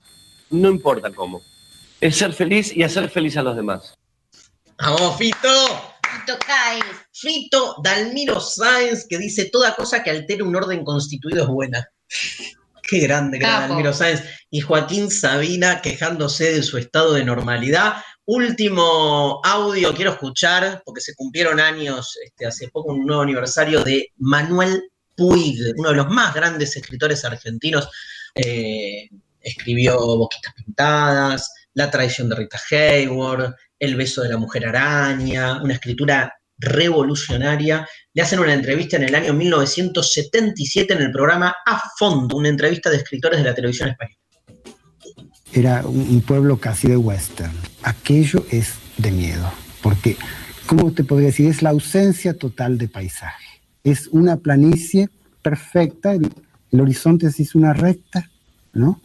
No 0.51 0.69
importa 0.71 1.11
cómo. 1.11 1.43
Es 2.01 2.17
ser 2.17 2.33
feliz 2.33 2.75
y 2.75 2.83
hacer 2.83 3.09
feliz 3.11 3.37
a 3.37 3.43
los 3.43 3.57
demás. 3.57 3.95
¡Vamos, 4.79 5.17
Fito! 5.17 5.96
Fito 7.13 7.77
Dalmiro 7.83 8.41
Sáenz, 8.41 9.07
que 9.09 9.19
dice: 9.19 9.51
Toda 9.51 9.75
cosa 9.75 10.03
que 10.03 10.11
altere 10.11 10.43
un 10.43 10.57
orden 10.57 10.85
constituido 10.85 11.43
es 11.43 11.49
buena. 11.49 11.89
Qué 12.83 13.01
grande, 13.01 13.39
gran 13.39 13.53
Capo. 13.53 13.69
Dalmiro 13.69 13.93
Sáenz. 13.93 14.23
Y 14.51 14.61
Joaquín 14.61 15.11
Sabina 15.11 15.83
quejándose 15.83 16.53
de 16.53 16.63
su 16.63 16.79
estado 16.79 17.15
de 17.15 17.25
normalidad. 17.25 17.97
Último 18.27 19.41
audio 19.45 19.95
quiero 19.95 20.13
escuchar, 20.13 20.83
porque 20.85 21.01
se 21.01 21.15
cumplieron 21.15 21.61
años 21.61 22.17
este, 22.25 22.47
hace 22.47 22.69
poco, 22.69 22.93
un 22.93 23.07
nuevo 23.07 23.23
aniversario 23.23 23.83
de 23.85 24.13
Manuel 24.17 24.83
Puig, 25.17 25.59
uno 25.77 25.91
de 25.91 25.95
los 25.97 26.09
más 26.09 26.35
grandes 26.35 26.77
escritores 26.77 27.25
argentinos. 27.25 27.89
Eh, 28.35 29.09
escribió 29.41 29.99
Boquitas 29.99 30.55
Pintadas, 30.55 31.53
La 31.75 31.91
traición 31.91 32.29
de 32.29 32.37
Rita 32.37 32.61
Hayward, 32.71 33.55
El 33.79 33.97
beso 33.97 34.23
de 34.23 34.31
la 34.31 34.39
mujer 34.39 34.67
araña, 34.67 35.63
una 35.63 35.75
escritura 35.75 36.33
revolucionaria. 36.59 37.87
Le 38.13 38.23
hacen 38.23 38.39
una 38.39 38.55
entrevista 38.55 38.97
en 38.97 39.05
el 39.05 39.15
año 39.15 39.35
1977 39.35 40.95
en 40.95 41.03
el 41.03 41.11
programa 41.11 41.55
A 41.67 41.83
Fondo, 41.99 42.37
una 42.37 42.49
entrevista 42.49 42.91
de 42.91 42.97
escritores 42.97 43.39
de 43.39 43.45
la 43.45 43.55
televisión 43.55 43.91
española. 43.91 44.17
Era 45.53 45.87
un, 45.87 46.21
pueblo 46.23 46.59
casi 46.59 46.89
de 46.89 46.97
western. 46.97 47.53
Aquello 47.83 48.45
es 48.51 48.75
de 48.99 49.11
miedo, 49.11 49.51
porque, 49.83 50.17
¿cómo 50.67 50.93
te 50.93 51.05
podría 51.05 51.29
decir? 51.29 51.49
Es 51.49 51.63
la 51.63 51.71
ausencia 51.71 52.35
total 52.35 52.79
de 52.79 52.89
paisaje. 52.89 53.45
Es 53.85 54.09
una 54.09 54.37
planicie 54.37 55.09
perfecta, 55.43 56.13
el, 56.13 56.31
horizonte 56.79 57.31
se 57.31 57.45
hizo 57.45 57.59
una 57.59 57.73
recta, 57.73 58.29
¿no? 58.75 59.01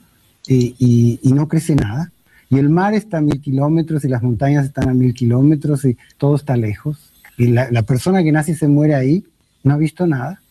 Y- 0.47 1.19
y 1.21 1.31
no 1.31 1.47
crece 1.47 1.75
nada. 1.75 2.11
Y 2.51 2.59
el 2.59 2.69
mar 2.69 2.93
está 2.93 3.19
a 3.19 3.21
mil 3.21 3.41
kilómetros 3.41 4.03
y 4.03 4.09
las 4.09 4.21
montañas 4.21 4.65
están 4.65 4.89
a 4.89 4.93
mil 4.93 5.13
kilómetros 5.13 5.85
y 5.85 5.97
todo 6.17 6.35
está 6.35 6.57
lejos. 6.57 7.13
Y 7.37 7.47
la, 7.47 7.71
la 7.71 7.83
persona 7.83 8.21
que 8.23 8.31
nace 8.33 8.51
y 8.51 8.55
se 8.55 8.67
muere 8.67 8.93
ahí 8.93 9.25
no 9.63 9.73
ha 9.73 9.77
visto 9.77 10.05
nada, 10.05 10.41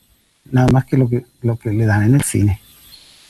nada 0.50 0.68
más 0.68 0.86
que 0.86 0.96
lo 0.96 1.10
que, 1.10 1.26
lo 1.42 1.58
que 1.58 1.70
le 1.72 1.84
dan 1.84 2.04
en 2.04 2.14
el 2.14 2.22
cine. 2.22 2.58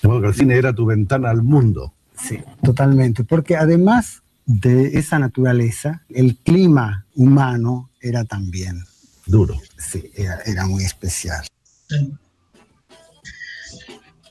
De 0.03 0.09
modo 0.09 0.21
que 0.23 0.29
el 0.29 0.35
cine 0.35 0.55
era 0.57 0.73
tu 0.73 0.87
ventana 0.87 1.31
al 1.31 1.43
mundo. 1.43 1.93
Sí, 2.17 2.39
totalmente. 2.63 3.25
Porque 3.25 3.57
además 3.57 4.23
de 4.47 4.99
esa 4.99 5.19
naturaleza, 5.19 6.03
el 6.09 6.37
clima 6.37 7.07
humano 7.17 7.91
era 8.01 8.25
también 8.25 8.85
duro. 9.27 9.57
Sí, 9.79 10.11
era, 10.15 10.39
era 10.47 10.67
muy 10.67 10.85
especial. 10.85 11.45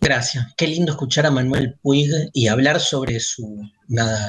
Gracias. 0.01 0.45
Qué 0.55 0.65
lindo 0.65 0.93
escuchar 0.93 1.25
a 1.25 1.31
Manuel 1.31 1.77
Puig 1.81 2.09
y 2.33 2.47
hablar 2.47 2.79
sobre 2.79 3.19
su 3.19 3.61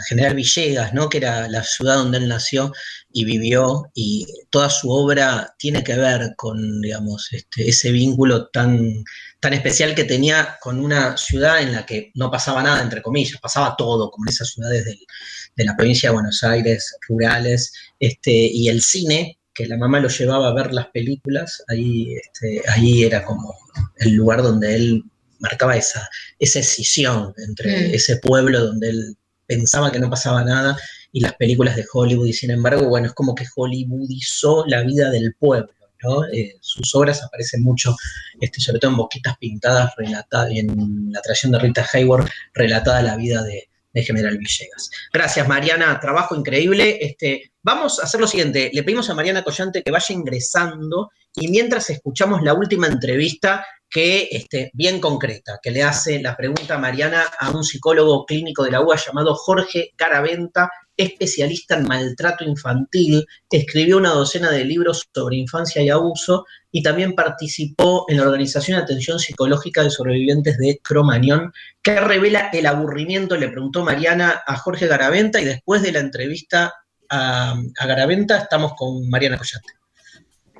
General 0.08 0.34
Villegas, 0.34 0.92
¿no? 0.92 1.08
Que 1.08 1.18
era 1.18 1.48
la 1.48 1.62
ciudad 1.62 1.96
donde 1.96 2.18
él 2.18 2.28
nació 2.28 2.72
y 3.12 3.24
vivió, 3.24 3.90
y 3.94 4.26
toda 4.50 4.68
su 4.68 4.90
obra 4.90 5.54
tiene 5.58 5.84
que 5.84 5.94
ver 5.94 6.34
con, 6.36 6.80
digamos, 6.80 7.28
este, 7.32 7.68
ese 7.68 7.92
vínculo 7.92 8.48
tan, 8.48 9.04
tan 9.38 9.52
especial 9.52 9.94
que 9.94 10.04
tenía 10.04 10.56
con 10.60 10.80
una 10.80 11.16
ciudad 11.16 11.60
en 11.62 11.72
la 11.72 11.86
que 11.86 12.10
no 12.14 12.30
pasaba 12.30 12.62
nada, 12.62 12.82
entre 12.82 13.02
comillas, 13.02 13.40
pasaba 13.40 13.76
todo, 13.76 14.10
como 14.10 14.24
en 14.26 14.30
esas 14.30 14.48
ciudades 14.48 14.84
de 14.84 15.64
la 15.64 15.76
provincia 15.76 16.08
de 16.08 16.14
Buenos 16.14 16.42
Aires, 16.42 16.96
rurales, 17.08 17.72
este, 18.00 18.32
y 18.32 18.68
el 18.68 18.82
cine, 18.82 19.38
que 19.54 19.66
la 19.66 19.76
mamá 19.76 20.00
lo 20.00 20.08
llevaba 20.08 20.48
a 20.48 20.54
ver 20.54 20.72
las 20.72 20.88
películas, 20.88 21.62
ahí, 21.68 22.14
este, 22.14 22.62
ahí 22.68 23.04
era 23.04 23.24
como 23.24 23.54
el 23.98 24.14
lugar 24.14 24.42
donde 24.42 24.74
él 24.74 25.04
marcaba 25.40 25.76
esa, 25.76 26.08
esa 26.38 26.60
escisión 26.60 27.34
entre 27.48 27.88
Mm. 27.90 27.94
ese 27.94 28.16
pueblo 28.16 28.66
donde 28.66 28.90
él 28.90 29.16
pensaba 29.46 29.90
que 29.90 29.98
no 29.98 30.08
pasaba 30.08 30.44
nada 30.44 30.76
y 31.12 31.20
las 31.20 31.34
películas 31.34 31.74
de 31.74 31.84
Hollywood, 31.92 32.26
y 32.28 32.32
sin 32.32 32.52
embargo, 32.52 32.88
bueno, 32.88 33.08
es 33.08 33.12
como 33.14 33.34
que 33.34 33.44
hollywoodizó 33.56 34.64
la 34.68 34.82
vida 34.82 35.10
del 35.10 35.34
pueblo, 35.34 35.72
¿no? 36.04 36.24
Eh, 36.26 36.56
sus 36.60 36.94
obras 36.94 37.22
aparecen 37.24 37.62
mucho, 37.62 37.96
este, 38.40 38.60
sobre 38.60 38.78
todo 38.78 38.92
en 38.92 38.96
Boquitas 38.96 39.36
Pintadas, 39.38 39.92
relata- 39.96 40.48
en 40.50 41.10
La 41.12 41.20
traición 41.20 41.50
de 41.52 41.58
Rita 41.58 41.84
Hayward, 41.92 42.28
relatada 42.54 43.02
la 43.02 43.16
vida 43.16 43.42
de, 43.42 43.68
de 43.92 44.02
General 44.04 44.38
Villegas. 44.38 44.88
Gracias, 45.12 45.48
Mariana, 45.48 45.98
trabajo 46.00 46.36
increíble. 46.36 46.98
Este, 47.00 47.52
vamos 47.62 47.98
a 47.98 48.04
hacer 48.04 48.20
lo 48.20 48.28
siguiente, 48.28 48.70
le 48.72 48.82
pedimos 48.84 49.10
a 49.10 49.14
Mariana 49.14 49.42
Collante 49.42 49.82
que 49.82 49.90
vaya 49.90 50.14
ingresando 50.14 51.10
y 51.34 51.48
mientras 51.48 51.90
escuchamos 51.90 52.40
la 52.42 52.54
última 52.54 52.86
entrevista 52.86 53.66
que 53.90 54.28
este, 54.30 54.70
bien 54.72 55.00
concreta, 55.00 55.58
que 55.60 55.72
le 55.72 55.82
hace 55.82 56.22
la 56.22 56.36
pregunta 56.36 56.76
a 56.76 56.78
Mariana 56.78 57.24
a 57.38 57.50
un 57.50 57.64
psicólogo 57.64 58.24
clínico 58.24 58.62
de 58.62 58.70
la 58.70 58.80
UA 58.80 58.96
llamado 58.96 59.34
Jorge 59.34 59.92
Garaventa, 59.98 60.70
especialista 60.96 61.76
en 61.76 61.88
maltrato 61.88 62.44
infantil, 62.44 63.26
escribió 63.50 63.96
una 63.96 64.10
docena 64.10 64.50
de 64.50 64.64
libros 64.64 65.08
sobre 65.12 65.36
infancia 65.36 65.82
y 65.82 65.90
abuso 65.90 66.44
y 66.70 66.82
también 66.82 67.14
participó 67.14 68.04
en 68.08 68.18
la 68.18 68.24
organización 68.24 68.78
de 68.78 68.84
atención 68.84 69.18
psicológica 69.18 69.82
de 69.82 69.90
sobrevivientes 69.90 70.56
de 70.58 70.78
Cromañón, 70.82 71.52
que 71.82 71.98
revela 71.98 72.50
el 72.52 72.66
aburrimiento, 72.66 73.36
le 73.36 73.48
preguntó 73.48 73.82
Mariana 73.82 74.42
a 74.46 74.56
Jorge 74.56 74.86
Garaventa 74.86 75.40
y 75.40 75.46
después 75.46 75.82
de 75.82 75.92
la 75.92 76.00
entrevista 76.00 76.74
a, 77.08 77.54
a 77.78 77.86
Garaventa 77.86 78.38
estamos 78.38 78.74
con 78.76 79.08
Mariana 79.08 79.36
Collante. 79.36 79.79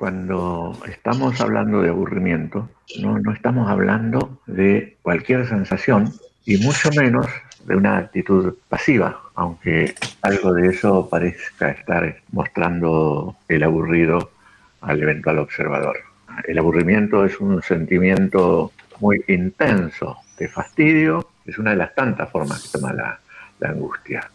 Cuando 0.01 0.75
estamos 0.89 1.39
hablando 1.41 1.83
de 1.83 1.89
aburrimiento, 1.89 2.67
no, 3.01 3.19
no 3.19 3.31
estamos 3.33 3.69
hablando 3.69 4.41
de 4.47 4.97
cualquier 5.03 5.45
sensación 5.45 6.11
y 6.43 6.57
mucho 6.57 6.89
menos 6.97 7.27
de 7.67 7.75
una 7.75 7.99
actitud 7.99 8.55
pasiva, 8.67 9.21
aunque 9.35 9.93
algo 10.23 10.53
de 10.53 10.69
eso 10.69 11.07
parezca 11.07 11.69
estar 11.69 12.15
mostrando 12.31 13.35
el 13.47 13.61
aburrido 13.61 14.31
al 14.81 15.03
eventual 15.03 15.37
observador. 15.37 15.97
El 16.47 16.57
aburrimiento 16.57 17.23
es 17.23 17.39
un 17.39 17.61
sentimiento 17.61 18.71
muy 19.01 19.23
intenso 19.27 20.17
de 20.39 20.47
fastidio, 20.47 21.29
es 21.45 21.59
una 21.59 21.69
de 21.69 21.77
las 21.77 21.93
tantas 21.93 22.27
formas 22.31 22.63
que 22.63 22.79
toma 22.79 22.91
la, 22.91 23.19
la 23.59 23.69
angustia. 23.69 24.31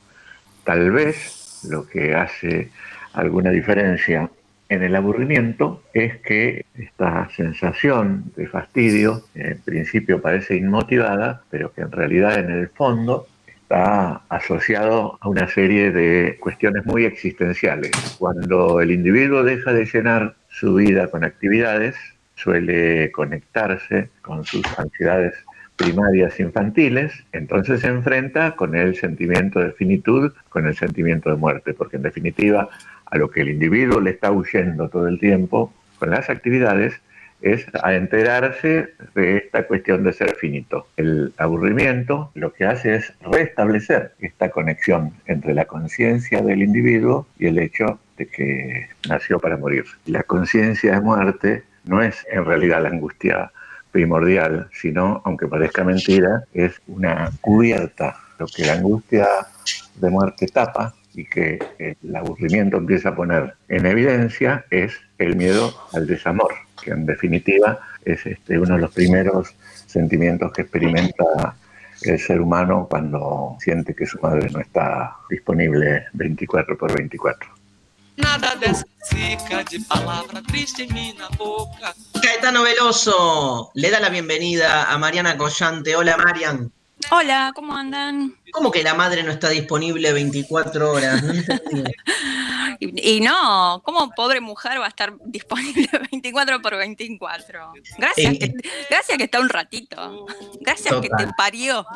Tal 0.62 0.93
vez 0.93 1.66
lo 1.68 1.88
que 1.88 2.14
hace 2.14 2.70
alguna 3.14 3.51
diferencia 3.51 4.30
en 4.68 4.82
el 4.82 4.97
aburrimiento 4.97 5.82
es 5.94 6.18
que 6.18 6.64
esta 6.74 7.28
sensación 7.30 8.32
de 8.36 8.48
fastidio 8.48 9.22
en 9.34 9.60
principio 9.60 10.20
parece 10.20 10.56
inmotivada, 10.56 11.43
pero 11.51 11.72
que 11.72 11.82
en 11.82 11.93
realidad 11.93 12.38
en 12.38 12.51
el 12.51 12.68
fondo 12.68 13.26
está 13.47 14.22
asociado 14.28 15.18
a 15.20 15.28
una 15.28 15.48
serie 15.48 15.90
de 15.90 16.36
cuestiones 16.40 16.84
muy 16.86 17.05
existenciales. 17.05 17.90
Cuando 18.18 18.80
el 18.80 18.90
individuo 18.90 19.43
deja 19.43 19.72
de 19.72 19.86
llenar 19.86 20.34
su 20.48 20.74
vida 20.74 21.09
con 21.10 21.24
actividades, 21.24 21.97
suele 22.34 23.10
conectarse 23.12 24.10
con 24.22 24.44
sus 24.44 24.62
ansiedades 24.78 25.34
primarias 25.76 26.40
infantiles, 26.40 27.12
entonces 27.32 27.80
se 27.80 27.88
enfrenta 27.88 28.56
con 28.56 28.74
el 28.74 28.97
sentimiento 28.97 29.60
de 29.60 29.72
finitud, 29.72 30.32
con 30.48 30.66
el 30.66 30.74
sentimiento 30.74 31.30
de 31.30 31.36
muerte, 31.36 31.74
porque 31.74 31.97
en 31.97 32.02
definitiva 32.02 32.68
a 33.06 33.18
lo 33.18 33.30
que 33.30 33.42
el 33.42 33.50
individuo 33.50 34.00
le 34.00 34.10
está 34.10 34.30
huyendo 34.30 34.88
todo 34.88 35.08
el 35.08 35.18
tiempo 35.18 35.72
con 35.98 36.10
las 36.10 36.28
actividades 36.28 37.00
es 37.42 37.66
a 37.82 37.94
enterarse 37.94 38.94
de 39.14 39.36
esta 39.36 39.66
cuestión 39.66 40.04
de 40.04 40.12
ser 40.12 40.34
finito. 40.36 40.86
El 40.96 41.32
aburrimiento 41.36 42.30
lo 42.34 42.52
que 42.52 42.64
hace 42.64 42.96
es 42.96 43.12
restablecer 43.20 44.12
esta 44.20 44.50
conexión 44.50 45.12
entre 45.26 45.54
la 45.54 45.66
conciencia 45.66 46.40
del 46.40 46.62
individuo 46.62 47.26
y 47.38 47.46
el 47.46 47.58
hecho 47.58 47.98
de 48.16 48.26
que 48.26 48.88
nació 49.08 49.38
para 49.38 49.56
morir. 49.56 49.84
La 50.06 50.22
conciencia 50.22 50.92
de 50.92 51.00
muerte 51.00 51.62
no 51.84 52.02
es 52.02 52.26
en 52.30 52.44
realidad 52.44 52.82
la 52.82 52.88
angustia 52.88 53.52
primordial, 53.92 54.68
sino, 54.72 55.22
aunque 55.24 55.46
parezca 55.46 55.84
mentira, 55.84 56.44
es 56.52 56.80
una 56.86 57.30
cubierta. 57.40 58.16
Lo 58.38 58.46
que 58.46 58.64
la 58.64 58.74
angustia 58.74 59.26
de 59.94 60.10
muerte 60.10 60.46
tapa 60.48 60.94
y 61.16 61.24
que 61.24 61.59
el 61.78 62.14
aburrimiento 62.14 62.76
empieza 62.76 63.09
a 63.09 63.16
poner 63.16 63.55
en 63.68 63.86
evidencia 63.86 64.66
es 64.70 64.93
el 65.18 65.34
miedo 65.34 65.74
al 65.93 66.06
desamor, 66.06 66.52
que 66.82 66.90
en 66.90 67.06
definitiva 67.06 67.80
es 68.05 68.24
este, 68.26 68.59
uno 68.59 68.74
de 68.74 68.82
los 68.82 68.93
primeros 68.93 69.55
sentimientos 69.86 70.52
que 70.52 70.62
experimenta 70.62 71.56
el 72.02 72.20
ser 72.20 72.40
humano 72.40 72.86
cuando 72.88 73.56
siente 73.59 73.94
que 73.94 74.06
su 74.06 74.20
madre 74.20 74.51
no 74.51 74.60
está 74.60 75.16
disponible 75.30 76.05
24 76.12 76.76
por 76.76 76.94
24. 76.94 77.56
Nada 78.16 78.55
dessa 78.56 78.86
zica 79.05 79.62
de 79.64 79.78
palavra 79.80 80.43
triste 80.43 80.82
em 80.82 80.93
minha 80.93 81.28
boca. 81.36 81.94
Caetano 82.22 82.62
Veloso 82.62 83.70
le 83.74 83.90
da 83.90 84.01
la 84.01 84.09
bienvenida 84.09 84.90
a 84.90 84.97
Mariana 84.97 85.36
Collante. 85.36 85.94
Hola, 85.94 86.16
Marian. 86.16 86.72
Hola, 87.10 87.52
¿cómo 87.55 87.77
andan? 87.77 88.36
¿Cómo 88.52 88.70
que 88.70 88.82
la 88.82 88.94
madre 88.94 89.23
no 89.23 89.31
está 89.31 89.51
disponible 89.51 90.12
24 90.12 90.93
horas? 90.93 91.23
Y, 92.78 93.16
y 93.16 93.20
no, 93.20 93.81
¿cómo 93.86 94.10
pobre 94.10 94.43
mujer 94.43 94.78
va 94.78 94.85
a 94.85 94.89
estar 94.89 95.14
disponible 95.24 95.89
24 96.12 96.60
por 96.60 96.77
24? 96.77 97.73
Gracias, 97.97 98.35
Eh. 98.35 98.39
que, 98.39 98.52
gracias 98.90 99.16
que 99.16 99.24
está 99.24 99.40
un 99.40 99.48
ratito. 99.48 100.27
Gracias 100.60 100.94
que 101.01 101.09
te 101.09 101.27
parió. 101.39 101.86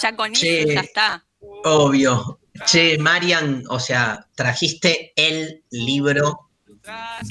Ya 0.00 0.14
con 0.14 0.32
Che. 0.34 0.60
eso 0.62 0.72
ya 0.74 0.80
está. 0.82 1.24
Obvio. 1.64 2.38
Che, 2.64 2.96
Marian, 2.98 3.64
o 3.70 3.80
sea, 3.80 4.24
trajiste 4.36 5.12
el 5.16 5.64
libro 5.70 6.50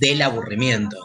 del 0.02 0.22
aburrimiento. 0.22 0.98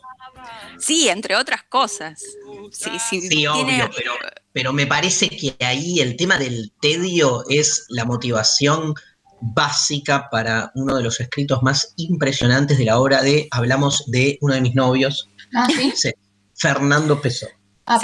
Sí, 0.79 1.09
entre 1.09 1.37
otras 1.37 1.63
cosas. 1.63 2.25
Sí, 2.73 2.91
sí, 3.11 3.21
Sí, 3.23 3.29
tiene- 3.29 3.49
obvio, 3.51 3.91
pero, 3.97 4.13
pero 4.53 4.73
me 4.73 4.87
parece 4.87 5.29
que 5.29 5.55
ahí 5.65 6.01
el 6.01 6.17
tema 6.17 6.39
del 6.39 6.73
tedio 6.81 7.45
es 7.49 7.87
la 7.89 8.05
motivación 8.05 8.95
básica 9.41 10.29
para 10.31 10.73
uno 10.75 10.97
de 10.97 11.03
los 11.03 11.21
escritos 11.21 11.63
más 11.63 11.93
impresionantes 11.97 12.79
de 12.79 12.85
la 12.87 12.99
obra 12.99 13.23
de, 13.23 13.49
hablamos 13.51 14.05
de 14.07 14.39
uno 14.41 14.55
de 14.55 14.61
mis 14.63 14.75
novios, 14.75 15.29
Ah, 15.55 15.67
sí. 15.69 15.93
sí, 15.97 16.11
Fernando 16.55 17.21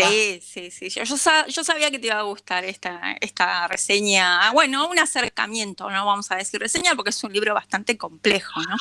Sí, 0.09 0.41
sí, 0.43 0.71
sí. 0.71 0.89
Yo, 0.91 1.03
yo 1.03 1.17
sa- 1.17 1.47
yo 1.49 1.65
sabía 1.65 1.91
que 1.91 1.99
te 1.99 2.07
iba 2.07 2.19
a 2.19 2.23
gustar 2.23 2.65
esta, 2.65 3.17
esta 3.21 3.67
reseña. 3.67 4.53
Bueno, 4.53 4.89
un 4.89 4.99
acercamiento, 5.01 5.91
no 5.91 6.07
vamos 6.07 6.31
a 6.31 6.37
decir 6.37 6.61
reseña 6.61 6.95
porque 6.95 7.11
es 7.11 7.25
un 7.25 7.33
libro 7.33 7.53
bastante 7.55 7.99
complejo, 7.99 8.61
¿no? 8.63 8.77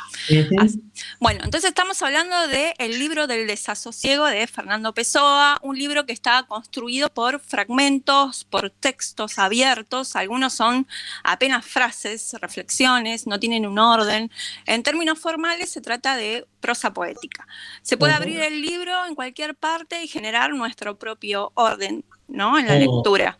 Bueno, 1.19 1.41
entonces 1.43 1.69
estamos 1.69 2.01
hablando 2.03 2.47
del 2.47 2.99
libro 2.99 3.25
del 3.27 3.47
desasosiego 3.47 4.25
de 4.27 4.45
Fernando 4.47 4.93
Pessoa, 4.93 5.57
un 5.63 5.77
libro 5.77 6.05
que 6.05 6.13
está 6.13 6.43
construido 6.43 7.09
por 7.09 7.39
fragmentos, 7.39 8.43
por 8.45 8.69
textos 8.69 9.39
abiertos, 9.39 10.15
algunos 10.15 10.53
son 10.53 10.87
apenas 11.23 11.65
frases, 11.65 12.33
reflexiones, 12.41 13.25
no 13.27 13.39
tienen 13.39 13.65
un 13.65 13.79
orden. 13.79 14.31
En 14.65 14.83
términos 14.83 15.17
formales 15.19 15.71
se 15.71 15.81
trata 15.81 16.15
de 16.15 16.45
prosa 16.59 16.93
poética. 16.93 17.47
Se 17.81 17.97
puede 17.97 18.13
abrir 18.13 18.39
el 18.41 18.61
libro 18.61 19.05
en 19.07 19.15
cualquier 19.15 19.55
parte 19.55 20.03
y 20.03 20.07
generar 20.07 20.53
nuestro 20.53 20.90
propio 20.97 21.51
orden, 21.55 22.03
¿no? 22.27 22.57
En 22.57 22.67
la 22.67 22.75
Oh. 22.75 22.79
lectura. 22.79 23.37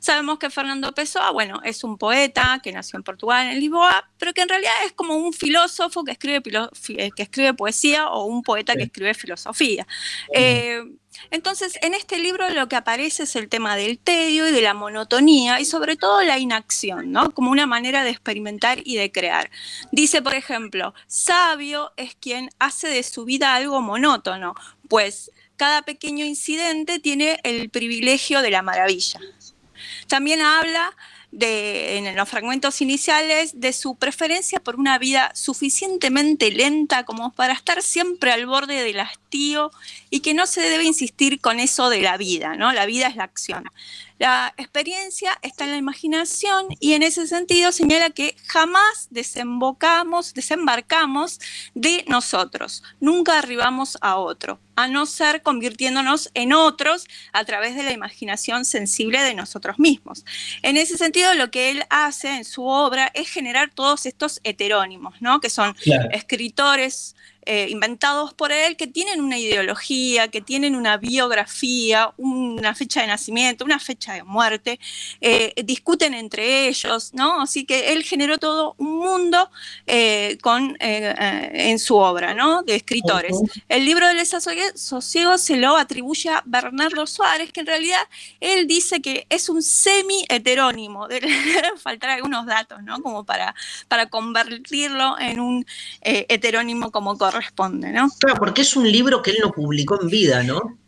Sabemos 0.00 0.40
que 0.40 0.50
Fernando 0.50 0.92
Pessoa, 0.92 1.30
bueno, 1.30 1.60
es 1.62 1.84
un 1.84 1.96
poeta 1.96 2.58
que 2.60 2.72
nació 2.72 2.96
en 2.96 3.04
Portugal, 3.04 3.46
en 3.46 3.60
Lisboa, 3.60 4.10
pero 4.18 4.32
que 4.34 4.40
en 4.42 4.48
realidad 4.48 4.72
es 4.84 4.92
como 4.94 5.14
un 5.14 5.32
filósofo 5.32 6.02
que 6.02 6.10
escribe, 6.10 6.42
eh, 6.96 7.10
que 7.14 7.22
escribe 7.22 7.54
poesía 7.54 8.08
o 8.08 8.24
un 8.24 8.42
poeta 8.42 8.74
que 8.74 8.82
escribe 8.82 9.14
filosofía. 9.14 9.86
Eh, 10.34 10.82
entonces, 11.30 11.74
en 11.82 11.94
este 11.94 12.18
libro 12.18 12.50
lo 12.50 12.68
que 12.68 12.74
aparece 12.74 13.24
es 13.24 13.36
el 13.36 13.48
tema 13.48 13.76
del 13.76 13.98
tedio 14.00 14.48
y 14.48 14.50
de 14.50 14.60
la 14.62 14.74
monotonía 14.74 15.60
y 15.60 15.64
sobre 15.66 15.94
todo 15.96 16.20
la 16.22 16.38
inacción, 16.38 17.12
¿no? 17.12 17.30
Como 17.30 17.52
una 17.52 17.66
manera 17.66 18.02
de 18.02 18.10
experimentar 18.10 18.80
y 18.84 18.96
de 18.96 19.12
crear. 19.12 19.50
Dice, 19.92 20.20
por 20.20 20.34
ejemplo, 20.34 20.94
sabio 21.06 21.92
es 21.96 22.16
quien 22.16 22.50
hace 22.58 22.88
de 22.88 23.04
su 23.04 23.24
vida 23.24 23.54
algo 23.54 23.80
monótono, 23.82 24.54
pues 24.88 25.30
cada 25.62 25.82
pequeño 25.82 26.24
incidente 26.24 26.98
tiene 26.98 27.38
el 27.44 27.70
privilegio 27.70 28.42
de 28.42 28.50
la 28.50 28.62
maravilla. 28.62 29.20
También 30.08 30.40
habla 30.40 30.92
de, 31.30 31.98
en 31.98 32.16
los 32.16 32.28
fragmentos 32.28 32.80
iniciales 32.80 33.60
de 33.60 33.72
su 33.72 33.94
preferencia 33.94 34.58
por 34.58 34.74
una 34.74 34.98
vida 34.98 35.30
suficientemente 35.36 36.50
lenta 36.50 37.04
como 37.04 37.32
para 37.32 37.52
estar 37.52 37.80
siempre 37.80 38.32
al 38.32 38.46
borde 38.46 38.82
del 38.82 38.98
hastío 38.98 39.70
y 40.12 40.20
que 40.20 40.34
no 40.34 40.46
se 40.46 40.60
debe 40.60 40.84
insistir 40.84 41.40
con 41.40 41.58
eso 41.58 41.88
de 41.88 42.02
la 42.02 42.18
vida, 42.18 42.54
¿no? 42.54 42.70
La 42.72 42.84
vida 42.84 43.06
es 43.06 43.16
la 43.16 43.24
acción. 43.24 43.64
La 44.18 44.52
experiencia 44.58 45.36
está 45.40 45.64
en 45.64 45.70
la 45.70 45.78
imaginación 45.78 46.66
y 46.80 46.92
en 46.92 47.02
ese 47.02 47.26
sentido 47.26 47.72
señala 47.72 48.10
que 48.10 48.36
jamás 48.46 49.08
desembocamos, 49.10 50.34
desembarcamos 50.34 51.40
de 51.74 52.04
nosotros, 52.08 52.82
nunca 53.00 53.38
arribamos 53.38 53.96
a 54.02 54.16
otro, 54.18 54.60
a 54.76 54.86
no 54.86 55.06
ser 55.06 55.42
convirtiéndonos 55.42 56.30
en 56.34 56.52
otros 56.52 57.06
a 57.32 57.44
través 57.44 57.74
de 57.74 57.82
la 57.82 57.92
imaginación 57.92 58.66
sensible 58.66 59.20
de 59.22 59.34
nosotros 59.34 59.78
mismos. 59.78 60.24
En 60.60 60.76
ese 60.76 60.98
sentido, 60.98 61.32
lo 61.34 61.50
que 61.50 61.70
él 61.70 61.84
hace 61.88 62.28
en 62.36 62.44
su 62.44 62.64
obra 62.66 63.10
es 63.14 63.28
generar 63.30 63.72
todos 63.74 64.04
estos 64.04 64.40
heterónimos, 64.44 65.14
¿no? 65.20 65.40
que 65.40 65.48
son 65.50 65.72
Claro. 65.82 66.10
escritores 66.12 67.16
eh, 67.44 67.66
inventados 67.70 68.32
por 68.34 68.52
él 68.52 68.76
que 68.76 68.86
tienen 68.86 69.20
una 69.20 69.36
ideología, 69.36 70.28
que 70.28 70.40
tienen 70.40 70.76
una 70.76 70.96
biografía, 70.96 72.12
una 72.16 72.72
fecha 72.74 73.00
de 73.00 73.08
nacimiento, 73.08 73.64
una 73.64 73.80
fecha 73.80 74.12
de 74.12 74.22
muerte, 74.22 74.78
eh, 75.20 75.52
discuten 75.64 76.14
entre 76.14 76.68
ellos, 76.68 77.12
¿no? 77.14 77.42
Así 77.42 77.64
que 77.64 77.92
él 77.92 78.04
generó 78.04 78.38
todo 78.38 78.76
un 78.78 78.96
mundo 78.98 79.50
eh, 79.88 80.38
con, 80.40 80.76
en 80.78 81.78
su 81.80 81.96
obra, 81.96 82.32
¿no? 82.32 82.62
De 82.62 82.76
escritores. 82.76 83.36
El 83.68 83.86
libro 83.86 84.06
del 84.06 84.18
desasosiego 84.18 85.36
se 85.36 85.56
lo 85.56 85.76
atribuye 85.76 86.30
a 86.30 86.42
Bernardo 86.46 87.08
Suárez, 87.08 87.52
que 87.52 87.60
en 87.60 87.66
realidad 87.66 88.02
él 88.38 88.68
dice 88.68 89.02
que 89.02 89.26
es 89.30 89.48
un 89.48 89.62
semi-heterónimo, 89.62 91.08
faltar 91.82 92.10
algunos 92.10 92.46
datos, 92.46 92.84
¿no? 92.84 93.02
Como 93.02 93.24
para, 93.24 93.54
para 93.88 94.06
convertirlo 94.06 95.18
en 95.18 95.40
un 95.40 95.66
heterónimo 96.02 96.92
como 96.92 97.18
corresponde, 97.32 97.90
¿no? 97.90 98.08
Claro, 98.20 98.38
porque 98.38 98.62
es 98.62 98.76
un 98.76 98.90
libro 98.90 99.22
que 99.22 99.30
él 99.32 99.38
no 99.42 99.50
publicó 99.50 100.00
en 100.00 100.08
vida, 100.08 100.42
¿no? 100.42 100.78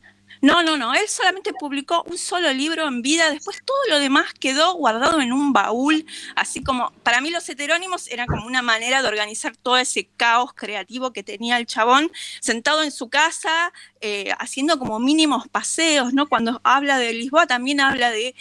No, 0.45 0.63
no, 0.63 0.77
no, 0.77 0.93
él 0.93 1.09
solamente 1.09 1.55
publicó 1.55 2.05
un 2.07 2.19
solo 2.19 2.53
libro 2.53 2.87
en 2.87 3.01
vida, 3.01 3.31
después 3.31 3.63
todo 3.65 3.79
lo 3.89 3.99
demás 3.99 4.35
quedó 4.35 4.75
guardado 4.75 5.23
en 5.23 5.33
un 5.33 5.55
baúl, 5.55 6.05
así 6.37 6.63
como, 6.63 6.91
para 7.03 7.23
mí 7.23 7.31
los 7.31 7.49
heterónimos 7.49 8.09
eran 8.09 8.27
como 8.27 8.47
una 8.47 8.61
manera 8.61 9.01
de 9.01 9.09
organizar 9.09 9.57
todo 9.57 9.79
ese 9.79 10.07
caos 10.19 10.53
creativo 10.53 11.15
que 11.15 11.23
tenía 11.23 11.57
el 11.57 11.65
chabón, 11.65 12.13
sentado 12.41 12.83
en 12.83 12.91
su 12.91 13.09
casa, 13.09 13.73
eh, 14.03 14.35
haciendo 14.39 14.79
como 14.79 15.01
mínimos 15.01 15.49
paseos, 15.49 16.13
¿no? 16.13 16.29
Cuando 16.29 16.61
habla 16.63 16.99
de 16.99 17.15
Lisboa 17.15 17.47
también 17.47 17.81
habla 17.81 18.11
de 18.11 18.35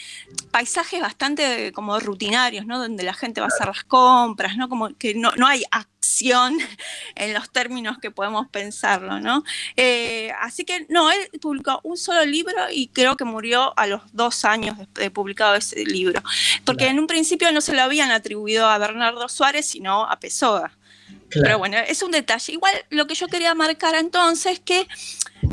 paisajes 0.52 1.00
bastante 1.00 1.72
como 1.72 1.98
rutinarios, 2.02 2.66
¿no? 2.66 2.80
Donde 2.80 3.04
la 3.04 3.14
gente 3.14 3.40
va 3.40 3.46
a 3.46 3.56
hacer 3.56 3.68
las 3.68 3.86
compras, 3.86 4.58
¿no? 4.58 4.68
Como 4.68 4.94
que 4.98 5.16
no, 5.16 5.32
no 5.38 5.48
hay 5.48 5.64
acción 6.04 6.58
en 7.16 7.34
los 7.34 7.50
términos 7.50 7.98
que 7.98 8.12
podemos 8.12 8.48
pensarlo, 8.50 9.22
¿no? 9.22 9.44
Eh, 9.78 10.32
así 10.42 10.66
que 10.66 10.86
no, 10.90 11.10
él 11.10 11.30
publicó 11.42 11.80
un 11.84 11.98
solo 11.98 12.26
libro 12.26 12.54
y 12.72 12.88
creo 12.88 13.16
que 13.16 13.24
murió 13.24 13.74
a 13.78 13.88
los 13.88 14.02
dos 14.12 14.44
años 14.44 14.78
de, 14.78 14.88
de 14.96 15.12
publicado 15.12 15.56
ese 15.56 15.86
libro, 15.86 16.22
porque 16.66 16.88
en 16.88 17.00
un 17.00 17.08
principio 17.08 17.52
no 17.54 17.62
se 17.62 17.74
lo 17.74 17.82
habían 17.82 18.12
atribuido 18.12 18.68
a 18.68 18.78
Bernardo 18.78 19.30
Suárez, 19.30 19.66
sino 19.66 20.06
a 20.06 20.20
Pessoa. 20.20 20.74
Pero 21.42 21.58
bueno, 21.58 21.78
es 21.78 22.02
un 22.04 22.12
detalle. 22.12 22.54
Igual 22.54 22.74
lo 22.90 23.08
que 23.08 23.16
yo 23.16 23.28
quería 23.28 23.54
marcar 23.56 23.96
entonces 23.96 24.54
es 24.54 24.60
que 24.60 24.88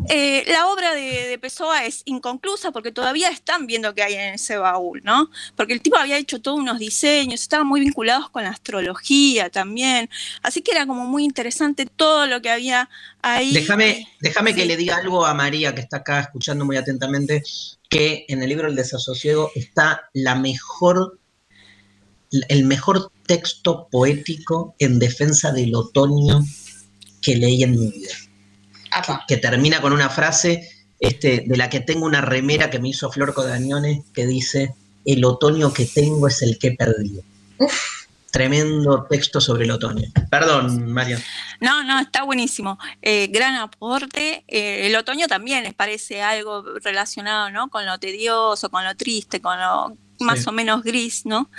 eh, 0.09 0.44
la 0.48 0.69
obra 0.69 0.94
de, 0.94 1.27
de 1.27 1.39
Pessoa 1.39 1.85
es 1.85 2.02
inconclusa 2.05 2.70
porque 2.73 2.93
todavía 2.93 3.28
están 3.28 3.66
viendo 3.66 3.94
qué 3.94 4.02
hay 4.02 4.15
en 4.15 4.35
ese 4.35 4.57
baúl, 4.57 5.01
¿no? 5.05 5.31
Porque 5.57 5.73
el 5.73 5.81
tipo 5.81 5.97
había 5.97 6.16
hecho 6.16 6.40
todos 6.40 6.59
unos 6.59 6.78
diseños, 6.78 7.40
estaban 7.40 7.66
muy 7.66 7.81
vinculados 7.81 8.31
con 8.31 8.43
la 8.43 8.51
astrología 8.51 9.51
también. 9.51 10.09
Así 10.43 10.62
que 10.62 10.73
era 10.73 10.86
como 10.86 11.07
muy 11.07 11.24
interesante 11.24 11.86
todo 11.86 12.27
lo 12.27 12.40
que 12.43 12.51
había 12.51 12.89
ahí. 13.23 13.52
Déjame, 13.52 14.09
déjame 14.20 14.55
que 14.55 14.66
le 14.66 14.77
diga 14.77 14.97
algo 14.97 15.27
a 15.27 15.35
María, 15.35 15.74
que 15.74 15.81
está 15.81 15.98
acá 15.98 16.20
escuchando 16.20 16.65
muy 16.65 16.77
atentamente, 16.77 17.43
que 17.89 18.24
en 18.28 18.43
el 18.43 18.48
libro 18.48 18.69
El 18.69 18.77
desasosiego 18.77 19.51
está 19.55 20.09
la 20.12 20.35
mejor, 20.35 21.19
el 22.31 22.65
mejor 22.65 23.11
texto 23.27 23.89
poético 23.90 24.74
en 24.78 24.98
defensa 24.98 25.52
del 25.52 25.74
otoño 25.74 26.44
que 27.23 27.36
leí 27.36 27.62
en 27.62 27.73
mi 27.73 27.90
vida. 27.90 28.15
Que, 29.07 29.12
que 29.28 29.36
termina 29.36 29.81
con 29.81 29.93
una 29.93 30.09
frase 30.09 30.69
este, 30.98 31.44
de 31.47 31.57
la 31.57 31.70
que 31.70 31.81
tengo 31.81 32.07
una 32.07 32.20
remera 32.20 32.70
que 32.70 32.78
me 32.78 32.89
hizo 32.89 33.11
Flor 33.11 33.35
Codañones 33.35 34.01
que 34.12 34.27
dice, 34.27 34.74
el 35.05 35.24
otoño 35.24 35.73
que 35.73 35.86
tengo 35.86 36.28
es 36.28 36.43
el 36.43 36.59
que 36.59 36.69
he 36.69 36.77
perdido. 36.77 37.23
Tremendo 38.31 39.07
texto 39.11 39.40
sobre 39.40 39.65
el 39.65 39.73
otoño. 39.73 40.07
Perdón, 40.31 40.93
María. 40.93 41.19
No, 41.61 41.82
no, 41.82 41.98
está 41.98 42.23
buenísimo. 42.23 42.78
Eh, 43.02 43.27
gran 43.32 43.57
aporte. 43.57 44.44
Eh, 44.47 44.86
el 44.86 44.94
otoño 44.94 45.27
también 45.27 45.65
les 45.65 45.74
parece 45.74 46.23
algo 46.23 46.62
relacionado, 46.85 47.51
¿no? 47.51 47.69
Con 47.70 47.86
lo 47.86 47.98
tedioso, 47.98 48.70
con 48.70 48.85
lo 48.85 48.94
triste, 48.94 49.40
con 49.40 49.59
lo 49.59 49.97
más 50.20 50.40
Sí. 50.40 50.44
o 50.48 50.52
menos 50.52 50.85
gris, 50.85 51.27
¿no? 51.27 51.51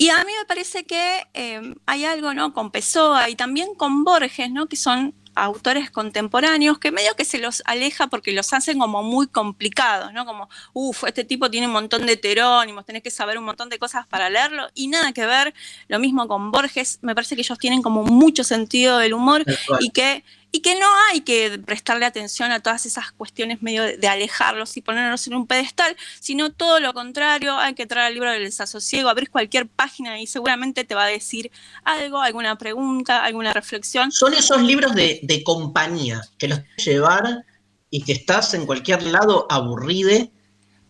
Y 0.00 0.08
a 0.08 0.24
mí 0.24 0.32
me 0.38 0.46
parece 0.46 0.86
que 0.86 1.26
eh, 1.34 1.74
hay 1.84 2.06
algo, 2.06 2.32
¿no? 2.32 2.54
Con 2.54 2.70
Pessoa 2.70 3.28
y 3.28 3.36
también 3.36 3.74
con 3.74 4.02
Borges, 4.02 4.50
¿no? 4.50 4.66
Que 4.66 4.76
son 4.76 5.14
autores 5.34 5.90
contemporáneos 5.90 6.78
que 6.78 6.90
medio 6.90 7.14
que 7.16 7.26
se 7.26 7.36
los 7.36 7.62
aleja 7.66 8.06
porque 8.06 8.32
los 8.32 8.50
hacen 8.54 8.78
como 8.78 9.02
muy 9.02 9.26
complicados, 9.26 10.14
¿no? 10.14 10.24
Como, 10.24 10.48
uff, 10.72 11.04
este 11.04 11.22
tipo 11.24 11.50
tiene 11.50 11.66
un 11.66 11.74
montón 11.74 12.06
de 12.06 12.14
heterónimos, 12.14 12.86
tenés 12.86 13.02
que 13.02 13.10
saber 13.10 13.36
un 13.36 13.44
montón 13.44 13.68
de 13.68 13.78
cosas 13.78 14.06
para 14.06 14.30
leerlo 14.30 14.68
y 14.74 14.88
nada 14.88 15.12
que 15.12 15.26
ver. 15.26 15.52
Lo 15.88 15.98
mismo 15.98 16.26
con 16.26 16.50
Borges, 16.50 16.98
me 17.02 17.14
parece 17.14 17.34
que 17.34 17.42
ellos 17.42 17.58
tienen 17.58 17.82
como 17.82 18.02
mucho 18.02 18.42
sentido 18.42 18.96
del 18.96 19.12
humor 19.12 19.44
y 19.80 19.90
que 19.90 20.24
y 20.52 20.60
que 20.60 20.78
no 20.78 20.86
hay 21.08 21.20
que 21.20 21.58
prestarle 21.64 22.06
atención 22.06 22.50
a 22.50 22.60
todas 22.60 22.86
esas 22.86 23.12
cuestiones 23.12 23.62
medio 23.62 23.84
de, 23.84 24.08
alejarlos 24.08 24.76
y 24.76 24.82
ponerlos 24.82 25.26
en 25.26 25.34
un 25.34 25.46
pedestal, 25.46 25.96
sino 26.18 26.50
todo 26.50 26.80
lo 26.80 26.92
contrario, 26.92 27.56
hay 27.56 27.74
que 27.74 27.86
traer 27.86 28.08
el 28.08 28.14
libro 28.14 28.32
del 28.32 28.44
desasosiego, 28.44 29.08
abrir 29.08 29.30
cualquier 29.30 29.68
página 29.68 30.20
y 30.20 30.26
seguramente 30.26 30.84
te 30.84 30.94
va 30.94 31.04
a 31.04 31.08
decir 31.08 31.50
algo, 31.84 32.20
alguna 32.20 32.58
pregunta, 32.58 33.24
alguna 33.24 33.52
reflexión. 33.52 34.10
Son 34.10 34.34
esos 34.34 34.62
libros 34.62 34.94
de, 34.94 35.20
de 35.22 35.44
compañía 35.44 36.22
que 36.38 36.48
los 36.48 36.60
puedes 36.60 36.84
llevar 36.84 37.44
y 37.90 38.02
que 38.02 38.12
estás 38.12 38.54
en 38.54 38.66
cualquier 38.66 39.02
lado 39.04 39.46
aburride 39.50 40.30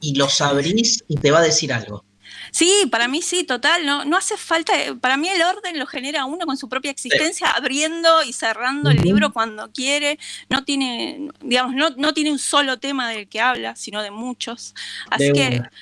y 0.00 0.14
los 0.14 0.40
abrís 0.40 1.04
y 1.08 1.16
te 1.16 1.30
va 1.30 1.40
a 1.40 1.42
decir 1.42 1.72
algo. 1.72 2.04
Sí, 2.52 2.88
para 2.90 3.08
mí 3.08 3.22
sí, 3.22 3.44
total, 3.44 3.86
no, 3.86 4.04
no 4.04 4.16
hace 4.16 4.36
falta, 4.36 4.80
eh, 4.80 4.94
para 4.94 5.16
mí 5.16 5.28
el 5.28 5.42
orden 5.42 5.78
lo 5.78 5.86
genera 5.86 6.24
uno 6.24 6.46
con 6.46 6.56
su 6.56 6.68
propia 6.68 6.90
existencia, 6.90 7.50
abriendo 7.50 8.22
y 8.22 8.32
cerrando 8.32 8.90
el 8.90 8.98
libro 8.98 9.32
cuando 9.32 9.70
quiere, 9.72 10.18
no 10.48 10.64
tiene, 10.64 11.28
digamos, 11.40 11.74
no, 11.74 11.90
no 11.90 12.14
tiene 12.14 12.32
un 12.32 12.38
solo 12.38 12.78
tema 12.78 13.08
del 13.10 13.28
que 13.28 13.40
habla, 13.40 13.76
sino 13.76 14.02
de 14.02 14.10
muchos. 14.10 14.74
Así 15.10 15.26
De 15.26 15.32
que 15.32 15.46
una. 15.58 15.72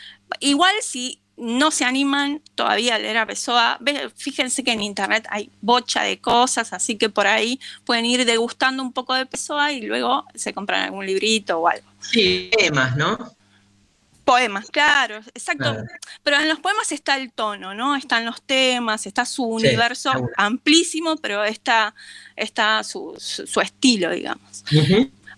igual 0.40 0.74
si 0.82 1.20
no 1.36 1.70
se 1.70 1.84
animan 1.84 2.42
todavía 2.54 2.96
a 2.96 2.98
leer 2.98 3.16
a 3.18 3.26
Pessoa, 3.26 3.78
fíjense 4.16 4.64
que 4.64 4.72
en 4.72 4.82
internet 4.82 5.26
hay 5.30 5.50
bocha 5.60 6.02
de 6.02 6.20
cosas, 6.20 6.72
así 6.72 6.96
que 6.96 7.08
por 7.08 7.26
ahí 7.26 7.60
pueden 7.84 8.04
ir 8.06 8.24
degustando 8.24 8.82
un 8.82 8.92
poco 8.92 9.14
de 9.14 9.24
Pessoa 9.26 9.72
y 9.72 9.82
luego 9.82 10.24
se 10.34 10.52
compran 10.52 10.82
algún 10.82 11.06
librito 11.06 11.58
o 11.60 11.68
algo. 11.68 11.88
Sí, 12.00 12.50
temas, 12.56 12.96
¿no? 12.96 13.37
Poemas, 14.28 14.70
claro, 14.70 15.16
exacto. 15.34 15.74
Pero 16.22 16.36
en 16.38 16.48
los 16.48 16.60
poemas 16.60 16.92
está 16.92 17.16
el 17.16 17.32
tono, 17.32 17.74
¿no? 17.74 17.96
Están 17.96 18.26
los 18.26 18.42
temas, 18.42 19.06
está 19.06 19.24
su 19.24 19.42
universo 19.44 20.10
amplísimo, 20.36 21.16
pero 21.16 21.44
está, 21.44 21.94
está 22.36 22.84
su, 22.84 23.14
su- 23.18 23.46
su 23.46 23.60
estilo, 23.62 24.10
digamos. 24.10 24.64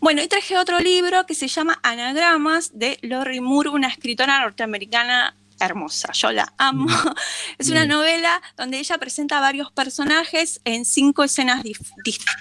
Bueno, 0.00 0.22
y 0.22 0.26
traje 0.28 0.56
otro 0.58 0.80
libro 0.80 1.24
que 1.26 1.34
se 1.34 1.46
llama 1.46 1.78
Anagramas 1.82 2.70
de 2.78 2.98
Lori 3.02 3.40
Moore, 3.40 3.68
una 3.68 3.86
escritora 3.88 4.40
norteamericana 4.40 5.34
hermosa. 5.60 6.12
Yo 6.12 6.32
la 6.32 6.52
amo. 6.58 6.88
Es 7.58 7.68
una 7.68 7.84
novela 7.84 8.40
donde 8.56 8.78
ella 8.78 8.96
presenta 8.98 9.40
varios 9.40 9.70
personajes 9.72 10.60
en 10.64 10.84
cinco 10.84 11.24
escenas 11.24 11.62
dis- 11.62 11.80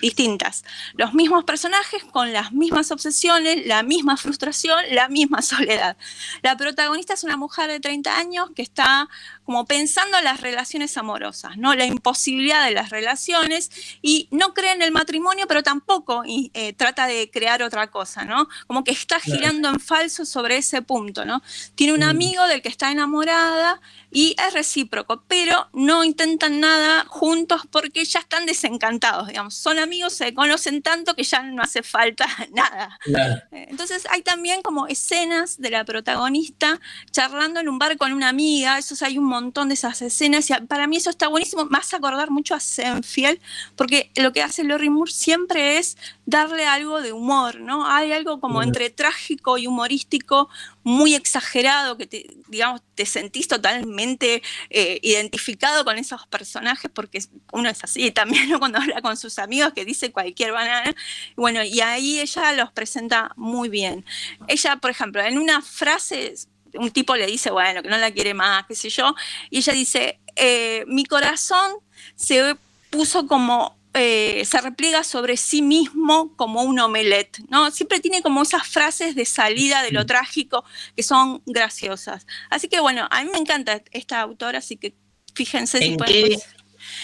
distintas. 0.01 0.63
Los 0.95 1.13
mismos 1.13 1.43
personajes 1.43 2.03
con 2.05 2.31
las 2.31 2.51
mismas 2.51 2.91
obsesiones, 2.91 3.65
la 3.65 3.83
misma 3.83 4.17
frustración, 4.17 4.79
la 4.91 5.09
misma 5.09 5.41
soledad. 5.41 5.97
La 6.41 6.55
protagonista 6.57 7.13
es 7.13 7.23
una 7.23 7.37
mujer 7.37 7.69
de 7.69 7.79
30 7.79 8.17
años 8.17 8.49
que 8.55 8.61
está 8.61 9.09
como 9.43 9.65
pensando 9.65 10.17
en 10.19 10.23
las 10.23 10.41
relaciones 10.41 10.95
amorosas, 10.97 11.57
¿no? 11.57 11.73
La 11.73 11.85
imposibilidad 11.85 12.63
de 12.65 12.71
las 12.71 12.91
relaciones 12.91 13.71
y 14.01 14.27
no 14.31 14.53
cree 14.53 14.73
en 14.73 14.83
el 14.83 14.91
matrimonio, 14.91 15.45
pero 15.47 15.63
tampoco 15.63 16.23
eh, 16.27 16.73
trata 16.73 17.07
de 17.07 17.31
crear 17.31 17.63
otra 17.63 17.87
cosa, 17.87 18.25
¿no? 18.25 18.47
Como 18.67 18.83
que 18.83 18.91
está 18.91 19.19
girando 19.19 19.69
en 19.69 19.79
falso 19.79 20.23
sobre 20.25 20.57
ese 20.57 20.83
punto, 20.83 21.25
¿no? 21.25 21.41
Tiene 21.75 21.93
un 21.93 22.03
amigo 22.03 22.45
del 22.47 22.61
que 22.61 22.69
está 22.69 22.91
enamorada 23.09 23.79
y 24.11 24.35
es 24.45 24.53
recíproco, 24.53 25.23
pero 25.27 25.69
no 25.73 26.03
intentan 26.03 26.59
nada 26.59 27.05
juntos 27.07 27.61
porque 27.71 28.03
ya 28.05 28.19
están 28.19 28.45
desencantados, 28.45 29.27
digamos. 29.27 29.53
Son 29.53 29.77
amigos, 29.77 30.13
se 30.13 30.33
conocen 30.33 30.81
tanto 30.81 31.15
que 31.15 31.23
ya 31.23 31.43
no 31.43 31.61
hace 31.61 31.83
falta 31.83 32.25
nada. 32.53 32.97
Claro. 33.01 33.41
Eh, 33.51 33.67
Entonces 33.69 34.07
hay 34.09 34.21
también 34.21 34.61
como 34.61 34.87
escenas 34.87 35.59
de 35.59 35.69
la 35.69 35.85
protagonista 35.85 36.79
charlando 37.11 37.59
en 37.59 37.69
un 37.69 37.77
bar 37.77 37.97
con 37.97 38.13
una 38.13 38.29
amiga, 38.29 38.77
esos 38.77 39.03
hay 39.03 39.17
un 39.17 39.25
montón 39.25 39.67
de 39.69 39.75
esas 39.75 40.01
escenas 40.01 40.49
y 40.49 40.53
para 40.67 40.87
mí 40.87 40.97
eso 40.97 41.09
está 41.09 41.27
buenísimo, 41.27 41.67
hace 41.71 41.95
acordar 41.95 42.29
mucho 42.29 42.55
a 42.55 42.59
Senfield, 42.59 43.39
porque 43.75 44.11
lo 44.15 44.33
que 44.33 44.41
hace 44.41 44.63
Lori 44.63 44.89
Moore 44.89 45.11
siempre 45.11 45.77
es 45.77 45.97
darle 46.25 46.65
algo 46.65 47.01
de 47.01 47.13
humor, 47.13 47.59
¿no? 47.59 47.87
Hay 47.87 48.11
algo 48.11 48.39
como 48.39 48.61
entre 48.61 48.89
trágico 48.89 49.57
y 49.57 49.67
humorístico 49.67 50.49
muy 50.83 51.15
exagerado 51.15 51.97
que 51.97 52.07
te, 52.07 52.37
digamos, 52.47 52.81
te 52.95 53.05
sentís 53.05 53.47
totalmente 53.47 53.98
eh, 54.69 54.99
identificado 55.01 55.83
con 55.85 55.97
esos 55.97 56.27
personajes 56.27 56.91
porque 56.93 57.23
uno 57.51 57.69
es 57.69 57.83
así 57.83 58.11
también 58.19 58.49
¿no? 58.49 58.59
cuando 58.59 58.79
habla 58.79 59.01
con 59.01 59.17
sus 59.17 59.39
amigos 59.39 59.73
que 59.73 59.85
dice 59.85 60.11
cualquier 60.11 60.51
banana. 60.51 60.95
Bueno, 61.35 61.63
y 61.63 61.81
ahí 61.81 62.19
ella 62.19 62.53
los 62.53 62.71
presenta 62.71 63.31
muy 63.35 63.69
bien. 63.69 64.05
Ella, 64.47 64.77
por 64.77 64.91
ejemplo, 64.91 65.21
en 65.21 65.37
una 65.37 65.61
frase, 65.61 66.33
un 66.73 66.91
tipo 66.91 67.15
le 67.15 67.25
dice, 67.25 67.51
bueno, 67.51 67.81
que 67.81 67.89
no 67.89 67.97
la 67.97 68.11
quiere 68.11 68.33
más, 68.33 68.65
qué 68.67 68.75
sé 68.75 68.89
yo, 68.89 69.15
y 69.49 69.59
ella 69.59 69.73
dice, 69.73 70.19
eh, 70.35 70.83
mi 70.87 71.05
corazón 71.05 71.73
se 72.15 72.55
puso 72.89 73.27
como 73.27 73.78
eh, 73.93 74.43
se 74.45 74.61
repliega 74.61 75.03
sobre 75.03 75.35
sí 75.37 75.61
mismo 75.61 76.35
como 76.35 76.61
un 76.63 76.79
omelette, 76.79 77.39
¿no? 77.49 77.71
Siempre 77.71 77.99
tiene 77.99 78.21
como 78.21 78.41
esas 78.43 78.67
frases 78.67 79.15
de 79.15 79.25
salida 79.25 79.81
de 79.81 79.91
lo 79.91 80.05
trágico 80.05 80.63
que 80.95 81.03
son 81.03 81.41
graciosas. 81.45 82.27
Así 82.49 82.67
que 82.67 82.79
bueno, 82.79 83.07
a 83.09 83.23
mí 83.23 83.29
me 83.31 83.39
encanta 83.39 83.81
esta 83.91 84.21
autora, 84.21 84.59
así 84.59 84.77
que 84.77 84.95
fíjense 85.33 85.79
si 85.79 85.85
¿En 85.85 85.97
pueden. 85.97 86.13
qué, 86.13 86.37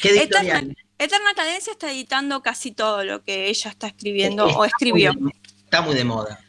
qué 0.02 0.10
editorial? 0.10 0.58
Eterna, 0.58 0.74
Eterna 1.00 1.34
Cadencia 1.36 1.72
está 1.74 1.92
editando 1.92 2.42
casi 2.42 2.72
todo 2.72 3.04
lo 3.04 3.24
que 3.24 3.48
ella 3.50 3.70
está 3.72 3.88
escribiendo 3.88 4.46
Está 4.48 4.60
o 4.60 4.66
escribió. 4.66 5.14
muy 5.16 5.32
de- 5.32 5.40
Está 5.66 5.82
muy 5.82 5.96
de 5.96 6.04
moda. 6.06 6.40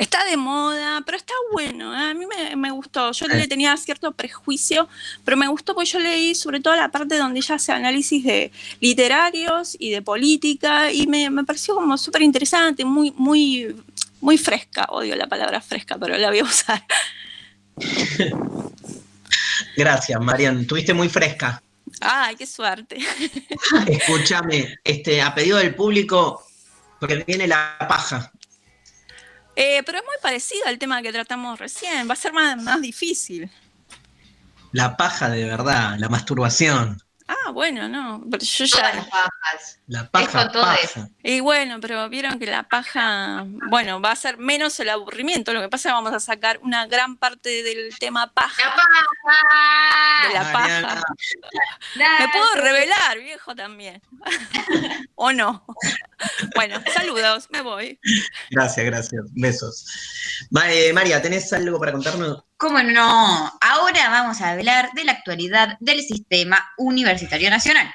Está 0.00 0.24
de 0.24 0.36
moda, 0.36 1.02
pero 1.04 1.18
está 1.18 1.34
bueno. 1.52 1.92
¿eh? 1.94 2.10
A 2.10 2.14
mí 2.14 2.24
me, 2.26 2.56
me 2.56 2.70
gustó. 2.70 3.12
Yo 3.12 3.26
Eh. 3.26 3.36
le 3.36 3.46
tenía 3.46 3.76
cierto 3.76 4.10
prejuicio, 4.12 4.88
pero 5.24 5.36
me 5.36 5.46
gustó 5.46 5.74
porque 5.74 5.90
yo 5.90 5.98
leí 6.00 6.34
sobre 6.34 6.60
todo 6.60 6.74
la 6.74 6.90
parte 6.90 7.18
donde 7.18 7.38
ella 7.40 7.56
hace 7.56 7.70
análisis 7.72 8.24
de 8.24 8.50
literarios 8.80 9.76
y 9.78 9.90
de 9.90 10.00
política 10.02 10.90
y 10.90 11.06
me, 11.06 11.28
me 11.30 11.44
pareció 11.44 11.74
como 11.74 11.98
súper 11.98 12.22
interesante, 12.22 12.84
muy, 12.84 13.12
muy, 13.16 13.76
muy 14.20 14.38
fresca. 14.38 14.86
Odio 14.88 15.14
la 15.16 15.26
palabra 15.26 15.60
fresca, 15.60 15.98
pero 15.98 16.16
la 16.16 16.30
voy 16.30 16.38
a 16.40 16.44
usar. 16.44 16.82
Gracias, 19.76 20.20
Marian. 20.20 20.66
Tuviste 20.66 20.94
muy 20.94 21.08
fresca. 21.08 21.62
Ay, 22.00 22.36
qué 22.36 22.46
suerte. 22.46 22.98
Escúchame, 23.86 24.78
este, 24.84 25.20
a 25.20 25.34
pedido 25.34 25.58
del 25.58 25.74
público, 25.74 26.42
porque 26.98 27.24
viene 27.26 27.46
la 27.46 27.76
paja. 27.88 28.30
Eh, 29.62 29.82
pero 29.84 29.98
es 29.98 30.04
muy 30.04 30.14
parecido 30.22 30.62
al 30.64 30.78
tema 30.78 31.02
que 31.02 31.12
tratamos 31.12 31.58
recién. 31.58 32.08
Va 32.08 32.14
a 32.14 32.16
ser 32.16 32.32
más, 32.32 32.56
más 32.62 32.80
difícil. 32.80 33.50
La 34.72 34.96
paja 34.96 35.28
de 35.28 35.44
verdad, 35.44 35.98
la 35.98 36.08
masturbación. 36.08 37.02
Ah, 37.32 37.50
bueno, 37.52 37.88
no. 37.88 38.24
Pero 38.28 38.44
yo 38.44 38.64
ya. 38.64 38.76
Todas 38.78 38.94
las 38.96 39.06
pajas. 39.08 39.78
La 39.86 40.10
paja, 40.10 40.24
Esto 40.42 40.52
todo 40.52 40.62
paja. 40.64 41.08
Y 41.22 41.38
bueno, 41.40 41.78
pero 41.80 42.08
vieron 42.08 42.38
que 42.40 42.46
la 42.46 42.64
paja, 42.64 43.44
bueno, 43.68 44.00
va 44.00 44.10
a 44.12 44.16
ser 44.16 44.36
menos 44.38 44.78
el 44.80 44.88
aburrimiento. 44.88 45.52
Lo 45.52 45.60
que 45.60 45.68
pasa 45.68 45.88
es 45.88 45.92
que 45.92 45.94
vamos 45.94 46.12
a 46.12 46.18
sacar 46.20 46.58
una 46.62 46.86
gran 46.86 47.16
parte 47.16 47.62
del 47.62 47.96
tema 47.98 48.32
paja. 48.32 48.62
De 50.28 50.34
la 50.34 50.42
Mariana. 50.52 50.88
paja. 50.88 51.02
Me 52.18 52.28
puedo 52.32 52.54
revelar, 52.64 53.18
viejo, 53.20 53.54
también. 53.54 54.02
¿O 55.14 55.32
no? 55.32 55.64
Bueno, 56.56 56.82
saludos, 56.92 57.46
me 57.50 57.60
voy. 57.62 57.98
Gracias, 58.50 58.86
gracias. 58.86 59.22
Besos. 59.32 59.86
Ma- 60.50 60.70
eh, 60.72 60.92
María, 60.92 61.22
¿tenés 61.22 61.52
algo 61.52 61.78
para 61.78 61.92
contarnos? 61.92 62.44
¿Cómo 62.60 62.82
no? 62.82 63.50
Ahora 63.62 64.10
vamos 64.10 64.42
a 64.42 64.50
hablar 64.50 64.90
de 64.92 65.04
la 65.04 65.12
actualidad 65.12 65.78
del 65.80 66.02
sistema 66.02 66.58
universitario 66.76 67.48
nacional. 67.48 67.90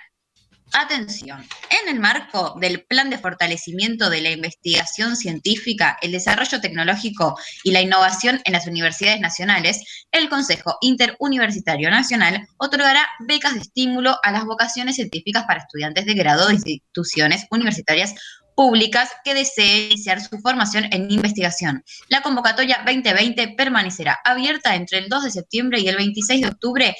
Atención, 0.73 1.47
en 1.69 1.93
el 1.93 1.99
marco 1.99 2.55
del 2.59 2.83
Plan 2.83 3.11
de 3.11 3.19
Fortalecimiento 3.19 4.09
de 4.09 4.21
la 4.21 4.31
Investigación 4.31 5.17
Científica, 5.17 5.99
el 6.01 6.13
Desarrollo 6.13 6.61
Tecnológico 6.61 7.37
y 7.63 7.73
la 7.73 7.81
Innovación 7.81 8.41
en 8.43 8.53
las 8.53 8.65
Universidades 8.65 9.21
Nacionales, 9.21 9.83
el 10.11 10.29
Consejo 10.29 10.79
Interuniversitario 10.81 11.91
Nacional 11.91 12.47
otorgará 12.57 13.07
becas 13.19 13.53
de 13.53 13.59
estímulo 13.59 14.17
a 14.23 14.31
las 14.31 14.45
vocaciones 14.45 14.95
científicas 14.95 15.43
para 15.45 15.59
estudiantes 15.59 16.07
de 16.07 16.15
grado 16.15 16.47
de 16.47 16.55
instituciones 16.55 17.45
universitarias 17.51 18.15
públicas 18.55 19.09
que 19.23 19.33
deseen 19.33 19.91
iniciar 19.91 20.21
su 20.21 20.39
formación 20.39 20.85
en 20.91 21.11
investigación. 21.11 21.83
La 22.07 22.21
convocatoria 22.21 22.81
2020 22.85 23.55
permanecerá 23.57 24.19
abierta 24.23 24.75
entre 24.75 24.99
el 24.99 25.09
2 25.09 25.25
de 25.25 25.31
septiembre 25.31 25.79
y 25.79 25.87
el 25.87 25.97
26 25.97 26.41
de 26.41 26.47
octubre 26.47 26.95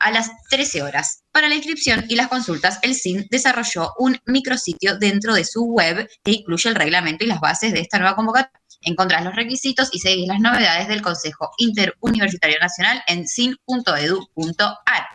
a 0.00 0.10
las 0.10 0.30
13 0.50 0.82
horas. 0.82 1.22
Para 1.32 1.48
la 1.48 1.54
inscripción 1.54 2.04
y 2.08 2.16
las 2.16 2.28
consultas, 2.28 2.78
el 2.82 2.94
CIN 2.94 3.26
desarrolló 3.30 3.92
un 3.98 4.18
micrositio 4.26 4.98
dentro 4.98 5.34
de 5.34 5.44
su 5.44 5.64
web 5.64 6.08
que 6.22 6.32
incluye 6.32 6.68
el 6.68 6.74
reglamento 6.74 7.24
y 7.24 7.28
las 7.28 7.40
bases 7.40 7.72
de 7.72 7.80
esta 7.80 7.98
nueva 7.98 8.16
convocatoria. 8.16 8.60
Encontrás 8.82 9.24
los 9.24 9.34
requisitos 9.34 9.88
y 9.92 9.98
seguís 9.98 10.28
las 10.28 10.40
novedades 10.40 10.88
del 10.88 11.00
Consejo 11.00 11.50
Interuniversitario 11.56 12.58
Nacional 12.60 13.02
en 13.06 13.26
sin.edu.ar. 13.26 15.06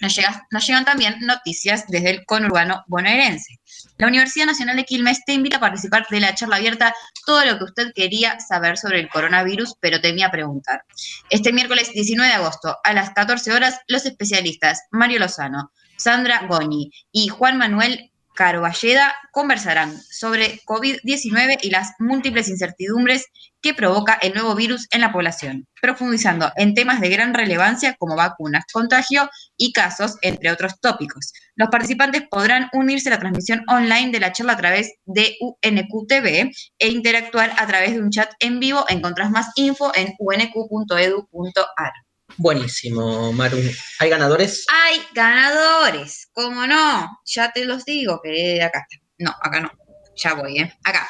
nos, 0.00 0.18
nos 0.52 0.66
llegan 0.66 0.84
también 0.84 1.16
noticias 1.20 1.84
desde 1.88 2.10
el 2.10 2.24
conurbano 2.24 2.84
bonaerense. 2.86 3.58
La 3.98 4.06
Universidad 4.06 4.46
Nacional 4.46 4.76
de 4.76 4.84
Quilmes 4.84 5.24
te 5.24 5.32
invita 5.32 5.56
a 5.56 5.60
participar 5.60 6.06
de 6.08 6.20
la 6.20 6.32
charla 6.32 6.56
abierta 6.56 6.94
Todo 7.26 7.44
lo 7.44 7.58
que 7.58 7.64
usted 7.64 7.92
quería 7.92 8.38
saber 8.38 8.78
sobre 8.78 9.00
el 9.00 9.08
coronavirus, 9.08 9.74
pero 9.80 10.00
temía 10.00 10.30
preguntar. 10.30 10.84
Este 11.30 11.52
miércoles 11.52 11.90
19 11.92 12.30
de 12.30 12.36
agosto, 12.36 12.76
a 12.84 12.92
las 12.92 13.10
14 13.10 13.52
horas, 13.52 13.80
los 13.88 14.06
especialistas 14.06 14.84
Mario 14.92 15.18
Lozano, 15.18 15.72
Sandra 15.96 16.46
Goñi 16.46 16.92
y 17.10 17.26
Juan 17.26 17.58
Manuel 17.58 18.12
Carballeda 18.38 19.16
conversarán 19.32 20.00
sobre 20.00 20.60
COVID-19 20.64 21.58
y 21.60 21.70
las 21.70 21.94
múltiples 21.98 22.48
incertidumbres 22.48 23.26
que 23.60 23.74
provoca 23.74 24.16
el 24.22 24.32
nuevo 24.32 24.54
virus 24.54 24.86
en 24.92 25.00
la 25.00 25.10
población, 25.10 25.66
profundizando 25.82 26.52
en 26.54 26.72
temas 26.74 27.00
de 27.00 27.08
gran 27.08 27.34
relevancia 27.34 27.96
como 27.98 28.14
vacunas, 28.14 28.64
contagio 28.72 29.28
y 29.56 29.72
casos, 29.72 30.18
entre 30.22 30.52
otros 30.52 30.78
tópicos. 30.80 31.32
Los 31.56 31.68
participantes 31.68 32.28
podrán 32.30 32.68
unirse 32.72 33.08
a 33.08 33.14
la 33.14 33.18
transmisión 33.18 33.64
online 33.66 34.12
de 34.12 34.20
la 34.20 34.30
charla 34.30 34.52
a 34.52 34.58
través 34.58 34.92
de 35.04 35.36
UNQTV 35.40 36.52
e 36.78 36.88
interactuar 36.88 37.50
a 37.58 37.66
través 37.66 37.94
de 37.94 38.00
un 38.00 38.10
chat 38.10 38.30
en 38.38 38.60
vivo. 38.60 38.84
Encontrás 38.88 39.32
más 39.32 39.50
info 39.56 39.90
en 39.96 40.14
unq.edu.ar. 40.20 41.92
Buenísimo, 42.36 43.32
Maru. 43.32 43.58
¿Hay 43.98 44.10
ganadores? 44.10 44.66
Hay 44.70 45.00
ganadores, 45.12 46.28
¿cómo 46.32 46.66
no? 46.66 47.20
Ya 47.24 47.52
te 47.52 47.64
los 47.64 47.84
digo, 47.84 48.20
que 48.22 48.62
acá 48.62 48.86
está. 48.88 49.04
No, 49.18 49.30
acá 49.42 49.60
no. 49.60 49.70
Ya 50.16 50.34
voy, 50.34 50.58
¿eh? 50.58 50.78
Acá. 50.84 51.08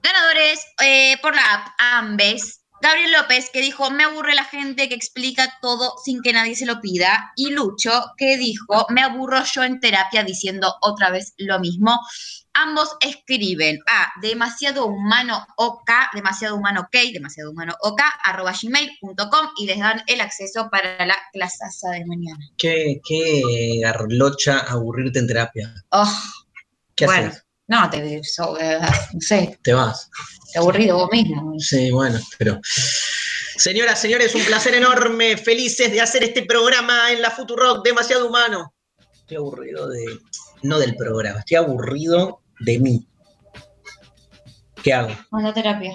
Ganadores 0.00 0.60
eh, 0.82 1.16
por 1.22 1.34
la 1.34 1.42
app 1.42 1.68
Ambes. 1.78 2.60
Gabriel 2.80 3.12
López, 3.12 3.48
que 3.50 3.62
dijo, 3.62 3.90
me 3.90 4.04
aburre 4.04 4.34
la 4.34 4.44
gente 4.44 4.88
que 4.88 4.94
explica 4.94 5.58
todo 5.62 5.94
sin 6.04 6.20
que 6.20 6.34
nadie 6.34 6.54
se 6.54 6.66
lo 6.66 6.80
pida. 6.80 7.32
Y 7.34 7.50
Lucho, 7.50 8.12
que 8.18 8.36
dijo, 8.36 8.86
me 8.90 9.00
aburro 9.00 9.42
yo 9.44 9.64
en 9.64 9.80
terapia 9.80 10.22
diciendo 10.22 10.74
otra 10.82 11.10
vez 11.10 11.32
lo 11.38 11.58
mismo. 11.60 11.98
Ambos 12.54 12.96
escriben 13.00 13.78
a 13.88 14.12
demasiado 14.22 14.86
humano 14.86 15.44
ok, 15.56 15.90
demasiado 16.14 16.56
humano 16.56 16.82
ok, 16.82 16.96
demasiado 17.12 17.50
humano 17.50 17.74
ok, 17.80 18.00
arroba 18.22 18.52
gmail.com 18.60 19.48
y 19.58 19.66
les 19.66 19.78
dan 19.80 20.02
el 20.06 20.20
acceso 20.20 20.68
para 20.70 21.04
la 21.04 21.16
clasaza 21.32 21.90
de 21.90 22.04
mañana. 22.06 22.48
Qué, 22.56 23.00
qué 23.06 23.80
garlocha 23.82 24.60
aburrirte 24.60 25.18
en 25.18 25.26
terapia. 25.26 25.74
Oh, 25.90 26.12
¿Qué 26.94 27.06
bueno, 27.06 27.28
haces? 27.28 27.44
no, 27.66 27.90
te, 27.90 28.22
so- 28.22 28.58
eh, 28.60 28.78
no 29.12 29.20
sé, 29.20 29.58
Te 29.62 29.72
vas. 29.72 30.08
te 30.52 30.58
aburrido 30.60 30.96
vos 30.98 31.08
mismo. 31.10 31.54
Sí, 31.58 31.90
bueno, 31.90 32.20
pero. 32.38 32.60
Señoras, 33.56 34.00
señores, 34.00 34.34
un 34.34 34.44
placer 34.44 34.74
enorme. 34.74 35.36
Felices 35.36 35.90
de 35.92 36.00
hacer 36.00 36.24
este 36.24 36.44
programa 36.44 37.10
en 37.12 37.22
la 37.22 37.30
Futurock, 37.30 37.84
demasiado 37.84 38.28
humano. 38.28 38.74
Estoy 39.12 39.36
aburrido 39.38 39.88
de. 39.88 40.04
No 40.62 40.78
del 40.78 40.96
programa, 40.96 41.40
estoy 41.40 41.56
aburrido 41.58 42.40
de 42.64 42.78
mí. 42.78 43.06
¿Qué 44.82 44.92
hago? 44.92 45.14
Anda 45.32 45.50
a 45.50 45.54
terapia. 45.54 45.94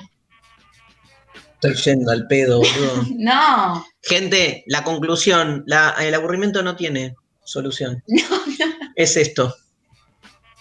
Estoy 1.62 1.74
yendo 1.76 2.12
al 2.12 2.26
pedo, 2.28 2.60
boludo. 2.60 3.06
No, 3.18 3.86
Gente, 4.02 4.64
la 4.68 4.84
conclusión, 4.84 5.64
la- 5.68 5.96
el 6.00 6.14
aburrimiento 6.16 6.64
no 6.64 6.76
tiene 6.76 7.16
solución. 7.44 8.04
Es 8.96 9.16
esto. 9.16 9.56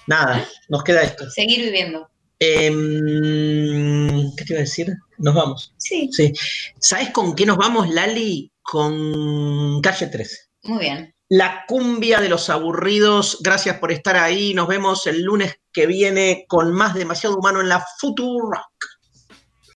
Nada, 0.07 0.47
nos 0.69 0.85
queda 0.85 1.03
esto. 1.03 1.29
seguir 1.31 1.61
viviendo. 1.65 2.09
Em, 2.39 4.35
¿Qué 4.37 4.45
te 4.45 4.53
iba 4.53 4.59
a 4.59 4.63
decir? 4.63 4.95
Nos 5.19 5.35
vamos. 5.35 5.75
Sí. 5.77 6.09
Sí. 6.13 6.33
¿Sabes 6.79 7.11
con 7.11 7.35
qué 7.35 7.45
nos 7.47 7.57
vamos, 7.57 7.89
Lali? 7.91 8.53
Con 8.63 9.81
calle 9.83 10.07
13. 10.07 10.37
Muy 10.65 10.79
bien. 10.79 11.15
La 11.31 11.65
cumbia 11.67 12.21
de 12.21 12.29
los 12.29 12.49
aburridos. 12.49 13.39
Gracias 13.43 13.79
por 13.79 13.91
estar 13.93 14.17
ahí. 14.17 14.55
Nos 14.55 14.69
vemos 14.69 15.07
el 15.09 15.23
lunes 15.23 15.57
que 15.79 15.87
viene 15.87 16.45
con 16.49 16.73
más 16.73 16.95
demasiado 16.95 17.37
humano 17.37 17.61
en 17.61 17.69
la 17.69 17.87
Futura. 18.01 18.69